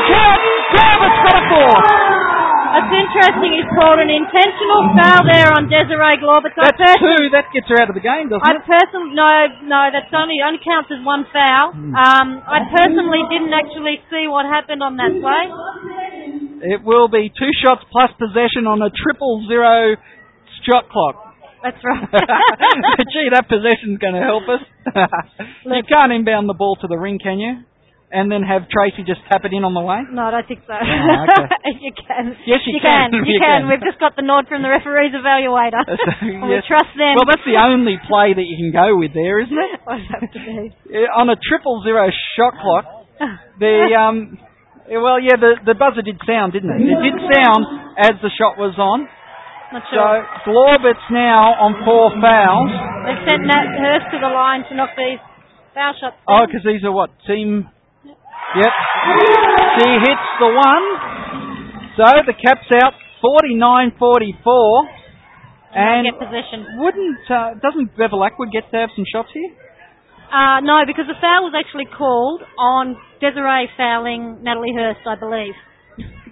Shot 0.07 0.41
got 0.71 1.03
a 1.03 1.41
four. 1.51 2.46
It's 2.77 2.93
interesting. 2.93 3.51
He's 3.57 3.71
called 3.73 3.99
an 3.99 4.13
intentional 4.13 4.81
foul 5.01 5.25
there 5.25 5.49
on 5.57 5.67
Desiree 5.73 6.21
Glaubitz. 6.21 6.53
I 6.61 6.69
That's 6.71 6.77
person- 6.77 7.03
two. 7.03 7.23
That 7.33 7.49
gets 7.53 7.69
her 7.73 7.79
out 7.81 7.89
of 7.89 7.97
the 7.97 8.05
game, 8.05 8.29
doesn't 8.29 8.45
I 8.45 8.61
it? 8.61 8.65
personally 8.69 9.17
no 9.17 9.29
no 9.65 9.81
that's 9.93 10.13
only 10.13 10.39
only 10.45 10.61
counts 10.61 10.93
as 10.93 11.01
one 11.01 11.25
foul. 11.33 11.73
Hmm. 11.73 11.95
Um, 11.97 12.29
I 12.45 12.69
personally 12.69 13.25
didn't 13.33 13.55
actually 13.57 13.97
see 14.13 14.29
what 14.29 14.45
happened 14.47 14.85
on 14.85 14.97
that 15.01 15.13
play. 15.17 15.45
It 16.77 16.81
will 16.85 17.09
be 17.09 17.29
two 17.33 17.53
shots 17.65 17.85
plus 17.93 18.11
possession 18.21 18.67
on 18.69 18.81
a 18.83 18.91
triple 18.93 19.45
zero 19.49 19.97
shot 20.69 20.89
clock. 20.89 21.23
That's 21.63 21.81
right. 21.85 22.07
Gee, 23.13 23.29
that 23.33 23.49
possession's 23.49 23.99
going 23.99 24.15
to 24.15 24.21
help 24.23 24.45
us. 24.49 24.63
you 25.65 25.83
can't 25.89 26.13
inbound 26.13 26.49
the 26.49 26.55
ball 26.55 26.77
to 26.81 26.87
the 26.87 26.97
ring, 26.97 27.19
can 27.23 27.39
you? 27.39 27.65
And 28.17 28.33
then 28.33 28.41
have 28.41 28.65
Tracy 28.73 29.05
just 29.05 29.21
tap 29.29 29.45
it 29.45 29.53
in 29.53 29.61
on 29.61 29.77
the 29.77 29.85
way? 29.85 30.01
no, 30.09 30.25
I 30.25 30.41
don't 30.41 30.49
think 30.49 30.65
so. 30.65 30.73
Ah, 30.73 31.29
okay. 31.29 31.77
you 31.85 31.93
can. 31.93 32.33
Yes, 32.49 32.65
you 32.65 32.81
can. 32.81 33.13
can. 33.13 33.21
You, 33.29 33.37
You 33.37 33.37
can. 33.37 33.61
can. 33.61 33.69
We've 33.69 33.85
just 33.85 34.01
got 34.01 34.17
the 34.17 34.25
nod 34.25 34.49
from 34.49 34.65
the 34.65 34.73
referee's 34.73 35.13
evaluator. 35.13 35.85
And 36.25 36.49
we 36.49 36.57
Yes. 36.57 36.65
trust 36.65 36.89
them. 36.97 37.13
Well, 37.21 37.29
that's 37.29 37.45
the 37.45 37.61
only 37.61 38.01
play 38.09 38.33
that 38.33 38.47
you 38.49 38.57
can 38.57 38.73
go 38.73 38.97
with 38.97 39.13
there, 39.13 39.37
isn't 39.45 39.53
it? 39.53 39.71
What 39.85 40.01
does 40.01 40.09
that 40.09 40.21
have 40.25 40.33
to 40.33 40.41
be? 40.41 40.73
Uh, 40.97 41.21
On 41.21 41.29
a 41.29 41.37
triple 41.37 41.85
zero 41.85 42.09
shot 42.41 42.57
clock, 42.57 42.85
the 43.61 43.93
um, 43.93 44.41
well, 44.89 45.21
yeah, 45.21 45.37
the 45.37 45.61
the 45.69 45.77
buzzer 45.77 46.01
did 46.01 46.17
sound, 46.25 46.57
didn't 46.57 46.73
it? 46.73 46.81
It 46.89 47.01
did 47.05 47.19
sound 47.37 47.63
as 48.01 48.15
the 48.25 48.33
shot 48.33 48.57
was 48.57 48.79
on. 48.81 49.05
Not 49.77 49.83
So 49.93 49.99
sure. 49.99 50.25
Glaubitz's 50.49 51.11
now 51.13 51.53
on 51.59 51.75
four 51.85 52.15
fouls. 52.23 52.71
They've 53.05 53.23
sent 53.29 53.43
Nat 53.45 53.67
Hurst 53.77 54.07
to 54.15 54.19
the 54.25 54.31
line 54.31 54.63
to 54.71 54.73
knock 54.79 54.95
these 54.97 55.19
foul 55.75 55.93
shots. 56.01 56.17
Oh, 56.31 56.47
because 56.47 56.63
these 56.65 56.81
are 56.87 56.93
what 56.95 57.11
team? 57.27 57.67
Yep. 58.57 58.73
She 59.77 59.89
hits 60.01 60.27
the 60.41 60.51
one. 60.53 60.87
So 61.97 62.05
the 62.25 62.35
cap's 62.37 62.71
out 62.83 62.95
49-44. 63.25 64.97
And 65.77 66.09
wouldn't 66.79 67.19
uh, 67.29 67.53
doesn't 67.61 67.97
Bevilacqua 67.99 68.51
get 68.51 68.65
to 68.71 68.77
have 68.79 68.91
some 68.97 69.05
shots 69.13 69.29
here? 69.35 69.53
Uh, 70.33 70.61
no, 70.61 70.83
because 70.87 71.05
the 71.07 71.21
foul 71.21 71.45
was 71.45 71.55
actually 71.55 71.85
called 71.87 72.43
on 72.59 72.97
Desiree 73.21 73.69
fouling 73.77 74.43
Natalie 74.43 74.73
Hurst, 74.75 75.07
I 75.07 75.15
believe. 75.15 75.55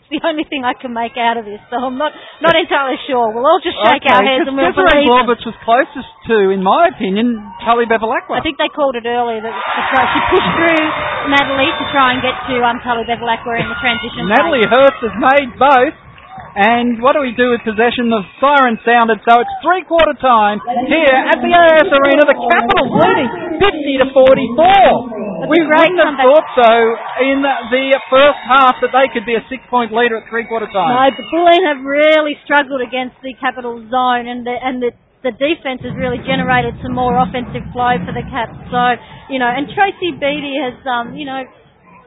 It's 0.04 0.20
the 0.20 0.28
only 0.28 0.44
thing 0.44 0.68
I 0.68 0.76
can 0.76 0.92
make 0.92 1.16
out 1.16 1.40
of 1.40 1.48
this, 1.48 1.58
so 1.72 1.80
I'm 1.80 1.96
not 1.96 2.12
not 2.44 2.52
entirely 2.52 3.00
sure. 3.08 3.32
We'll 3.32 3.48
all 3.48 3.56
just 3.64 3.80
shake 3.88 4.04
our 4.04 4.20
heads 4.20 4.44
and 4.44 4.52
we'll 4.52 4.68
Desiree 4.68 5.08
believe. 5.08 5.24
them. 5.24 5.32
Was 5.32 5.56
closest 5.64 6.10
to, 6.28 6.52
in 6.52 6.60
my 6.60 6.92
opinion, 6.92 7.40
Tully 7.64 7.88
Bevilacqua. 7.88 8.36
I 8.36 8.44
think 8.44 8.60
they 8.60 8.68
called 8.68 9.00
it 9.00 9.08
earlier 9.08 9.40
that 9.40 9.54
she 9.56 10.20
pushed 10.28 10.52
through 10.60 10.84
Natalie 11.32 11.72
to 11.72 11.84
try 11.88 12.12
and 12.12 12.20
get 12.20 12.36
to 12.36 12.54
um, 12.60 12.84
Tully 12.84 13.08
Bevilacqua 13.08 13.64
in 13.64 13.66
the 13.72 13.78
transition. 13.80 14.28
Natalie 14.28 14.60
phase. 14.68 14.76
Hurst 14.76 15.00
has 15.08 15.14
made 15.16 15.50
both. 15.56 15.96
And 16.54 17.02
what 17.02 17.18
do 17.18 17.20
we 17.26 17.34
do 17.34 17.50
with 17.50 17.66
possession? 17.66 18.06
The 18.14 18.22
siren 18.38 18.78
sounded, 18.86 19.18
so 19.26 19.42
it's 19.42 19.54
three-quarter 19.58 20.14
time 20.22 20.62
here 20.86 21.10
at 21.10 21.42
the 21.42 21.50
AIS 21.50 21.90
Arena. 21.90 22.22
The 22.30 22.38
Capitals 22.38 22.90
leading 22.94 23.30
50 23.58 24.02
to 24.02 24.06
44. 24.14 25.50
We 25.50 25.58
wouldn't 25.66 25.98
have 25.98 26.14
thought 26.14 26.46
so 26.54 26.72
in 27.26 27.42
the 27.42 27.84
first 28.06 28.38
half 28.46 28.78
that 28.86 28.94
they 28.94 29.10
could 29.10 29.26
be 29.26 29.34
a 29.34 29.42
six-point 29.50 29.90
leader 29.90 30.22
at 30.22 30.30
three-quarter 30.30 30.70
No, 30.70 30.78
time. 30.78 31.10
the 31.18 31.26
Bulleen 31.26 31.62
have 31.74 31.82
really 31.82 32.38
struggled 32.46 32.80
against 32.86 33.18
the 33.26 33.34
capital 33.42 33.82
zone, 33.90 34.30
and 34.30 34.46
the 34.46 34.54
and 34.54 34.78
the 34.78 34.94
the 35.26 35.34
defense 35.34 35.80
has 35.82 35.96
really 35.98 36.20
generated 36.22 36.76
some 36.84 36.92
more 36.94 37.16
offensive 37.18 37.64
flow 37.74 37.96
for 38.06 38.12
the 38.14 38.22
Caps. 38.30 38.54
So 38.70 38.82
you 39.26 39.42
know, 39.42 39.50
and 39.50 39.66
Tracy 39.74 40.14
Beattie 40.22 40.54
has 40.62 40.78
um 40.86 41.18
you 41.18 41.26
know 41.26 41.42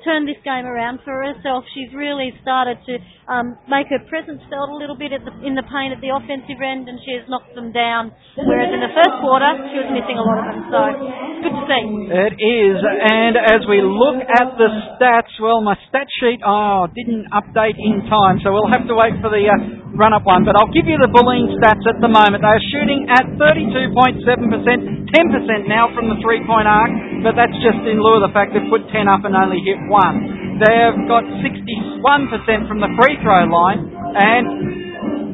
turned 0.07 0.23
this 0.23 0.39
game 0.47 0.63
around 0.63 1.03
for 1.03 1.19
herself. 1.19 1.67
She's 1.75 1.91
really 1.91 2.31
started 2.39 2.79
to 2.87 2.95
um, 3.27 3.59
make 3.67 3.91
her 3.91 3.99
presence 4.07 4.39
felt 4.47 4.71
a 4.71 4.77
little 4.79 4.95
bit 4.95 5.11
the, 5.11 5.35
in 5.43 5.51
the 5.59 5.67
paint 5.67 5.91
at 5.91 5.99
the 5.99 6.15
offensive 6.15 6.63
end, 6.63 6.87
and 6.87 6.95
she 7.03 7.11
has 7.19 7.27
knocked 7.27 7.51
them 7.59 7.75
down. 7.75 8.15
Whereas 8.39 8.71
in 8.71 8.79
the 8.79 8.93
first 8.95 9.15
quarter, 9.19 9.51
she 9.67 9.83
was 9.83 9.91
missing 9.91 10.15
a 10.15 10.23
lot 10.23 10.39
of 10.39 10.45
them. 10.47 10.63
So 10.71 10.79
it's 10.95 11.41
good 11.43 11.55
to 11.59 11.63
see. 11.67 11.83
It 12.07 12.35
is, 12.39 12.79
and 12.79 13.35
as 13.35 13.67
we 13.67 13.83
look 13.83 14.23
at 14.23 14.55
the 14.55 14.69
stats, 14.95 15.35
well, 15.43 15.59
my 15.59 15.75
stat 15.91 16.07
sheet 16.23 16.39
oh 16.47 16.87
didn't 16.95 17.27
update 17.35 17.75
in 17.75 18.07
time, 18.07 18.39
so 18.39 18.55
we'll 18.55 18.71
have 18.71 18.87
to 18.87 18.95
wait 18.95 19.19
for 19.19 19.27
the 19.27 19.43
uh, 19.43 19.91
run-up 19.97 20.23
one. 20.23 20.47
But 20.47 20.55
I'll 20.55 20.71
give 20.71 20.87
you 20.87 20.95
the 20.95 21.11
Bulleen 21.11 21.51
stats 21.59 21.83
at 21.89 21.99
the 21.99 22.07
moment. 22.07 22.45
They 22.45 22.53
are 22.53 22.65
shooting 22.71 23.09
at 23.09 23.25
32.7%, 23.35 24.23
10% 24.23 25.67
now 25.67 25.89
from 25.91 26.13
the 26.13 26.17
three-point 26.21 26.69
arc, 26.69 26.93
but 27.25 27.33
that's 27.33 27.57
just 27.59 27.81
in 27.89 27.99
lieu 27.99 28.21
of 28.21 28.29
the 28.29 28.31
fact 28.31 28.53
they've 28.53 28.69
put 28.69 28.85
10 28.93 29.09
up 29.09 29.25
and 29.25 29.33
only 29.33 29.59
hit 29.65 29.81
one. 29.89 29.96
They 29.97 30.75
have 30.85 30.97
got 31.09 31.25
61% 31.41 32.69
from 32.69 32.81
the 32.81 32.89
free 32.97 33.17
throw 33.21 33.49
line, 33.49 33.81
and 34.13 34.45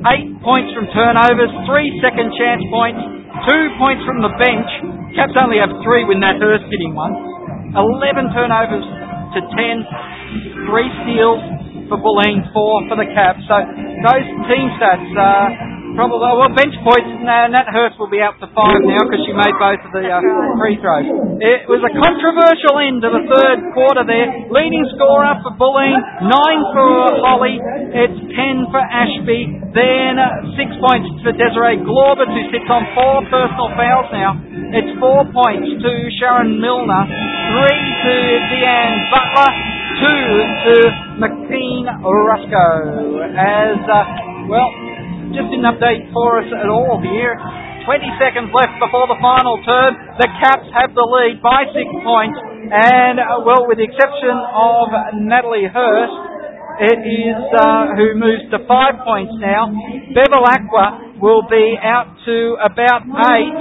eight 0.08 0.32
points 0.44 0.72
from 0.76 0.88
turnovers, 0.92 1.52
three 1.68 1.92
second 2.00 2.32
chance 2.36 2.64
points, 2.72 3.00
two 3.48 3.64
points 3.80 4.04
from 4.08 4.24
the 4.24 4.32
bench. 4.40 4.70
Caps 5.16 5.36
only 5.40 5.60
have 5.60 5.72
three 5.84 6.08
when 6.08 6.20
that 6.24 6.40
Hurst 6.40 6.68
hitting 6.72 6.96
one. 6.96 7.12
11 7.76 8.32
turnovers 8.32 8.88
to 9.36 9.40
10, 9.42 10.68
three 10.70 10.90
steals 11.04 11.42
for 11.92 12.00
Bulleen, 12.00 12.44
four 12.56 12.88
for 12.88 12.96
the 12.96 13.08
Caps. 13.12 13.44
So 13.48 13.58
those 13.60 14.28
team 14.48 14.68
stats 14.80 15.12
are 15.20 15.74
probably, 15.96 16.20
well, 16.22 16.52
bench 16.54 16.76
points, 16.82 17.10
nah, 17.22 17.50
Nat 17.50 17.70
Hurst 17.70 17.98
will 18.02 18.10
be 18.10 18.22
out 18.22 18.38
for 18.42 18.50
five 18.54 18.82
now 18.82 19.02
because 19.06 19.22
she 19.26 19.34
made 19.34 19.56
both 19.58 19.82
of 19.82 19.92
the 19.94 20.06
uh, 20.10 20.20
free 20.60 20.78
throws. 20.82 21.06
It 21.40 21.70
was 21.70 21.82
a 21.86 21.92
controversial 21.94 22.76
end 22.82 23.02
to 23.06 23.10
the 23.14 23.24
third 23.30 23.60
quarter 23.74 24.04
there. 24.06 24.28
Leading 24.50 24.86
scorer 24.98 25.38
for 25.46 25.54
Bulleen, 25.58 25.98
nine 26.26 26.62
for 26.74 26.94
Holly, 27.22 27.58
it's 27.94 28.20
ten 28.34 28.68
for 28.74 28.82
Ashby, 28.82 29.42
then 29.74 30.18
uh, 30.18 30.58
six 30.58 30.70
points 30.82 31.10
for 31.22 31.34
Desiree 31.34 31.82
Glaubitz 31.82 32.30
who 32.34 32.44
sits 32.50 32.70
on 32.70 32.84
four 32.98 33.26
personal 33.30 33.70
fouls 33.78 34.10
now. 34.14 34.32
It's 34.74 34.94
four 34.98 35.26
points 35.30 35.70
to 35.70 35.92
Sharon 36.18 36.58
Milner, 36.58 37.06
three 37.06 37.84
to 38.06 38.16
Deanne 38.50 38.98
Butler, 39.14 39.52
two 40.02 40.26
to 40.66 40.76
McKean 41.22 41.86
Russo. 42.02 42.68
As, 43.38 43.78
uh, 43.86 44.50
well, 44.50 44.70
just 45.34 45.50
didn't 45.50 45.66
update 45.66 46.14
for 46.14 46.38
us 46.40 46.50
at 46.54 46.70
all 46.70 47.02
here. 47.02 47.34
20 47.90 48.06
seconds 48.22 48.54
left 48.54 48.78
before 48.80 49.10
the 49.10 49.20
final 49.20 49.58
turn. 49.66 49.98
The 50.22 50.30
Caps 50.40 50.70
have 50.72 50.94
the 50.96 51.04
lead 51.04 51.42
by 51.42 51.68
six 51.74 51.90
points. 52.06 52.38
And, 52.70 53.20
uh, 53.20 53.44
well, 53.44 53.68
with 53.68 53.82
the 53.82 53.88
exception 53.90 54.32
of 54.32 54.88
Natalie 55.26 55.68
Hurst, 55.68 56.16
it 56.86 57.02
is 57.02 57.38
uh, 57.60 57.98
who 57.98 58.16
moves 58.16 58.46
to 58.56 58.62
five 58.70 59.02
points 59.04 59.34
now. 59.42 59.68
Bevilacqua 60.16 61.20
will 61.20 61.44
be 61.50 61.76
out 61.82 62.14
to 62.26 62.38
about 62.64 63.04
eight. 63.34 63.58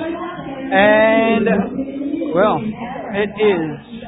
And, 0.72 1.44
well, 2.36 2.60
it 3.16 3.32
is 3.40 4.02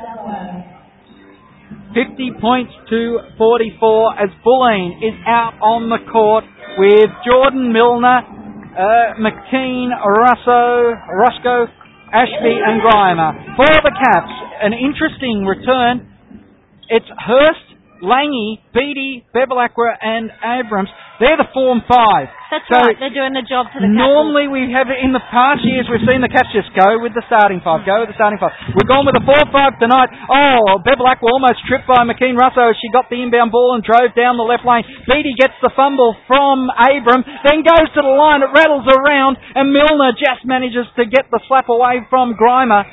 50 1.96 2.40
points 2.40 2.72
to 2.90 3.18
44 3.36 4.20
as 4.20 4.30
Bulleen 4.46 4.98
is 5.02 5.14
out 5.26 5.58
on 5.60 5.88
the 5.90 5.98
court 6.10 6.44
with 6.78 7.10
Jordan 7.26 7.72
Milner, 7.72 8.18
uh, 8.18 9.14
McKean, 9.22 9.90
Russo, 9.94 10.94
Roscoe, 11.14 11.66
Ashby 12.12 12.54
and 12.58 12.82
Grima. 12.82 13.56
For 13.56 13.66
the 13.82 13.94
Caps, 13.94 14.34
an 14.62 14.72
interesting 14.72 15.46
return. 15.46 16.10
It's 16.88 17.06
Hurst, 17.18 17.66
Langy, 18.02 18.60
Beattie, 18.74 19.24
Bevilacqua 19.34 19.94
and 20.02 20.30
Abrams. 20.42 20.88
They're 21.22 21.38
the 21.38 21.46
form 21.54 21.82
five. 21.86 22.26
That's 22.50 22.66
So 22.70 22.78
right. 22.78 22.94
They're 22.98 23.14
doing 23.14 23.34
the 23.34 23.42
job 23.46 23.70
for 23.74 23.82
the 23.82 23.90
Capitals. 23.90 23.98
Normally 23.98 24.46
we 24.46 24.70
have 24.70 24.86
in 24.90 25.10
the 25.10 25.22
past 25.30 25.62
years 25.66 25.86
we've 25.90 26.02
seen 26.06 26.22
the 26.22 26.30
Cats 26.30 26.50
just 26.54 26.70
go 26.74 27.02
with 27.02 27.14
the 27.14 27.22
starting 27.26 27.58
five, 27.62 27.82
go 27.82 28.02
with 28.02 28.10
the 28.10 28.18
starting 28.18 28.38
five. 28.38 28.54
We've 28.74 28.86
gone 28.86 29.06
with 29.06 29.18
the 29.18 29.22
four 29.26 29.38
five 29.50 29.74
tonight. 29.82 30.10
Oh, 30.30 30.78
Bevilacqua 30.82 31.26
almost 31.26 31.62
tripped 31.66 31.86
by 31.90 32.02
McKean 32.06 32.38
Russo 32.38 32.70
as 32.70 32.76
she 32.78 32.90
got 32.94 33.10
the 33.10 33.18
inbound 33.18 33.50
ball 33.50 33.74
and 33.74 33.82
drove 33.82 34.14
down 34.14 34.38
the 34.38 34.46
left 34.46 34.62
lane. 34.62 34.86
Beattie 35.06 35.34
gets 35.34 35.54
the 35.62 35.70
fumble 35.74 36.14
from 36.30 36.70
Abram, 36.70 37.26
then 37.42 37.66
goes 37.66 37.90
to 37.94 38.00
the 38.02 38.14
line, 38.14 38.42
it 38.42 38.50
rattles 38.54 38.86
around, 38.86 39.38
and 39.54 39.74
Milner 39.74 40.14
just 40.14 40.46
manages 40.46 40.86
to 40.98 41.06
get 41.06 41.26
the 41.30 41.42
slap 41.50 41.66
away 41.70 42.06
from 42.10 42.38
Grima 42.38 42.86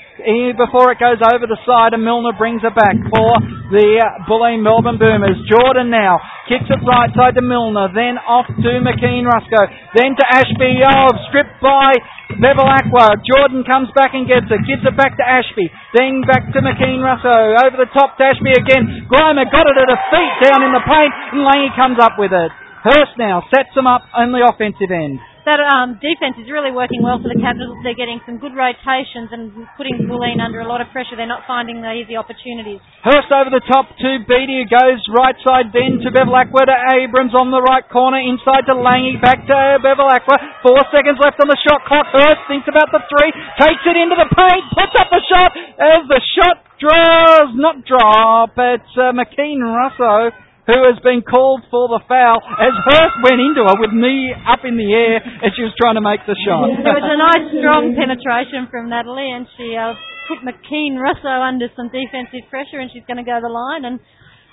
before 0.58 0.94
it 0.94 1.02
goes 1.02 1.18
over 1.22 1.50
the 1.50 1.58
side, 1.66 1.94
and 1.94 2.06
Milner 2.06 2.34
brings 2.38 2.62
it 2.62 2.74
back 2.78 2.94
for 3.10 3.30
the 3.74 3.88
uh, 3.98 4.30
Bulleen 4.30 4.62
Melbourne 4.62 5.02
Boomers. 5.02 5.38
Jordan 5.50 5.90
now 5.90 6.22
kicks 6.52 6.68
it 6.68 6.84
right 6.84 7.08
side 7.16 7.40
to 7.40 7.44
Milner, 7.48 7.88
then 7.96 8.20
off 8.28 8.44
to 8.52 8.72
McKean 8.84 9.24
Russo, 9.24 9.62
then 9.96 10.20
to 10.20 10.26
Ashby. 10.36 10.84
Oh, 10.84 11.16
stripped 11.32 11.64
by 11.64 11.96
Bevilacqua. 12.36 13.24
Jordan 13.24 13.64
comes 13.64 13.88
back 13.96 14.12
and 14.12 14.28
gets 14.28 14.52
it, 14.52 14.60
gives 14.68 14.84
it 14.84 14.96
back 15.00 15.16
to 15.16 15.24
Ashby, 15.24 15.72
then 15.96 16.20
back 16.28 16.52
to 16.52 16.60
McKean 16.60 17.00
Russo, 17.00 17.32
over 17.64 17.80
the 17.80 17.88
top 17.96 18.20
to 18.20 18.28
Ashby 18.28 18.52
again. 18.52 19.08
Grima 19.08 19.48
got 19.48 19.64
it 19.64 19.80
at 19.80 19.88
her 19.88 20.02
feet 20.12 20.34
down 20.44 20.68
in 20.68 20.76
the 20.76 20.84
paint, 20.84 21.14
and 21.32 21.48
Langy 21.48 21.72
comes 21.80 21.96
up 22.04 22.20
with 22.20 22.36
it. 22.36 22.52
Hurst 22.82 23.14
now 23.22 23.46
sets 23.54 23.70
them 23.78 23.86
up 23.86 24.02
on 24.10 24.34
the 24.34 24.42
offensive 24.42 24.90
end. 24.90 25.22
That 25.46 25.58
um, 25.58 25.98
defence 25.98 26.38
is 26.38 26.50
really 26.54 26.70
working 26.70 27.02
well 27.02 27.18
for 27.18 27.26
the 27.26 27.38
Capitals. 27.38 27.78
They're 27.82 27.98
getting 27.98 28.22
some 28.30 28.38
good 28.38 28.54
rotations 28.54 29.34
and 29.34 29.50
putting 29.74 30.06
Bulleen 30.06 30.38
under 30.38 30.62
a 30.62 30.70
lot 30.70 30.86
of 30.86 30.94
pressure. 30.94 31.18
They're 31.18 31.30
not 31.30 31.50
finding 31.50 31.82
the 31.82 31.90
easy 31.94 32.14
opportunities. 32.14 32.78
Hurst 33.02 33.30
over 33.34 33.50
the 33.50 33.62
top 33.66 33.90
to 33.90 34.10
Beattie, 34.26 34.66
who 34.66 34.70
goes 34.70 35.02
right 35.10 35.34
side 35.42 35.74
then 35.74 35.98
to 36.06 36.14
Bevilacqua 36.14 36.70
to 36.70 36.78
Abrams 37.02 37.34
on 37.34 37.50
the 37.50 37.62
right 37.62 37.86
corner, 37.90 38.22
inside 38.22 38.70
to 38.70 38.78
Langy, 38.78 39.18
back 39.18 39.42
to 39.50 39.82
Bevilacqua. 39.82 40.62
Four 40.62 40.82
seconds 40.94 41.18
left 41.18 41.42
on 41.42 41.50
the 41.50 41.58
shot 41.66 41.86
clock. 41.90 42.06
Hurst 42.14 42.46
thinks 42.46 42.70
about 42.70 42.94
the 42.94 43.02
three, 43.10 43.34
takes 43.62 43.82
it 43.90 43.98
into 43.98 44.14
the 44.14 44.30
paint, 44.30 44.64
puts 44.78 44.94
up 45.02 45.10
the 45.10 45.26
shot 45.26 45.50
as 45.82 46.06
the 46.06 46.22
shot 46.38 46.66
draws, 46.78 47.50
not 47.58 47.82
drop. 47.86 48.54
It's 48.58 48.94
uh, 48.94 49.10
McKean 49.14 49.62
Russo 49.62 50.34
who 50.70 50.78
has 50.86 50.98
been 51.02 51.26
called 51.26 51.66
for 51.74 51.90
the 51.90 52.02
foul 52.06 52.38
as 52.62 52.74
Hurst 52.86 53.18
went 53.26 53.42
into 53.42 53.66
her 53.66 53.78
with 53.82 53.94
knee 53.94 54.30
up 54.46 54.62
in 54.62 54.78
the 54.78 54.90
air 54.94 55.18
as 55.42 55.50
she 55.58 55.66
was 55.66 55.74
trying 55.82 55.98
to 55.98 56.06
make 56.06 56.22
the 56.30 56.38
shot. 56.46 56.70
It 56.70 56.86
was 56.86 57.08
a 57.08 57.18
nice 57.18 57.46
strong 57.58 57.98
penetration 57.98 58.70
from 58.70 58.90
Natalie 58.90 59.34
and 59.34 59.50
she 59.58 59.74
uh, 59.74 59.98
put 60.30 60.46
McKean 60.46 61.02
Russo 61.02 61.34
under 61.34 61.66
some 61.74 61.90
defensive 61.90 62.46
pressure 62.54 62.78
and 62.78 62.94
she's 62.94 63.06
going 63.10 63.18
to 63.18 63.26
go 63.26 63.42
the 63.42 63.50
line 63.50 63.90
and 63.90 63.98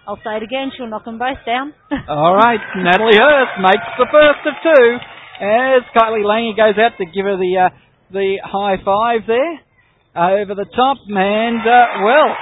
I'll 0.09 0.21
say 0.25 0.41
it 0.41 0.43
again, 0.43 0.73
she'll 0.73 0.89
knock 0.89 1.05
them 1.05 1.21
both 1.21 1.45
down. 1.45 1.77
All 2.09 2.33
right, 2.33 2.61
Natalie 2.81 3.21
Hurst 3.21 3.61
makes 3.61 3.89
the 4.01 4.09
first 4.09 4.41
of 4.49 4.57
two 4.65 4.87
as 5.45 5.85
Kylie 5.93 6.25
Lange 6.25 6.57
goes 6.57 6.81
out 6.81 6.97
to 6.97 7.05
give 7.05 7.29
her 7.29 7.37
the 7.37 7.69
uh, 7.69 7.71
the 8.11 8.41
high 8.43 8.81
five 8.83 9.29
there 9.29 9.61
over 10.17 10.57
the 10.57 10.65
top 10.75 10.97
and 11.07 11.61
uh, 11.61 12.03
well 12.03 12.33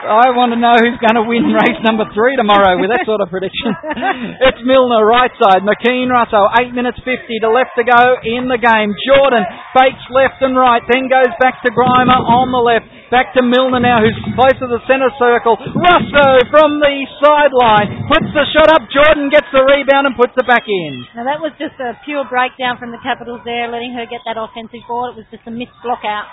I 0.00 0.32
want 0.32 0.56
to 0.56 0.58
know 0.58 0.72
who's 0.80 0.96
going 0.96 1.20
to 1.20 1.26
win 1.28 1.52
race 1.52 1.76
number 1.84 2.08
three 2.16 2.32
tomorrow 2.32 2.80
with 2.80 2.88
that 2.88 3.04
sort 3.04 3.20
of 3.20 3.28
prediction. 3.28 3.68
it's 4.48 4.62
Milner, 4.64 5.04
right 5.04 5.32
side. 5.36 5.60
McKean 5.60 6.08
Russo, 6.08 6.48
8 6.56 6.72
minutes 6.72 6.96
50 7.04 7.28
to 7.44 7.48
left 7.52 7.76
to 7.76 7.84
go 7.84 8.16
in 8.24 8.48
the 8.48 8.56
game. 8.56 8.96
Jordan 9.04 9.44
fakes 9.76 10.00
left 10.08 10.40
and 10.40 10.56
right, 10.56 10.80
then 10.88 11.12
goes 11.12 11.28
back 11.36 11.60
to 11.62 11.70
Grima 11.70 12.16
on 12.16 12.48
the 12.48 12.62
left. 12.64 12.88
Back 13.12 13.36
to 13.36 13.44
Milner 13.44 13.82
now, 13.82 14.00
who's 14.00 14.16
close 14.32 14.56
to 14.64 14.70
the 14.70 14.80
centre 14.88 15.12
circle. 15.20 15.60
Russo 15.60 16.28
from 16.48 16.80
the 16.80 16.94
sideline 17.20 18.08
puts 18.08 18.30
the 18.32 18.46
shot 18.56 18.72
up. 18.72 18.88
Jordan 18.88 19.28
gets 19.28 19.52
the 19.52 19.60
rebound 19.66 20.08
and 20.08 20.16
puts 20.16 20.32
it 20.32 20.46
back 20.48 20.64
in. 20.64 21.04
Now 21.12 21.28
that 21.28 21.44
was 21.44 21.52
just 21.60 21.76
a 21.76 21.98
pure 22.08 22.24
breakdown 22.24 22.80
from 22.80 22.88
the 22.88 23.02
Capitals 23.04 23.44
there, 23.44 23.68
letting 23.68 23.92
her 24.00 24.08
get 24.08 24.24
that 24.24 24.40
offensive 24.40 24.80
ball. 24.88 25.12
It 25.12 25.20
was 25.20 25.28
just 25.28 25.44
a 25.44 25.52
missed 25.52 25.76
block 25.84 26.06
out. 26.08 26.30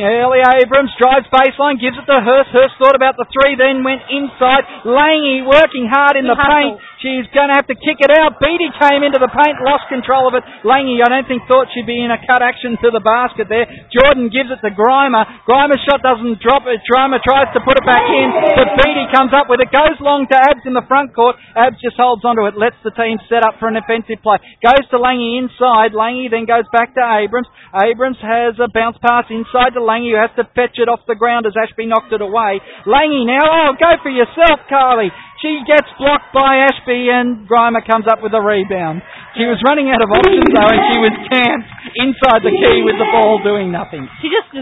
Ellie 0.00 0.40
Abrams 0.40 0.92
drives 0.96 1.28
baseline, 1.28 1.76
gives 1.76 2.00
it 2.00 2.06
to 2.08 2.16
Hurst. 2.24 2.48
Hurst 2.48 2.74
thought 2.80 2.96
about 2.96 3.20
the 3.20 3.28
three, 3.28 3.60
then 3.60 3.84
went 3.84 4.00
inside. 4.08 4.64
Langy 4.88 5.44
working 5.44 5.84
hard 5.84 6.16
in 6.16 6.24
the 6.24 6.36
paint. 6.36 6.80
She's 7.02 7.26
going 7.34 7.50
to 7.50 7.58
have 7.58 7.66
to 7.66 7.74
kick 7.74 7.98
it 7.98 8.14
out. 8.14 8.38
Beattie 8.38 8.70
came 8.78 9.02
into 9.02 9.18
the 9.18 9.26
paint, 9.26 9.58
lost 9.66 9.90
control 9.90 10.30
of 10.30 10.38
it. 10.38 10.46
Langy, 10.62 11.02
I 11.02 11.10
don't 11.10 11.26
think, 11.26 11.42
thought 11.50 11.66
she'd 11.74 11.90
be 11.90 11.98
in 11.98 12.14
a 12.14 12.20
cut 12.30 12.46
action 12.46 12.78
to 12.78 12.94
the 12.94 13.02
basket 13.02 13.50
there. 13.50 13.66
Jordan 13.90 14.30
gives 14.30 14.54
it 14.54 14.62
to 14.62 14.70
Grima. 14.70 15.26
Grima's 15.42 15.82
shot 15.82 15.98
doesn't 15.98 16.38
drop. 16.38 16.62
Grima 16.62 17.18
tries 17.18 17.50
to 17.58 17.60
put 17.66 17.74
it 17.74 17.82
back 17.82 18.06
in, 18.06 18.30
but 18.54 18.78
Beattie 18.78 19.10
comes 19.10 19.34
up 19.34 19.50
with 19.50 19.58
it. 19.58 19.74
Goes 19.74 19.98
long 19.98 20.30
to 20.30 20.36
Abs 20.46 20.62
in 20.62 20.78
the 20.78 20.86
front 20.86 21.10
court. 21.10 21.34
Abs 21.58 21.82
just 21.82 21.98
holds 21.98 22.22
onto 22.22 22.46
it, 22.46 22.54
lets 22.54 22.78
the 22.86 22.94
team 22.94 23.18
set 23.26 23.42
up 23.42 23.58
for 23.58 23.66
an 23.66 23.74
offensive 23.74 24.22
play. 24.22 24.38
Goes 24.62 24.86
to 24.94 25.02
Langy 25.02 25.42
inside. 25.42 25.98
Langy 25.98 26.30
then 26.30 26.46
goes 26.46 26.70
back 26.70 26.94
to 26.94 27.02
Abrams. 27.02 27.50
Abrams 27.74 28.22
has 28.22 28.54
a 28.62 28.70
bounce 28.70 29.02
pass 29.02 29.26
inside 29.26 29.74
to 29.74 29.82
Langy, 29.82 30.14
who 30.14 30.22
has 30.22 30.30
to 30.38 30.46
fetch 30.54 30.78
it 30.78 30.86
off 30.86 31.02
the 31.10 31.18
ground 31.18 31.50
as 31.50 31.58
Ashby 31.58 31.90
knocked 31.90 32.14
it 32.14 32.22
away. 32.22 32.62
Langy 32.86 33.26
now, 33.26 33.42
oh, 33.42 33.74
go 33.74 33.90
for 34.06 34.14
yourself, 34.14 34.62
Carly. 34.70 35.10
She 35.42 35.58
gets 35.66 35.90
blocked 35.98 36.30
by 36.30 36.70
Ashby 36.70 37.10
and 37.10 37.50
Grima 37.50 37.82
comes 37.82 38.06
up 38.06 38.22
with 38.22 38.30
a 38.30 38.38
rebound. 38.38 39.02
She 39.34 39.42
was 39.42 39.58
running 39.66 39.90
out 39.90 39.98
of 39.98 40.06
options 40.14 40.46
though 40.54 40.70
and 40.70 40.82
she 40.94 40.98
was 41.02 41.14
camped 41.34 41.66
inside 41.98 42.46
the 42.46 42.54
key 42.54 42.86
with 42.86 42.94
the 42.94 43.10
ball 43.10 43.42
doing 43.42 43.74
nothing. 43.74 44.06
She 44.22 44.30
just 44.30 44.54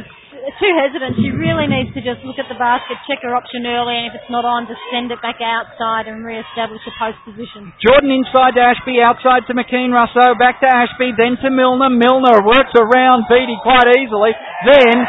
too 0.61 0.73
hesitant. 0.77 1.17
She 1.21 1.31
really 1.33 1.69
needs 1.69 1.93
to 1.97 2.01
just 2.01 2.25
look 2.25 2.41
at 2.41 2.49
the 2.49 2.57
basket, 2.57 2.97
check 3.05 3.21
her 3.25 3.33
option 3.37 3.65
early, 3.69 3.97
and 3.97 4.07
if 4.09 4.15
it's 4.17 4.31
not 4.33 4.45
on, 4.45 4.65
just 4.65 4.81
send 4.89 5.13
it 5.13 5.21
back 5.21 5.41
outside 5.41 6.09
and 6.09 6.25
re-establish 6.25 6.81
a 6.89 6.95
post 6.97 7.21
position. 7.27 7.73
Jordan 7.81 8.11
inside 8.13 8.57
to 8.57 8.63
Ashby, 8.63 9.01
outside 9.01 9.45
to 9.49 9.53
McKean 9.53 9.93
Russo, 9.93 10.37
back 10.41 10.61
to 10.65 10.69
Ashby, 10.69 11.13
then 11.17 11.37
to 11.45 11.49
Milner. 11.53 11.93
Milner 11.93 12.41
works 12.45 12.73
around 12.77 13.29
Beattie 13.29 13.61
quite 13.61 13.89
easily, 14.01 14.33
then 14.65 15.05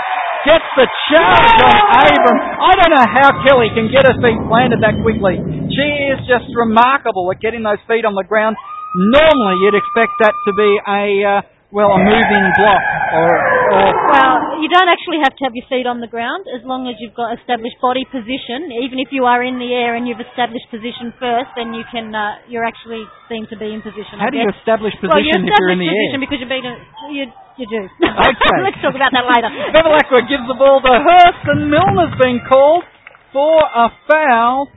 gets 0.45 0.65
the 0.73 0.87
charge 1.13 1.59
on 1.61 1.75
Abram. 2.01 2.39
I 2.57 2.71
don't 2.81 2.93
know 2.97 3.07
how 3.07 3.29
Kelly 3.45 3.69
can 3.77 3.87
get 3.93 4.09
her 4.09 4.17
feet 4.19 4.41
planted 4.49 4.81
that 4.81 4.97
quickly. 5.05 5.37
She 5.69 5.87
is 6.11 6.19
just 6.25 6.49
remarkable 6.57 7.29
at 7.29 7.39
getting 7.39 7.61
those 7.61 7.81
feet 7.85 8.05
on 8.05 8.17
the 8.17 8.25
ground. 8.25 8.57
Normally, 8.97 9.55
you'd 9.63 9.77
expect 9.77 10.11
that 10.19 10.35
to 10.35 10.51
be 10.57 10.71
a 10.83 11.03
uh, 11.23 11.60
well, 11.71 11.95
a 11.95 11.99
moving 12.03 12.45
block 12.59 12.83
or, 13.15 13.31
or 13.71 13.85
Well, 14.11 14.35
you 14.59 14.67
don't 14.67 14.91
actually 14.91 15.23
have 15.23 15.31
to 15.39 15.41
have 15.47 15.55
your 15.55 15.63
feet 15.71 15.87
on 15.87 16.03
the 16.03 16.11
ground 16.11 16.43
as 16.51 16.59
long 16.67 16.87
as 16.91 16.99
you've 16.99 17.15
got 17.15 17.31
established 17.39 17.79
body 17.79 18.03
position. 18.11 18.75
Even 18.75 18.99
if 18.99 19.15
you 19.15 19.23
are 19.23 19.39
in 19.39 19.55
the 19.55 19.71
air 19.71 19.95
and 19.95 20.03
you've 20.03 20.19
established 20.19 20.67
position 20.67 21.15
first, 21.15 21.47
then 21.55 21.71
you 21.71 21.87
can 21.87 22.11
uh, 22.11 22.43
you're 22.51 22.67
actually 22.67 23.07
seem 23.31 23.47
to 23.47 23.55
be 23.55 23.71
in 23.71 23.79
position. 23.79 24.19
I 24.19 24.27
how 24.27 24.29
do 24.29 24.39
you 24.39 24.51
guess. 24.51 24.59
establish 24.59 24.91
well, 24.99 25.15
you 25.23 25.31
position 25.31 25.47
if 25.47 25.55
you're 25.55 25.71
in 25.71 25.79
establish 25.79 25.87
the 25.87 25.95
position 25.95 26.19
air? 26.19 26.25
because 26.27 26.39
you're 26.43 26.53
being 26.53 26.67
a, 26.67 26.75
you 27.15 27.23
you 27.55 27.67
do. 27.71 27.83
Okay. 27.87 28.59
Let's 28.67 28.79
talk 28.83 28.95
about 28.95 29.11
that 29.15 29.25
later. 29.27 29.49
Bevilacqua 29.71 30.27
gives 30.27 30.45
the 30.51 30.57
ball 30.59 30.83
to 30.83 30.91
Hurst, 30.91 31.43
and 31.55 31.71
Milner's 31.71 32.15
been 32.19 32.43
called 32.47 32.83
for 33.31 33.63
a 33.63 33.87
foul, 34.11 34.67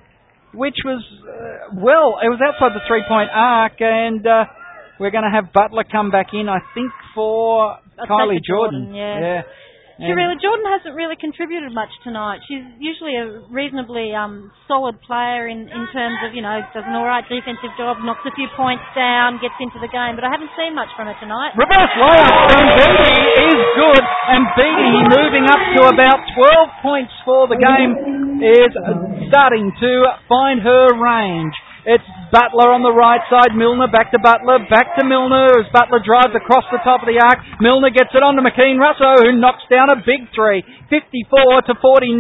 which 0.55 0.79
was, 0.85 1.03
uh, 1.27 1.75
well, 1.75 2.23
it 2.23 2.31
was 2.31 2.39
outside 2.39 2.71
the 2.75 2.85
three 2.87 3.03
point 3.09 3.31
arc, 3.35 3.83
and 3.83 4.23
uh, 4.27 4.47
we're 5.01 5.11
going 5.11 5.25
to 5.25 5.35
have 5.35 5.53
Butler 5.53 5.85
come 5.85 6.11
back 6.11 6.29
in, 6.33 6.49
I 6.49 6.61
think, 6.75 6.93
for 7.15 7.79
That's 7.97 8.09
Kylie 8.09 8.43
Jordan, 8.43 8.93
Jordan. 8.93 8.95
yeah. 8.95 9.43
Really, 9.95 10.35
Jordan 10.43 10.66
hasn't 10.66 10.99
really 10.99 11.15
contributed 11.15 11.71
much 11.71 11.91
tonight. 12.03 12.43
She's 12.51 12.66
usually 12.83 13.15
a 13.15 13.47
reasonably 13.47 14.11
um, 14.11 14.51
solid 14.66 14.99
player 15.07 15.47
in, 15.47 15.71
in 15.71 15.85
terms 15.95 16.19
of, 16.27 16.35
you 16.35 16.43
know, 16.43 16.59
does 16.75 16.83
an 16.83 16.99
alright 16.99 17.23
defensive 17.31 17.71
job, 17.79 18.03
knocks 18.03 18.27
a 18.27 18.35
few 18.35 18.51
points 18.59 18.83
down, 18.99 19.39
gets 19.39 19.55
into 19.62 19.79
the 19.79 19.87
game, 19.87 20.19
but 20.19 20.27
I 20.27 20.35
haven't 20.35 20.51
seen 20.59 20.75
much 20.75 20.91
from 20.99 21.07
her 21.07 21.15
tonight. 21.23 21.55
Reverse 21.55 21.95
layup 21.95 22.35
from 22.51 22.65
Beattie 22.75 23.55
is 23.55 23.61
good, 23.79 24.05
and 24.35 24.43
Beattie 24.59 25.03
moving 25.15 25.47
up 25.47 25.62
to 25.62 25.81
about 25.87 26.19
12 26.27 26.83
points 26.83 27.15
for 27.23 27.47
the 27.47 27.59
game 27.62 28.43
is 28.43 28.75
starting 29.31 29.71
to 29.79 29.93
find 30.27 30.59
her 30.59 30.91
range. 30.99 31.55
It's 31.85 32.09
Butler 32.32 32.73
on 32.73 32.81
the 32.81 32.97
right 32.97 33.20
side, 33.28 33.52
Milner 33.52 33.93
back 33.93 34.09
to 34.16 34.19
Butler, 34.19 34.56
back 34.73 34.97
to 34.97 35.05
Milner 35.05 35.61
as 35.61 35.69
Butler 35.69 36.01
drives 36.01 36.32
across 36.32 36.65
the 36.73 36.81
top 36.81 37.05
of 37.05 37.09
the 37.12 37.20
arc. 37.20 37.44
Milner 37.61 37.93
gets 37.93 38.09
it 38.16 38.24
on 38.24 38.40
to 38.40 38.43
McKean 38.43 38.81
Russo 38.81 39.20
who 39.20 39.36
knocks 39.36 39.62
down 39.69 39.93
a 39.93 40.01
big 40.01 40.32
three. 40.32 40.65
54 40.89 41.69
to 41.69 41.77
49. 41.77 42.16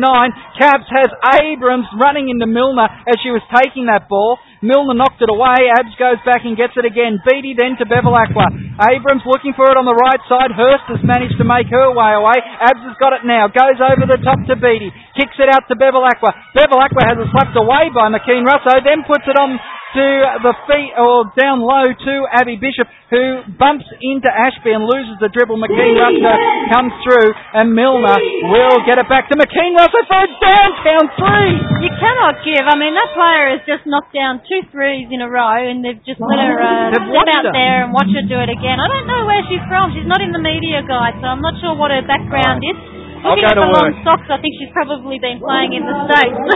Cabs 0.60 0.84
has 0.92 1.08
Abrams 1.40 1.88
running 1.96 2.28
into 2.28 2.44
Milner 2.44 2.92
as 3.08 3.16
she 3.24 3.32
was 3.32 3.40
taking 3.56 3.88
that 3.88 4.04
ball. 4.04 4.36
Milner 4.64 4.96
knocked 4.96 5.20
it 5.20 5.28
away. 5.28 5.68
Abs 5.68 5.92
goes 6.00 6.16
back 6.24 6.48
and 6.48 6.56
gets 6.56 6.72
it 6.80 6.88
again. 6.88 7.20
Beattie 7.20 7.52
then 7.52 7.76
to 7.76 7.84
Bevilacqua. 7.84 8.80
Abrams 8.80 9.20
looking 9.28 9.52
for 9.52 9.68
it 9.68 9.76
on 9.76 9.84
the 9.84 9.92
right 9.92 10.22
side. 10.24 10.56
Hurst 10.56 10.88
has 10.88 11.04
managed 11.04 11.36
to 11.36 11.44
make 11.44 11.68
her 11.68 11.92
way 11.92 12.16
away. 12.16 12.40
Abs 12.40 12.80
has 12.88 12.96
got 12.96 13.12
it 13.12 13.28
now. 13.28 13.52
Goes 13.52 13.76
over 13.76 14.08
the 14.08 14.16
top 14.24 14.40
to 14.48 14.56
Beattie. 14.56 14.88
Kicks 15.20 15.36
it 15.36 15.52
out 15.52 15.68
to 15.68 15.76
Bevilacqua. 15.76 16.56
Bevilacqua 16.56 17.02
has 17.04 17.20
it 17.20 17.28
slapped 17.28 17.52
away 17.60 17.92
by 17.92 18.08
McKean 18.08 18.48
Russo. 18.48 18.80
Then 18.80 19.04
puts 19.04 19.28
it 19.28 19.36
on 19.36 19.60
to 19.94 20.06
the 20.42 20.54
feet 20.66 20.92
or 20.98 21.30
down 21.38 21.62
low 21.62 21.86
to 21.86 22.14
Abby 22.34 22.58
Bishop, 22.58 22.90
who 23.14 23.46
bumps 23.54 23.86
into 24.02 24.26
Ashby 24.26 24.74
and 24.74 24.82
loses 24.82 25.16
the 25.22 25.30
dribble. 25.30 25.56
McKean 25.56 25.94
Russo 25.94 26.34
comes 26.74 26.92
through, 27.06 27.30
and 27.54 27.70
Milner 27.70 28.18
will 28.50 28.82
get 28.82 28.98
it 28.98 29.06
back 29.06 29.30
to 29.30 29.38
McKean 29.38 29.78
Russo 29.78 30.00
for 30.10 30.18
a 30.18 30.28
downtown 30.42 31.04
three. 31.14 31.54
You 31.86 31.90
cannot 31.94 32.42
give. 32.42 32.66
I 32.66 32.74
mean, 32.74 32.94
that 32.98 33.10
player 33.14 33.54
has 33.54 33.62
just 33.64 33.86
knocked 33.86 34.10
down 34.10 34.42
two 34.44 34.66
threes 34.74 35.06
in 35.14 35.22
a 35.22 35.30
row, 35.30 35.62
and 35.62 35.86
they've 35.86 36.02
just 36.02 36.18
let 36.18 36.42
her 36.42 36.58
uh, 36.58 36.90
sit 36.90 37.28
out 37.30 37.46
her. 37.46 37.54
there 37.54 37.86
and 37.86 37.94
watch 37.94 38.10
her 38.10 38.24
do 38.26 38.38
it 38.42 38.50
again. 38.50 38.82
I 38.82 38.86
don't 38.90 39.06
know 39.06 39.22
where 39.30 39.42
she's 39.46 39.62
from. 39.70 39.94
She's 39.94 40.08
not 40.10 40.18
in 40.18 40.34
the 40.34 40.42
media 40.42 40.82
guide, 40.82 41.14
so 41.22 41.30
I'm 41.30 41.40
not 41.40 41.54
sure 41.62 41.78
what 41.78 41.94
her 41.94 42.02
background 42.02 42.66
is. 42.66 43.03
I'll 43.24 43.32
Looking 43.32 43.48
go 43.48 43.50
at 43.50 43.56
to 43.56 43.64
the 43.64 43.72
long 43.72 43.88
work. 43.88 44.04
socks, 44.04 44.28
I 44.28 44.36
think 44.38 44.52
she's 44.60 44.68
probably 44.76 45.16
been 45.16 45.40
playing 45.40 45.72
in 45.72 45.82
the 45.88 45.96
States. 46.12 46.36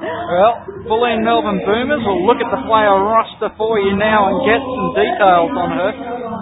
Well, 0.00 0.62
Bulleen 0.88 1.26
Melbourne 1.26 1.60
Boomers 1.66 2.00
will 2.06 2.22
look 2.24 2.38
at 2.40 2.48
the 2.48 2.62
player 2.64 2.94
roster 3.02 3.50
for 3.58 3.76
you 3.82 3.98
now 3.98 4.30
and 4.30 4.36
get 4.46 4.62
some 4.62 4.88
details 4.96 5.52
on 5.52 5.70
her. 5.76 5.90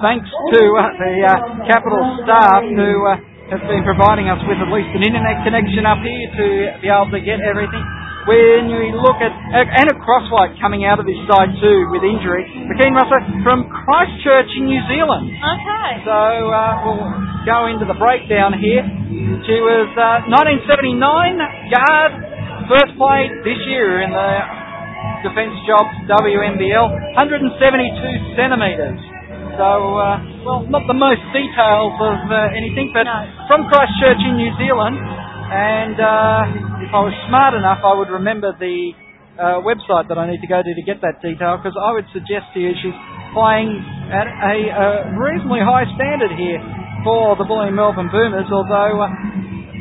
Thanks 0.05 0.29
to 0.29 0.61
uh, 0.79 0.83
the 1.01 1.13
uh, 1.25 1.33
Capital 1.67 2.03
staff 2.23 2.63
who 2.69 2.91
uh, 3.09 3.17
has 3.51 3.63
been 3.67 3.83
providing 3.83 4.29
us 4.29 4.39
with 4.47 4.61
at 4.61 4.69
least 4.71 4.93
an 4.95 5.03
internet 5.03 5.41
connection 5.43 5.89
up 5.89 5.99
here 6.05 6.29
to 6.39 6.47
be 6.85 6.87
able 6.93 7.11
to 7.11 7.19
get 7.25 7.41
everything. 7.41 7.83
When 8.29 8.69
you 8.69 8.93
look 9.01 9.17
at 9.25 9.33
and 9.33 9.89
a 9.89 9.97
crosswhite 10.05 10.61
coming 10.61 10.85
out 10.85 11.01
of 11.01 11.07
this 11.09 11.17
side 11.25 11.49
too 11.65 11.79
with 11.89 12.05
injury, 12.05 12.45
McKean 12.69 12.93
Russo 12.93 13.17
from 13.41 13.65
Christchurch 13.73 14.53
in 14.61 14.69
New 14.69 14.83
Zealand. 14.85 15.33
okay. 15.33 15.91
So 16.05 16.13
uh, 16.53 16.85
we'll 16.85 17.09
go 17.49 17.73
into 17.73 17.89
the 17.89 17.97
breakdown 17.97 18.53
here. 18.61 18.85
She 19.49 19.57
was 19.65 19.89
uh, 19.97 20.29
1979 20.29 21.01
guard, 21.73 22.13
first 22.69 22.93
played 23.01 23.33
this 23.49 23.57
year 23.73 24.05
in 24.05 24.13
the 24.13 24.31
Defence 25.25 25.57
Jobs 25.65 25.97
WNBL, 26.13 26.87
172 27.17 28.37
centimetres. 28.37 29.01
So, 29.57 29.97
uh, 29.99 30.21
well, 30.45 30.61
not 30.71 30.85
the 30.87 30.95
most 30.95 31.19
details 31.35 31.97
of 31.99 32.19
uh, 32.31 32.53
anything, 32.55 32.93
but 32.93 33.09
No. 33.09 33.25
from 33.51 33.67
Christchurch 33.73 34.21
in 34.23 34.37
New 34.37 34.53
Zealand. 34.61 35.01
And 35.49 35.97
uh, 35.97 36.78
I 36.89 37.05
was 37.05 37.13
smart 37.29 37.53
enough, 37.53 37.85
I 37.85 37.93
would 37.93 38.09
remember 38.09 38.57
the 38.57 38.97
uh, 39.37 39.61
website 39.61 40.09
that 40.09 40.17
I 40.17 40.25
need 40.25 40.41
to 40.41 40.49
go 40.49 40.65
to 40.65 40.73
to 40.73 40.85
get 40.89 41.05
that 41.05 41.21
detail, 41.21 41.61
because 41.61 41.77
I 41.77 41.93
would 41.93 42.09
suggest 42.17 42.49
to 42.57 42.65
you 42.65 42.73
she's 42.81 42.97
playing 43.37 43.77
at 44.09 44.25
a 44.25 44.57
uh, 44.73 45.21
reasonably 45.21 45.61
high 45.61 45.85
standard 46.01 46.33
here 46.33 46.57
for 47.05 47.37
the 47.37 47.45
Bulleen 47.45 47.77
Melbourne 47.77 48.09
Boomers, 48.09 48.49
although 48.49 49.05
uh, 49.05 49.13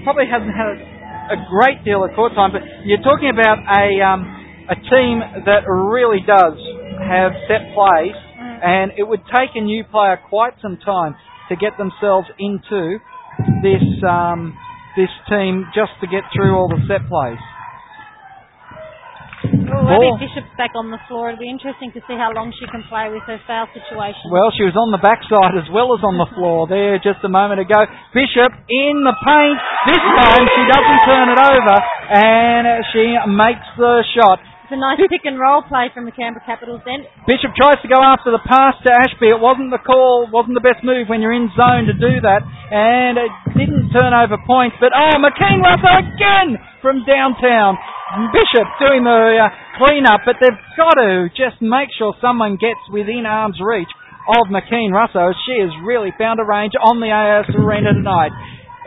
probably 0.04 0.28
hasn't 0.28 0.52
had 0.52 0.76
a 1.32 1.40
great 1.48 1.80
deal 1.88 2.04
of 2.04 2.12
court 2.12 2.36
time. 2.36 2.52
But 2.52 2.68
you're 2.84 3.00
talking 3.08 3.32
about 3.32 3.64
a 3.64 3.88
um, 4.04 4.28
a 4.68 4.76
team 4.76 5.24
that 5.48 5.64
really 5.64 6.20
does 6.28 6.60
have 7.08 7.32
set 7.48 7.72
plays, 7.72 8.20
and 8.36 8.92
it 9.00 9.08
would 9.08 9.24
take 9.32 9.56
a 9.56 9.64
new 9.64 9.88
player 9.88 10.20
quite 10.28 10.60
some 10.60 10.76
time 10.84 11.16
to 11.48 11.56
get 11.56 11.72
themselves 11.80 12.28
into 12.36 13.00
this 13.64 13.88
um, 14.04 14.60
this 14.98 15.14
team 15.30 15.70
just 15.78 15.94
to 16.02 16.10
get 16.10 16.26
through 16.34 16.58
all 16.58 16.68
the 16.68 16.82
set 16.90 17.06
plays. 17.06 17.40
Oh, 19.48 19.86
Ball. 19.86 20.18
Abby 20.18 20.26
Bishop's 20.26 20.50
back 20.58 20.74
on 20.74 20.90
the 20.90 20.98
floor. 21.06 21.30
It'll 21.30 21.40
be 21.40 21.48
interesting 21.48 21.94
to 21.94 22.02
see 22.10 22.18
how 22.18 22.34
long 22.34 22.50
she 22.58 22.66
can 22.68 22.82
play 22.90 23.08
with 23.14 23.22
her 23.30 23.38
foul 23.46 23.70
situation. 23.70 24.26
Well, 24.34 24.50
she 24.58 24.66
was 24.66 24.74
on 24.74 24.90
the 24.90 24.98
backside 24.98 25.54
as 25.54 25.70
well 25.70 25.94
as 25.94 26.02
on 26.02 26.18
the 26.18 26.26
floor 26.34 26.66
there 26.66 26.98
just 26.98 27.22
a 27.22 27.30
moment 27.30 27.62
ago. 27.62 27.86
Bishop 28.12 28.52
in 28.68 29.06
the 29.06 29.16
paint. 29.22 29.60
This 29.86 30.02
time 30.02 30.46
she 30.50 30.64
doesn't 30.66 31.02
turn 31.06 31.28
it 31.30 31.40
over 31.40 31.76
and 32.18 32.66
she 32.90 33.06
makes 33.30 33.68
the 33.78 34.02
shot. 34.18 34.42
It's 34.68 34.76
a 34.76 34.84
nice 34.84 35.00
pick 35.00 35.24
and 35.24 35.40
roll 35.40 35.64
play 35.64 35.88
from 35.96 36.04
the 36.04 36.12
Canberra 36.12 36.44
Capitals 36.44 36.84
then. 36.84 37.08
Bishop 37.24 37.56
tries 37.56 37.80
to 37.80 37.88
go 37.88 38.04
after 38.04 38.36
the 38.36 38.44
pass 38.44 38.76
to 38.84 38.92
Ashby. 38.92 39.32
It 39.32 39.40
wasn't 39.40 39.72
the 39.72 39.80
call, 39.80 40.28
wasn't 40.28 40.60
the 40.60 40.66
best 40.68 40.84
move 40.84 41.08
when 41.08 41.24
you're 41.24 41.32
in 41.32 41.48
zone 41.56 41.88
to 41.88 41.96
do 41.96 42.20
that. 42.20 42.44
And 42.68 43.16
it 43.16 43.32
didn't 43.56 43.96
turn 43.96 44.12
over 44.12 44.36
points. 44.44 44.76
But 44.84 44.92
oh, 44.92 45.24
McKean 45.24 45.64
Russo 45.64 45.88
again 46.04 46.60
from 46.84 47.08
downtown. 47.08 47.80
Bishop 48.36 48.68
doing 48.84 49.08
the 49.08 49.48
uh, 49.48 49.56
clean 49.80 50.04
up, 50.04 50.28
but 50.28 50.36
they've 50.44 50.60
got 50.76 51.00
to 51.00 51.32
just 51.32 51.64
make 51.64 51.88
sure 51.96 52.12
someone 52.20 52.60
gets 52.60 52.84
within 52.92 53.24
arm's 53.24 53.64
reach 53.64 53.88
of 54.36 54.52
McKean 54.52 54.92
Russo. 54.92 55.32
She 55.48 55.64
has 55.64 55.72
really 55.88 56.12
found 56.20 56.44
a 56.44 56.46
range 56.46 56.76
on 56.76 57.00
the 57.00 57.08
AIS 57.08 57.48
Arena 57.56 57.96
tonight. 57.96 58.36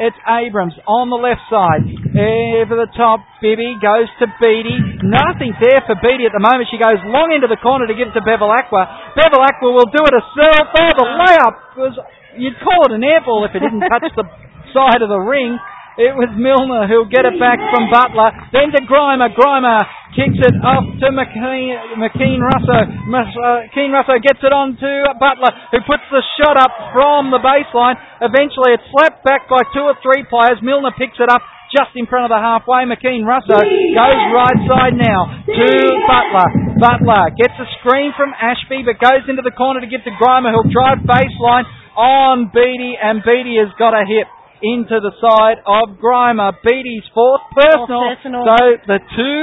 It's 0.01 0.17
Abrams 0.25 0.73
on 0.89 1.13
the 1.13 1.21
left 1.21 1.45
side. 1.53 1.85
Over 1.85 2.73
the 2.73 2.89
top, 2.97 3.21
Bibby 3.45 3.77
goes 3.77 4.09
to 4.25 4.33
Beattie. 4.41 5.05
Nothing 5.05 5.53
there 5.61 5.85
for 5.85 5.93
Beattie 6.01 6.25
at 6.25 6.33
the 6.33 6.41
moment. 6.41 6.73
She 6.73 6.81
goes 6.81 6.97
long 7.05 7.37
into 7.37 7.53
the 7.53 7.61
corner 7.61 7.85
to 7.85 7.93
give 7.93 8.09
it 8.09 8.17
to 8.17 8.25
Bevilacqua. 8.25 9.13
Bevel 9.13 9.45
Aqua 9.45 9.69
will 9.69 9.93
do 9.93 10.01
it 10.01 10.15
herself. 10.17 10.73
Oh, 10.73 10.93
the 10.97 11.05
layup 11.05 11.57
was, 11.77 11.95
you'd 12.41 12.57
call 12.65 12.89
it 12.89 12.97
an 12.97 13.05
airball 13.05 13.45
if 13.45 13.53
it 13.53 13.61
didn't 13.61 13.85
touch 13.93 14.09
the 14.17 14.25
side 14.73 15.05
of 15.05 15.13
the 15.13 15.21
ring. 15.21 15.61
It 15.99 16.15
was 16.15 16.31
Milner 16.39 16.87
who'll 16.87 17.11
get 17.11 17.27
it 17.27 17.35
back 17.43 17.59
from 17.75 17.91
Butler. 17.91 18.31
Then 18.55 18.71
to 18.71 18.81
Grima. 18.87 19.35
Grima 19.35 19.83
kicks 20.15 20.39
it 20.39 20.57
off 20.63 20.87
to 21.03 21.07
McKean, 21.11 21.99
McKean 21.99 22.39
Russo. 22.39 22.79
Mus- 23.11 23.39
uh, 23.39 23.67
Russo 23.75 24.15
gets 24.23 24.39
it 24.43 24.55
on 24.55 24.79
to 24.79 24.91
Butler, 25.19 25.51
who 25.75 25.79
puts 25.87 26.07
the 26.15 26.23
shot 26.39 26.57
up 26.57 26.71
from 26.95 27.35
the 27.35 27.43
baseline. 27.43 27.99
Eventually, 28.23 28.79
it's 28.79 28.87
slapped 28.95 29.23
back 29.27 29.51
by 29.51 29.61
two 29.75 29.83
or 29.83 29.99
three 30.03 30.23
players. 30.31 30.63
Milner 30.63 30.95
picks 30.95 31.19
it 31.19 31.29
up 31.31 31.43
just 31.75 31.95
in 31.95 32.07
front 32.07 32.27
of 32.27 32.33
the 32.35 32.41
halfway. 32.41 32.87
McKean 32.87 33.23
Russo 33.27 33.59
goes 33.59 34.21
right 34.35 34.61
side 34.67 34.95
now 34.99 35.43
to 35.47 35.69
Butler. 36.07 36.49
Butler 36.79 37.35
gets 37.39 37.55
a 37.59 37.67
screen 37.83 38.15
from 38.17 38.35
Ashby, 38.35 38.83
but 38.87 38.99
goes 38.99 39.27
into 39.29 39.43
the 39.43 39.55
corner 39.55 39.81
to 39.83 39.91
give 39.91 40.03
to 40.07 40.15
Grima, 40.19 40.51
who'll 40.55 40.71
drive 40.71 41.03
baseline 41.07 41.67
on 41.95 42.51
Beattie, 42.55 42.97
and 42.97 43.23
Beattie 43.23 43.59
has 43.59 43.71
got 43.79 43.95
a 43.95 44.07
hit 44.07 44.27
into 44.63 45.01
the 45.01 45.13
side 45.21 45.65
of 45.65 45.97
Grima. 45.97 46.53
Beattie's 46.61 47.05
fourth 47.13 47.45
personal. 47.57 48.05
personal. 48.13 48.43
So 48.45 48.59
the 48.85 49.01
two 49.17 49.43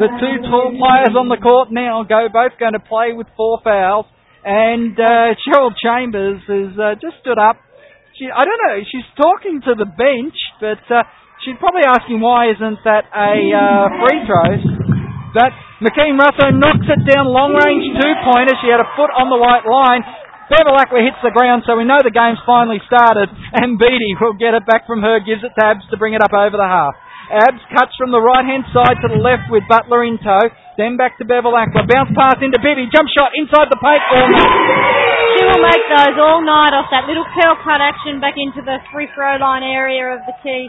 the 0.00 0.10
two 0.16 0.34
tall 0.48 0.72
players 0.72 1.14
on 1.16 1.28
the 1.28 1.36
court 1.36 1.68
now 1.70 2.02
go 2.04 2.28
both 2.32 2.56
going 2.58 2.72
to 2.72 2.82
play 2.82 3.12
with 3.12 3.28
four 3.36 3.60
fouls. 3.62 4.06
And 4.42 4.98
uh, 4.98 5.38
Cheryl 5.46 5.70
Chambers 5.78 6.42
has 6.50 6.74
uh, 6.74 6.94
just 6.98 7.22
stood 7.22 7.38
up. 7.38 7.60
She 8.18 8.26
I 8.26 8.42
don't 8.42 8.60
know. 8.66 8.78
She's 8.88 9.06
talking 9.14 9.62
to 9.70 9.72
the 9.78 9.86
bench, 9.86 10.36
but 10.58 10.82
uh, 10.90 11.06
she's 11.44 11.56
probably 11.60 11.86
asking 11.86 12.18
why 12.18 12.50
isn't 12.50 12.80
that 12.84 13.06
a 13.12 13.32
uh, 13.52 13.86
free 14.02 14.20
throw? 14.26 14.50
But 15.32 15.52
McKean 15.80 16.20
Russo 16.20 16.52
knocks 16.52 16.84
it 16.84 17.02
down 17.08 17.32
long 17.32 17.56
range 17.56 17.88
two 17.96 18.12
pointer. 18.28 18.52
She 18.60 18.68
had 18.68 18.84
a 18.84 18.90
foot 18.96 19.08
on 19.16 19.32
the 19.32 19.40
white 19.40 19.64
line. 19.64 20.04
Bevel 20.50 20.74
hits 20.78 21.20
the 21.22 21.30
ground, 21.30 21.62
so 21.66 21.78
we 21.78 21.84
know 21.86 22.02
the 22.02 22.14
game's 22.14 22.42
finally 22.42 22.82
started, 22.86 23.30
and 23.54 23.78
Beattie 23.78 24.18
will 24.18 24.34
get 24.34 24.54
it 24.54 24.66
back 24.66 24.86
from 24.86 25.02
her, 25.02 25.22
gives 25.22 25.42
it 25.42 25.54
to 25.54 25.62
Abs 25.62 25.86
to 25.90 25.96
bring 25.96 26.14
it 26.14 26.22
up 26.22 26.34
over 26.34 26.56
the 26.58 26.66
half. 26.66 26.94
Abs 27.30 27.62
cuts 27.72 27.94
from 27.96 28.10
the 28.10 28.20
right 28.20 28.44
hand 28.44 28.66
side 28.74 28.98
to 29.00 29.08
the 29.08 29.20
left 29.22 29.48
with 29.48 29.62
Butler 29.70 30.04
in 30.04 30.18
tow, 30.18 30.50
then 30.76 30.98
back 30.98 31.16
to 31.18 31.24
Bevilacqua. 31.24 31.86
Bounce 31.86 32.12
pass 32.12 32.42
into 32.42 32.58
Bibby, 32.58 32.90
jump 32.90 33.08
shot 33.14 33.32
inside 33.38 33.70
the 33.70 33.78
paint. 33.78 34.02
Oh, 34.12 34.26
no. 34.28 34.44
She 35.38 35.42
will 35.48 35.64
make 35.64 35.84
those 35.88 36.16
all 36.20 36.44
night 36.44 36.76
off 36.76 36.92
that 36.92 37.08
little 37.08 37.24
curl 37.32 37.56
cut 37.64 37.80
action 37.80 38.20
back 38.20 38.34
into 38.36 38.60
the 38.60 38.82
free 38.92 39.08
throw 39.16 39.40
line 39.40 39.64
area 39.64 40.12
of 40.12 40.20
the 40.28 40.36
key. 40.44 40.68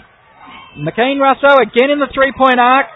McKean 0.80 1.20
Russo 1.20 1.60
again 1.62 1.92
in 1.92 2.00
the 2.00 2.10
three 2.14 2.32
point 2.32 2.58
arc. 2.58 2.88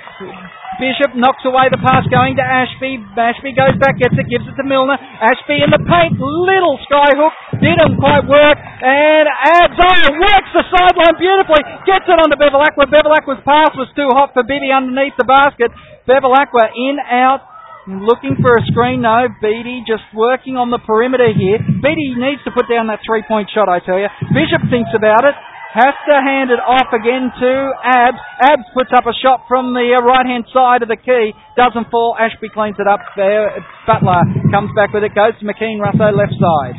Bishop 0.78 1.18
knocks 1.18 1.42
away 1.42 1.74
the 1.74 1.82
pass 1.82 2.06
going 2.14 2.38
to 2.38 2.46
Ashby. 2.46 3.02
Ashby 3.18 3.58
goes 3.58 3.74
back, 3.82 3.98
gets 3.98 4.14
it, 4.14 4.30
gives 4.30 4.46
it 4.46 4.54
to 4.62 4.66
Milner. 4.66 4.98
Ashby 4.98 5.66
in 5.66 5.74
the 5.74 5.82
paint, 5.82 6.14
little 6.22 6.78
skyhook, 6.86 7.34
didn't 7.58 7.98
quite 7.98 8.26
work, 8.30 8.58
and 8.62 9.26
adds 9.26 9.74
works 10.18 10.50
the 10.54 10.66
sideline 10.70 11.18
beautifully, 11.18 11.62
gets 11.90 12.06
it 12.06 12.18
onto. 12.18 12.38
Bevilacqua's 12.38 13.42
pass 13.42 13.74
was 13.74 13.90
too 13.98 14.10
hot 14.14 14.34
for 14.38 14.46
Bibby 14.46 14.70
underneath 14.70 15.18
the 15.18 15.26
basket. 15.26 15.74
Bevilacqua 16.06 16.70
in, 16.74 17.02
out, 17.02 17.42
looking 17.88 18.38
for 18.38 18.54
a 18.56 18.64
screen. 18.70 19.02
No, 19.02 19.28
Beattie 19.42 19.84
just 19.88 20.06
working 20.14 20.58
on 20.58 20.70
the 20.70 20.80
perimeter 20.80 21.34
here. 21.34 21.58
Beattie 21.58 22.16
needs 22.20 22.44
to 22.46 22.52
put 22.52 22.70
down 22.70 22.88
that 22.88 23.00
three 23.02 23.24
point 23.26 23.50
shot, 23.54 23.68
I 23.70 23.80
tell 23.80 23.98
you. 23.98 24.10
Bishop 24.30 24.62
thinks 24.70 24.92
about 24.94 25.26
it. 25.26 25.36
Has 25.76 25.94
to 26.08 26.16
hand 26.24 26.50
it 26.50 26.64
off 26.64 26.90
again 26.96 27.28
to 27.28 27.52
Abs. 27.84 28.24
Abs 28.40 28.68
puts 28.74 28.90
up 28.96 29.04
a 29.06 29.14
shot 29.20 29.46
from 29.52 29.76
the 29.76 30.00
uh, 30.00 30.02
right 30.02 30.26
hand 30.26 30.48
side 30.56 30.82
of 30.82 30.88
the 30.88 30.98
key. 30.98 31.36
Doesn't 31.60 31.92
fall. 31.92 32.16
Ashby 32.18 32.48
cleans 32.50 32.80
it 32.80 32.88
up 32.88 33.04
there. 33.20 33.52
Butler 33.86 34.24
comes 34.50 34.72
back 34.74 34.96
with 34.96 35.04
it. 35.04 35.14
Goes 35.14 35.36
to 35.38 35.46
McKean 35.46 35.84
Russo 35.84 36.10
left 36.16 36.34
side. 36.40 36.78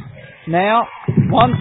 Now 0.48 0.88
wants 1.28 1.60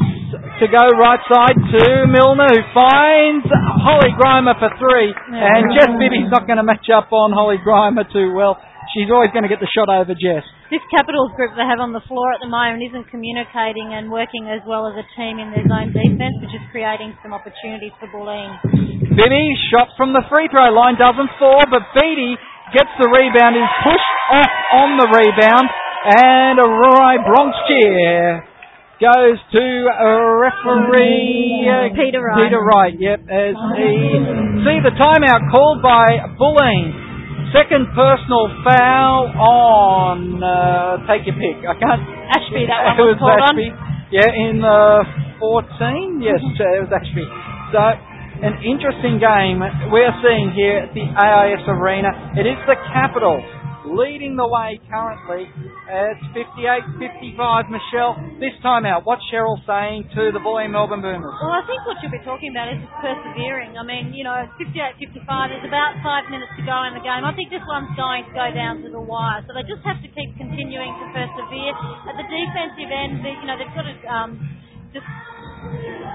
to 0.63 0.65
go 0.71 0.83
right 0.95 1.19
side 1.27 1.59
to 1.59 1.83
Milner 2.07 2.47
who 2.47 2.63
finds 2.71 3.45
Holly 3.83 4.15
Grimer 4.15 4.55
for 4.55 4.71
three. 4.79 5.11
And 5.11 5.67
Jess 5.75 5.91
Bibby's 5.99 6.31
not 6.31 6.47
going 6.47 6.57
to 6.57 6.63
match 6.63 6.87
up 6.87 7.11
on 7.11 7.35
Holly 7.35 7.59
Grimer 7.59 8.07
too 8.11 8.31
well. 8.33 8.55
She's 8.95 9.11
always 9.11 9.31
going 9.35 9.43
to 9.43 9.51
get 9.51 9.59
the 9.59 9.67
shot 9.67 9.91
over 9.91 10.15
Jess. 10.15 10.47
This 10.71 10.83
Capitals 10.91 11.35
group 11.35 11.55
they 11.59 11.67
have 11.67 11.83
on 11.83 11.91
the 11.91 12.03
floor 12.07 12.31
at 12.31 12.39
the 12.39 12.47
moment 12.47 12.83
isn't 12.87 13.11
communicating 13.11 13.91
and 13.91 14.07
working 14.07 14.47
as 14.47 14.63
well 14.63 14.87
as 14.87 14.95
a 14.95 15.05
team 15.15 15.39
in 15.39 15.51
their 15.51 15.67
zone 15.67 15.91
defence, 15.91 16.35
which 16.39 16.55
is 16.55 16.63
creating 16.71 17.15
some 17.19 17.35
opportunities 17.35 17.91
for 17.99 18.07
Bulleen. 18.11 18.55
Bibby 19.17 19.45
shot 19.71 19.91
from 19.99 20.13
the 20.13 20.23
free 20.31 20.47
throw 20.47 20.71
line 20.71 20.95
doesn't 20.95 21.31
fall, 21.41 21.63
but 21.67 21.83
Beattie 21.97 22.39
gets 22.75 22.91
the 22.99 23.07
rebound, 23.11 23.55
is 23.55 23.71
pushed 23.83 24.17
off 24.31 24.53
on 24.75 24.89
the 24.99 25.07
rebound, 25.07 25.67
and 26.05 26.55
a 26.59 26.67
Roy 26.67 27.13
Bronx 27.23 27.51
cheer 27.67 28.43
goes 28.99 29.37
to 29.53 29.65
a 29.93 30.11
referee 30.41 31.69
uh, 31.69 31.93
Peter 31.93 32.21
Wright. 32.21 32.49
Peter 32.49 32.61
Wright, 32.61 32.95
yep, 32.97 33.21
as 33.29 33.55
he 33.77 33.93
see 34.65 34.77
the 34.83 34.93
timeout 34.97 35.51
called 35.53 35.81
by 35.81 36.33
Bulleen. 36.37 37.06
Second 37.55 37.87
personal 37.95 38.51
foul 38.67 39.31
on 39.39 40.43
uh, 40.43 40.99
take 41.07 41.23
your 41.23 41.35
pick. 41.39 41.63
I 41.63 41.75
can't. 41.79 42.03
Ashby, 42.35 42.67
that 42.67 42.99
one 42.99 43.07
was 43.15 43.19
called 43.19 43.39
on. 43.39 43.55
Yeah, 44.11 44.27
in 44.27 44.59
the 44.59 45.03
14. 45.39 46.19
Yes, 46.19 46.39
uh, 46.43 46.75
it 46.77 46.81
was 46.87 46.91
Ashby. 46.91 47.23
So 47.71 47.79
an 48.43 48.61
interesting 48.61 49.17
game 49.17 49.63
we're 49.89 50.13
seeing 50.21 50.53
here 50.53 50.85
at 50.85 50.93
the 50.93 51.03
AIS 51.07 51.63
Arena. 51.67 52.11
It 52.37 52.45
is 52.45 52.59
the 52.69 52.77
Capitals 52.93 53.43
leading 53.87 54.35
the 54.35 54.47
way 54.47 54.79
currently. 54.91 55.47
It's 55.87 56.23
58-55. 56.35 57.71
Michelle, 57.71 58.19
this 58.43 58.51
time 58.59 58.83
out, 58.83 59.07
what's 59.07 59.23
Cheryl 59.31 59.55
saying 59.63 60.11
to 60.15 60.35
the 60.35 60.41
Bulleen 60.43 60.75
Melbourne 60.75 60.99
Boomers? 60.99 61.31
Well, 61.39 61.55
I 61.55 61.63
think 61.63 61.79
what 61.87 61.95
you'll 62.03 62.11
be 62.11 62.23
talking 62.27 62.51
about 62.51 62.67
is 62.67 62.83
persevering. 62.99 63.79
I 63.79 63.83
mean, 63.87 64.11
you 64.11 64.27
know, 64.27 64.35
58-55, 64.59 65.23
there's 65.51 65.67
about 65.67 65.95
five 66.03 66.27
minutes 66.27 66.51
to 66.59 66.63
go 66.67 66.75
in 66.87 66.93
the 66.93 67.03
game. 67.03 67.23
I 67.23 67.31
think 67.31 67.47
this 67.47 67.63
one's 67.63 67.91
going 67.95 68.27
to 68.27 68.33
go 68.35 68.47
down 68.51 68.83
to 68.83 68.89
the 68.91 68.99
wire. 68.99 69.41
So 69.47 69.55
they 69.55 69.63
just 69.63 69.83
have 69.87 70.03
to 70.03 70.09
keep 70.11 70.35
continuing 70.35 70.91
to 70.91 71.05
persevere. 71.15 71.73
At 72.11 72.15
the 72.19 72.27
defensive 72.27 72.91
end, 72.91 73.23
you 73.23 73.47
know, 73.47 73.55
they've 73.55 73.75
got 73.75 73.87
to 73.87 73.95
um, 74.11 74.29
just 74.91 75.07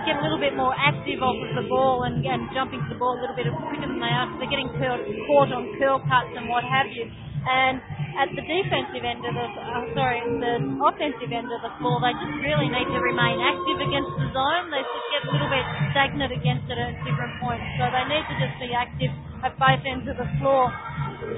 get 0.06 0.18
a 0.18 0.22
little 0.22 0.40
bit 0.40 0.54
more 0.56 0.74
active 0.74 1.22
off 1.22 1.38
of 1.38 1.50
the 1.54 1.66
ball 1.68 2.04
and, 2.04 2.22
and 2.24 2.50
jumping 2.54 2.82
to 2.82 2.88
the 2.90 2.98
ball 2.98 3.18
a 3.18 3.20
little 3.20 3.36
bit 3.36 3.46
quicker 3.48 3.86
than 3.86 4.00
they 4.00 4.10
are. 4.10 4.26
So 4.32 4.42
they're 4.42 4.50
getting 4.50 4.70
curled, 4.78 5.02
caught 5.28 5.50
on 5.54 5.64
curl 5.78 5.98
cuts 6.06 6.32
and 6.34 6.48
what 6.48 6.64
have 6.66 6.90
you. 6.90 7.06
And 7.42 7.82
at 8.22 8.28
the 8.38 8.44
defensive 8.44 9.02
end 9.02 9.24
of 9.26 9.34
the, 9.34 9.46
uh, 9.50 9.84
sorry, 9.98 10.22
the 10.22 10.54
offensive 10.78 11.32
end 11.32 11.50
of 11.50 11.60
the 11.64 11.72
floor, 11.82 11.98
they 11.98 12.14
just 12.14 12.36
really 12.38 12.70
need 12.70 12.86
to 12.86 13.00
remain 13.02 13.40
active 13.42 13.78
against 13.82 14.12
the 14.14 14.28
zone. 14.30 14.70
They 14.70 14.82
just 14.82 15.06
get 15.10 15.22
a 15.26 15.30
little 15.34 15.50
bit 15.50 15.66
stagnant 15.90 16.32
against 16.32 16.66
it 16.70 16.78
at 16.78 16.94
different 17.02 17.34
points. 17.42 17.66
So 17.82 17.90
they 17.90 18.04
need 18.06 18.24
to 18.30 18.34
just 18.38 18.54
be 18.62 18.70
active 18.76 19.12
at 19.42 19.58
both 19.58 19.82
ends 19.82 20.06
of 20.06 20.16
the 20.22 20.28
floor. 20.38 20.70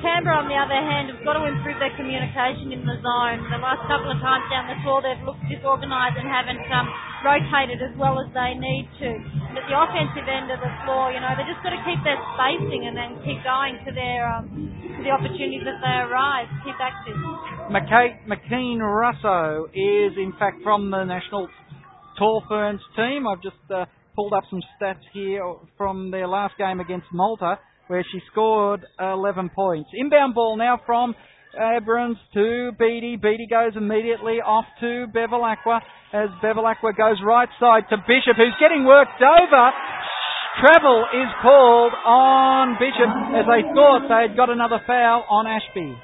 Canberra, 0.00 0.40
on 0.44 0.48
the 0.48 0.56
other 0.56 0.76
hand, 0.76 1.08
have 1.12 1.22
got 1.24 1.36
to 1.40 1.44
improve 1.48 1.80
their 1.80 1.92
communication 1.96 2.72
in 2.72 2.84
the 2.84 2.96
zone. 3.00 3.40
The 3.48 3.60
last 3.60 3.84
couple 3.88 4.12
of 4.12 4.20
times 4.20 4.44
down 4.52 4.68
the 4.68 4.76
floor, 4.84 5.00
they've 5.00 5.20
looked 5.24 5.44
disorganised 5.48 6.16
and 6.20 6.28
haven't 6.28 6.64
um, 6.72 6.88
rotated 7.24 7.80
as 7.80 7.92
well 7.96 8.20
as 8.20 8.28
they 8.36 8.52
need 8.56 8.88
to. 9.00 9.10
And 9.16 9.54
at 9.56 9.64
the 9.64 9.76
offensive 9.76 10.28
end 10.28 10.52
of 10.52 10.60
the 10.60 10.72
floor, 10.84 11.08
you 11.12 11.20
know, 11.20 11.32
they've 11.36 11.48
just 11.48 11.64
got 11.64 11.72
to 11.72 11.82
keep 11.88 12.00
their 12.04 12.20
spacing 12.36 12.84
and 12.88 12.94
then 12.96 13.16
keep 13.24 13.40
going 13.44 13.80
to 13.84 13.90
their 13.92 14.28
um, 14.28 14.48
to 14.96 15.00
the 15.02 15.12
opportunities 15.12 15.64
that 15.64 15.80
they 15.80 15.96
arise. 16.04 16.48
Keep 16.64 16.78
active. 16.80 17.16
McKay, 17.72 18.20
McKean 18.28 18.80
Russo 18.80 19.72
is, 19.72 20.16
in 20.20 20.32
fact, 20.38 20.60
from 20.62 20.92
the 20.92 21.04
National 21.04 21.48
Tall 22.18 22.44
Ferns 22.48 22.80
team. 22.96 23.26
I've 23.26 23.42
just 23.42 23.60
uh, 23.72 23.88
pulled 24.14 24.32
up 24.32 24.44
some 24.50 24.60
stats 24.76 25.02
here 25.12 25.42
from 25.76 26.10
their 26.10 26.28
last 26.28 26.56
game 26.58 26.80
against 26.80 27.06
Malta 27.12 27.58
where 27.88 28.04
she 28.12 28.20
scored 28.30 28.84
11 28.98 29.50
points. 29.54 29.90
Inbound 29.94 30.34
ball 30.34 30.56
now 30.56 30.80
from 30.86 31.14
Abrams 31.54 32.16
to 32.34 32.72
Beattie. 32.78 33.16
Beattie 33.16 33.48
goes 33.48 33.72
immediately 33.76 34.40
off 34.44 34.64
to 34.80 35.06
Bevilacqua 35.14 35.80
as 36.12 36.28
Bevilacqua 36.42 36.96
goes 36.96 37.18
right 37.24 37.48
side 37.60 37.84
to 37.90 37.96
Bishop, 38.06 38.36
who's 38.36 38.56
getting 38.60 38.84
worked 38.84 39.20
over. 39.20 39.70
Travel 40.60 41.04
is 41.12 41.30
called 41.42 41.92
on 42.06 42.76
Bishop 42.78 43.10
as 43.34 43.44
they 43.46 43.62
thought 43.74 44.06
they 44.08 44.28
had 44.28 44.36
got 44.36 44.50
another 44.50 44.80
foul 44.86 45.26
on 45.28 45.46
Ashby 45.46 45.94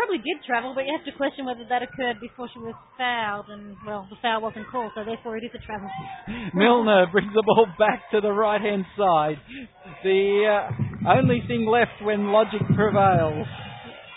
probably 0.00 0.24
did 0.24 0.40
travel, 0.48 0.72
but 0.72 0.88
you 0.88 0.92
have 0.96 1.04
to 1.04 1.12
question 1.12 1.44
whether 1.44 1.60
that 1.68 1.84
occurred 1.84 2.16
before 2.24 2.48
she 2.48 2.56
was 2.56 2.72
fouled, 2.96 3.52
and 3.52 3.76
well, 3.84 4.08
the 4.08 4.16
foul 4.24 4.40
wasn't 4.40 4.64
called, 4.72 4.88
so 4.96 5.04
therefore 5.04 5.36
it 5.36 5.44
is 5.44 5.52
a 5.52 5.60
travel. 5.60 5.92
Milner 6.56 7.04
brings 7.12 7.28
the 7.36 7.44
ball 7.44 7.68
back 7.76 8.08
to 8.16 8.24
the 8.24 8.32
right 8.32 8.60
hand 8.60 8.88
side. 8.96 9.36
The 10.00 10.48
uh, 10.48 11.20
only 11.20 11.44
thing 11.44 11.68
left 11.68 12.00
when 12.00 12.32
logic 12.32 12.64
prevails. 12.72 13.44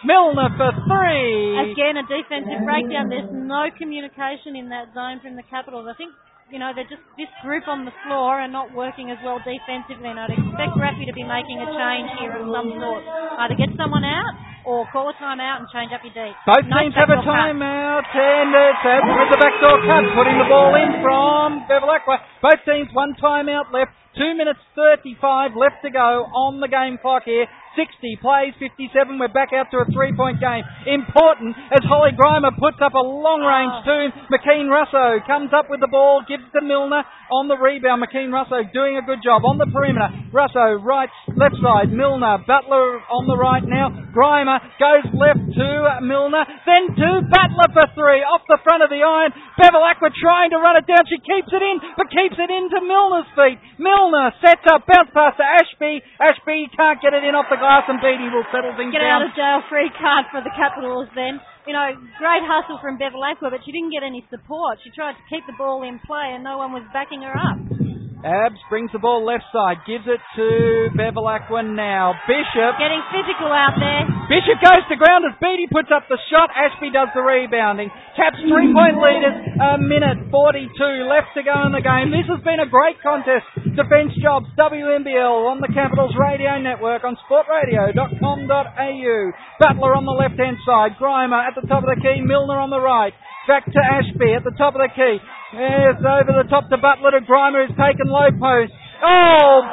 Milner 0.07 0.55
for 0.55 0.71
three. 0.87 1.75
Again, 1.75 1.99
a 1.99 2.07
defensive 2.07 2.63
breakdown. 2.63 3.11
There's 3.11 3.31
no 3.31 3.67
communication 3.75 4.55
in 4.55 4.71
that 4.71 4.95
zone 4.95 5.19
from 5.19 5.35
the 5.35 5.43
Capitals. 5.51 5.87
I 5.91 5.95
think 5.99 6.15
you 6.51 6.59
know, 6.59 6.69
they're 6.75 6.87
just 6.87 7.01
this 7.17 7.31
group 7.41 7.65
on 7.67 7.83
the 7.83 7.95
floor 8.05 8.37
and 8.39 8.53
not 8.53 8.69
working 8.75 9.09
as 9.09 9.17
well 9.25 9.41
defensively, 9.41 10.05
and 10.05 10.19
I'd 10.19 10.29
expect 10.29 10.75
Raffy 10.77 11.07
to 11.09 11.15
be 11.15 11.25
making 11.25 11.57
a 11.59 11.67
change 11.71 12.07
here 12.19 12.35
of 12.35 12.45
some 12.45 12.69
sort. 12.77 13.03
Either 13.41 13.57
get 13.57 13.73
someone 13.73 14.05
out 14.05 14.52
or 14.65 14.87
call 14.91 15.09
a 15.09 15.15
timeout 15.19 15.63
and 15.63 15.67
change 15.71 15.91
up 15.91 16.03
your 16.03 16.13
D. 16.13 16.31
Both 16.45 16.67
teams 16.67 16.95
have 16.95 17.09
a 17.09 17.19
timeout, 17.23 18.05
and 18.11 18.49
it's 18.51 18.83
with 18.83 19.29
the 19.31 19.39
backdoor 19.39 19.77
cut, 19.87 20.03
putting 20.15 20.37
the 20.39 20.47
ball 20.47 20.75
in 20.75 20.91
from 21.03 21.67
Bevilacqua. 21.67 22.19
Both 22.41 22.61
teams 22.67 22.89
one 22.93 23.15
timeout 23.19 23.71
left. 23.71 23.91
Two 24.13 24.37
minutes 24.37 24.59
35 24.75 25.57
left 25.57 25.81
to 25.81 25.89
go 25.89 26.29
on 26.29 26.61
the 26.61 26.69
game 26.69 27.01
clock 27.01 27.23
here. 27.25 27.49
60 27.73 28.21
plays 28.21 28.53
57. 28.61 29.17
We're 29.17 29.33
back 29.33 29.49
out 29.49 29.73
to 29.73 29.81
a 29.81 29.87
three 29.89 30.13
point 30.13 30.37
game. 30.37 30.61
Important 30.85 31.57
as 31.73 31.81
Holly 31.89 32.13
Grima 32.13 32.53
puts 32.53 32.77
up 32.77 32.93
a 32.93 33.01
long 33.01 33.41
range 33.41 33.73
oh. 33.73 33.81
Ah. 33.81 33.89
two. 33.89 34.03
McKean 34.29 34.69
Russo 34.69 35.17
comes 35.25 35.49
up 35.49 35.73
with 35.73 35.81
the 35.81 35.89
ball, 35.89 36.21
gives 36.29 36.45
to 36.53 36.61
Milner 36.61 37.01
on 37.33 37.49
the 37.49 37.57
rebound. 37.57 38.05
McKean 38.05 38.29
Russo 38.29 38.61
doing 38.69 39.01
a 39.01 39.03
good 39.05 39.25
job 39.25 39.41
on 39.41 39.57
the 39.57 39.65
perimeter. 39.73 40.13
Russo 40.29 40.77
right, 40.85 41.09
left 41.33 41.57
side. 41.57 41.89
Milner, 41.89 42.45
Butler 42.45 43.01
on 43.09 43.25
the 43.25 43.33
right 43.33 43.65
now. 43.65 43.89
Grima 44.13 44.61
goes 44.77 45.09
left 45.17 45.41
to 45.57 45.69
Milner, 46.05 46.45
then 46.69 46.93
to 46.93 47.09
Butler 47.25 47.69
for 47.73 47.89
three 47.97 48.21
off 48.21 48.45
the 48.45 48.61
front 48.61 48.85
of 48.85 48.93
the 48.93 49.01
iron. 49.01 49.33
Bevilacqua 49.57 50.13
trying 50.21 50.53
to 50.53 50.61
run 50.61 50.77
it 50.77 50.85
down. 50.85 51.01
She 51.09 51.17
keeps 51.17 51.49
it 51.49 51.63
in, 51.65 51.81
but 51.97 52.13
keeps 52.13 52.37
it 52.37 52.53
into 52.53 52.77
Milner's 52.85 53.29
feet. 53.33 53.57
Milner 53.81 54.02
sets 54.41 54.65
up, 54.67 54.83
bounce 54.87 55.11
pass 55.13 55.35
to 55.37 55.45
Ashby. 55.45 56.01
Ashby 56.19 56.67
can't 56.75 56.99
get 56.99 57.13
it 57.13 57.23
in 57.23 57.35
off 57.35 57.47
the 57.51 57.59
glass 57.59 57.83
and 57.87 58.01
Beattie 58.01 58.27
will 58.31 58.47
settle 58.51 58.73
things 58.75 58.91
Get 58.91 58.99
down. 59.05 59.21
out 59.21 59.27
of 59.29 59.35
jail 59.35 59.59
free 59.69 59.91
card 59.95 60.25
for 60.31 60.41
the 60.41 60.51
Capitals 60.55 61.07
then. 61.15 61.39
You 61.67 61.71
know, 61.71 61.95
great 62.19 62.43
hustle 62.43 62.79
from 62.81 62.99
Bevilacqua, 62.99 63.47
but 63.51 63.63
she 63.63 63.71
didn't 63.71 63.91
get 63.91 64.03
any 64.03 64.25
support. 64.29 64.79
She 64.83 64.91
tried 64.91 65.13
to 65.15 65.23
keep 65.29 65.45
the 65.47 65.55
ball 65.55 65.83
in 65.83 65.99
play 66.03 66.33
and 66.35 66.43
no 66.43 66.57
one 66.57 66.73
was 66.73 66.83
backing 66.91 67.21
her 67.23 67.31
up. 67.35 67.82
Abs 68.23 68.59
brings 68.71 68.87
the 68.95 69.03
ball 69.03 69.27
left 69.27 69.43
side, 69.51 69.83
gives 69.83 70.07
it 70.07 70.23
to 70.39 70.47
Bevilacqua 70.95 71.59
now. 71.67 72.15
Bishop. 72.23 72.79
Getting 72.79 73.03
physical 73.11 73.51
out 73.51 73.75
there. 73.75 74.07
Bishop 74.31 74.63
goes 74.63 74.79
to 74.87 74.95
ground 74.95 75.27
as 75.27 75.35
Beattie 75.43 75.67
puts 75.67 75.91
up 75.91 76.07
the 76.07 76.15
shot. 76.31 76.47
Ashby 76.55 76.87
does 76.87 77.11
the 77.11 77.19
rebounding. 77.19 77.91
Caps 78.15 78.39
three 78.47 78.71
point 78.71 78.95
leaders. 78.95 79.35
A 79.59 79.75
minute 79.75 80.31
42 80.31 80.71
left 81.03 81.35
to 81.35 81.43
go 81.43 81.51
in 81.67 81.75
the 81.75 81.83
game. 81.83 82.15
This 82.15 82.23
has 82.31 82.39
been 82.47 82.63
a 82.63 82.69
great 82.71 82.95
contest. 83.03 83.43
Defence 83.75 84.15
Jobs, 84.23 84.47
WNBL 84.55 85.51
on 85.51 85.59
the 85.59 85.67
Capitals 85.75 86.15
Radio 86.15 86.55
Network 86.63 87.03
on 87.03 87.19
sportradio.com.au. 87.27 89.17
Butler 89.59 89.93
on 89.99 90.05
the 90.07 90.15
left 90.15 90.39
hand 90.39 90.57
side. 90.63 90.95
Grima 90.95 91.43
at 91.43 91.59
the 91.59 91.67
top 91.67 91.83
of 91.83 91.91
the 91.91 91.99
key. 91.99 92.23
Milner 92.23 92.55
on 92.55 92.71
the 92.71 92.79
right. 92.79 93.11
Back 93.47 93.65
to 93.65 93.81
Ashby 93.83 94.31
at 94.39 94.43
the 94.47 94.55
top 94.55 94.75
of 94.75 94.79
the 94.79 94.91
key. 94.95 95.19
Yes, 95.53 95.99
over 95.99 96.31
the 96.31 96.47
top 96.47 96.69
to 96.71 96.77
Butler 96.79 97.11
to 97.11 97.21
Grima 97.27 97.67
who's 97.67 97.75
taken 97.75 98.07
low 98.07 98.31
post. 98.39 98.71
Oh! 99.03 99.67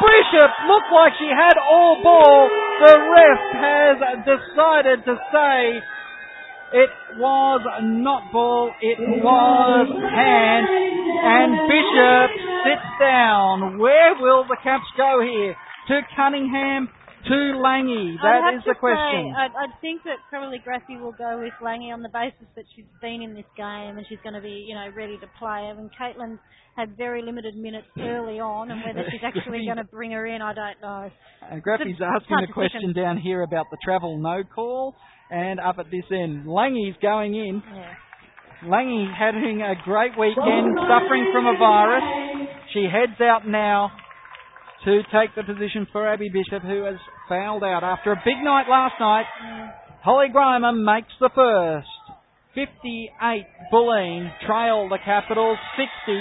Bishop 0.00 0.52
looked 0.64 0.88
like 0.88 1.12
she 1.20 1.28
had 1.28 1.60
all 1.60 2.00
ball. 2.02 2.48
The 2.80 2.96
ref 2.96 3.40
has 3.52 3.96
decided 4.24 5.04
to 5.04 5.14
say 5.28 5.76
it 6.72 6.90
was 7.20 7.60
not 8.00 8.32
ball, 8.32 8.72
it 8.80 8.96
was 9.20 9.86
hand. 9.92 10.64
And 11.20 11.50
Bishop 11.68 12.30
sits 12.64 12.88
down. 12.96 13.76
Where 13.76 14.16
will 14.16 14.48
the 14.48 14.56
Caps 14.64 14.88
go 14.96 15.20
here? 15.20 15.54
To 15.88 16.00
Cunningham 16.16 16.88
to 17.28 17.60
Lange? 17.60 18.16
That 18.22 18.54
is 18.56 18.62
the 18.66 18.74
question. 18.78 19.32
Say, 19.32 19.36
I'd, 19.36 19.52
I'd, 19.52 19.74
think 19.80 20.02
that 20.04 20.16
probably 20.28 20.58
Graffy 20.58 21.00
will 21.00 21.12
go 21.12 21.40
with 21.40 21.52
Lange 21.62 21.92
on 21.92 22.02
the 22.02 22.08
basis 22.08 22.48
that 22.56 22.64
she's 22.74 22.88
been 23.00 23.22
in 23.22 23.34
this 23.34 23.48
game 23.56 23.98
and 23.98 24.06
she's 24.08 24.20
going 24.22 24.34
to 24.34 24.40
be, 24.40 24.64
you 24.66 24.74
know, 24.74 24.88
ready 24.96 25.18
to 25.18 25.28
play. 25.38 25.68
I 25.68 25.72
mean, 25.74 25.90
Caitlin 25.98 26.38
had 26.76 26.96
very 26.96 27.22
limited 27.22 27.56
minutes 27.56 27.88
early 27.98 28.38
on, 28.38 28.70
and 28.70 28.80
whether 28.84 29.04
she's 29.10 29.20
actually 29.24 29.64
going 29.66 29.76
to 29.76 29.84
bring 29.84 30.12
her 30.12 30.26
in, 30.26 30.40
I 30.40 30.54
don't 30.54 30.80
know. 30.80 31.10
Uh, 31.42 31.56
Graffy's 31.60 32.00
asking 32.00 32.38
a 32.48 32.52
question 32.52 32.92
down 32.94 33.18
here 33.18 33.42
about 33.42 33.66
the 33.70 33.76
travel 33.84 34.18
no 34.18 34.42
call, 34.44 34.94
and 35.30 35.60
up 35.60 35.76
at 35.78 35.90
this 35.90 36.04
end, 36.10 36.46
Lange's 36.46 36.96
going 37.02 37.34
in. 37.34 37.62
Yeah. 37.74 37.94
Lange 38.68 39.08
having 39.18 39.62
a 39.62 39.74
great 39.84 40.12
weekend, 40.18 40.76
suffering 40.84 41.30
from 41.32 41.46
a 41.46 41.56
virus. 41.58 42.04
She 42.74 42.84
heads 42.84 43.18
out 43.20 43.48
now 43.48 43.90
to 44.84 45.02
take 45.12 45.34
the 45.36 45.44
position 45.44 45.86
for 45.92 46.08
Abby 46.08 46.28
Bishop, 46.28 46.62
who 46.62 46.84
has 46.84 46.96
fouled 47.28 47.62
out 47.62 47.84
after 47.84 48.12
a 48.12 48.22
big 48.24 48.40
night 48.42 48.64
last 48.68 48.94
night. 48.98 49.26
Holly 50.02 50.28
Grima 50.32 50.72
makes 50.72 51.12
the 51.20 51.30
first. 51.34 51.88
58 52.54 53.46
Bulleen 53.72 54.32
trail 54.46 54.88
the 54.88 54.98
Capitals 55.04 55.58
60. 55.76 56.20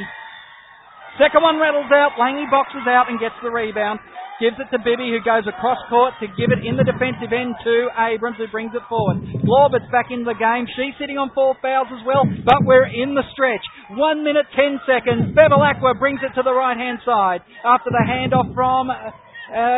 Second 1.18 1.42
one 1.42 1.60
rattles 1.60 1.90
out. 1.92 2.20
Lange 2.20 2.46
boxes 2.52 2.86
out 2.88 3.10
and 3.10 3.20
gets 3.20 3.36
the 3.42 3.50
rebound. 3.50 4.00
Gives 4.40 4.56
it 4.56 4.72
to 4.72 4.80
Bibby, 4.80 5.12
who 5.12 5.20
goes 5.20 5.44
across 5.52 5.76
court 5.92 6.16
to 6.24 6.28
give 6.40 6.56
it 6.56 6.64
in 6.64 6.80
the 6.80 6.88
defensive 6.88 7.36
end 7.36 7.60
to 7.60 7.92
Abrams, 7.92 8.40
who 8.40 8.48
brings 8.48 8.72
it 8.72 8.80
forward. 8.88 9.20
Glorbett's 9.44 9.92
back 9.92 10.16
into 10.16 10.24
the 10.24 10.40
game. 10.40 10.64
She's 10.80 10.96
sitting 10.96 11.20
on 11.20 11.36
four 11.36 11.60
fouls 11.60 11.92
as 11.92 12.00
well, 12.08 12.24
but 12.48 12.64
we're 12.64 12.88
in 12.88 13.20
the 13.20 13.28
stretch. 13.36 13.60
One 14.00 14.24
minute, 14.24 14.48
ten 14.56 14.80
seconds. 14.88 15.36
Bevilacqua 15.36 16.00
brings 16.00 16.24
it 16.24 16.32
to 16.40 16.44
the 16.48 16.56
right-hand 16.56 17.04
side 17.04 17.44
after 17.68 17.92
the 17.92 18.00
handoff 18.00 18.56
from 18.56 18.88
uh, 18.88 19.12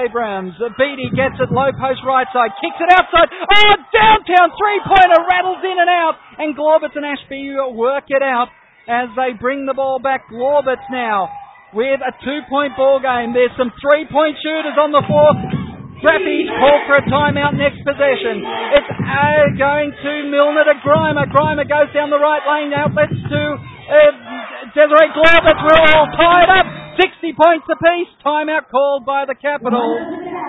Abrams. 0.05 0.53
Beattie 0.77 1.09
gets 1.17 1.41
it 1.41 1.49
low 1.49 1.73
post 1.81 2.05
right 2.05 2.29
side, 2.29 2.53
kicks 2.61 2.77
it 2.77 2.91
outside. 2.93 3.33
Oh, 3.33 3.73
downtown 3.89 4.53
three-pointer 4.61 5.21
rattles 5.25 5.65
in 5.65 5.77
and 5.81 5.89
out, 5.89 6.21
and 6.37 6.53
Glaubitz 6.53 6.93
and 6.93 7.01
Ashby 7.01 7.57
work 7.73 8.13
it 8.13 8.21
out 8.21 8.53
as 8.85 9.09
they 9.17 9.33
bring 9.33 9.65
the 9.65 9.73
ball 9.73 9.97
back. 9.97 10.29
Glaubitz 10.29 10.85
now 10.93 11.33
with 11.73 11.99
a 12.03 12.13
two-point 12.23 12.75
ball 12.75 12.99
game. 12.99 13.31
There's 13.33 13.53
some 13.57 13.71
three-point 13.79 14.35
shooters 14.43 14.75
on 14.75 14.91
the 14.91 15.03
floor. 15.07 15.31
Raffy's 16.01 16.49
call 16.49 16.77
for 16.89 16.97
a 16.97 17.05
timeout 17.05 17.53
next 17.61 17.77
possession. 17.85 18.41
It's 18.73 18.89
uh, 18.89 19.53
going 19.53 19.93
to 19.93 20.11
Milner 20.33 20.65
to 20.65 20.75
Grima. 20.81 21.29
Grima 21.29 21.61
goes 21.69 21.93
down 21.93 22.09
the 22.09 22.17
right 22.17 22.41
lane. 22.41 22.73
Outlets 22.73 23.13
to 23.13 23.41
uh, 23.55 24.11
Desiree 24.73 25.13
Glover. 25.13 25.53
We're 25.61 25.85
all 25.93 26.09
tied 26.17 26.49
up. 26.49 26.65
60 26.97 27.37
points 27.37 27.65
apiece. 27.69 28.09
Timeout 28.25 28.67
called 28.73 29.05
by 29.05 29.29
the 29.29 29.37
Capitals. 29.37 30.01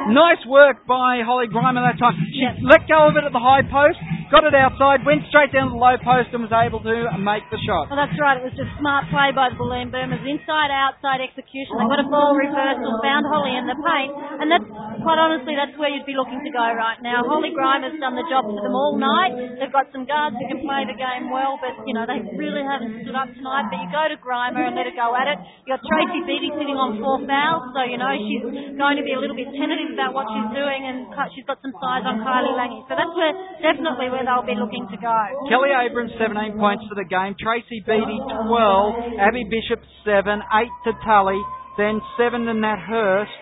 Nice 0.09 0.41
work 0.49 0.89
by 0.89 1.21
Holly 1.21 1.53
Grima 1.53 1.85
that 1.85 2.01
time. 2.01 2.17
She 2.33 2.49
let 2.65 2.89
go 2.89 3.13
of 3.13 3.21
it 3.21 3.25
at 3.29 3.33
the 3.37 3.45
high 3.45 3.63
post. 3.63 4.01
Got 4.33 4.49
it 4.49 4.57
outside, 4.57 5.05
went 5.05 5.29
straight 5.29 5.53
down 5.53 5.69
the 5.69 5.77
low 5.77 5.93
post 6.01 6.33
and 6.33 6.41
was 6.41 6.57
able 6.57 6.81
to 6.81 7.13
make 7.21 7.45
the 7.53 7.61
shot. 7.69 7.93
Well, 7.93 8.01
that's 8.01 8.17
right. 8.17 8.41
It 8.41 8.49
was 8.49 8.57
just 8.57 8.73
smart 8.81 9.05
play 9.13 9.29
by 9.29 9.53
the 9.53 9.61
Bulleen 9.61 9.93
Boomers. 9.93 10.25
Inside, 10.25 10.73
outside 10.73 11.21
execution. 11.21 11.77
They 11.77 11.85
got 11.85 12.01
a 12.01 12.09
ball 12.09 12.33
reversal, 12.33 12.97
found 13.05 13.29
Holly 13.29 13.53
in 13.53 13.69
the 13.69 13.77
paint, 13.77 14.13
and 14.41 14.49
that's 14.49 14.65
quite 15.05 15.21
honestly 15.21 15.53
that's 15.53 15.77
where 15.77 15.93
you'd 15.93 16.09
be 16.09 16.17
looking 16.17 16.41
to 16.41 16.49
go 16.49 16.65
right 16.65 16.97
now. 17.05 17.21
Holly 17.29 17.53
Grima's 17.53 18.01
done 18.01 18.17
the 18.17 18.25
job 18.33 18.49
for 18.49 18.57
them 18.65 18.73
all 18.73 18.97
night. 18.97 19.37
They've 19.61 19.69
got 19.69 19.93
some 19.93 20.09
guards 20.09 20.41
who 20.41 20.49
can 20.49 20.65
play 20.65 20.89
the 20.89 20.97
game 20.97 21.29
well, 21.29 21.61
but 21.61 21.77
you 21.85 21.93
know 21.93 22.09
they 22.09 22.25
really 22.33 22.65
haven't 22.65 23.05
stood 23.05 23.13
up 23.13 23.29
tonight. 23.37 23.69
But 23.69 23.85
you 23.85 23.89
go 23.93 24.09
to 24.09 24.17
Grima 24.17 24.65
and 24.65 24.73
let 24.73 24.89
her 24.89 24.97
go 24.97 25.13
at 25.13 25.29
it. 25.29 25.37
You've 25.69 25.77
got 25.77 25.85
Tracy 25.85 26.25
Beattie 26.25 26.57
sitting 26.57 26.81
on 26.81 26.97
four 27.05 27.21
fouls, 27.29 27.77
so 27.77 27.85
you 27.85 28.01
know 28.01 28.09
she's 28.17 28.49
going 28.81 28.97
to 28.97 29.05
be 29.05 29.13
a 29.13 29.21
little 29.21 29.37
bit 29.37 29.53
tentative 29.53 29.93
about 29.93 30.17
what 30.17 30.25
she's 30.33 30.51
doing, 30.57 30.89
and 30.89 31.13
she's 31.37 31.45
got 31.45 31.61
some 31.61 31.77
size 31.77 32.09
on 32.09 32.25
Kylie 32.25 32.57
Lange. 32.57 32.81
So 32.89 32.97
that's 32.97 33.13
where 33.13 33.37
definitely 33.61 34.09
where 34.09 34.22
they'll 34.27 34.47
be 34.47 34.59
looking 34.59 34.87
to 34.91 34.97
go. 34.97 35.17
Kelly 35.49 35.71
Abrams, 35.75 36.13
17 36.19 36.59
points 36.59 36.85
for 36.89 36.95
the 36.95 37.05
game. 37.09 37.35
Tracy 37.39 37.83
Beattie, 37.87 38.21
12. 38.49 39.19
Abby 39.19 39.45
Bishop, 39.49 39.81
7. 40.05 40.41
8 40.41 40.69
to 40.87 40.93
Tully. 41.05 41.41
Then 41.79 42.01
7 42.19 42.45
to 42.47 42.55
Nat 42.55 42.81
Hurst. 42.85 43.33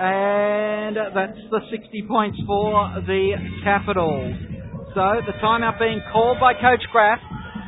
And 0.00 0.96
that's 0.96 1.38
the 1.50 1.60
60 1.70 2.04
points 2.08 2.38
for 2.46 2.98
the 3.06 3.38
Capitals. 3.62 4.34
So 4.94 5.22
the 5.26 5.34
timeout 5.42 5.78
being 5.78 6.02
called 6.12 6.38
by 6.40 6.54
Coach 6.54 6.82
Graf. 6.90 7.18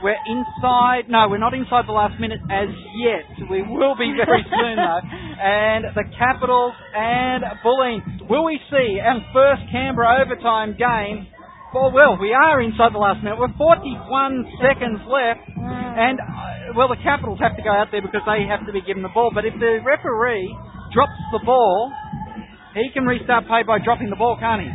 We're 0.03 0.19
inside, 0.29 1.09
no, 1.09 1.27
we're 1.29 1.39
not 1.41 1.55
inside 1.55 1.89
the 1.89 1.97
last 1.97 2.21
minute 2.21 2.39
as 2.53 2.69
yet. 3.01 3.49
We 3.51 3.63
will 3.63 3.97
be 3.97 4.13
very 4.13 4.45
soon 4.51 4.77
though. 4.77 5.01
And 5.41 5.85
the 5.97 6.05
Capitals 6.19 6.75
and 6.95 7.43
Bulleen. 7.65 8.29
Will 8.29 8.45
we 8.45 8.61
see 8.71 9.01
our 9.01 9.19
first 9.33 9.63
Canberra 9.73 10.21
overtime 10.23 10.77
game? 10.77 11.27
Well, 11.75 11.91
well, 11.93 12.17
we 12.17 12.33
are 12.33 12.61
inside 12.63 12.95
the 12.95 13.03
last 13.03 13.21
minute. 13.23 13.37
We're 13.39 13.53
41 13.59 14.47
seconds 14.63 15.01
left. 15.11 15.45
And, 15.57 16.21
uh, 16.21 16.73
well, 16.77 16.89
the 16.89 16.97
Capitals 17.03 17.41
have 17.41 17.57
to 17.57 17.63
go 17.65 17.73
out 17.73 17.89
there 17.93 18.01
because 18.01 18.23
they 18.25 18.47
have 18.49 18.65
to 18.65 18.73
be 18.73 18.81
given 18.81 19.03
the 19.03 19.13
ball. 19.13 19.31
But 19.35 19.45
if 19.45 19.53
the 19.61 19.81
referee 19.85 20.47
drops 20.95 21.19
the 21.33 21.41
ball, 21.45 21.93
he 22.77 22.89
can 22.95 23.05
restart 23.05 23.47
play 23.49 23.61
by 23.67 23.77
dropping 23.83 24.09
the 24.09 24.17
ball, 24.17 24.37
can't 24.41 24.63
he? 24.63 24.71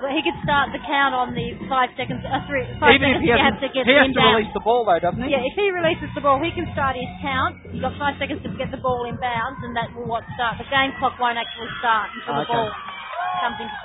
Well, 0.00 0.10
he 0.10 0.18
could 0.24 0.34
start 0.42 0.72
the 0.74 0.82
count 0.82 1.14
on 1.14 1.30
the 1.30 1.54
five 1.70 1.94
seconds, 1.94 2.24
uh, 2.26 2.42
three, 2.50 2.66
five 2.82 2.96
Even 2.98 3.06
if 3.12 3.22
seconds 3.22 3.22
he, 3.22 3.28
you 3.30 3.38
hasn't- 3.38 3.54
have 3.54 3.62
to 3.62 3.68
get 3.70 3.82
he 3.86 3.92
has 3.94 4.02
to 4.02 4.10
inbound. 4.10 4.34
release 4.34 4.52
the 4.56 4.64
ball 4.66 4.82
though, 4.82 4.98
doesn't 4.98 5.22
he? 5.22 5.30
Yeah, 5.30 5.46
if 5.46 5.54
he 5.54 5.70
releases 5.70 6.10
the 6.18 6.20
ball, 6.26 6.42
he 6.42 6.50
can 6.50 6.66
start 6.74 6.96
his 6.98 7.06
count. 7.22 7.54
You've 7.70 7.82
got 7.86 7.94
five 8.02 8.18
seconds 8.18 8.42
to 8.42 8.50
get 8.58 8.72
the 8.74 8.82
ball 8.82 9.04
in 9.06 9.14
bounds, 9.22 9.62
and 9.62 9.76
that 9.78 9.94
will 9.94 10.06
what 10.10 10.24
start. 10.34 10.58
The 10.58 10.66
game 10.74 10.90
clock 10.98 11.20
won't 11.22 11.38
actually 11.38 11.70
start 11.78 12.10
until 12.18 12.34
the 12.34 12.46
ball 12.50 12.66
comes 12.66 12.74
into 12.74 12.82
play. 12.82 13.01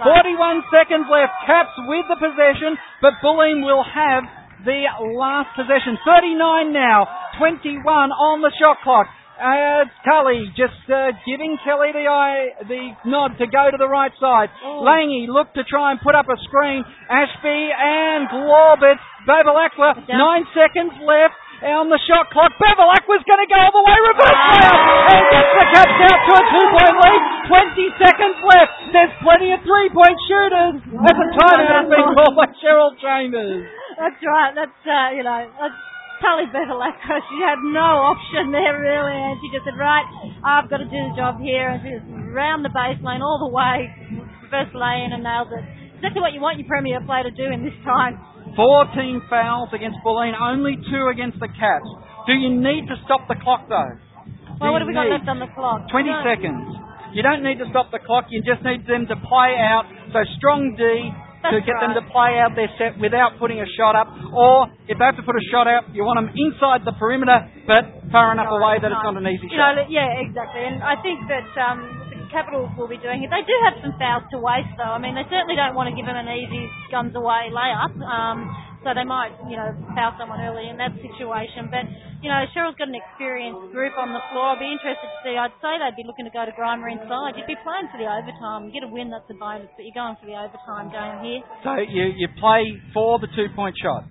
41 0.04 0.64
seconds 0.70 1.08
left. 1.10 1.34
Caps 1.46 1.74
with 1.90 2.06
the 2.10 2.20
possession, 2.20 2.78
but 3.02 3.18
Bulleen 3.24 3.66
will 3.66 3.84
have 3.84 4.24
the 4.66 4.86
last 5.18 5.54
possession. 5.56 5.98
39 6.06 6.74
now. 6.74 7.08
21 7.38 7.86
on 7.86 8.42
the 8.42 8.52
shot 8.58 8.78
clock. 8.84 9.08
Uh, 9.38 9.86
Tully 10.02 10.50
just 10.58 10.82
uh, 10.90 11.14
giving 11.30 11.62
Kelly 11.62 11.94
the 11.94 12.10
eye, 12.10 12.58
the 12.66 12.90
nod 13.06 13.38
to 13.38 13.46
go 13.46 13.70
to 13.70 13.78
the 13.78 13.86
right 13.86 14.12
side. 14.18 14.50
Oh. 14.66 14.82
Langy 14.82 15.30
looked 15.30 15.54
to 15.62 15.64
try 15.64 15.94
and 15.94 16.02
put 16.02 16.18
up 16.18 16.26
a 16.26 16.38
screen. 16.50 16.82
Ashby 17.06 17.70
and 17.70 18.26
Glaubitz. 18.34 18.98
Down. 20.08 20.18
nine 20.18 20.46
seconds 20.58 20.90
left 21.06 21.38
on 21.66 21.90
the 21.90 21.98
shot 22.06 22.30
clock. 22.30 22.54
Bevilacqua's 22.62 23.26
going 23.26 23.42
to 23.42 23.50
go 23.50 23.58
all 23.58 23.74
the 23.74 23.82
way 23.82 23.98
reverse 24.14 24.42
layup 24.54 24.82
and 25.10 25.24
gets 25.34 25.52
the 25.58 25.66
Caps 25.74 26.00
out 26.06 26.20
to 26.22 26.32
a 26.38 26.44
two-point 26.54 26.96
lead. 27.02 27.22
20 27.50 27.98
seconds 27.98 28.38
left. 28.46 28.74
There's 28.94 29.14
plenty 29.26 29.50
of 29.56 29.60
three-point 29.66 30.18
shooters. 30.30 30.76
As 30.86 31.18
a 31.18 31.28
timeout 31.34 31.90
been 31.90 32.08
called 32.14 32.36
by 32.38 32.48
Cheryl 32.62 32.94
Chambers. 33.02 33.66
That's 33.98 34.22
right. 34.22 34.54
That's 34.54 34.82
uh, 34.86 35.18
you 35.18 35.26
know. 35.26 35.50
That's 35.58 35.78
Tully 36.22 36.46
Bevilacqua. 36.50 37.18
She 37.30 37.38
had 37.42 37.62
no 37.62 38.14
option 38.14 38.54
there 38.54 38.78
really, 38.78 39.18
and 39.18 39.38
she 39.42 39.50
just 39.54 39.66
said, 39.66 39.78
"Right, 39.78 40.06
I've 40.46 40.70
got 40.70 40.82
to 40.82 40.90
do 40.90 40.98
the 40.98 41.14
job 41.18 41.42
here," 41.42 41.70
and 41.74 41.82
she 41.82 41.94
just 41.94 42.06
round 42.34 42.66
the 42.66 42.74
baseline 42.74 43.22
all 43.22 43.38
the 43.42 43.50
way, 43.50 43.90
reverse 44.46 44.74
lay 44.74 45.06
in 45.06 45.14
and 45.14 45.22
nailed 45.26 45.54
it. 45.54 45.66
Exactly 45.98 46.22
what 46.22 46.34
you 46.34 46.42
want 46.42 46.58
your 46.62 46.70
premier 46.70 47.02
player 47.06 47.26
to 47.26 47.34
do 47.34 47.50
in 47.50 47.66
this 47.66 47.74
time. 47.86 48.22
14 48.56 49.22
fouls 49.30 49.70
against 49.74 49.98
Bulleen, 50.06 50.34
only 50.40 50.78
two 50.90 51.08
against 51.12 51.40
the 51.40 51.48
Cats. 51.48 51.90
Do 52.28 52.34
you 52.34 52.50
need 52.54 52.88
to 52.88 52.96
stop 53.06 53.28
the 53.28 53.36
clock 53.42 53.68
though? 53.70 53.98
Well, 54.60 54.74
what 54.74 54.82
have 54.82 54.88
we 54.90 54.94
got 54.98 55.08
left 55.10 55.28
on 55.30 55.40
the 55.40 55.48
clock? 55.54 55.90
20 55.92 56.10
No. 56.10 56.24
seconds. 56.26 56.66
You 57.14 57.24
don't 57.24 57.42
need 57.42 57.58
to 57.60 57.68
stop 57.70 57.90
the 57.92 58.00
clock, 58.00 58.26
you 58.30 58.42
just 58.44 58.62
need 58.64 58.86
them 58.86 59.08
to 59.08 59.16
play 59.16 59.56
out. 59.58 59.86
So 60.12 60.20
strong 60.38 60.76
D 60.76 60.82
to 60.84 61.54
That's 61.54 61.64
get 61.66 61.78
them 61.80 61.94
to 61.96 62.02
play 62.12 62.36
out 62.42 62.56
their 62.58 62.68
set 62.82 62.98
without 63.00 63.38
putting 63.40 63.62
a 63.62 63.70
shot 63.78 63.96
up. 63.96 64.10
Or 64.34 64.68
if 64.90 64.98
they 64.98 65.06
have 65.06 65.16
to 65.16 65.24
put 65.24 65.38
a 65.38 65.46
shot 65.54 65.68
out, 65.70 65.88
you 65.96 66.04
want 66.04 66.18
them 66.20 66.34
inside 66.36 66.84
the 66.84 66.92
perimeter, 66.98 67.46
but 67.70 68.12
far 68.12 68.34
enough 68.34 68.50
away 68.52 68.82
that 68.82 68.92
it's 68.92 69.06
not 69.06 69.16
an 69.16 69.24
easy 69.30 69.48
You 69.48 69.56
know, 69.56 69.78
shot. 69.78 69.88
yeah, 69.90 70.20
exactly. 70.26 70.66
And 70.66 70.84
I 70.84 70.98
think 71.00 71.22
that 71.32 71.48
um, 71.62 71.80
Capitals 72.32 72.70
will 72.78 72.88
be 72.88 73.00
doing 73.00 73.24
it. 73.24 73.30
They 73.32 73.44
do 73.44 73.56
have 73.66 73.80
some 73.82 73.94
fouls 73.98 74.24
to 74.32 74.38
waste, 74.38 74.72
though. 74.78 74.96
I 74.96 75.00
mean, 75.00 75.16
they 75.16 75.26
certainly 75.32 75.56
don't 75.56 75.76
want 75.76 75.88
to 75.92 75.96
give 75.96 76.06
them 76.06 76.18
an 76.18 76.28
easy 76.28 76.68
guns 76.92 77.16
away 77.16 77.50
layup. 77.50 77.96
Um, 78.04 78.52
so 78.86 78.94
they 78.94 79.04
might, 79.04 79.36
you 79.50 79.58
know, 79.58 79.74
foul 79.98 80.16
someone 80.16 80.40
early 80.40 80.70
in 80.70 80.78
that 80.78 80.94
situation. 81.02 81.68
But 81.68 81.90
you 82.22 82.30
know, 82.30 82.40
Cheryl's 82.54 82.78
got 82.78 82.88
an 82.90 82.98
experienced 82.98 83.74
group 83.74 83.94
on 83.98 84.14
the 84.14 84.24
floor. 84.32 84.56
I'd 84.56 84.62
be 84.64 84.70
interested 84.70 85.06
to 85.06 85.20
see. 85.26 85.36
I'd 85.38 85.54
say 85.62 85.78
they'd 85.78 85.98
be 85.98 86.06
looking 86.08 86.26
to 86.26 86.34
go 86.34 86.46
to 86.46 86.54
Grima 86.56 86.88
inside. 86.90 87.38
You'd 87.38 87.50
be 87.50 87.60
playing 87.62 87.90
for 87.92 88.00
the 88.00 88.10
overtime. 88.10 88.70
You 88.70 88.72
get 88.74 88.86
a 88.88 88.92
win, 88.92 89.10
that's 89.10 89.28
a 89.30 89.38
bonus. 89.38 89.70
But 89.76 89.86
you're 89.86 89.98
going 89.98 90.18
for 90.18 90.26
the 90.26 90.38
overtime 90.38 90.90
game 90.90 91.18
here. 91.26 91.42
So 91.62 91.78
you, 91.84 92.16
you 92.16 92.28
play 92.40 92.80
for 92.94 93.20
the 93.20 93.30
two 93.36 93.52
point 93.54 93.76
shot. 93.78 94.06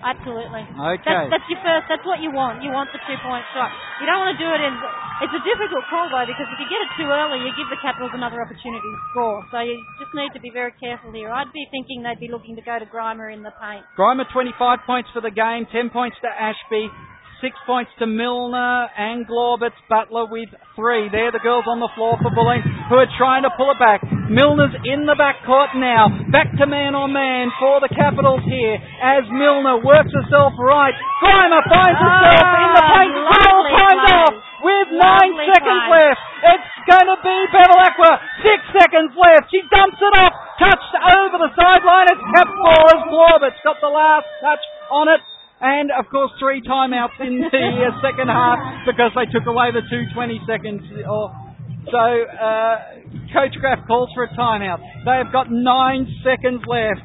Absolutely. 0.00 0.64
Okay. 0.64 1.04
That's, 1.04 1.40
that's 1.40 1.48
your 1.52 1.60
first. 1.60 1.84
That's 1.92 2.06
what 2.08 2.24
you 2.24 2.32
want. 2.32 2.64
You 2.64 2.72
want 2.72 2.88
the 2.88 3.00
two 3.04 3.18
point 3.20 3.44
shot. 3.52 3.68
You 4.00 4.08
don't 4.08 4.16
want 4.16 4.32
to 4.32 4.40
do 4.40 4.48
it 4.48 4.60
in. 4.64 4.72
It's 5.20 5.36
a 5.36 5.42
difficult 5.44 5.84
call 5.92 6.08
though 6.08 6.24
because 6.24 6.48
if 6.48 6.56
you 6.56 6.68
get 6.72 6.80
it 6.80 6.90
too 6.96 7.08
early, 7.12 7.44
you 7.44 7.52
give 7.52 7.68
the 7.68 7.76
Capitals 7.84 8.16
another 8.16 8.40
opportunity 8.40 8.80
to 8.80 9.00
score. 9.12 9.44
So 9.52 9.60
you 9.60 9.76
just 10.00 10.12
need 10.16 10.32
to 10.32 10.40
be 10.40 10.48
very 10.48 10.72
careful 10.80 11.12
here. 11.12 11.28
I'd 11.28 11.52
be 11.52 11.68
thinking 11.68 12.00
they'd 12.00 12.20
be 12.20 12.32
looking 12.32 12.56
to 12.56 12.64
go 12.64 12.80
to 12.80 12.88
Grima 12.88 13.28
in 13.28 13.44
the 13.44 13.52
paint. 13.60 13.84
Grima 14.00 14.24
25 14.32 14.88
points 14.88 15.12
for 15.12 15.20
the 15.20 15.32
game, 15.32 15.68
10 15.68 15.92
points 15.92 16.16
to 16.24 16.28
Ashby, 16.32 16.88
6 17.40 17.56
points 17.64 17.90
to 17.98 18.06
Milner 18.06 18.88
and 18.96 19.24
Glaubitz, 19.24 19.76
Butler 19.88 20.28
with 20.28 20.52
3. 20.76 21.08
They're 21.08 21.32
the 21.32 21.40
girls 21.40 21.64
on 21.64 21.80
the 21.80 21.88
floor 21.96 22.20
for 22.20 22.28
Bulleen 22.30 22.60
who 22.92 22.96
are 23.00 23.08
trying 23.16 23.42
to 23.48 23.52
pull 23.56 23.72
it 23.72 23.80
back. 23.80 24.04
Milner's 24.28 24.76
in 24.84 25.08
the 25.08 25.16
backcourt 25.16 25.72
now. 25.76 26.12
Back 26.30 26.52
to 26.60 26.66
man 26.68 26.92
on 26.94 27.16
man 27.16 27.48
for 27.56 27.80
the 27.80 27.88
Capitals 27.88 28.44
here 28.44 28.76
as 29.00 29.24
Milner 29.32 29.80
works 29.80 30.12
herself 30.12 30.52
right. 30.60 30.92
Grima 31.24 31.60
finds 31.66 31.98
herself 31.98 32.44
in 32.44 32.70
the 32.76 32.84
paint. 32.84 33.14
All 33.16 33.60
lovely 33.60 33.72
timed 33.72 34.08
off 34.20 34.34
with 34.60 34.88
9 34.92 35.00
Lovely 35.00 35.46
seconds 35.48 35.82
play. 35.88 35.96
left. 35.96 36.20
It's 36.44 36.72
going 36.92 37.08
to 37.08 37.18
be 37.24 37.36
Bevilacqua. 37.56 38.12
6 38.44 38.78
seconds 38.84 39.12
left. 39.16 39.48
She 39.48 39.64
dumps 39.72 39.96
it 39.96 40.14
off. 40.20 40.32
Touched 40.60 40.94
over 41.16 41.36
the 41.40 41.50
sideline. 41.56 42.06
It's 42.12 42.24
Cap 42.36 42.48
ball 42.52 42.84
as 42.92 43.02
Glaubitz 43.08 43.58
got 43.64 43.80
the 43.80 43.88
last 43.88 44.28
touch 44.44 44.60
on 44.92 45.08
it. 45.08 45.24
And 45.60 45.90
of 45.92 46.08
course, 46.10 46.32
three 46.40 46.62
timeouts 46.62 47.20
in 47.20 47.40
the 47.40 47.46
uh, 47.52 48.00
second 48.04 48.28
half 48.28 48.58
because 48.86 49.12
they 49.14 49.28
took 49.28 49.46
away 49.46 49.68
the 49.72 49.84
two 49.90 50.08
20 50.14 50.40
seconds. 50.48 50.82
Or, 51.04 51.28
so, 51.92 52.00
uh, 52.00 52.76
Coach 53.32 53.54
Graf 53.60 53.86
calls 53.86 54.08
for 54.14 54.24
a 54.24 54.28
timeout. 54.32 54.80
They 55.04 55.16
have 55.22 55.32
got 55.32 55.50
nine 55.50 56.08
seconds 56.24 56.62
left. 56.66 57.04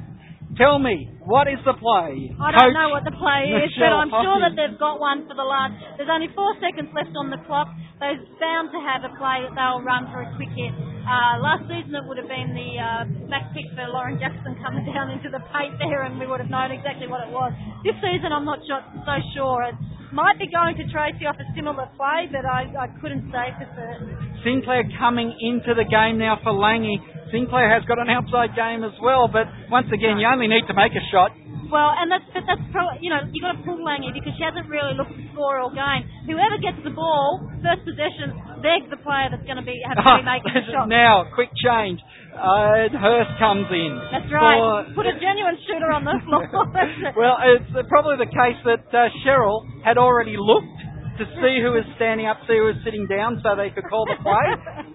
Tell 0.56 0.80
me, 0.80 1.12
what 1.20 1.52
is 1.52 1.60
the 1.68 1.76
play? 1.76 2.32
I 2.40 2.56
don't 2.56 2.72
Coach 2.72 2.80
know 2.80 2.90
what 2.96 3.04
the 3.04 3.12
play 3.12 3.52
is, 3.52 3.76
but 3.76 3.92
I'm 3.92 4.08
sure 4.08 4.40
that 4.40 4.56
they've 4.56 4.80
got 4.80 5.04
one 5.04 5.28
for 5.28 5.36
the 5.36 5.44
last. 5.44 5.76
There's 6.00 6.08
only 6.08 6.32
four 6.32 6.56
seconds 6.64 6.96
left 6.96 7.12
on 7.20 7.28
the 7.28 7.44
clock. 7.44 7.68
They're 8.00 8.16
bound 8.40 8.72
to 8.72 8.80
have 8.80 9.04
a 9.04 9.12
play 9.20 9.44
that 9.44 9.52
they'll 9.52 9.84
run 9.84 10.08
for 10.16 10.24
a 10.24 10.32
quick 10.40 10.52
hit. 10.56 10.72
Uh, 11.04 11.44
last 11.44 11.68
season 11.68 11.92
it 11.92 12.08
would 12.08 12.16
have 12.16 12.32
been 12.32 12.56
the 12.56 12.72
uh, 12.80 13.04
back 13.28 13.52
pick 13.52 13.68
for 13.76 13.84
Lauren 13.92 14.16
Jackson 14.16 14.56
coming 14.64 14.88
down 14.96 15.12
into 15.12 15.28
the 15.28 15.44
paint 15.52 15.76
there, 15.76 16.08
and 16.08 16.16
we 16.16 16.24
would 16.24 16.40
have 16.40 16.52
known 16.52 16.72
exactly 16.72 17.12
what 17.12 17.20
it 17.20 17.32
was. 17.36 17.52
This 17.84 18.00
season 18.00 18.32
I'm 18.32 18.48
not 18.48 18.64
so, 18.64 18.80
so 19.04 19.16
sure. 19.36 19.68
It 19.68 19.76
might 20.16 20.40
be 20.40 20.48
going 20.48 20.80
to 20.80 20.88
Tracy 20.88 21.28
off 21.28 21.36
a 21.36 21.48
similar 21.52 21.92
play, 22.00 22.32
but 22.32 22.48
I, 22.48 22.72
I 22.80 22.88
couldn't 23.04 23.28
say 23.28 23.52
for 23.60 23.68
certain. 23.76 24.08
Sinclair 24.40 24.88
coming 25.04 25.36
into 25.36 25.76
the 25.76 25.84
game 25.84 26.16
now 26.16 26.40
for 26.40 26.56
Langy. 26.56 26.96
Sinclair 27.32 27.70
has 27.74 27.84
got 27.90 27.98
an 28.00 28.10
outside 28.10 28.56
game 28.56 28.84
as 28.84 28.94
well, 29.02 29.28
but 29.28 29.48
once 29.72 29.88
again, 29.94 30.18
you 30.22 30.28
only 30.30 30.48
need 30.48 30.66
to 30.68 30.76
make 30.78 30.94
a 30.94 31.04
shot. 31.12 31.32
Well, 31.66 31.90
and 31.98 32.14
that's 32.14 32.24
but 32.30 32.46
that's 32.46 32.62
probably 32.70 33.02
you 33.02 33.10
know 33.10 33.26
you 33.34 33.42
got 33.42 33.58
to 33.58 33.62
pull 33.66 33.82
Langy 33.82 34.14
because 34.14 34.38
she 34.38 34.46
hasn't 34.46 34.70
really 34.70 34.94
looked 34.94 35.18
to 35.18 35.24
score 35.34 35.58
all 35.58 35.74
game. 35.74 36.06
Whoever 36.30 36.62
gets 36.62 36.78
the 36.86 36.94
ball 36.94 37.42
first 37.66 37.82
possession, 37.82 38.38
they're 38.62 38.86
the 38.86 39.02
player 39.02 39.34
that's 39.34 39.42
going 39.50 39.58
to 39.58 39.66
be 39.66 39.74
have 39.82 39.98
to 39.98 40.06
be 40.22 40.30
making 40.38 40.54
the 40.54 40.62
shot. 40.70 40.86
now, 40.86 41.26
quick 41.34 41.50
change. 41.58 41.98
Uh, 42.38 42.86
Hurst 42.94 43.34
comes 43.42 43.66
in. 43.74 43.92
That's 44.14 44.30
right. 44.30 44.62
for- 44.94 45.02
Put 45.02 45.08
a 45.10 45.18
genuine 45.18 45.58
shooter 45.66 45.90
on 45.90 46.06
the 46.06 46.14
floor. 46.30 46.46
Well, 47.18 47.38
it's 47.42 47.66
probably 47.90 48.22
the 48.22 48.30
case 48.30 48.60
that 48.70 48.86
uh, 48.94 49.10
Cheryl 49.26 49.66
had 49.82 49.98
already 49.98 50.36
looked 50.38 50.85
to 51.18 51.26
see 51.40 51.64
who 51.64 51.72
was 51.72 51.88
standing 51.96 52.28
up, 52.28 52.44
see 52.44 52.60
who 52.60 52.68
was 52.68 52.80
sitting 52.84 53.08
down, 53.08 53.40
so 53.40 53.56
they 53.56 53.72
could 53.72 53.88
call 53.88 54.04
the 54.04 54.20
play, 54.20 54.50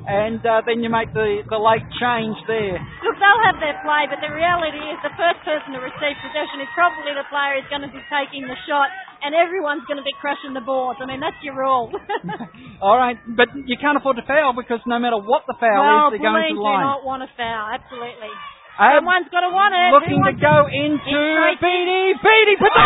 and 0.05 0.40
uh, 0.44 0.60
then 0.68 0.84
you 0.84 0.92
make 0.92 1.09
the, 1.16 1.40
the 1.48 1.56
late 1.56 1.84
change 1.97 2.36
there. 2.44 2.76
Look, 3.05 3.16
they'll 3.16 3.44
have 3.48 3.56
their 3.56 3.76
play, 3.80 4.05
but 4.09 4.20
the 4.20 4.32
reality 4.32 4.80
is 4.80 4.98
the 5.01 5.14
first 5.16 5.40
person 5.48 5.72
to 5.72 5.80
receive 5.80 6.16
possession 6.20 6.60
is 6.60 6.70
probably 6.76 7.16
the 7.16 7.24
player 7.32 7.56
who's 7.56 7.70
going 7.72 7.84
to 7.84 7.92
be 7.92 8.05
taking 8.12 8.44
the 8.44 8.59
shot, 8.68 8.92
and 9.24 9.32
everyone's 9.32 9.84
going 9.88 10.01
to 10.01 10.06
be 10.06 10.14
crushing 10.20 10.52
the 10.52 10.64
boards. 10.64 11.01
I 11.01 11.09
mean, 11.09 11.24
that's 11.24 11.40
your 11.40 11.56
rule. 11.56 11.88
All 12.84 12.97
right, 13.01 13.16
but 13.24 13.48
you 13.56 13.80
can't 13.80 13.97
afford 13.97 14.20
to 14.20 14.26
foul 14.28 14.52
because 14.52 14.84
no 14.84 15.01
matter 15.01 15.16
what 15.16 15.48
the 15.48 15.56
foul 15.56 15.80
well, 15.80 16.12
is, 16.12 16.20
they're 16.20 16.24
going 16.28 16.52
to 16.52 16.56
the 16.56 16.68
do 16.68 16.84
not 16.84 17.01
want 17.01 17.24
to 17.24 17.30
foul, 17.36 17.72
absolutely. 17.72 18.32
Um, 18.78 19.02
Someone's 19.02 19.28
got 19.28 19.44
to 19.44 19.52
want 19.52 19.74
it. 19.76 19.90
looking 19.92 20.20
Who 20.24 20.30
to 20.30 20.34
go 20.40 20.56
it? 20.64 20.72
into. 20.72 21.18
Beattie. 21.60 22.16
Beattie 22.20 22.56
puts 22.60 22.72
it 22.72 22.80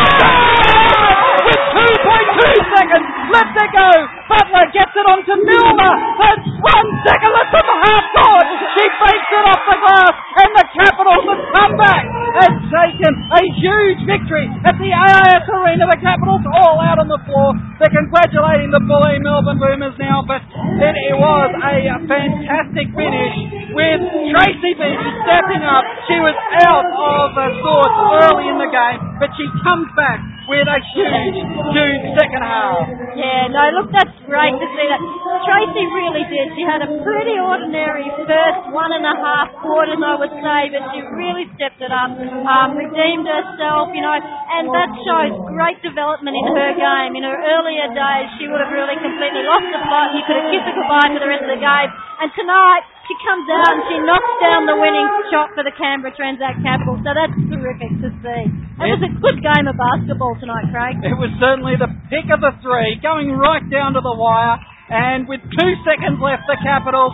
with 1.45 1.63
2.2 1.71 2.75
seconds 2.75 3.07
left 3.31 3.53
to 3.55 3.67
go. 3.71 3.89
Butler 4.27 4.67
gets 4.75 4.95
it 4.97 5.07
onto 5.07 5.35
Milner. 5.39 5.93
That's 6.19 6.47
one 6.65 6.89
second 7.07 7.31
left 7.37 7.53
on 7.55 7.67
the 7.69 7.79
half 7.85 8.05
court. 8.17 8.47
She 8.75 8.85
fakes 8.91 9.29
it 9.39 9.45
off 9.47 9.63
the 9.71 9.79
glass, 9.85 10.15
and 10.43 10.51
the 10.59 10.67
Capitals 10.75 11.25
have 11.31 11.43
come 11.63 11.75
back 11.79 12.03
and 12.43 12.53
taken 12.75 13.13
a 13.15 13.43
huge 13.63 14.01
victory 14.09 14.47
at 14.67 14.75
the 14.81 14.91
AIS 14.91 15.45
Arena. 15.47 15.87
The 15.95 16.01
Capitals 16.03 16.43
all 16.59 16.83
out 16.83 16.99
on 16.99 17.07
the 17.07 17.21
floor. 17.29 17.55
They're 17.79 17.93
congratulating 17.95 18.75
the 18.75 18.83
Bulleen 18.83 19.23
Melbourne 19.23 19.61
Boomers 19.63 19.95
now, 20.03 20.25
but 20.27 20.43
it, 20.83 20.95
it 21.13 21.17
was 21.19 21.51
a 21.55 21.75
fantastic 22.09 22.87
finish 22.99 23.35
with 23.77 24.01
Tracy 24.35 24.73
Beattie 24.75 25.13
stepping 25.29 25.63
up. 25.63 25.74
She 26.07 26.19
was 26.21 26.37
out 26.69 26.87
of 26.87 27.29
uh, 27.35 27.43
sorts 27.65 27.97
early 28.23 28.47
in 28.53 28.59
the 28.61 28.71
game, 28.71 29.01
but 29.19 29.33
she 29.35 29.47
comes 29.65 29.89
back 29.97 30.21
with 30.45 30.69
a 30.69 30.79
huge, 30.93 31.41
huge 31.73 32.05
second 32.21 32.45
half. 32.45 32.85
Yeah, 33.17 33.49
no, 33.49 33.81
look, 33.81 33.89
that's 33.91 34.13
great 34.29 34.53
to 34.53 34.67
see 34.77 34.87
that. 34.93 35.01
Tracy 35.49 35.85
really 35.89 36.25
did. 36.29 36.53
She 36.53 36.65
had 36.69 36.85
a 36.85 36.91
pretty 37.01 37.41
ordinary 37.41 38.05
first 38.29 38.63
one 38.77 38.93
and 38.93 39.05
a 39.09 39.17
half 39.17 39.49
quarters, 39.65 39.97
I 39.97 40.15
would 40.21 40.35
say, 40.45 40.61
but 40.69 40.83
she 40.93 41.01
really 41.17 41.49
stepped 41.57 41.81
it 41.81 41.93
up, 41.93 42.13
um, 42.21 42.77
redeemed 42.77 43.25
herself, 43.25 43.89
you 43.97 44.05
know, 44.05 44.13
and 44.15 44.69
that 44.77 44.91
shows 45.09 45.33
great 45.57 45.81
development 45.81 46.37
in 46.37 46.45
her 46.53 46.71
game. 46.77 47.17
In 47.17 47.25
her 47.25 47.39
earlier 47.57 47.89
days, 47.97 48.29
she 48.37 48.45
would 48.47 48.61
have 48.61 48.73
really 48.73 49.01
completely 49.01 49.43
lost 49.49 49.69
the 49.73 49.81
plot. 49.81 50.13
You 50.13 50.23
could 50.29 50.39
have 50.45 50.49
kissed 50.53 50.69
her 50.69 50.77
goodbye 50.77 51.09
for 51.09 51.21
the 51.25 51.31
rest 51.31 51.45
of 51.49 51.53
the 51.57 51.63
game. 51.63 51.91
And 52.21 52.29
tonight, 52.37 52.85
she 53.05 53.15
comes 53.21 53.47
out 53.53 53.73
and 53.77 53.83
she 53.89 53.97
knocks 54.01 54.35
down 54.41 54.65
the 54.65 54.77
winning 54.81 55.09
shot 55.29 55.53
for 55.53 55.65
the 55.65 55.75
Canberra 55.77 56.13
Transact 56.17 56.61
Capitals. 56.65 57.05
So 57.05 57.11
that's 57.13 57.37
terrific 57.53 57.93
to 58.01 58.09
see. 58.25 58.43
It 58.81 58.91
was 58.97 59.05
a 59.05 59.13
good 59.21 59.39
game 59.45 59.67
of 59.69 59.77
basketball 59.77 60.37
tonight, 60.41 60.73
Craig. 60.73 60.97
It 61.05 61.17
was 61.17 61.29
certainly 61.37 61.77
the 61.77 61.93
pick 62.09 62.29
of 62.33 62.41
the 62.41 62.57
three, 62.65 62.97
going 63.05 63.33
right 63.37 63.65
down 63.69 63.93
to 63.97 64.03
the 64.03 64.17
wire, 64.17 64.57
and 64.89 65.29
with 65.29 65.41
two 65.41 65.73
seconds 65.85 66.21
left, 66.21 66.49
the 66.49 66.57
Capitals 66.65 67.13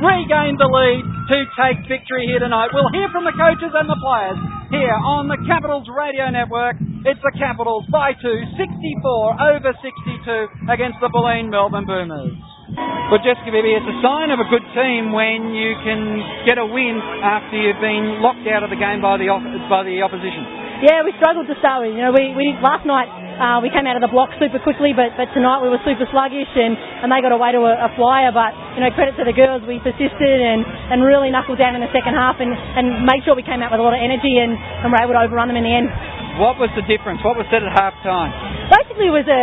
regained 0.00 0.58
the 0.58 0.70
lead 0.70 1.04
to 1.30 1.38
take 1.58 1.78
victory 1.86 2.26
here 2.26 2.40
tonight. 2.40 2.72
We'll 2.72 2.90
hear 2.94 3.10
from 3.12 3.22
the 3.28 3.36
coaches 3.36 3.70
and 3.70 3.86
the 3.86 3.98
players 4.00 4.38
here 4.72 4.96
on 4.96 5.28
the 5.28 5.38
Capitals 5.46 5.86
Radio 5.92 6.30
Network. 6.30 6.80
It's 7.04 7.20
the 7.20 7.34
Capitals 7.38 7.84
by 7.92 8.14
two, 8.18 8.38
64 8.56 9.58
over 9.58 9.70
62 9.78 10.70
against 10.70 10.98
the 11.02 11.10
Bulleen 11.12 11.50
Melbourne 11.50 11.86
Boomers. 11.86 12.51
But 12.76 13.20
Jessica 13.20 13.52
Bibby, 13.52 13.76
it's 13.76 13.84
a 13.84 13.98
sign 14.00 14.32
of 14.32 14.40
a 14.40 14.48
good 14.48 14.64
team 14.72 15.12
when 15.12 15.52
you 15.52 15.76
can 15.84 16.00
get 16.48 16.56
a 16.56 16.64
win 16.64 16.96
after 17.20 17.60
you've 17.60 17.80
been 17.84 18.24
locked 18.24 18.48
out 18.48 18.64
of 18.64 18.72
the 18.72 18.80
game 18.80 19.04
by 19.04 19.20
the 19.20 19.28
op- 19.28 19.44
by 19.68 19.84
the 19.84 20.00
opposition. 20.00 20.40
Yeah, 20.80 21.04
we 21.04 21.12
struggled 21.20 21.46
to 21.46 21.56
start 21.60 21.84
with. 21.84 21.94
You 21.94 22.02
know, 22.08 22.10
we, 22.16 22.32
we 22.34 22.56
last 22.64 22.88
night 22.88 23.06
uh, 23.38 23.60
we 23.62 23.68
came 23.68 23.84
out 23.84 23.94
of 24.00 24.02
the 24.02 24.10
block 24.10 24.32
super 24.40 24.56
quickly, 24.58 24.96
but 24.96 25.12
but 25.20 25.28
tonight 25.36 25.60
we 25.60 25.68
were 25.68 25.78
super 25.84 26.08
sluggish 26.08 26.48
and, 26.56 26.72
and 27.04 27.12
they 27.12 27.20
got 27.20 27.36
away 27.36 27.52
to 27.52 27.60
a, 27.60 27.86
a 27.86 27.90
flyer. 27.94 28.32
But 28.32 28.56
you 28.74 28.80
know, 28.80 28.90
credit 28.96 29.20
to 29.20 29.24
the 29.28 29.36
girls, 29.36 29.60
we 29.68 29.76
persisted 29.84 30.40
and, 30.40 30.64
and 30.64 31.04
really 31.04 31.28
knuckled 31.28 31.60
down 31.60 31.76
in 31.76 31.84
the 31.84 31.92
second 31.92 32.16
half 32.16 32.40
and, 32.40 32.50
and 32.50 33.04
made 33.04 33.20
sure 33.28 33.36
we 33.36 33.44
came 33.44 33.60
out 33.60 33.68
with 33.68 33.78
a 33.78 33.84
lot 33.84 33.92
of 33.92 34.00
energy 34.00 34.40
and, 34.40 34.56
and 34.56 34.88
were 34.88 34.98
able 35.04 35.12
to 35.12 35.22
overrun 35.22 35.52
them 35.52 35.60
in 35.60 35.68
the 35.68 35.74
end. 35.76 35.92
What 36.40 36.56
was 36.56 36.72
the 36.72 36.84
difference? 36.88 37.20
What 37.20 37.36
was 37.36 37.44
said 37.52 37.60
at 37.60 37.72
half 37.76 37.92
time? 38.00 38.32
Basically, 38.72 39.12
it 39.12 39.14
was 39.14 39.28
a 39.28 39.42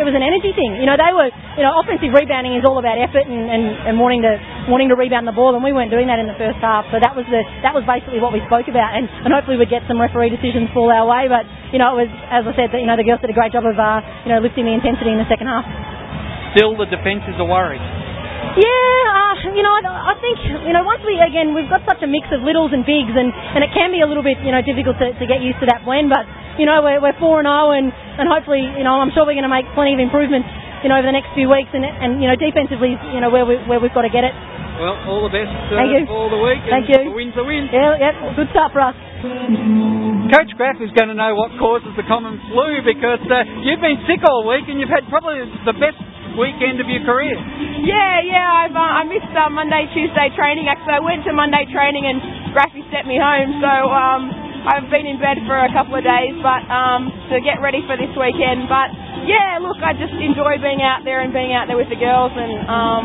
it 0.00 0.04
was 0.08 0.16
an 0.16 0.24
energy 0.24 0.56
thing. 0.56 0.80
You 0.80 0.88
know, 0.88 0.96
they 0.96 1.12
were 1.12 1.28
you 1.28 1.64
know 1.64 1.76
offensive 1.76 2.16
rebounding 2.16 2.56
is 2.56 2.64
all 2.64 2.80
about 2.80 2.96
effort 2.96 3.28
and, 3.28 3.44
and, 3.52 3.92
and 3.92 3.94
wanting 4.00 4.24
to 4.24 4.40
wanting 4.72 4.88
to 4.88 4.96
rebound 4.96 5.28
the 5.28 5.36
ball, 5.36 5.52
and 5.52 5.60
we 5.60 5.76
weren't 5.76 5.92
doing 5.92 6.08
that 6.08 6.16
in 6.16 6.24
the 6.24 6.38
first 6.40 6.56
half. 6.64 6.88
So 6.88 6.96
that 6.96 7.12
was 7.12 7.28
the 7.28 7.44
that 7.60 7.76
was 7.76 7.84
basically 7.84 8.24
what 8.24 8.32
we 8.32 8.40
spoke 8.48 8.72
about, 8.72 8.96
and, 8.96 9.04
and 9.04 9.28
hopefully 9.36 9.60
we'd 9.60 9.68
get 9.68 9.84
some 9.84 10.00
referee 10.00 10.32
decisions 10.32 10.72
fall 10.72 10.88
our 10.88 11.04
way. 11.04 11.28
But 11.28 11.44
you 11.76 11.78
know, 11.82 11.92
it 12.00 12.08
was 12.08 12.12
as 12.32 12.48
I 12.48 12.52
said, 12.56 12.72
that 12.72 12.80
you 12.80 12.88
know 12.88 12.96
the 12.96 13.04
girls 13.04 13.20
did 13.20 13.28
a 13.28 13.36
great 13.36 13.52
job 13.52 13.68
of 13.68 13.76
uh, 13.76 14.00
you 14.24 14.32
know 14.32 14.40
lifting 14.40 14.64
the 14.64 14.72
intensity 14.72 15.12
in 15.12 15.20
the 15.20 15.28
second 15.28 15.44
half. 15.44 15.68
Still, 16.56 16.72
the 16.72 16.88
defence 16.88 17.28
is 17.28 17.36
a 17.36 17.44
worry. 17.44 17.78
Yeah, 18.50 19.36
uh, 19.36 19.54
you 19.54 19.62
know, 19.62 19.74
I 19.78 20.10
I 20.10 20.14
think 20.18 20.36
you 20.66 20.72
know 20.74 20.82
once 20.82 21.04
we 21.06 21.14
again 21.20 21.54
we've 21.54 21.70
got 21.70 21.84
such 21.86 22.02
a 22.02 22.08
mix 22.10 22.26
of 22.34 22.42
littles 22.42 22.74
and 22.74 22.82
bigs, 22.82 23.12
and, 23.14 23.30
and 23.30 23.60
it 23.62 23.70
can 23.70 23.94
be 23.94 24.02
a 24.02 24.08
little 24.08 24.24
bit 24.26 24.40
you 24.42 24.50
know 24.50 24.60
difficult 24.64 24.98
to, 24.98 25.12
to 25.14 25.24
get 25.28 25.44
used 25.44 25.60
to 25.62 25.66
that 25.70 25.84
blend. 25.86 26.10
But 26.10 26.26
you 26.58 26.66
know 26.66 26.82
we're 26.82 26.98
we're 26.98 27.16
four 27.20 27.38
and 27.38 27.46
zero, 27.46 27.76
and 27.76 27.92
and 27.92 28.26
hopefully 28.26 28.64
you 28.64 28.82
know 28.82 28.98
I'm 28.98 29.12
sure 29.14 29.22
we're 29.28 29.38
going 29.38 29.46
to 29.46 29.52
make 29.52 29.68
plenty 29.76 29.94
of 29.94 30.00
improvements 30.02 30.48
you 30.82 30.88
know 30.90 30.98
over 30.98 31.06
the 31.06 31.14
next 31.14 31.30
few 31.36 31.46
weeks, 31.46 31.70
and 31.76 31.84
and 31.86 32.18
you 32.18 32.26
know 32.26 32.34
defensively 32.34 32.96
you 33.14 33.20
know 33.22 33.30
where 33.30 33.46
we 33.46 33.60
where 33.68 33.78
we've 33.78 33.94
got 33.94 34.08
to 34.08 34.12
get 34.12 34.26
it. 34.26 34.34
Well, 34.80 34.96
all 35.06 35.22
the 35.28 35.34
best 35.34 35.52
uh, 35.52 35.76
Thank 35.76 35.92
you. 35.92 36.08
for 36.08 36.32
the 36.32 36.40
week. 36.40 36.64
and 36.64 36.72
Thank 36.72 36.88
you. 36.88 37.00
A 37.04 37.12
win's 37.12 37.36
a 37.36 37.44
win. 37.44 37.68
Yeah, 37.68 38.00
yeah, 38.00 38.32
good 38.32 38.48
start 38.50 38.72
for 38.72 38.80
us. 38.80 38.96
Coach 40.32 40.48
Graf 40.56 40.80
is 40.80 40.88
going 40.96 41.12
to 41.12 41.18
know 41.18 41.36
what 41.36 41.52
causes 41.60 41.92
the 41.98 42.06
common 42.08 42.40
flu 42.48 42.80
because 42.80 43.20
uh, 43.28 43.44
you've 43.66 43.82
been 43.82 44.00
sick 44.08 44.24
all 44.24 44.46
week 44.48 44.64
and 44.72 44.80
you've 44.80 44.88
had 44.88 45.04
probably 45.12 45.42
the 45.68 45.76
best 45.76 45.98
weekend 46.38 46.78
of 46.82 46.88
your 46.90 47.02
career. 47.06 47.34
Yeah, 47.82 48.20
yeah, 48.22 48.66
I've 48.66 48.76
uh, 48.76 48.98
I 49.00 49.02
missed 49.06 49.32
uh, 49.32 49.48
Monday, 49.50 49.86
Tuesday 49.94 50.28
training. 50.36 50.68
Actually, 50.68 51.00
I 51.00 51.02
went 51.02 51.24
to 51.26 51.32
Monday 51.32 51.64
training 51.70 52.06
and 52.06 52.18
Graffy 52.52 52.82
sent 52.90 53.06
me 53.06 53.16
home, 53.16 53.62
so 53.62 53.72
um, 53.90 54.22
I've 54.66 54.90
been 54.92 55.08
in 55.08 55.16
bed 55.16 55.40
for 55.48 55.56
a 55.56 55.70
couple 55.72 55.96
of 55.96 56.04
days, 56.04 56.34
but 56.44 56.62
um, 56.68 57.08
to 57.32 57.40
get 57.40 57.62
ready 57.64 57.80
for 57.88 57.96
this 57.96 58.12
weekend. 58.12 58.68
But 58.68 58.92
yeah, 59.24 59.56
look, 59.62 59.80
I 59.80 59.96
just 59.96 60.12
enjoy 60.18 60.60
being 60.60 60.84
out 60.84 61.06
there 61.06 61.24
and 61.24 61.32
being 61.32 61.54
out 61.56 61.70
there 61.70 61.78
with 61.80 61.88
the 61.88 61.96
girls, 62.00 62.32
and 62.36 62.52
um, 62.68 63.04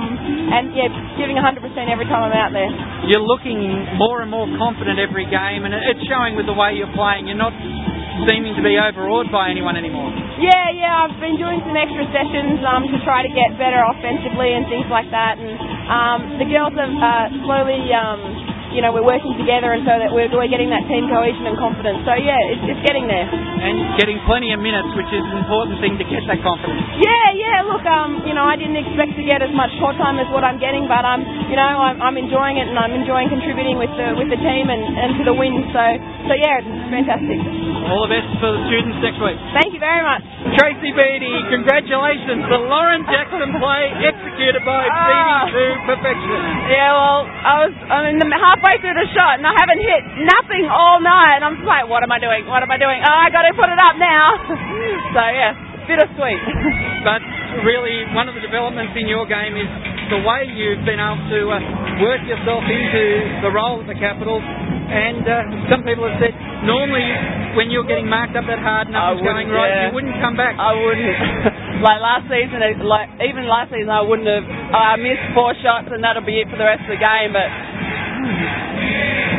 and 0.52 0.65
yeah, 0.76 0.89
giving 1.18 1.38
100% 1.39 1.61
every 1.88 2.06
time 2.06 2.30
I'm 2.30 2.35
out 2.35 2.52
there. 2.52 2.69
You're 3.07 3.23
looking 3.23 3.61
more 3.97 4.22
and 4.22 4.30
more 4.30 4.47
confident 4.57 4.99
every 4.99 5.26
game 5.26 5.65
and 5.65 5.73
it's 5.73 6.03
showing 6.10 6.35
with 6.35 6.45
the 6.45 6.57
way 6.57 6.73
you're 6.73 6.91
playing. 6.93 7.27
You're 7.27 7.39
not 7.39 7.53
seeming 8.30 8.56
to 8.56 8.64
be 8.64 8.77
overawed 8.80 9.31
by 9.31 9.49
anyone 9.49 9.76
anymore. 9.77 10.14
Yeah, 10.40 10.72
yeah, 10.72 11.06
I've 11.06 11.20
been 11.20 11.38
doing 11.38 11.60
some 11.68 11.76
extra 11.76 12.07
sessions 12.16 12.64
um, 12.66 12.88
to 12.90 12.98
try 13.03 13.22
to 13.22 13.32
get 13.36 13.53
better 13.60 13.84
offensively 13.84 14.56
and 14.56 14.66
things 14.72 14.88
like 14.90 15.12
that. 15.12 15.38
And 15.38 15.53
um, 15.91 16.20
the 16.40 16.48
girls 16.48 16.74
have 16.74 16.90
uh, 16.91 17.28
slowly, 17.44 17.84
um, 17.94 18.20
you 18.76 18.84
know, 18.84 18.91
we're 18.91 19.07
working 19.07 19.31
together, 19.39 19.72
and 19.72 19.88
so 19.88 19.95
that 19.95 20.11
we're, 20.11 20.27
we're 20.35 20.52
getting 20.52 20.68
that 20.76 20.84
team 20.91 21.07
cohesion 21.07 21.47
and 21.47 21.56
confidence. 21.56 22.03
So 22.03 22.14
yeah, 22.19 22.38
it's, 22.52 22.64
it's 22.76 22.84
getting 22.84 23.07
there. 23.07 23.23
And 23.26 23.95
getting 23.97 24.19
plenty 24.27 24.52
of 24.52 24.60
minutes, 24.60 24.91
which 24.99 25.07
is 25.15 25.23
an 25.31 25.39
important 25.41 25.80
thing 25.80 25.95
to 25.97 26.06
get 26.06 26.22
that 26.27 26.43
confidence. 26.43 26.84
Yeah, 26.99 27.26
yeah. 27.39 27.64
Look, 27.65 27.88
um, 27.88 28.22
you 28.27 28.35
know, 28.35 28.43
I 28.45 28.60
didn't 28.60 28.77
expect 28.77 29.15
to 29.15 29.23
get 29.23 29.39
as 29.41 29.49
much 29.56 29.72
court 29.80 29.95
time 29.97 30.19
as 30.19 30.27
what 30.35 30.43
I'm 30.43 30.60
getting, 30.60 30.85
but 30.91 31.02
um, 31.07 31.23
you 31.49 31.56
know, 31.56 31.65
I'm, 31.65 31.97
I'm 32.03 32.18
enjoying 32.19 32.60
it 32.60 32.68
and 32.68 32.76
I'm 32.77 32.91
enjoying 32.93 33.31
contributing 33.31 33.80
with 33.80 33.89
the 33.95 34.14
with 34.19 34.27
the 34.30 34.38
team 34.38 34.68
and, 34.69 34.84
and 34.84 35.10
to 35.18 35.23
the 35.23 35.34
win. 35.34 35.56
So, 35.72 35.84
so 36.30 36.34
yeah, 36.35 36.60
it's 36.61 36.88
fantastic. 36.91 37.39
All 37.89 38.03
the 38.06 38.11
best 38.11 38.27
for 38.43 38.52
the 38.53 38.61
students 38.68 38.99
next 39.02 39.18
week. 39.23 39.38
Thank 39.56 39.72
you 39.73 39.81
very 39.81 40.03
much. 40.03 40.22
Tracy 40.60 40.91
Beattie, 40.93 41.38
congratulations. 41.49 42.45
The 42.49 42.60
Lauren 42.69 43.06
Jackson 43.10 43.49
play 43.61 43.84
executed 44.03 44.61
by 44.65 44.85
Ah. 44.89 45.45
Beattie 45.45 45.53
to 45.53 45.65
perfection. 45.89 46.38
Yeah, 46.69 46.91
well, 46.93 47.22
I 47.26 47.53
was 47.65 47.73
I'm 47.89 48.06
in 48.14 48.18
the 48.19 48.30
halfway 48.66 48.82
through 48.82 48.98
the 48.98 49.06
shot 49.14 49.38
and 49.38 49.46
I 49.46 49.54
haven't 49.54 49.78
hit 49.78 50.02
nothing 50.26 50.66
all 50.74 50.98
night. 50.98 51.38
And 51.38 51.46
I'm 51.46 51.56
just 51.62 51.70
like, 51.70 51.86
what 51.86 52.02
am 52.02 52.10
I 52.10 52.18
doing? 52.18 52.50
What 52.50 52.66
am 52.66 52.72
I 52.74 52.82
doing? 52.82 52.98
Oh, 53.06 53.14
I 53.14 53.30
got 53.30 53.46
to 53.46 53.54
put 53.54 53.70
it 53.70 53.78
up 53.78 53.96
now. 54.02 54.34
so 55.14 55.22
yeah, 55.22 55.54
bittersweet. 55.86 56.42
But 57.06 57.22
really, 57.62 58.02
one 58.18 58.26
of 58.26 58.34
the 58.34 58.42
developments 58.42 58.98
in 58.98 59.06
your 59.06 59.30
game 59.30 59.54
is 59.54 59.70
the 60.10 60.26
way 60.26 60.50
you've 60.50 60.82
been 60.90 60.98
able 60.98 61.22
to 61.22 61.40
uh, 61.54 61.62
work 62.02 62.18
yourself 62.26 62.66
into 62.66 63.46
the 63.46 63.52
role 63.54 63.78
of 63.78 63.86
the 63.86 63.94
Capitals. 63.94 64.42
And 64.42 65.22
uh, 65.22 65.70
some 65.70 65.86
people 65.86 66.10
have 66.10 66.18
said 66.18 66.34
normally 66.66 67.06
when 67.54 67.70
you're 67.70 67.86
getting 67.86 68.10
marked 68.10 68.34
up 68.34 68.50
that 68.50 68.58
hard, 68.58 68.90
and 68.90 68.98
nothing's 68.98 69.22
going 69.22 69.54
right, 69.54 69.70
yeah. 69.70 69.86
you 69.86 69.94
wouldn't 69.94 70.18
come 70.18 70.34
back. 70.34 70.58
I 70.58 70.74
wouldn't. 70.74 71.14
like 71.86 72.02
last 72.02 72.26
season, 72.26 72.58
like 72.82 73.22
even 73.22 73.46
last 73.46 73.70
season, 73.70 73.94
I 73.94 74.02
wouldn't 74.02 74.26
have. 74.26 74.46
I 74.50 74.98
missed 74.98 75.30
four 75.38 75.54
shots, 75.62 75.94
and 75.94 76.02
that'll 76.02 76.26
be 76.26 76.42
it 76.42 76.50
for 76.50 76.58
the 76.58 76.66
rest 76.66 76.90
of 76.90 76.98
the 76.98 77.02
game. 77.02 77.38
But 77.38 77.50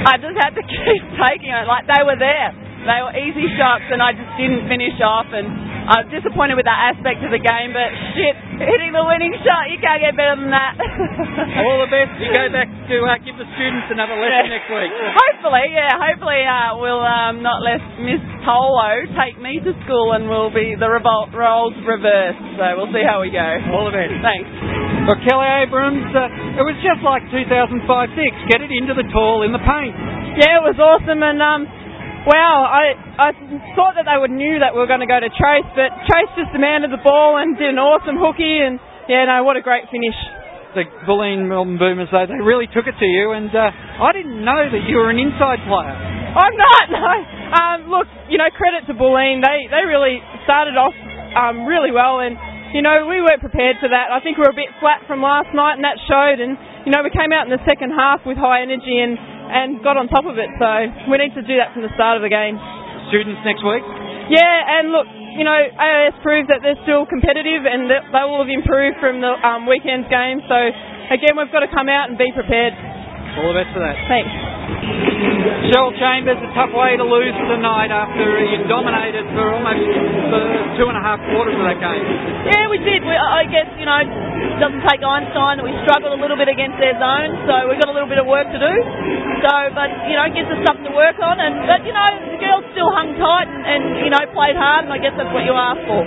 I 0.07 0.15
just 0.23 0.37
had 0.39 0.55
to 0.55 0.63
keep 0.71 1.03
taking 1.19 1.51
it. 1.51 1.67
Like 1.67 1.87
they 1.91 2.03
were 2.07 2.19
there. 2.19 2.51
They 2.87 3.01
were 3.03 3.15
easy 3.19 3.51
shots, 3.59 3.83
and 3.91 3.99
I 3.99 4.15
just 4.15 4.31
didn't 4.39 4.71
finish 4.71 4.95
off. 5.03 5.27
And 5.35 5.51
I'm 5.91 6.07
disappointed 6.07 6.55
with 6.55 6.71
that 6.71 6.95
aspect 6.95 7.19
of 7.27 7.35
the 7.35 7.43
game, 7.43 7.75
but 7.75 7.91
shit, 8.15 8.35
hitting 8.63 8.95
the 8.95 9.03
winning 9.03 9.35
shot, 9.43 9.67
you 9.75 9.79
can't 9.83 9.99
get 9.99 10.15
better 10.15 10.39
than 10.39 10.55
that. 10.55 10.79
All 11.67 11.83
the 11.83 11.91
best. 11.91 12.15
You 12.23 12.31
go 12.31 12.47
back 12.55 12.71
to 12.71 12.97
uh, 13.03 13.19
give 13.27 13.35
the 13.43 13.47
students 13.59 13.91
another 13.91 14.15
lesson 14.15 14.51
Yeah. 14.51 14.55
next 14.55 14.71
week. 14.71 14.93
Hopefully, 14.95 15.67
yeah, 15.75 15.99
hopefully 15.99 16.43
uh, 16.47 16.79
we'll 16.79 17.03
um, 17.03 17.43
not 17.43 17.59
let 17.67 17.83
Miss 18.07 18.23
Tolo 18.47 19.03
take 19.19 19.35
me 19.43 19.59
to 19.67 19.75
school 19.83 20.15
and 20.15 20.31
we'll 20.31 20.55
be 20.55 20.79
the 20.79 20.87
revolt 20.87 21.35
roles 21.35 21.75
reversed. 21.83 22.39
So 22.55 22.65
we'll 22.79 22.95
see 22.95 23.03
how 23.03 23.19
we 23.19 23.35
go. 23.35 23.47
All 23.75 23.83
the 23.91 23.95
best. 23.99 24.15
Thanks. 24.23 24.76
Well, 25.07 25.23
Kelly 25.23 25.47
Abrams, 25.63 26.11
uh, 26.19 26.59
it 26.59 26.65
was 26.67 26.75
just 26.83 26.99
like 27.07 27.23
2005-6. 27.31 27.79
Get 28.51 28.59
it 28.59 28.75
into 28.75 28.91
the 28.91 29.07
tall 29.15 29.47
in 29.47 29.55
the 29.55 29.63
paint. 29.63 29.95
Yeah, 30.35 30.59
it 30.59 30.65
was 30.67 30.75
awesome, 30.83 31.23
and 31.23 31.39
um, 31.39 31.63
wow, 32.27 32.67
I 32.67 32.85
I 33.15 33.29
thought 33.79 33.95
that 33.95 34.11
they 34.11 34.19
would 34.19 34.35
knew 34.35 34.59
that 34.59 34.75
we 34.75 34.83
were 34.83 34.91
going 34.91 35.07
to 35.07 35.09
go 35.09 35.23
to 35.23 35.31
Trace, 35.31 35.65
but 35.79 35.95
Trace 36.11 36.29
just 36.35 36.51
demanded 36.51 36.91
the 36.91 36.99
ball 37.07 37.39
and 37.39 37.55
did 37.55 37.71
an 37.71 37.79
awesome 37.79 38.19
hooky, 38.19 38.59
and 38.67 38.83
yeah, 39.07 39.31
no, 39.31 39.47
what 39.47 39.55
a 39.55 39.63
great 39.63 39.87
finish. 39.95 40.19
The 40.75 40.85
Bulleen 41.07 41.47
Melbourne 41.49 41.79
Boomers, 41.79 42.11
though, 42.11 42.27
they 42.27 42.43
really 42.43 42.67
took 42.69 42.85
it 42.91 42.99
to 42.99 43.09
you, 43.09 43.31
and 43.33 43.49
uh, 43.55 44.03
I 44.03 44.11
didn't 44.11 44.43
know 44.43 44.61
that 44.75 44.83
you 44.91 44.99
were 45.01 45.09
an 45.09 45.23
inside 45.23 45.63
player. 45.71 45.95
I'm 46.35 46.57
not. 46.59 46.85
No. 46.99 47.15
Um, 47.47 47.79
look, 47.95 48.11
you 48.29 48.43
know, 48.43 48.51
credit 48.59 48.91
to 48.91 48.95
Bulleen. 48.99 49.39
They 49.39 49.71
they 49.71 49.87
really 49.87 50.19
started 50.43 50.75
off 50.75 50.93
um, 51.39 51.63
really 51.65 51.95
well, 51.95 52.19
and 52.19 52.35
you 52.77 52.85
know 52.85 53.09
we 53.09 53.25
weren't 53.25 53.41
prepared 53.41 53.81
for 53.81 53.89
that. 53.89 54.13
I 54.13 54.21
think 54.21 54.37
we 54.37 54.45
were 54.45 54.53
a 54.53 54.61
bit 54.61 54.69
flat 54.85 55.01
from 55.09 55.25
last 55.25 55.49
night, 55.57 55.81
and 55.81 55.85
that 55.89 55.97
showed. 56.05 56.45
And 56.45 56.61
you 56.85 56.93
know 56.93 57.01
we 57.01 57.09
came 57.09 57.33
out 57.33 57.49
in 57.49 57.53
the 57.53 57.65
second 57.65 57.97
half 57.97 58.21
with 58.29 58.37
high 58.37 58.61
energy 58.61 59.01
and 59.01 59.17
and 59.17 59.81
got 59.81 59.97
on 59.97 60.13
top 60.13 60.29
of 60.29 60.37
it. 60.37 60.53
So 60.61 60.69
we 61.09 61.17
need 61.17 61.33
to 61.41 61.43
do 61.43 61.57
that 61.57 61.73
from 61.73 61.89
the 61.89 61.93
start 61.97 62.21
of 62.21 62.23
the 62.23 62.29
game. 62.29 62.61
Students 63.09 63.41
next 63.49 63.65
week. 63.65 63.87
Yeah, 64.29 64.43
and 64.77 64.91
look, 64.91 65.07
you 65.39 65.47
know, 65.47 65.55
AIS 65.55 66.19
proved 66.21 66.51
that 66.51 66.61
they're 66.61 66.81
still 66.83 67.07
competitive 67.07 67.63
and 67.63 67.87
that 67.87 68.11
they 68.11 68.25
will 68.27 68.43
have 68.43 68.51
improved 68.51 68.99
from 68.99 69.23
the 69.23 69.33
um, 69.41 69.65
weekend's 69.71 70.11
game. 70.11 70.43
So 70.51 70.59
again, 71.15 71.39
we've 71.39 71.53
got 71.55 71.63
to 71.63 71.71
come 71.71 71.87
out 71.87 72.11
and 72.11 72.19
be 72.19 72.29
prepared. 72.35 72.75
All 73.37 73.53
the 73.53 73.59
best 73.61 73.71
for 73.77 73.85
that. 73.85 73.97
Thanks. 74.09 74.33
Shell 75.71 75.93
Chambers, 76.01 76.41
a 76.41 76.51
tough 76.57 76.73
way 76.73 76.97
to 76.97 77.05
lose 77.05 77.37
tonight 77.53 77.93
after 77.93 78.25
you 78.25 78.65
dominated 78.65 79.29
for 79.37 79.53
almost 79.53 79.83
two 80.81 80.87
and 80.89 80.97
a 80.97 81.05
half 81.05 81.21
quarters 81.33 81.55
of 81.55 81.65
that 81.69 81.79
game. 81.79 82.05
Yeah, 82.49 82.67
we 82.73 82.81
did. 82.81 83.05
We, 83.05 83.13
I 83.13 83.45
guess, 83.47 83.69
you 83.77 83.85
know, 83.85 84.01
it 84.01 84.59
doesn't 84.59 84.83
take 84.89 85.05
Einstein 85.05 85.61
that 85.61 85.67
we 85.67 85.75
struggled 85.85 86.17
a 86.17 86.21
little 86.21 86.39
bit 86.39 86.49
against 86.49 86.81
their 86.81 86.97
zone, 86.97 87.31
so 87.45 87.53
we've 87.69 87.79
got 87.79 87.93
a 87.93 87.97
little 87.97 88.09
bit 88.09 88.19
of 88.19 88.27
work 88.27 88.49
to 88.49 88.61
do. 88.61 88.75
So, 89.45 89.53
but, 89.77 89.91
you 90.09 90.17
know, 90.17 90.27
it 90.27 90.35
gives 90.35 90.51
us 90.51 90.61
something 90.67 90.87
to 90.89 90.95
work 90.97 91.21
on. 91.21 91.37
And 91.37 91.69
But, 91.69 91.85
you 91.85 91.93
know, 91.93 92.11
the 92.33 92.41
girls 92.41 92.65
still 92.73 92.91
hung 92.91 93.15
tight 93.21 93.49
and, 93.53 93.63
and 93.69 93.83
you 94.01 94.11
know, 94.11 94.23
played 94.33 94.57
hard, 94.57 94.89
and 94.89 94.93
I 94.93 94.99
guess 94.99 95.13
that's 95.15 95.31
what 95.31 95.45
you 95.45 95.53
ask 95.53 95.81
for. 95.85 96.03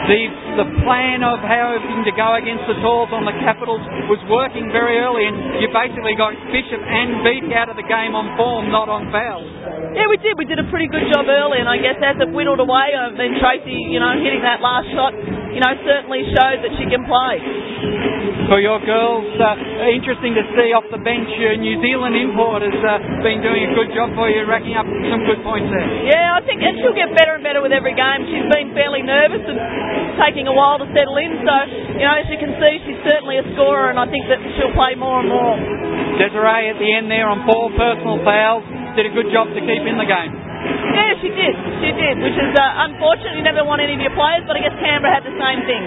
The, 0.00 0.20
the 0.64 0.68
plan 0.82 1.22
of 1.22 1.38
having 1.44 2.02
to 2.08 2.12
go 2.16 2.34
against 2.34 2.64
the 2.66 2.74
Talls 2.80 3.12
on 3.12 3.28
the 3.28 3.36
Capitals 3.44 3.84
was 4.08 4.18
working 4.32 4.72
very 4.72 4.98
early, 4.98 5.28
and 5.28 5.60
you 5.60 5.68
basically 5.70 6.16
got 6.16 6.34
Bishop 6.50 6.80
and 6.80 7.20
Beattie 7.22 7.54
out 7.54 7.68
of 7.68 7.76
the 7.76 7.86
game 7.86 8.16
on 8.16 8.32
form, 8.34 8.72
not 8.72 8.88
on 8.88 9.12
fouls. 9.12 9.46
Yeah, 9.94 10.08
we 10.08 10.18
did. 10.18 10.34
We 10.40 10.48
did 10.48 10.58
a 10.58 10.66
pretty 10.72 10.88
good 10.90 11.06
job 11.12 11.28
early, 11.28 11.60
and 11.62 11.68
I 11.68 11.78
guess 11.78 12.00
as 12.00 12.16
it 12.18 12.30
whittled 12.32 12.58
away, 12.58 12.90
uh, 12.96 13.14
then 13.14 13.38
Tracy, 13.38 13.76
you 13.92 14.00
know, 14.00 14.10
hitting 14.18 14.42
that 14.42 14.58
last 14.64 14.88
shot, 14.96 15.14
you 15.14 15.60
know, 15.62 15.72
certainly 15.86 16.26
showed 16.32 16.58
that 16.64 16.72
she 16.80 16.86
can 16.90 17.06
play. 17.06 17.36
For 18.50 18.58
your 18.58 18.82
girls, 18.82 19.30
uh, 19.38 19.94
interesting 19.94 20.34
to 20.34 20.42
see 20.58 20.74
off 20.74 20.82
the 20.90 20.98
bench, 20.98 21.30
your 21.38 21.54
New 21.54 21.78
Zealand 21.78 22.18
import 22.18 22.66
has 22.66 22.74
uh, 22.82 22.98
been 23.22 23.38
doing 23.42 23.62
a 23.70 23.72
good 23.78 23.94
job 23.94 24.10
for 24.18 24.26
you, 24.26 24.42
racking 24.42 24.74
up 24.74 24.86
some 25.06 25.22
good 25.22 25.38
points 25.46 25.70
there. 25.70 25.86
Yeah, 26.10 26.34
I 26.34 26.42
think, 26.42 26.58
and 26.58 26.74
she'll 26.82 26.96
get 26.96 27.14
better 27.14 27.38
and 27.38 27.46
better 27.46 27.62
with 27.62 27.70
every 27.70 27.94
game. 27.94 28.26
She's 28.26 28.48
been 28.50 28.74
fairly 28.74 29.06
nervous 29.06 29.42
and 29.46 29.58
taking 30.20 30.46
a 30.48 30.54
while 30.54 30.78
to 30.78 30.88
settle 30.92 31.16
in, 31.16 31.40
so, 31.44 31.54
you 31.96 32.04
know, 32.04 32.16
as 32.16 32.26
you 32.28 32.38
can 32.40 32.52
see, 32.58 32.72
she's 32.84 33.00
certainly 33.06 33.38
a 33.40 33.44
scorer, 33.56 33.90
and 33.90 33.98
I 33.98 34.06
think 34.08 34.26
that 34.28 34.40
she'll 34.58 34.74
play 34.76 34.94
more 34.98 35.20
and 35.20 35.28
more. 35.28 35.56
Desiree 36.18 36.68
at 36.68 36.76
the 36.76 36.90
end 36.90 37.08
there 37.08 37.28
on 37.28 37.46
four 37.48 37.72
personal 37.78 38.20
fouls 38.26 38.64
did 38.96 39.06
a 39.06 39.12
good 39.14 39.30
job 39.32 39.48
to 39.54 39.60
keep 39.62 39.84
in 39.86 39.96
the 39.96 40.08
game. 40.08 40.49
Yeah, 40.60 41.12
she 41.22 41.30
did. 41.32 41.54
She 41.80 41.90
did, 41.96 42.14
which 42.20 42.36
is 42.36 42.52
uh, 42.52 42.86
unfortunate. 42.86 43.38
You 43.40 43.44
never 43.46 43.64
want 43.64 43.80
any 43.80 43.96
of 43.96 44.02
your 44.02 44.12
players, 44.12 44.44
but 44.44 44.56
I 44.56 44.60
guess 44.60 44.76
Canberra 44.76 45.12
had 45.16 45.24
the 45.24 45.36
same 45.38 45.60
thing. 45.64 45.82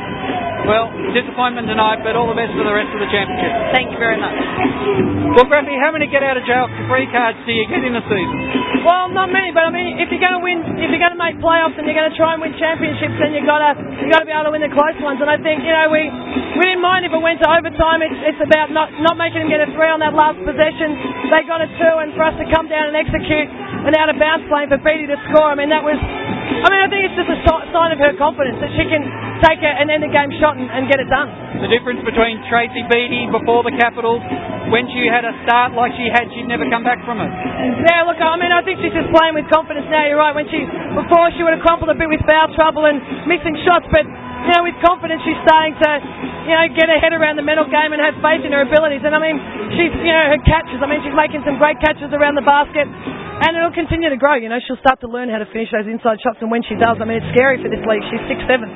Well, 0.63 0.87
disappointment 1.11 1.67
tonight, 1.67 1.99
but 2.07 2.15
all 2.15 2.25
the 2.31 2.39
best 2.39 2.55
for 2.55 2.63
the 2.63 2.71
rest 2.71 2.87
of 2.95 2.99
the 3.03 3.09
championship. 3.11 3.51
Thank 3.75 3.91
you 3.91 3.99
very 3.99 4.15
much. 4.15 4.31
Well, 5.35 5.43
Graffy, 5.49 5.75
how 5.75 5.91
many 5.91 6.07
get 6.07 6.23
out 6.23 6.39
of 6.39 6.47
jail 6.47 6.71
free 6.87 7.09
cards 7.11 7.35
do 7.43 7.51
you 7.51 7.67
get 7.67 7.83
in 7.83 7.91
the 7.91 8.05
season? 8.07 8.37
Well, 8.87 9.11
not 9.11 9.27
many, 9.27 9.51
but 9.51 9.67
I 9.67 9.71
mean, 9.75 9.99
if 9.99 10.07
you're 10.07 10.23
going 10.23 10.39
to 10.39 10.43
win, 10.43 10.63
if 10.79 10.87
you're 10.87 11.03
going 11.03 11.15
to 11.15 11.19
make 11.19 11.35
playoffs 11.43 11.75
and 11.75 11.83
you're 11.83 11.97
going 11.97 12.07
to 12.07 12.15
try 12.15 12.35
and 12.35 12.39
win 12.39 12.55
championships, 12.55 13.15
then 13.19 13.35
you 13.35 13.43
got 13.43 13.59
to 13.59 13.71
you 14.03 14.07
got 14.07 14.23
to 14.23 14.27
be 14.27 14.31
able 14.31 14.51
to 14.51 14.53
win 14.55 14.63
the 14.63 14.71
close 14.71 14.95
ones. 15.03 15.19
And 15.19 15.27
I 15.27 15.35
think 15.39 15.67
you 15.67 15.73
know 15.73 15.91
we 15.91 16.07
we 16.59 16.63
didn't 16.63 16.83
mind 16.83 17.03
if 17.03 17.11
it 17.11 17.19
went 17.19 17.43
to 17.43 17.47
overtime. 17.49 17.99
It's 18.03 18.19
it's 18.35 18.41
about 18.43 18.71
not 18.71 18.87
not 19.03 19.19
making 19.19 19.43
them 19.43 19.49
get 19.51 19.63
a 19.63 19.67
three 19.75 19.91
on 19.91 19.99
that 19.99 20.15
last 20.15 20.39
possession. 20.47 20.95
They 21.27 21.43
got 21.43 21.59
a 21.59 21.67
two, 21.75 21.95
and 22.03 22.15
for 22.15 22.23
us 22.23 22.35
to 22.39 22.45
come 22.51 22.71
down 22.71 22.91
and 22.91 22.95
execute 22.95 23.47
an 23.83 23.95
out 23.99 24.07
of 24.07 24.15
bounds 24.15 24.47
play 24.47 24.62
for 24.69 24.79
Beattie 24.81 25.07
to 25.09 25.17
score. 25.31 25.49
I 25.51 25.55
mean, 25.55 25.69
that 25.71 25.83
was. 25.83 25.97
I 25.97 26.67
mean, 26.69 26.81
I 26.83 26.87
think 26.91 27.01
it's 27.09 27.17
just 27.17 27.31
a 27.31 27.39
si- 27.43 27.65
sign 27.73 27.91
of 27.91 27.99
her 27.99 28.13
confidence 28.19 28.59
that 28.61 28.71
she 28.77 28.83
can 28.87 29.03
take 29.43 29.59
and 29.63 29.89
end 29.91 30.03
the 30.05 30.11
game 30.11 30.31
shot 30.39 30.55
and, 30.55 30.67
and 30.71 30.87
get 30.87 30.99
it 31.01 31.09
done. 31.11 31.27
The 31.59 31.67
difference 31.71 31.99
between 32.07 32.39
Tracy 32.47 32.83
Beattie 32.87 33.27
before 33.31 33.63
the 33.67 33.73
Capitals, 33.75 34.21
when 34.71 34.87
she 34.93 35.07
had 35.09 35.27
a 35.27 35.33
start 35.43 35.75
like 35.75 35.91
she 35.99 36.07
had, 36.11 36.29
she'd 36.35 36.47
never 36.47 36.63
come 36.71 36.83
back 36.87 37.01
from 37.03 37.19
it. 37.19 37.31
Yeah, 37.83 38.07
look, 38.07 38.19
I 38.21 38.35
mean, 38.39 38.51
I 38.53 38.61
think 38.63 38.79
she's 38.79 38.93
just 38.95 39.09
playing 39.11 39.35
with 39.35 39.47
confidence 39.51 39.87
now. 39.91 40.07
You're 40.07 40.19
right. 40.21 40.35
When 40.35 40.47
she 40.47 40.63
before 40.95 41.31
she 41.35 41.41
would 41.43 41.55
have 41.57 41.63
crumpled 41.65 41.91
a 41.91 41.97
bit 41.97 42.07
with 42.11 42.21
foul 42.27 42.51
trouble 42.55 42.85
and 42.87 42.99
missing 43.27 43.55
shots, 43.67 43.87
but 43.91 44.03
you 44.07 44.51
know, 44.55 44.63
with 44.67 44.75
confidence, 44.83 45.23
she's 45.23 45.39
starting 45.47 45.75
to 45.79 45.89
you 46.47 46.55
know 46.55 46.65
get 46.75 46.87
her 46.91 46.99
head 46.99 47.15
around 47.15 47.39
the 47.39 47.45
mental 47.47 47.67
game 47.67 47.91
and 47.95 47.99
have 48.03 48.15
faith 48.19 48.43
in 48.43 48.51
her 48.51 48.63
abilities. 48.67 49.03
And 49.03 49.15
I 49.15 49.19
mean, 49.19 49.39
she's 49.75 49.91
you 50.03 50.11
know 50.13 50.27
her 50.31 50.39
catches. 50.47 50.79
I 50.83 50.87
mean, 50.87 50.99
she's 51.03 51.15
making 51.15 51.43
some 51.47 51.55
great 51.59 51.79
catches 51.83 52.11
around 52.15 52.35
the 52.39 52.45
basket. 52.45 52.87
And 53.41 53.57
it'll 53.57 53.73
continue 53.73 54.13
to 54.13 54.19
grow, 54.19 54.37
you 54.37 54.47
know. 54.47 54.61
She'll 54.61 54.79
start 54.79 55.01
to 55.01 55.09
learn 55.09 55.27
how 55.27 55.41
to 55.41 55.49
finish 55.49 55.73
those 55.73 55.89
inside 55.89 56.21
shots, 56.21 56.37
and 56.39 56.53
when 56.53 56.61
she 56.63 56.77
does, 56.77 57.01
I 57.01 57.05
mean, 57.05 57.17
it's 57.17 57.31
scary 57.33 57.57
for 57.59 57.67
this 57.67 57.81
league. 57.83 58.05
She's 58.13 58.23
six 58.29 58.39
seven. 58.45 58.69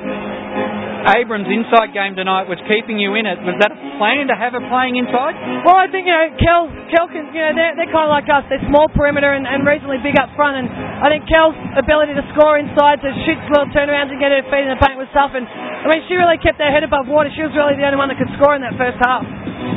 Abrams' 1.08 1.48
inside 1.48 1.94
game 1.94 2.18
tonight 2.18 2.50
was 2.50 2.58
keeping 2.66 2.98
you 2.98 3.14
in 3.14 3.24
it. 3.24 3.38
Was 3.46 3.56
that 3.62 3.70
a 3.70 3.78
plan 3.96 4.28
to 4.28 4.36
have 4.36 4.52
her 4.52 4.60
playing 4.66 4.98
inside? 4.98 5.32
Well, 5.62 5.78
I 5.78 5.86
think 5.88 6.04
you 6.04 6.12
know, 6.12 6.26
Kel, 6.36 6.62
Kel 6.90 7.06
can, 7.08 7.30
you 7.32 7.40
know, 7.40 7.54
they're, 7.54 7.74
they're 7.78 7.92
kind 7.94 8.10
of 8.10 8.12
like 8.12 8.26
us. 8.28 8.44
They're 8.50 8.60
small 8.66 8.90
perimeter 8.92 9.30
and, 9.30 9.46
and 9.46 9.62
reasonably 9.64 10.02
big 10.02 10.18
up 10.20 10.28
front. 10.34 10.58
And 10.58 10.66
I 10.68 11.06
think 11.08 11.24
Kel's 11.30 11.56
ability 11.78 12.18
to 12.18 12.24
score 12.34 12.58
inside, 12.60 13.00
to 13.00 13.10
shoot 13.24 13.38
little 13.48 13.70
turnarounds 13.72 14.10
and 14.10 14.18
get 14.20 14.34
her 14.34 14.42
feet 14.50 14.66
in 14.66 14.74
the 14.74 14.80
paint 14.82 14.98
was 15.00 15.08
tough. 15.14 15.32
And 15.32 15.46
I 15.46 15.86
mean, 15.86 16.02
she 16.10 16.18
really 16.18 16.36
kept 16.42 16.60
her 16.60 16.68
head 16.68 16.84
above 16.84 17.06
water. 17.08 17.30
She 17.32 17.46
was 17.46 17.54
really 17.54 17.78
the 17.78 17.86
only 17.86 17.96
one 17.96 18.10
that 18.12 18.18
could 18.18 18.34
score 18.36 18.58
in 18.58 18.60
that 18.66 18.76
first 18.76 18.98
half. 19.00 19.22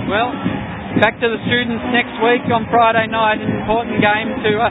Well, 0.09 0.33
back 1.02 1.18
to 1.18 1.26
the 1.34 1.41
students 1.49 1.82
next 1.90 2.14
week 2.22 2.45
on 2.53 2.69
Friday 2.69 3.10
night. 3.10 3.41
An 3.41 3.49
important 3.65 3.98
game 4.06 4.30
to 4.38 4.52
uh, 4.61 4.69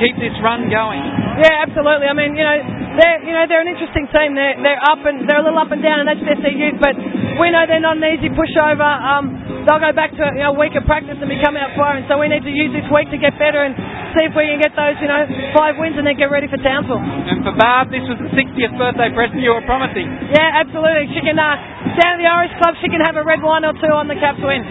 keep 0.00 0.16
this 0.16 0.32
run 0.40 0.72
going. 0.72 1.04
Yeah, 1.44 1.68
absolutely. 1.68 2.08
I 2.08 2.16
mean, 2.16 2.32
you 2.32 2.42
know, 2.42 2.58
they're 2.96 3.20
you 3.28 3.34
know 3.36 3.44
they're 3.44 3.60
an 3.60 3.68
interesting 3.68 4.08
team. 4.08 4.32
They're 4.32 4.56
they're 4.64 4.80
up 4.88 5.04
and 5.04 5.28
they're 5.28 5.38
a 5.38 5.44
little 5.44 5.60
up 5.60 5.68
and 5.68 5.84
down, 5.84 6.02
and 6.02 6.08
that's 6.08 6.24
just 6.24 6.40
their 6.40 6.56
youth. 6.56 6.80
But 6.80 6.96
we 7.36 7.52
know 7.52 7.68
they're 7.68 7.84
not 7.84 8.00
an 8.00 8.06
easy 8.16 8.32
pushover. 8.32 8.88
Um, 8.88 9.64
they'll 9.68 9.78
go 9.78 9.92
back 9.92 10.16
to 10.16 10.24
you 10.32 10.48
know, 10.48 10.56
a 10.56 10.58
week 10.58 10.72
of 10.72 10.88
practice 10.88 11.20
and 11.20 11.28
become 11.28 11.52
our 11.60 11.68
fire, 11.76 12.00
and 12.00 12.08
so 12.08 12.16
we 12.16 12.32
need 12.32 12.48
to 12.48 12.54
use 12.54 12.72
this 12.72 12.88
week 12.88 13.12
to 13.12 13.20
get 13.20 13.36
better 13.36 13.60
and 13.60 13.76
see 14.16 14.24
if 14.24 14.32
we 14.32 14.48
can 14.48 14.56
get 14.56 14.72
those 14.72 14.96
you 15.04 15.10
know 15.12 15.20
five 15.52 15.76
wins 15.76 16.00
and 16.00 16.08
then 16.08 16.16
get 16.16 16.32
ready 16.32 16.48
for 16.48 16.56
Townsville. 16.64 16.98
And 16.98 17.44
for 17.44 17.52
Barb, 17.60 17.92
this 17.92 18.08
was 18.08 18.16
the 18.16 18.32
60th 18.32 18.72
birthday 18.80 19.12
present 19.12 19.44
you 19.44 19.52
were 19.52 19.62
promising. 19.68 20.08
Yeah, 20.32 20.64
absolutely. 20.64 21.12
She 21.12 21.20
can 21.20 21.36
uh, 21.36 21.60
down 22.00 22.16
at 22.16 22.20
the 22.24 22.30
Irish 22.32 22.56
Club. 22.56 22.72
She 22.80 22.88
can 22.88 23.04
have 23.04 23.20
a 23.20 23.22
red 23.22 23.44
wine 23.44 23.68
or 23.68 23.76
two 23.76 23.92
on 23.92 24.08
the 24.08 24.16
Caps 24.16 24.40
win. 24.40 24.64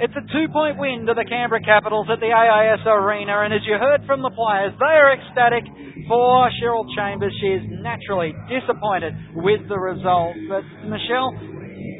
It's 0.00 0.16
a 0.16 0.24
two-point 0.32 0.80
win 0.80 1.04
to 1.04 1.12
the 1.12 1.28
Canberra 1.28 1.60
Capitals 1.60 2.08
at 2.08 2.24
the 2.24 2.32
AIS 2.32 2.80
Arena, 2.88 3.44
and 3.44 3.52
as 3.52 3.60
you 3.68 3.76
heard 3.76 4.00
from 4.08 4.24
the 4.24 4.32
players, 4.32 4.72
they 4.80 4.96
are 4.96 5.12
ecstatic 5.12 5.68
for 6.08 6.48
Cheryl 6.56 6.88
Chambers. 6.96 7.36
She 7.36 7.52
is 7.52 7.60
naturally 7.84 8.32
disappointed 8.48 9.12
with 9.36 9.60
the 9.68 9.76
result, 9.76 10.40
but 10.48 10.64
Michelle, 10.88 11.36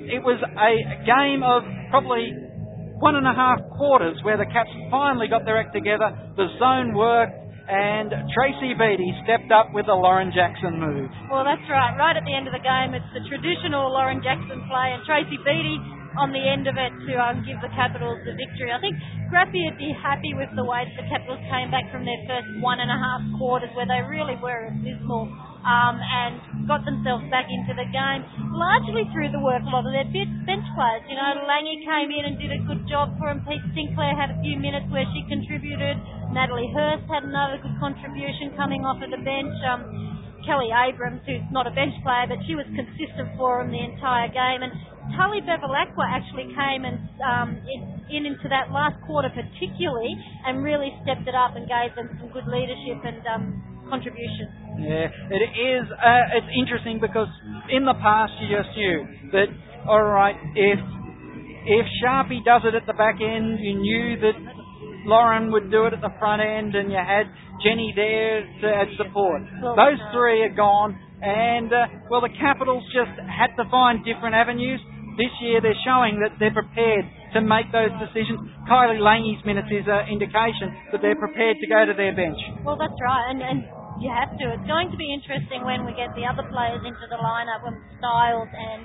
it 0.08 0.24
was 0.24 0.40
a 0.40 0.72
game 1.04 1.44
of 1.44 1.60
probably 1.92 2.32
one 3.04 3.20
and 3.20 3.28
a 3.28 3.36
half 3.36 3.60
quarters 3.76 4.16
where 4.24 4.40
the 4.40 4.48
Caps 4.48 4.72
finally 4.88 5.28
got 5.28 5.44
their 5.44 5.60
act 5.60 5.76
together, 5.76 6.08
the 6.40 6.48
zone 6.56 6.96
worked, 6.96 7.36
and 7.68 8.16
Tracy 8.32 8.72
Beattie 8.80 9.12
stepped 9.28 9.52
up 9.52 9.76
with 9.76 9.84
the 9.84 9.94
Lauren 9.94 10.32
Jackson 10.32 10.80
move. 10.80 11.12
Well, 11.28 11.44
that's 11.44 11.68
right. 11.68 11.92
Right 12.00 12.16
at 12.16 12.24
the 12.24 12.32
end 12.32 12.48
of 12.48 12.56
the 12.56 12.64
game, 12.64 12.96
it's 12.96 13.12
the 13.12 13.28
traditional 13.28 13.92
Lauren 13.92 14.24
Jackson 14.24 14.64
play, 14.72 14.96
and 14.96 15.04
Tracy 15.04 15.36
Beattie 15.44 15.99
on 16.18 16.34
the 16.34 16.42
end 16.42 16.66
of 16.66 16.74
it 16.74 16.90
to 17.06 17.12
um, 17.18 17.42
give 17.46 17.60
the 17.62 17.70
Capitals 17.76 18.18
the 18.26 18.34
victory. 18.34 18.74
I 18.74 18.80
think 18.82 18.98
Graffy 19.30 19.70
would 19.70 19.78
be 19.78 19.94
happy 19.94 20.34
with 20.34 20.50
the 20.58 20.66
way 20.66 20.82
that 20.82 20.96
the 20.98 21.06
Capitals 21.06 21.42
came 21.46 21.70
back 21.70 21.86
from 21.94 22.02
their 22.02 22.18
first 22.26 22.48
one 22.58 22.82
and 22.82 22.90
a 22.90 22.98
half 22.98 23.22
quarters, 23.38 23.70
where 23.78 23.86
they 23.86 24.02
really 24.06 24.34
were 24.42 24.70
abysmal. 24.70 25.30
Um, 25.60 26.00
and 26.00 26.64
got 26.64 26.88
themselves 26.88 27.20
back 27.28 27.44
into 27.44 27.76
the 27.76 27.84
game 27.92 28.24
largely 28.56 29.04
through 29.12 29.28
the 29.28 29.44
work 29.44 29.60
a 29.60 29.68
lot 29.68 29.84
of 29.84 29.92
their 29.92 30.08
bench 30.08 30.64
players. 30.72 31.04
You 31.04 31.20
know, 31.20 31.44
Langy 31.44 31.84
came 31.84 32.08
in 32.08 32.32
and 32.32 32.40
did 32.40 32.48
a 32.48 32.64
good 32.64 32.88
job 32.88 33.12
for 33.20 33.28
him. 33.28 33.44
Pete 33.44 33.60
Sinclair 33.76 34.16
had 34.16 34.32
a 34.32 34.40
few 34.40 34.56
minutes 34.56 34.88
where 34.88 35.04
she 35.12 35.20
contributed. 35.28 36.00
Natalie 36.32 36.72
Hurst 36.72 37.04
had 37.12 37.28
another 37.28 37.60
good 37.60 37.76
contribution 37.76 38.56
coming 38.56 38.88
off 38.88 39.04
of 39.04 39.12
the 39.12 39.20
bench. 39.20 39.52
Um, 39.68 40.19
Kelly 40.46 40.72
Abrams, 40.72 41.20
who's 41.26 41.44
not 41.50 41.66
a 41.66 41.74
bench 41.74 41.94
player, 42.02 42.26
but 42.28 42.40
she 42.46 42.54
was 42.54 42.66
consistent 42.72 43.36
for 43.36 43.60
them 43.60 43.72
the 43.72 43.82
entire 43.82 44.28
game. 44.28 44.64
And 44.64 44.72
Tully 45.16 45.42
Bevilacqua 45.42 46.06
actually 46.06 46.48
came 46.54 46.84
and 46.86 46.98
um, 47.20 47.58
in, 47.66 47.80
in 48.10 48.22
into 48.26 48.46
that 48.48 48.70
last 48.70 48.96
quarter 49.06 49.28
particularly 49.30 50.14
and 50.46 50.62
really 50.62 50.94
stepped 51.02 51.26
it 51.26 51.34
up 51.34 51.56
and 51.56 51.66
gave 51.66 51.94
them 51.96 52.08
some 52.20 52.30
good 52.30 52.46
leadership 52.46 53.02
and 53.04 53.20
um, 53.26 53.44
contribution. 53.90 54.48
Yeah, 54.78 55.10
it 55.10 55.42
is. 55.50 55.84
Uh, 55.90 56.38
it's 56.38 56.50
interesting 56.54 57.00
because 57.02 57.28
in 57.68 57.84
the 57.84 57.94
past 57.98 58.32
you 58.40 58.48
just 58.56 58.70
knew 58.76 58.96
that. 59.32 59.48
All 59.88 60.04
right, 60.04 60.36
if 60.54 60.78
if 61.64 61.86
Sharpie 62.04 62.44
does 62.44 62.62
it 62.64 62.74
at 62.74 62.86
the 62.86 62.92
back 62.92 63.16
end, 63.20 63.58
you 63.60 63.80
knew 63.80 64.20
that 64.20 64.36
Lauren 65.06 65.52
would 65.52 65.70
do 65.70 65.86
it 65.86 65.92
at 65.92 66.00
the 66.00 66.12
front 66.18 66.42
end, 66.42 66.74
and 66.74 66.90
you 66.90 66.98
had 66.98 67.28
Jenny 67.64 67.92
there 67.96 68.44
to 68.62 68.66
add 68.68 68.88
support. 68.96 69.42
Those 69.62 70.00
three 70.12 70.42
are 70.42 70.54
gone, 70.54 70.96
and 71.22 71.72
uh, 71.72 72.08
well, 72.10 72.20
the 72.20 72.32
Capitals 72.40 72.84
just 72.92 73.12
had 73.28 73.52
to 73.60 73.68
find 73.70 74.04
different 74.04 74.34
avenues. 74.34 74.80
This 75.18 75.32
year, 75.42 75.60
they're 75.60 75.76
showing 75.84 76.20
that 76.24 76.38
they're 76.40 76.54
prepared 76.54 77.04
to 77.36 77.40
make 77.44 77.68
those 77.72 77.92
decisions. 78.00 78.40
Kylie 78.64 79.02
Langey's 79.02 79.42
minutes 79.44 79.68
is 79.68 79.84
an 79.84 80.08
indication 80.08 80.72
that 80.92 81.04
they're 81.04 81.18
prepared 81.18 81.60
to 81.60 81.66
go 81.68 81.84
to 81.84 81.92
their 81.92 82.16
bench. 82.16 82.38
Well, 82.64 82.78
that's 82.78 82.96
right, 83.04 83.24
and, 83.34 83.42
and 83.42 83.58
you 84.00 84.08
have 84.08 84.32
to. 84.32 84.44
It's 84.56 84.64
going 84.64 84.88
to 84.88 84.96
be 84.96 85.12
interesting 85.12 85.60
when 85.64 85.84
we 85.84 85.92
get 85.92 86.14
the 86.16 86.24
other 86.24 86.46
players 86.48 86.80
into 86.80 87.04
the 87.12 87.20
lineup, 87.20 87.60
when 87.68 87.76
Styles 88.00 88.48
and 88.48 88.80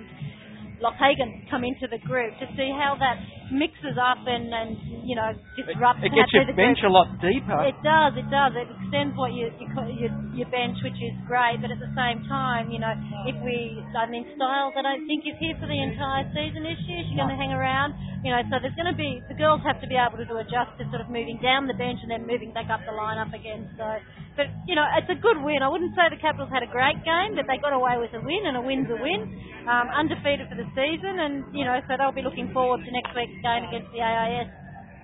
Lockhagen 0.84 1.48
come 1.48 1.64
into 1.64 1.88
the 1.88 2.02
group 2.04 2.36
to 2.44 2.46
see 2.60 2.68
how 2.76 3.00
that 3.00 3.16
mixes 3.52 3.98
up 3.98 4.22
and, 4.26 4.50
and 4.50 4.78
you 5.06 5.16
know 5.16 5.34
disrupts. 5.58 6.02
It 6.02 6.14
gets 6.14 6.32
your 6.34 6.46
the 6.46 6.58
bench 6.58 6.82
a 6.86 6.92
lot 6.92 7.10
deeper. 7.22 7.62
It 7.66 7.78
does, 7.86 8.14
it 8.18 8.28
does. 8.30 8.54
It 8.58 8.68
extends 8.70 9.14
what 9.18 9.34
you, 9.34 9.50
you 9.60 9.68
your, 9.94 10.12
your 10.34 10.50
bench, 10.50 10.78
which 10.82 10.98
is 10.98 11.16
great. 11.28 11.62
But 11.62 11.70
at 11.70 11.80
the 11.82 11.92
same 11.94 12.26
time, 12.26 12.72
you 12.72 12.80
know, 12.80 12.92
if 13.30 13.38
we, 13.44 13.78
I 13.94 14.08
mean, 14.10 14.26
Styles, 14.36 14.74
I 14.78 14.82
don't 14.82 15.06
think 15.06 15.28
is 15.28 15.38
here 15.38 15.56
for 15.60 15.68
the 15.68 15.78
entire 15.78 16.26
season. 16.34 16.66
Is 16.66 16.80
she? 16.86 16.94
Is 16.98 17.06
she 17.12 17.16
going 17.16 17.32
to 17.32 17.40
hang 17.40 17.54
around? 17.54 17.94
You 18.26 18.34
know, 18.34 18.42
so 18.50 18.58
there's 18.58 18.74
going 18.74 18.90
to 18.90 18.98
be 18.98 19.22
the 19.30 19.38
girls 19.38 19.62
have 19.62 19.78
to 19.86 19.88
be 19.88 19.94
able 19.94 20.18
to 20.18 20.26
do 20.26 20.42
adjust 20.42 20.74
to 20.82 20.84
sort 20.90 21.02
of 21.04 21.14
moving 21.14 21.38
down 21.44 21.70
the 21.70 21.78
bench 21.78 22.02
and 22.02 22.10
then 22.10 22.26
moving 22.26 22.50
back 22.50 22.74
up 22.74 22.82
the 22.88 22.96
lineup 22.96 23.30
again. 23.38 23.70
So, 23.78 23.86
but 24.34 24.50
you 24.66 24.74
know, 24.74 24.84
it's 24.98 25.10
a 25.14 25.20
good 25.20 25.38
win. 25.46 25.62
I 25.62 25.70
wouldn't 25.70 25.94
say 25.94 26.10
the 26.10 26.18
Capitals 26.18 26.50
had 26.50 26.66
a 26.66 26.72
great 26.72 26.98
game, 27.06 27.38
but 27.38 27.46
they 27.46 27.62
got 27.62 27.72
away 27.72 28.02
with 28.02 28.12
a 28.18 28.22
win, 28.22 28.50
and 28.50 28.58
a 28.58 28.64
win's 28.66 28.90
a 28.90 28.98
win. 28.98 29.30
Um, 29.70 29.94
undefeated 29.94 30.50
for 30.50 30.58
the 30.58 30.68
season, 30.74 31.22
and 31.22 31.46
you 31.54 31.64
know, 31.70 31.78
so 31.86 31.96
they'll 31.98 32.16
be 32.16 32.26
looking 32.26 32.50
forward 32.50 32.82
to 32.82 32.90
next 32.90 33.14
week's 33.14 33.35
game 33.42 33.64
against 33.70 33.92
the 33.92 34.02
AIS. 34.02 34.48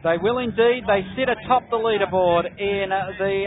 They 0.03 0.17
will 0.17 0.39
indeed. 0.39 0.83
They 0.87 1.05
sit 1.15 1.29
atop 1.29 1.69
the 1.69 1.77
leaderboard 1.77 2.45
in 2.57 2.89
the 2.89 3.45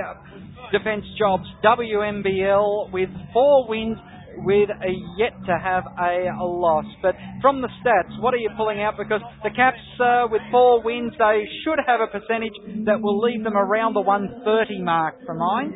Defence 0.70 1.04
Jobs 1.18 1.44
WNBL 1.64 2.92
with 2.92 3.10
four 3.32 3.68
wins, 3.68 3.98
with 4.38 4.70
a 4.70 4.92
yet 5.18 5.34
to 5.46 5.58
have 5.58 5.84
a 5.98 6.30
loss. 6.42 6.86
But 7.02 7.16
from 7.42 7.60
the 7.60 7.68
stats, 7.82 8.20
what 8.20 8.34
are 8.34 8.38
you 8.38 8.50
pulling 8.56 8.80
out? 8.82 8.94
Because 8.96 9.20
the 9.42 9.50
Caps, 9.50 9.78
uh, 9.98 10.26
with 10.30 10.42
four 10.50 10.82
wins, 10.82 11.12
they 11.18 11.42
should 11.64 11.78
have 11.84 12.00
a 12.00 12.06
percentage 12.06 12.54
that 12.86 13.00
will 13.00 13.20
leave 13.20 13.42
them 13.42 13.56
around 13.56 13.94
the 13.94 14.00
130 14.00 14.80
mark 14.82 15.16
for 15.26 15.34
mine. 15.34 15.74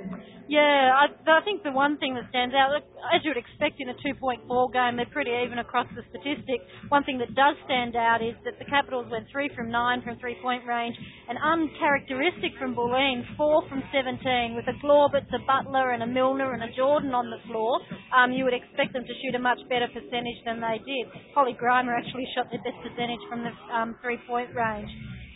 Yeah, 0.48 0.96
I, 0.96 1.12
I 1.12 1.44
think 1.44 1.60
the 1.60 1.76
one 1.76 2.00
thing 2.00 2.16
that 2.16 2.24
stands 2.32 2.56
out, 2.56 2.72
as 2.72 3.20
you 3.20 3.36
would 3.36 3.36
expect 3.36 3.84
in 3.84 3.92
a 3.92 3.96
two-point 4.00 4.48
ball 4.48 4.72
game, 4.72 4.96
they're 4.96 5.12
pretty 5.12 5.28
even 5.44 5.60
across 5.60 5.84
the 5.92 6.00
statistics. 6.08 6.64
One 6.88 7.04
thing 7.04 7.20
that 7.20 7.36
does 7.36 7.52
stand 7.68 7.92
out 7.92 8.24
is 8.24 8.32
that 8.48 8.56
the 8.56 8.64
Capitals 8.64 9.12
went 9.12 9.28
three 9.28 9.52
from 9.52 9.68
nine 9.68 10.00
from 10.00 10.16
three-point 10.16 10.64
range, 10.64 10.96
and 11.28 11.36
uncharacteristic 11.36 12.56
from 12.56 12.72
Bulleen, 12.72 13.28
four 13.36 13.60
from 13.68 13.84
17, 13.92 14.56
with 14.56 14.64
a 14.72 14.76
Glaubitz, 14.80 15.28
a 15.36 15.40
Butler, 15.44 15.92
and 15.92 16.02
a 16.02 16.08
Milner 16.08 16.56
and 16.56 16.64
a 16.64 16.72
Jordan 16.72 17.12
on 17.12 17.28
the 17.28 17.44
floor. 17.44 17.76
Um, 18.16 18.32
you 18.32 18.48
would 18.48 18.56
expect 18.56 18.96
them 18.96 19.04
to 19.04 19.14
shoot 19.20 19.36
a 19.36 19.38
much 19.38 19.60
better 19.68 19.92
percentage 19.92 20.40
than 20.48 20.64
they 20.64 20.80
did. 20.80 21.12
Holly 21.36 21.60
Grima 21.60 21.92
actually 21.92 22.24
shot 22.32 22.48
their 22.48 22.64
best 22.64 22.80
percentage 22.80 23.20
from 23.28 23.44
the 23.44 23.52
um, 23.68 24.00
three-point 24.00 24.56
range. 24.56 24.88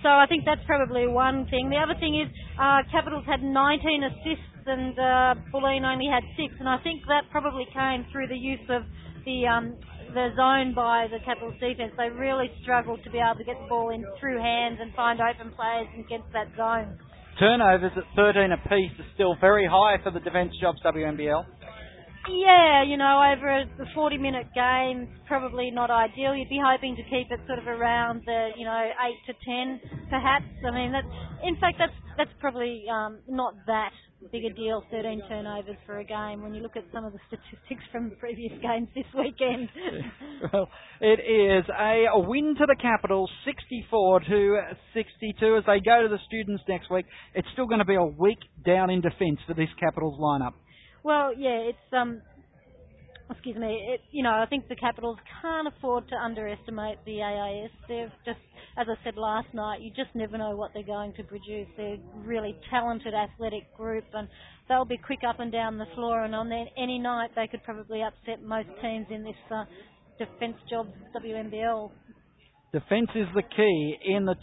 So 0.02 0.08
I 0.08 0.26
think 0.28 0.44
that's 0.44 0.62
probably 0.66 1.06
one 1.06 1.46
thing. 1.46 1.70
The 1.70 1.78
other 1.78 1.94
thing 1.98 2.18
is 2.18 2.28
uh, 2.58 2.82
Capitals 2.90 3.24
had 3.26 3.42
19 3.42 3.54
assists 4.02 4.52
and 4.66 4.98
uh, 4.98 5.34
Bulleen 5.54 5.82
only 5.82 6.06
had 6.06 6.22
six, 6.36 6.54
and 6.58 6.68
I 6.68 6.78
think 6.82 7.02
that 7.06 7.30
probably 7.30 7.66
came 7.72 8.06
through 8.12 8.28
the 8.28 8.38
use 8.38 8.62
of 8.68 8.82
the 9.24 9.46
um, 9.46 9.74
the 10.14 10.28
zone 10.36 10.74
by 10.74 11.06
the 11.10 11.18
Capitals 11.24 11.54
defence. 11.58 11.92
They 11.96 12.10
really 12.10 12.50
struggled 12.62 13.02
to 13.04 13.10
be 13.10 13.18
able 13.18 13.38
to 13.38 13.44
get 13.44 13.56
the 13.62 13.68
ball 13.68 13.90
in 13.90 14.04
through 14.20 14.38
hands 14.38 14.78
and 14.80 14.92
find 14.94 15.20
open 15.20 15.54
players 15.56 15.88
against 15.98 16.28
that 16.32 16.52
zone. 16.56 16.98
Turnovers 17.40 17.92
at 17.96 18.04
13 18.14 18.52
apiece 18.52 18.92
is 18.98 19.06
still 19.14 19.34
very 19.40 19.66
high 19.66 19.96
for 20.04 20.10
the 20.10 20.20
Defence 20.20 20.52
Jobs 20.60 20.78
WNBL. 20.84 21.44
Yeah, 22.28 22.84
you 22.84 22.96
know, 22.96 23.18
over 23.18 23.50
a 23.50 23.66
40 23.94 24.18
minute 24.18 24.46
game, 24.54 25.08
probably 25.26 25.70
not 25.70 25.90
ideal. 25.90 26.36
You'd 26.36 26.48
be 26.48 26.60
hoping 26.62 26.94
to 26.96 27.02
keep 27.04 27.30
it 27.30 27.40
sort 27.46 27.58
of 27.58 27.66
around 27.66 28.22
the, 28.26 28.50
you 28.56 28.64
know, 28.64 28.90
8 29.28 29.32
to 29.32 29.34
10 29.44 29.80
perhaps. 30.08 30.44
I 30.66 30.70
mean, 30.70 30.92
that's, 30.92 31.06
in 31.42 31.56
fact, 31.56 31.78
that's, 31.78 31.92
that's 32.16 32.30
probably 32.40 32.84
um, 32.90 33.18
not 33.28 33.54
that 33.66 33.90
big 34.30 34.44
a 34.44 34.54
deal, 34.54 34.84
13 34.92 35.22
turnovers 35.28 35.76
for 35.84 35.98
a 35.98 36.04
game 36.04 36.42
when 36.42 36.54
you 36.54 36.62
look 36.62 36.76
at 36.76 36.84
some 36.94 37.04
of 37.04 37.12
the 37.12 37.18
statistics 37.26 37.82
from 37.90 38.08
the 38.10 38.16
previous 38.16 38.52
games 38.62 38.86
this 38.94 39.06
weekend. 39.18 39.68
well, 40.52 40.68
it 41.00 41.18
is 41.18 41.64
a, 41.76 42.04
a 42.14 42.20
win 42.20 42.54
to 42.56 42.66
the 42.66 42.76
Capitals, 42.80 43.30
64 43.44 44.20
to 44.20 44.60
62 44.94 45.56
as 45.56 45.64
they 45.66 45.80
go 45.80 46.02
to 46.02 46.08
the 46.08 46.18
students 46.26 46.62
next 46.68 46.88
week. 46.90 47.06
It's 47.34 47.48
still 47.52 47.66
going 47.66 47.80
to 47.80 47.84
be 47.84 47.96
a 47.96 48.04
week 48.04 48.38
down 48.64 48.90
in 48.90 49.00
defence 49.00 49.40
for 49.46 49.54
this 49.54 49.70
Capitals 49.80 50.20
lineup. 50.20 50.52
Well, 51.04 51.32
yeah, 51.36 51.70
it's 51.70 51.92
um, 51.92 52.22
excuse 53.32 53.56
me. 53.56 53.94
It, 53.94 54.00
you 54.10 54.22
know, 54.22 54.30
I 54.30 54.46
think 54.48 54.68
the 54.68 54.76
Capitals 54.76 55.18
can't 55.40 55.66
afford 55.68 56.08
to 56.08 56.16
underestimate 56.16 56.98
the 57.04 57.22
AIS. 57.22 57.70
They've 57.88 58.12
just, 58.24 58.38
as 58.78 58.86
I 58.88 58.94
said 59.04 59.16
last 59.16 59.48
night, 59.52 59.80
you 59.80 59.90
just 59.90 60.14
never 60.14 60.38
know 60.38 60.56
what 60.56 60.70
they're 60.74 60.82
going 60.82 61.12
to 61.14 61.24
produce. 61.24 61.66
They're 61.76 61.98
really 62.24 62.56
talented, 62.70 63.14
athletic 63.14 63.74
group, 63.76 64.04
and 64.14 64.28
they'll 64.68 64.84
be 64.84 64.98
quick 64.98 65.20
up 65.28 65.40
and 65.40 65.50
down 65.50 65.78
the 65.78 65.86
floor. 65.94 66.24
And 66.24 66.34
on 66.34 66.48
their, 66.48 66.66
any 66.76 66.98
night, 66.98 67.30
they 67.34 67.46
could 67.46 67.62
probably 67.64 68.02
upset 68.02 68.42
most 68.44 68.68
teams 68.80 69.06
in 69.10 69.24
this 69.24 69.34
uh, 69.50 69.64
defence 70.18 70.56
job 70.70 70.88
WNBL. 71.16 71.90
Defence 72.72 73.10
is 73.14 73.26
the 73.34 73.42
key 73.42 73.96
in 74.06 74.24
the 74.24 74.34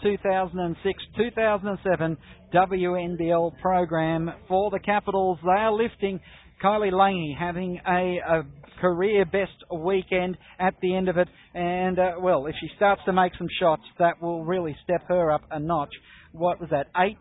2006-2007 1.18 2.18
WNBL 2.54 3.60
program 3.60 4.30
for 4.48 4.70
the 4.70 4.80
Capitals. 4.80 5.40
They 5.44 5.50
are 5.50 5.74
lifting 5.74 6.20
Kylie 6.64 6.92
Laney 6.92 7.36
having 7.40 7.80
a, 7.88 8.20
a 8.28 8.44
career 8.82 9.26
best 9.26 9.52
weekend 9.74 10.38
at 10.60 10.74
the 10.82 10.96
end 10.96 11.10
of 11.10 11.18
it. 11.18 11.28
And, 11.54 12.00
uh, 12.00 12.12
well, 12.20 12.46
if 12.48 12.56
she 12.60 12.70
starts 12.76 13.02
to 13.06 13.14
make 13.14 13.34
some 13.38 13.48
shots, 13.60 13.84
that 13.98 14.22
will 14.22 14.44
really 14.46 14.76
step 14.84 15.02
her 15.08 15.32
up 15.32 15.42
a 15.52 15.60
notch. 15.60 15.94
What 16.32 16.60
was 16.60 16.70
that? 16.72 16.88
Eight, 16.98 17.18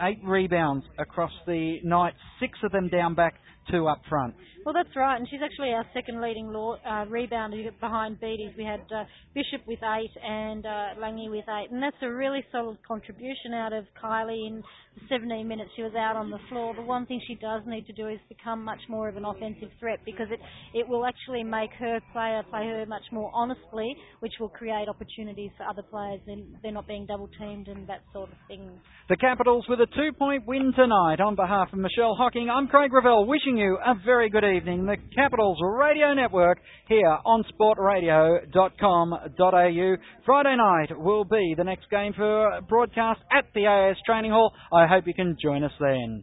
eight 0.00 0.20
rebounds 0.24 0.84
across 0.98 1.32
the 1.46 1.78
night, 1.84 2.14
six 2.40 2.58
of 2.62 2.72
them 2.72 2.88
down 2.88 3.14
back, 3.14 3.34
two 3.70 3.88
up 3.88 4.02
front. 4.08 4.34
Well, 4.64 4.74
that's 4.74 4.94
right, 4.96 5.16
and 5.16 5.26
she's 5.30 5.40
actually 5.42 5.70
our 5.70 5.86
second 5.94 6.20
leading 6.20 6.48
law, 6.48 6.76
uh, 6.84 7.06
rebounder 7.06 7.70
behind 7.80 8.20
Beattie's. 8.20 8.52
We 8.58 8.64
had 8.64 8.80
uh, 8.92 9.04
Bishop 9.34 9.66
with 9.66 9.78
eight 9.82 10.10
and 10.22 10.66
uh, 10.66 11.00
Lange 11.00 11.30
with 11.30 11.44
eight, 11.48 11.68
and 11.70 11.82
that's 11.82 11.96
a 12.02 12.12
really 12.12 12.44
solid 12.52 12.76
contribution 12.86 13.54
out 13.54 13.72
of 13.72 13.84
Kylie 14.02 14.46
in 14.46 14.62
the 14.96 15.06
17 15.08 15.46
minutes 15.46 15.70
she 15.76 15.82
was 15.82 15.94
out 15.94 16.16
on 16.16 16.30
the 16.30 16.38
floor. 16.48 16.74
The 16.74 16.82
one 16.82 17.06
thing 17.06 17.20
she 17.26 17.36
does 17.36 17.62
need 17.66 17.86
to 17.86 17.92
do 17.92 18.08
is 18.08 18.18
become 18.28 18.64
much 18.64 18.80
more 18.88 19.08
of 19.08 19.16
an 19.16 19.24
offensive 19.24 19.70
threat 19.78 20.00
because 20.04 20.26
it, 20.30 20.40
it 20.74 20.88
will 20.88 21.06
actually 21.06 21.44
make 21.44 21.70
her 21.78 22.00
player 22.12 22.42
play 22.50 22.66
her 22.66 22.84
much 22.86 23.04
more 23.12 23.30
honestly, 23.34 23.94
which 24.20 24.32
will 24.40 24.48
create 24.48 24.88
opportunities 24.88 25.50
for 25.56 25.64
other 25.64 25.82
players 25.82 26.20
and 26.26 26.56
they're 26.62 26.72
not 26.72 26.86
being 26.86 27.06
double 27.06 27.28
teamed 27.38 27.68
and 27.68 27.88
that 27.88 28.02
sort 28.12 28.30
of 28.30 28.36
thing. 28.48 28.80
The 29.08 29.16
Capitals 29.16 29.64
with 29.68 29.80
a 29.80 29.86
two 29.86 30.12
point 30.18 30.46
win 30.46 30.72
tonight. 30.74 31.20
On 31.20 31.34
behalf 31.34 31.68
of 31.72 31.78
Michelle 31.78 32.14
Hocking, 32.14 32.50
I'm 32.50 32.66
Craig 32.68 32.92
Ravel 32.92 33.26
wishing 33.26 33.57
you 33.58 33.78
a 33.84 33.94
very 34.04 34.30
good 34.30 34.44
evening. 34.44 34.86
The 34.86 34.96
Capitals 35.14 35.58
Radio 35.62 36.14
Network 36.14 36.58
here 36.86 37.18
on 37.24 37.44
sportradio.com.au. 37.52 39.96
Friday 40.24 40.56
night 40.56 40.98
will 40.98 41.24
be 41.24 41.54
the 41.56 41.64
next 41.64 41.90
game 41.90 42.12
for 42.14 42.60
broadcast 42.68 43.20
at 43.30 43.44
the 43.54 43.66
AIS 43.66 43.96
Training 44.06 44.30
Hall. 44.30 44.52
I 44.72 44.86
hope 44.86 45.06
you 45.06 45.14
can 45.14 45.36
join 45.42 45.64
us 45.64 45.72
then. 45.80 46.22